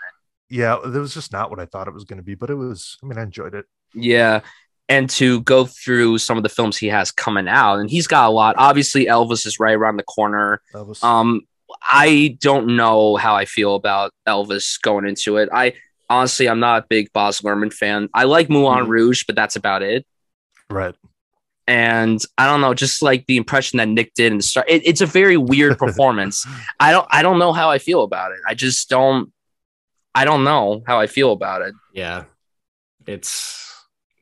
yeah, 0.47 0.75
it 0.75 0.87
was 0.99 1.13
just 1.15 1.31
not 1.31 1.49
what 1.49 1.59
I 1.59 1.65
thought 1.65 1.87
it 1.87 1.93
was 1.93 2.03
going 2.03 2.17
to 2.17 2.23
be, 2.23 2.35
but 2.35 2.51
it 2.51 2.55
was. 2.55 2.97
I 3.03 3.07
mean, 3.07 3.17
I 3.17 3.23
enjoyed 3.23 3.55
it. 3.55 3.65
Yeah. 3.95 4.41
And 4.87 5.09
to 5.11 5.41
go 5.41 5.65
through 5.65 6.19
some 6.19 6.37
of 6.37 6.43
the 6.43 6.49
films 6.49 6.77
he 6.77 6.87
has 6.87 7.11
coming 7.11 7.47
out, 7.47 7.79
and 7.79 7.89
he's 7.89 8.05
got 8.05 8.27
a 8.27 8.29
lot. 8.31 8.55
Obviously, 8.59 9.05
Elvis 9.07 9.47
is 9.47 9.59
right 9.59 9.73
around 9.75 9.97
the 9.97 10.03
corner. 10.03 10.61
Was. 10.73 11.01
Um, 11.03 11.41
I 11.81 12.37
don't 12.39 12.75
know 12.75 13.15
how 13.15 13.35
I 13.35 13.45
feel 13.45 13.73
about 13.75 14.11
Elvis 14.27 14.79
going 14.79 15.07
into 15.07 15.37
it. 15.37 15.49
I 15.51 15.73
honestly, 16.07 16.47
I'm 16.47 16.59
not 16.59 16.83
a 16.83 16.85
big 16.87 17.11
Baz 17.13 17.41
Luhrmann 17.41 17.73
fan. 17.73 18.09
I 18.13 18.25
like 18.25 18.47
Moulin 18.47 18.85
Mhm. 18.85 18.89
Rouge, 18.89 19.23
but 19.25 19.35
that's 19.35 19.55
about 19.55 19.81
it. 19.81 20.05
right. 20.69 20.93
and 21.67 22.21
I 22.37 22.45
don't 22.45 22.61
know, 22.61 22.75
just 22.75 23.01
like 23.01 23.25
the 23.25 23.37
impression 23.37 23.77
that 23.77 23.87
Nick 23.87 24.13
did 24.13 24.31
in 24.31 24.37
the 24.37 24.43
start. 24.43 24.69
It, 24.69 24.83
it's 24.85 25.01
a 25.01 25.07
very 25.07 25.35
weird 25.35 25.79
performance. 25.85 26.45
I 26.79 26.91
don't 26.91 27.07
I 27.09 27.23
don't 27.23 27.39
know 27.39 27.53
how 27.53 27.71
I 27.71 27.79
feel 27.79 28.03
about 28.03 28.33
it. 28.33 28.37
I 28.47 28.53
just 28.53 28.87
don't 28.87 29.31
I 30.13 30.25
don't 30.25 30.43
know 30.43 30.83
how 30.85 30.99
I 30.99 31.07
feel 31.07 31.31
about 31.31 31.63
it. 31.63 31.73
Yeah, 31.91 32.25
it's 33.07 33.64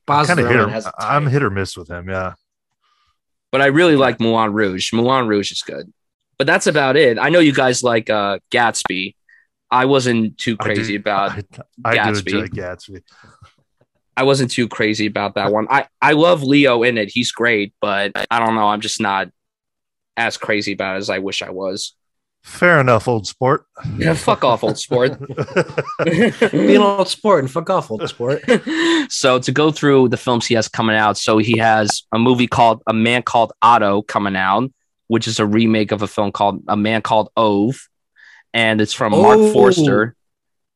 I'm 0.07 0.25
kind 0.25 0.39
of 0.39 0.47
hit 0.47 0.55
Luhrmann 0.57 0.67
or, 0.67 0.69
has 0.69 0.85
a 0.85 0.93
I'm 0.99 1.27
hit 1.27 1.43
or 1.43 1.49
miss 1.49 1.77
with 1.77 1.89
him. 1.89 2.09
Yeah. 2.09 2.33
But 3.51 3.61
I 3.61 3.67
really 3.67 3.95
like 3.95 4.19
Moulin 4.19 4.53
Rouge. 4.53 4.91
Moulin 4.93 5.27
Rouge 5.27 5.51
is 5.51 5.61
good. 5.61 5.91
But 6.37 6.47
that's 6.47 6.67
about 6.67 6.97
it. 6.97 7.19
I 7.19 7.29
know 7.29 7.39
you 7.39 7.53
guys 7.53 7.83
like 7.83 8.09
uh 8.09 8.39
Gatsby. 8.51 9.15
I 9.71 9.85
wasn't 9.85 10.37
too 10.37 10.57
I 10.59 10.67
do- 10.67 10.75
crazy 10.75 10.95
about 10.95 11.31
I, 11.85 11.91
I 11.91 11.93
do 11.93 11.99
Gatsby. 11.99 12.27
enjoy 12.33 12.47
Gatsby. 12.47 13.01
I 14.15 14.23
wasn't 14.23 14.51
too 14.51 14.67
crazy 14.67 15.05
about 15.07 15.35
that 15.35 15.51
one. 15.51 15.67
I 15.69 15.87
I 16.01 16.11
love 16.13 16.43
Leo 16.43 16.83
in 16.83 16.97
it. 16.97 17.09
He's 17.11 17.31
great, 17.31 17.73
but 17.81 18.11
I 18.29 18.39
don't 18.39 18.55
know. 18.55 18.67
I'm 18.67 18.81
just 18.81 18.99
not 19.01 19.29
as 20.17 20.37
crazy 20.37 20.73
about 20.73 20.95
it 20.95 20.99
as 20.99 21.09
I 21.09 21.19
wish 21.19 21.41
I 21.41 21.49
was. 21.49 21.95
Fair 22.43 22.79
enough, 22.81 23.07
old 23.07 23.25
sport. 23.25 23.65
Yeah, 23.97 24.13
fuck 24.15 24.43
off, 24.43 24.63
old 24.63 24.77
sport. 24.77 25.17
Be 26.05 26.75
an 26.75 26.81
old 26.81 27.07
sport 27.07 27.39
and 27.43 27.49
fuck 27.51 27.69
off, 27.69 27.89
old 27.89 28.07
sport. 28.09 28.43
so 29.09 29.39
to 29.39 29.51
go 29.51 29.71
through 29.71 30.09
the 30.09 30.17
films 30.17 30.45
he 30.45 30.55
has 30.55 30.67
coming 30.67 30.95
out, 30.95 31.17
so 31.17 31.37
he 31.37 31.57
has 31.57 32.03
a 32.11 32.19
movie 32.19 32.47
called 32.47 32.81
A 32.87 32.93
Man 32.93 33.23
Called 33.23 33.53
Otto 33.61 34.01
coming 34.01 34.35
out, 34.35 34.71
which 35.07 35.27
is 35.27 35.39
a 35.39 35.45
remake 35.45 35.91
of 35.91 36.01
a 36.01 36.07
film 36.07 36.31
called 36.31 36.61
A 36.67 36.75
Man 36.75 37.01
Called 37.01 37.29
Ove, 37.37 37.87
and 38.53 38.81
it's 38.81 38.93
from 38.93 39.13
Mark 39.13 39.37
Oh. 39.39 39.53
Forster. 39.53 40.15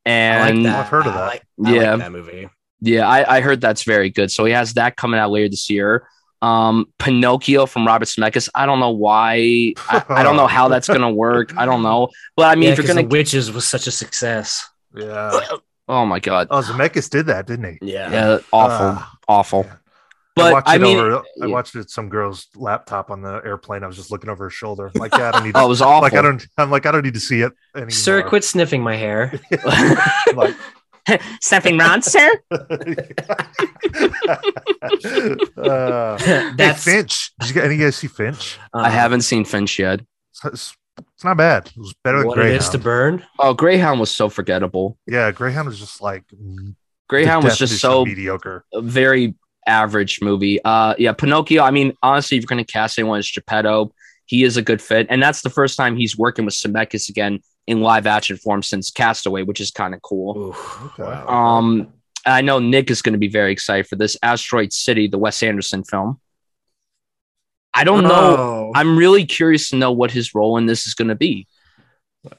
I 0.06 0.10
And 0.10 0.62
like. 0.64 0.74
I've 0.74 0.88
heard 0.88 1.06
of 1.06 1.12
I 1.14 1.16
that. 1.16 1.26
like- 1.26 1.42
I 1.66 1.74
Yeah. 1.74 1.90
like 1.90 1.98
that 2.00 2.12
movie. 2.12 2.48
yeah, 2.80 3.06
I, 3.06 3.36
I 3.36 3.40
heard 3.42 3.60
that's 3.60 3.82
very 3.82 4.08
good. 4.08 4.30
So 4.30 4.46
he 4.46 4.52
has 4.54 4.72
that 4.74 4.96
coming 4.96 5.20
out 5.20 5.30
later 5.30 5.50
this 5.50 5.68
year. 5.68 6.08
Um, 6.40 6.86
Pinocchio 6.98 7.66
from 7.66 7.86
Robert 7.86 8.06
Zemeckis. 8.06 8.48
I 8.54 8.64
don't 8.66 8.78
know 8.80 8.90
why. 8.90 9.74
I, 9.88 10.04
I 10.08 10.22
don't 10.22 10.36
know 10.36 10.46
how 10.46 10.68
that's 10.68 10.86
gonna 10.96 11.10
work. 11.10 11.56
I 11.56 11.66
don't 11.66 11.82
know. 11.82 12.08
But 12.36 12.46
I 12.46 12.54
mean, 12.54 12.64
yeah, 12.64 12.70
if 12.70 12.78
you're 12.78 12.86
'cause 12.86 12.94
gonna, 12.94 13.08
the 13.08 13.12
witches 13.12 13.50
was 13.50 13.66
such 13.66 13.86
a 13.86 13.90
success. 13.90 14.68
Yeah. 14.94 15.40
oh 15.88 16.06
my 16.06 16.20
god, 16.20 16.48
Oh, 16.50 16.60
Zemeckis 16.60 17.10
did 17.10 17.26
that, 17.26 17.46
didn't 17.46 17.78
he? 17.80 17.92
Yeah, 17.92 18.10
yeah, 18.10 18.38
awful, 18.52 18.86
Ah. 19.00 19.12
awful. 19.28 19.66
I 19.68 19.74
But 20.42 20.52
watched 20.52 20.68
I, 20.68 20.76
it 20.76 20.80
mean, 20.82 20.98
over, 20.98 21.22
I 21.42 21.46
watched 21.48 21.74
it 21.74 21.80
at 21.80 21.90
some 21.90 22.08
girl's 22.08 22.46
laptop 22.54 23.10
on 23.10 23.22
the 23.22 23.40
airplane. 23.44 23.82
I 23.82 23.88
was 23.88 23.96
just 23.96 24.12
looking 24.12 24.30
over 24.30 24.44
her 24.44 24.50
shoulder. 24.50 24.92
Like, 24.94 25.12
yeah, 25.12 25.30
I 25.30 25.32
don't 25.32 25.42
need. 25.44 25.52
oh, 25.56 25.60
it 25.60 25.62
To, 25.64 25.68
was 25.68 25.82
awful. 25.82 26.02
like, 26.02 26.14
I 26.14 26.22
don't. 26.22 26.46
I'm 26.56 26.70
like, 26.70 26.86
I 26.86 26.92
don't 26.92 27.02
need 27.02 27.14
to 27.14 27.20
see 27.20 27.40
it 27.40 27.52
anymore. 27.74 27.90
Sir, 27.90 28.22
quit 28.22 28.44
sniffing 28.44 28.80
my 28.80 28.94
hair. 28.94 29.32
like, 30.34 30.54
Something 31.40 31.78
wrong, 31.78 32.02
sir? 32.02 32.30
uh, 35.56 36.18
hey, 36.18 36.72
Finch. 36.76 37.32
Did 37.40 37.48
you 37.48 37.54
get 37.54 37.64
any 37.64 37.74
of 37.74 37.80
you 37.80 37.86
guys 37.86 37.96
see 37.96 38.06
Finch? 38.08 38.58
I 38.74 38.90
haven't 38.90 39.22
seen 39.22 39.44
Finch 39.44 39.78
yet. 39.78 40.00
It's, 40.32 40.44
it's, 40.44 40.76
it's 40.98 41.24
not 41.24 41.36
bad. 41.36 41.66
It 41.66 41.78
was 41.78 41.94
better 42.04 42.18
than 42.18 42.28
what 42.28 42.38
it 42.38 42.46
is 42.46 42.68
to 42.70 42.78
Greyhound. 42.78 43.20
burn. 43.20 43.26
Oh, 43.38 43.54
Greyhound 43.54 44.00
was 44.00 44.10
so 44.10 44.28
forgettable. 44.28 44.98
Yeah, 45.06 45.30
Greyhound 45.32 45.68
was 45.68 45.78
just 45.78 46.00
like 46.00 46.24
Greyhound 47.08 47.44
was 47.44 47.58
just 47.58 47.80
so 47.80 48.04
mediocre. 48.04 48.64
very 48.74 49.34
average 49.66 50.20
movie. 50.22 50.60
Uh, 50.64 50.94
yeah, 50.98 51.12
Pinocchio. 51.12 51.62
I 51.62 51.70
mean, 51.70 51.92
honestly, 52.02 52.36
if 52.36 52.42
you're 52.42 52.48
going 52.48 52.64
to 52.64 52.70
cast 52.72 52.98
anyone 52.98 53.18
as 53.18 53.30
Geppetto, 53.30 53.92
he 54.26 54.42
is 54.44 54.56
a 54.56 54.62
good 54.62 54.82
fit, 54.82 55.06
and 55.08 55.22
that's 55.22 55.42
the 55.42 55.50
first 55.50 55.76
time 55.76 55.96
he's 55.96 56.16
working 56.18 56.44
with 56.44 56.54
Zemeckis 56.54 57.08
again 57.08 57.40
in 57.68 57.80
live 57.82 58.06
action 58.06 58.36
form 58.36 58.62
since 58.62 58.90
Castaway, 58.90 59.42
which 59.42 59.60
is 59.60 59.70
kind 59.70 59.94
of 59.94 60.02
cool. 60.02 60.36
Oof, 60.48 60.82
Okay. 60.86 61.02
wow. 61.04 61.26
Um, 61.28 61.92
I 62.26 62.40
know 62.40 62.58
Nick 62.58 62.90
is 62.90 63.02
going 63.02 63.12
to 63.12 63.18
be 63.18 63.28
very 63.28 63.52
excited 63.52 63.86
for 63.86 63.96
this 63.96 64.16
Asteroid 64.22 64.72
City, 64.72 65.06
the 65.06 65.18
Wes 65.18 65.42
Anderson 65.42 65.84
film. 65.84 66.20
I 67.74 67.84
don't 67.84 68.02
know. 68.02 68.10
Oh. 68.38 68.72
I'm 68.74 68.96
really 68.98 69.24
curious 69.24 69.70
to 69.70 69.76
know 69.76 69.92
what 69.92 70.10
his 70.10 70.34
role 70.34 70.56
in 70.56 70.66
this 70.66 70.86
is 70.86 70.94
going 70.94 71.08
to 71.08 71.14
be. 71.14 71.46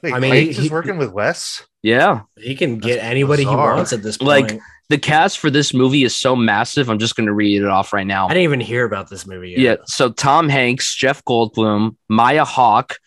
Wait, 0.02 0.12
I 0.12 0.18
mean, 0.20 0.34
he's 0.46 0.58
he- 0.58 0.68
working 0.68 0.98
with 0.98 1.12
Wes. 1.12 1.66
Yeah. 1.82 2.22
he 2.36 2.54
can 2.54 2.78
get 2.78 2.96
That's 2.96 3.06
anybody 3.06 3.44
bizarre. 3.44 3.72
he 3.72 3.76
wants 3.76 3.92
at 3.94 4.02
this 4.02 4.18
point. 4.18 4.28
Like, 4.52 4.60
The 4.90 4.98
cast 4.98 5.38
for 5.38 5.48
this 5.48 5.72
movie 5.72 6.04
is 6.04 6.14
so 6.14 6.36
massive. 6.36 6.90
I'm 6.90 6.98
just 6.98 7.16
going 7.16 7.26
to 7.28 7.32
read 7.32 7.62
it 7.62 7.68
off 7.68 7.92
right 7.92 8.06
now. 8.06 8.26
I 8.26 8.30
didn't 8.30 8.42
even 8.44 8.60
hear 8.60 8.84
about 8.84 9.08
this 9.08 9.26
movie. 9.26 9.50
Yet. 9.50 9.58
Yeah. 9.58 9.76
So 9.86 10.10
Tom 10.10 10.48
Hanks, 10.50 10.94
Jeff 10.94 11.24
Goldblum, 11.24 11.96
Maya 12.08 12.44
Hawke, 12.44 12.98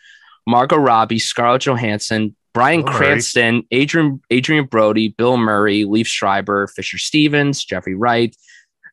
Margot 0.46 0.76
Robbie, 0.76 1.18
Scarlett 1.18 1.62
Johansson, 1.62 2.34
Brian 2.52 2.82
Bill 2.82 2.92
Murray. 2.92 3.06
Cranston, 3.06 3.62
Adrian 3.70 4.20
Adrien 4.32 4.66
Brody, 4.66 5.08
Bill 5.08 5.36
Murray, 5.36 5.84
Liev 5.84 6.06
Schreiber, 6.06 6.66
Fisher 6.68 6.98
Stevens, 6.98 7.64
Jeffrey 7.64 7.94
Wright. 7.94 8.36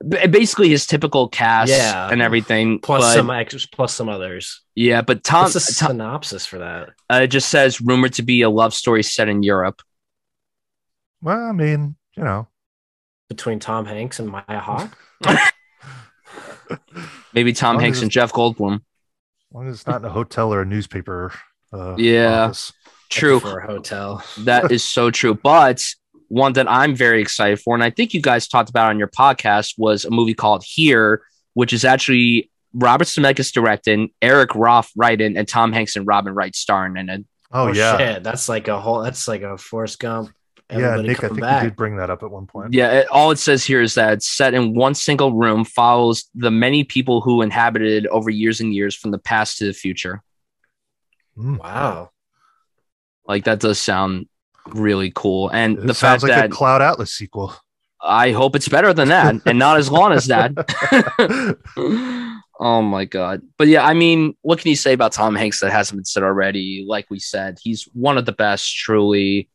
B- 0.09 0.25
basically 0.27 0.69
his 0.69 0.87
typical 0.87 1.27
cast 1.29 1.69
Yeah. 1.71 2.09
and 2.11 2.21
everything. 2.23 2.79
plus 2.79 3.03
but, 3.03 3.13
some 3.13 3.29
extras, 3.29 3.67
plus 3.67 3.93
some 3.93 4.09
others. 4.09 4.61
yeah, 4.73 5.01
but 5.03 5.23
Tom, 5.23 5.43
What's 5.43 5.53
the 5.53 5.73
Tom 5.75 5.91
synopsis 5.91 6.45
for 6.47 6.57
that? 6.57 6.89
uh, 7.11 7.19
it 7.23 7.27
just 7.27 7.49
says 7.49 7.79
rumored 7.81 8.13
to 8.13 8.23
be 8.23 8.41
a 8.41 8.49
love 8.49 8.73
story 8.73 9.03
set 9.03 9.29
in 9.29 9.43
Europe. 9.43 9.81
Well, 11.21 11.45
I 11.45 11.51
mean, 11.51 11.95
you 12.17 12.23
know, 12.23 12.47
between 13.29 13.59
Tom 13.59 13.85
Hanks 13.85 14.17
and 14.19 14.27
Maya 14.29 14.59
Hawke. 14.59 14.97
Maybe 17.33 17.53
Tom 17.53 17.79
Hanks 17.79 18.01
and 18.01 18.09
Jeff 18.09 18.31
Goldblum. 18.33 18.81
As 19.51 19.55
long 19.55 19.67
as 19.67 19.75
it's 19.75 19.87
not 19.87 20.01
in 20.01 20.05
a 20.05 20.09
hotel 20.09 20.53
or 20.53 20.61
a 20.61 20.65
newspaper. 20.65 21.33
Uh, 21.73 21.95
Yeah. 21.97 22.45
office. 22.45 22.71
True. 23.09 23.41
for 23.41 23.59
a 23.59 23.67
hotel. 23.67 24.23
That 24.45 24.71
is 24.71 24.83
so 24.85 25.11
true. 25.11 25.33
But 25.35 25.83
one 26.29 26.53
that 26.53 26.71
I'm 26.71 26.95
very 26.95 27.21
excited 27.21 27.59
for, 27.59 27.75
and 27.75 27.83
I 27.83 27.89
think 27.89 28.13
you 28.13 28.21
guys 28.21 28.47
talked 28.47 28.69
about 28.69 28.89
on 28.89 28.97
your 28.97 29.09
podcast, 29.09 29.73
was 29.77 30.05
a 30.05 30.09
movie 30.11 30.33
called 30.33 30.63
Here, 30.65 31.21
which 31.53 31.73
is 31.73 31.83
actually 31.83 32.49
Robert 32.73 33.07
Zemeckis 33.07 33.51
directing, 33.51 34.11
Eric 34.21 34.55
Roth 34.55 34.89
writing, 34.95 35.35
and 35.35 35.45
Tom 35.45 35.73
Hanks 35.73 35.97
and 35.97 36.07
Robin 36.07 36.33
Wright 36.33 36.55
starring 36.55 36.95
in 36.95 37.09
it. 37.09 37.25
Oh, 37.51 37.73
yeah. 37.73 37.97
shit. 37.97 38.23
That's 38.23 38.47
like 38.47 38.69
a 38.69 38.79
whole. 38.79 39.01
That's 39.01 39.27
like 39.27 39.41
a 39.41 39.57
Forrest 39.57 39.99
Gump. 39.99 40.29
Yeah, 40.71 40.77
Everybody 40.77 41.07
Nick, 41.09 41.23
I 41.23 41.27
think 41.27 41.41
back. 41.41 41.63
you 41.63 41.69
did 41.69 41.75
bring 41.75 41.97
that 41.97 42.09
up 42.09 42.23
at 42.23 42.31
one 42.31 42.47
point. 42.47 42.73
Yeah, 42.73 42.91
it, 42.91 43.07
all 43.09 43.31
it 43.31 43.39
says 43.39 43.63
here 43.65 43.81
is 43.81 43.95
that 43.95 44.13
it's 44.13 44.29
set 44.29 44.53
in 44.53 44.73
one 44.73 44.95
single 44.95 45.33
room, 45.33 45.65
follows 45.65 46.29
the 46.33 46.51
many 46.51 46.83
people 46.83 47.19
who 47.19 47.41
inhabited 47.41 48.07
over 48.07 48.29
years 48.29 48.61
and 48.61 48.73
years 48.73 48.95
from 48.95 49.11
the 49.11 49.17
past 49.17 49.57
to 49.57 49.65
the 49.65 49.73
future. 49.73 50.23
Mm. 51.37 51.59
Wow. 51.59 52.11
Like 53.25 53.43
that 53.45 53.59
does 53.59 53.79
sound 53.79 54.27
really 54.67 55.11
cool, 55.13 55.49
and 55.49 55.77
It 55.77 55.87
the 55.87 55.93
sounds 55.93 56.21
fact 56.21 56.31
like 56.31 56.31
that 56.31 56.45
a 56.45 56.49
Cloud 56.49 56.81
Atlas 56.81 57.13
sequel. 57.13 57.53
I 58.01 58.31
hope 58.31 58.55
it's 58.55 58.67
better 58.67 58.93
than 58.93 59.09
that 59.09 59.35
and 59.45 59.59
not 59.59 59.77
as 59.77 59.91
long 59.91 60.11
as 60.11 60.25
that. 60.27 60.51
oh 62.59 62.81
my 62.81 63.05
god. 63.05 63.41
But 63.57 63.67
yeah, 63.67 63.85
I 63.85 63.93
mean, 63.93 64.35
what 64.41 64.59
can 64.59 64.69
you 64.69 64.75
say 64.75 64.93
about 64.93 65.11
Tom 65.11 65.35
Hanks 65.35 65.59
that 65.59 65.71
hasn't 65.71 65.97
been 65.97 66.05
said 66.05 66.23
already? 66.23 66.83
Like 66.87 67.07
we 67.09 67.19
said, 67.19 67.59
he's 67.61 67.83
one 67.93 68.17
of 68.17 68.25
the 68.25 68.31
best, 68.31 68.75
truly. 68.75 69.49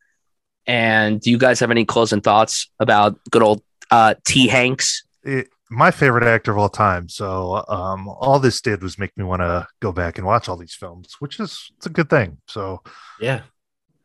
And 0.67 1.21
do 1.21 1.31
you 1.31 1.37
guys 1.37 1.59
have 1.61 1.71
any 1.71 1.85
closing 1.85 2.21
thoughts 2.21 2.69
about 2.79 3.17
good 3.31 3.41
old 3.41 3.63
uh, 3.89 4.15
T 4.25 4.47
Hanks? 4.47 5.03
It- 5.23 5.49
my 5.69 5.91
favorite 5.91 6.23
actor 6.23 6.51
of 6.51 6.57
all 6.57 6.69
time. 6.69 7.09
So 7.09 7.61
um, 7.67 8.07
all 8.07 8.39
this 8.39 8.61
did 8.61 8.81
was 8.81 8.97
make 8.97 9.11
me 9.17 9.25
want 9.25 9.41
to 9.41 9.67
go 9.81 9.91
back 9.91 10.17
and 10.17 10.25
watch 10.25 10.47
all 10.47 10.55
these 10.55 10.73
films, 10.73 11.15
which 11.19 11.41
is 11.41 11.69
it's 11.75 11.85
a 11.85 11.89
good 11.89 12.09
thing. 12.09 12.37
So 12.47 12.81
Yeah. 13.19 13.41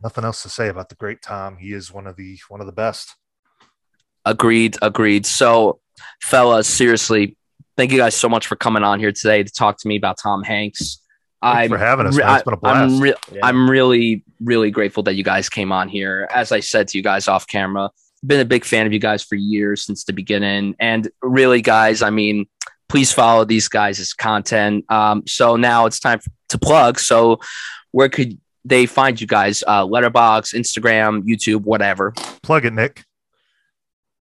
nothing 0.02 0.24
else 0.24 0.42
to 0.42 0.48
say 0.48 0.66
about 0.68 0.88
the 0.88 0.96
great 0.96 1.22
Tom. 1.22 1.58
He 1.58 1.72
is 1.72 1.92
one 1.92 2.08
of 2.08 2.16
the 2.16 2.36
one 2.48 2.58
of 2.60 2.66
the 2.66 2.72
best. 2.72 3.14
Agreed, 4.24 4.76
agreed. 4.82 5.24
So, 5.24 5.78
fellas, 6.20 6.66
seriously, 6.66 7.36
thank 7.76 7.92
you 7.92 7.98
guys 7.98 8.16
so 8.16 8.28
much 8.28 8.48
for 8.48 8.56
coming 8.56 8.82
on 8.82 8.98
here 8.98 9.12
today 9.12 9.44
to 9.44 9.52
talk 9.52 9.78
to 9.78 9.88
me 9.88 9.96
about 9.96 10.16
Tom 10.20 10.42
Hanks. 10.42 11.00
Thanks 11.43 11.59
I'm 11.64 11.68
for 11.70 11.78
having 11.78 12.07
us. 12.07 12.16
re- 12.16 12.24
man. 12.24 12.34
It's 12.34 12.45
been 12.45 12.55
a 12.55 12.57
blast. 12.57 12.95
I'm, 12.95 13.01
re- 13.01 13.14
Yeah. 13.32 13.40
I'm 13.43 13.68
really, 13.68 14.24
really 14.40 14.70
grateful 14.70 15.03
that 15.05 15.14
you 15.14 15.24
guys 15.24 15.49
came 15.49 15.72
on 15.72 15.88
here. 15.88 16.28
As 16.32 16.53
I 16.53 16.61
said 16.61 16.88
to 16.88 16.99
you 16.99 17.03
guys 17.05 17.28
off 17.28 17.47
camera, 17.47 17.90
been 18.24 18.40
a 18.40 18.45
big 18.45 18.64
fan 18.64 18.86
of 18.86 18.93
you 18.93 18.99
guys 19.01 19.22
for 19.22 19.34
years 19.34 19.84
since 19.84 20.05
the 20.05 20.12
beginning. 20.12 20.76
And 20.78 21.09
really, 21.20 21.61
guys, 21.61 22.03
I 22.03 22.11
mean, 22.11 22.47
please 22.88 23.12
follow 23.12 23.45
these 23.45 23.68
guys' 23.68 24.12
content. 24.14 24.84
Um, 24.90 25.24
so 25.26 25.57
now 25.57 25.86
it's 25.86 25.99
time 25.99 26.20
to 26.51 26.59
plug. 26.59 27.01
So 27.01 27.40
where 27.90 28.09
could 28.09 28.38
they 28.64 28.86
find 28.86 29.20
you 29.20 29.26
guys? 29.26 29.64
Uh, 29.66 29.84
Letterboxd, 29.84 30.55
Instagram, 30.55 31.22
YouTube, 31.24 31.62
whatever. 31.62 32.12
Plug 32.43 32.64
it, 32.64 32.72
Nick. 32.72 33.05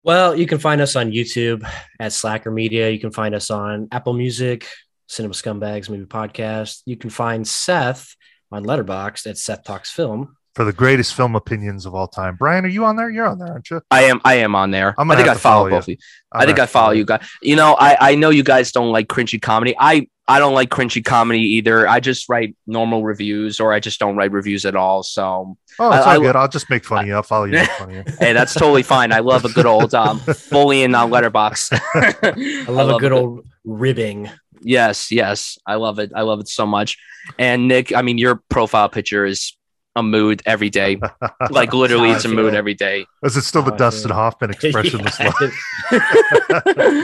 Well, 0.04 0.36
you 0.36 0.48
can 0.48 0.58
find 0.58 0.82
us 0.82 0.96
on 0.96 1.12
YouTube 1.12 1.68
at 2.00 2.14
Slacker 2.14 2.50
Media. 2.50 2.90
You 2.90 3.00
can 3.00 3.12
find 3.12 3.36
us 3.36 3.52
on 3.52 3.88
Apple 3.92 4.14
Music, 4.14 4.68
Cinema 5.12 5.34
Scumbags 5.34 5.90
Movie 5.90 6.06
Podcast. 6.06 6.84
You 6.86 6.96
can 6.96 7.10
find 7.10 7.46
Seth 7.46 8.16
on 8.50 8.64
Letterboxd 8.64 9.28
at 9.28 9.38
Seth 9.38 9.64
Talks 9.66 9.92
Film. 9.92 10.38
For 10.56 10.64
the 10.64 10.72
greatest 10.74 11.16
film 11.16 11.36
opinions 11.36 11.86
of 11.86 11.94
all 11.96 12.08
time. 12.08 12.36
Brian, 12.38 12.64
are 12.66 12.70
you 12.70 12.84
on 12.86 12.96
there? 12.96 13.10
You're 13.10 13.28
on 13.28 13.38
there, 13.40 13.50
aren't 13.50 13.70
you? 13.70 13.82
I 13.92 14.04
am. 14.04 14.20
I 14.26 14.36
am 14.36 14.56
on 14.56 14.72
there. 14.72 14.96
I'm 14.98 15.10
I 15.12 15.16
think 15.16 15.28
I 15.28 15.34
follow 15.36 15.66
follow 15.66 15.70
both 15.72 15.84
of 15.84 15.90
you. 15.90 15.98
I 16.32 16.46
think 16.46 16.60
I 16.60 16.66
follow 16.66 16.92
you 16.92 17.06
guys. 17.06 17.26
You 17.42 17.56
know, 17.58 17.76
I, 17.80 18.12
I 18.12 18.16
know 18.16 18.30
you 18.30 18.44
guys 18.44 18.72
don't 18.72 18.92
like 18.92 19.08
cringy 19.08 19.42
comedy. 19.42 19.76
I 19.80 20.08
I 20.28 20.40
don't 20.40 20.54
like 20.54 20.70
cringy 20.70 21.04
comedy 21.04 21.40
either. 21.56 21.88
I 21.88 22.00
just 22.02 22.28
write 22.30 22.56
normal 22.68 23.04
reviews, 23.04 23.60
or 23.62 23.72
I 23.74 23.80
just 23.82 24.00
don't 24.00 24.16
write 24.18 24.32
reviews 24.32 24.66
at 24.66 24.76
all. 24.78 25.04
So 25.04 25.58
Oh, 25.80 25.88
it's 25.94 26.06
I- 26.06 26.16
all 26.16 26.22
I- 26.22 26.26
good. 26.26 26.36
I'll 26.38 26.48
just 26.50 26.70
make 26.70 26.84
fun 26.86 27.00
of 27.04 27.08
you. 27.08 27.16
I'll 27.16 27.24
follow 27.24 27.46
you. 27.46 27.52
Make 27.60 27.70
fun 27.72 27.96
of 27.96 28.08
hey, 28.20 28.32
that's 28.34 28.54
totally 28.54 28.84
fine. 28.84 29.12
I 29.14 29.20
love 29.20 29.46
a 29.46 29.50
good 29.50 29.66
old 29.66 29.94
um, 29.94 30.22
bullying 30.52 30.94
on 30.96 31.10
Letterboxd. 31.12 31.80
I 31.94 32.66
I 32.68 32.72
love 32.72 32.90
a 32.90 33.00
good 33.00 33.12
old 33.14 33.46
ribbing. 33.66 34.30
Yes, 34.62 35.12
yes. 35.12 35.58
I 35.66 35.76
love 35.76 36.00
it. 36.00 36.12
I 36.16 36.22
love 36.22 36.40
it 36.40 36.48
so 36.48 36.66
much. 36.66 36.98
And 37.38 37.68
Nick, 37.68 37.96
I 37.96 38.02
mean, 38.02 38.18
your 38.18 38.42
profile 38.50 38.90
picture 38.90 39.26
is 39.26 39.56
a 39.96 40.02
mood 40.04 40.42
every 40.46 40.70
day. 40.70 41.00
Like 41.50 41.74
literally, 41.74 42.12
it's 42.12 42.24
a 42.26 42.30
mood 42.30 42.54
every 42.54 42.74
day. 42.76 43.06
Is 43.24 43.36
it 43.36 43.42
still 43.42 43.62
the 43.64 43.74
Oh, 43.74 43.78
Dustin 43.78 44.10
feel- 44.10 44.16
Hoffman 44.16 44.52
expressionless 44.52 45.20
Yeah. 45.20 45.32
look? 45.42 45.54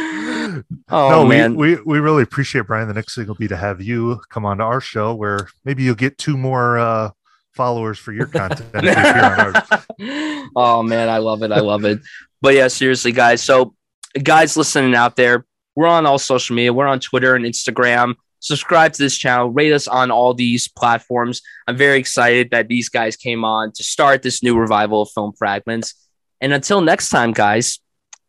Oh 0.90 1.10
no, 1.10 1.26
man, 1.26 1.56
we, 1.56 1.76
we 1.76 1.82
we 1.84 2.00
really 2.00 2.24
appreciate 2.24 2.66
Brian. 2.68 2.88
The 2.88 2.94
next 2.94 3.16
thing 3.16 3.28
will 3.28 3.36
be 3.36 3.50
to 3.50 3.58
have 3.58 3.82
you 3.82 4.22
come 4.30 4.46
on 4.46 4.58
to 4.60 4.64
our 4.64 4.80
show 4.82 5.14
where 5.14 5.50
maybe 5.66 5.84
you'll 5.84 5.96
get 5.96 6.18
two 6.18 6.38
more 6.38 6.78
uh, 6.80 7.10
followers 7.54 8.00
for 8.00 8.14
your 8.14 8.28
content. 8.28 8.70
if 8.74 8.84
you 8.84 8.90
appear 8.92 9.24
on 9.26 9.40
ours. 9.40 10.50
oh 10.56 10.82
man, 10.84 11.10
I 11.10 11.18
love 11.18 11.44
it. 11.44 11.52
I 11.52 11.60
love 11.60 11.84
it. 11.84 12.00
But 12.42 12.56
yeah, 12.56 12.70
seriously, 12.70 13.12
guys. 13.12 13.44
So, 13.44 13.76
guys 14.24 14.56
listening 14.56 14.96
out 14.96 15.16
there, 15.18 15.46
we're 15.78 15.86
on 15.86 16.08
all 16.08 16.18
social 16.18 16.56
media. 16.56 16.74
We're 16.74 16.88
on 16.88 17.00
Twitter 17.00 17.36
and 17.36 17.46
Instagram. 17.46 18.16
Subscribe 18.40 18.94
to 18.94 18.98
this 19.04 19.16
channel. 19.16 19.52
Rate 19.52 19.72
us 19.72 19.88
on 19.88 20.10
all 20.10 20.34
these 20.34 20.68
platforms. 20.68 21.44
I'm 21.68 21.78
very 21.78 22.00
excited 22.00 22.50
that 22.50 22.68
these 22.68 22.90
guys 22.90 23.16
came 23.16 23.46
on 23.46 23.74
to 23.74 23.84
start 23.84 24.24
this 24.24 24.42
new 24.42 24.58
revival 24.58 25.04
of 25.04 25.12
Film 25.12 25.34
Fragments. 25.38 25.94
And 26.42 26.52
until 26.52 26.82
next 26.82 27.10
time, 27.10 27.32
guys, 27.32 27.78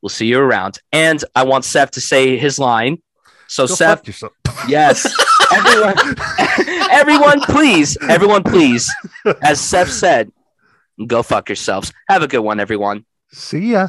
we'll 0.03 0.11
see 0.11 0.26
you 0.26 0.38
around. 0.38 0.80
And 0.92 1.24
I 1.34 1.44
want 1.44 1.64
Seth 1.64 1.92
to 1.92 2.03
say 2.03 2.36
his 2.36 2.59
line. 2.59 2.99
So, 3.46 3.66
Go 3.66 3.74
Seth, 3.76 4.22
yes, 4.68 5.11
everyone, 5.51 5.96
everyone, 6.90 7.40
please, 7.40 7.96
everyone, 8.11 8.42
please, 8.42 8.92
as 9.41 9.58
Seth 9.58 9.91
said, 9.91 10.30
go 11.07 11.22
fuck 11.22 11.49
yourselves. 11.49 11.95
Have 12.11 12.22
a 12.22 12.29
good 12.29 12.41
one, 12.41 12.61
everyone. 12.61 13.07
See 13.33 13.72
ya. 13.72 13.88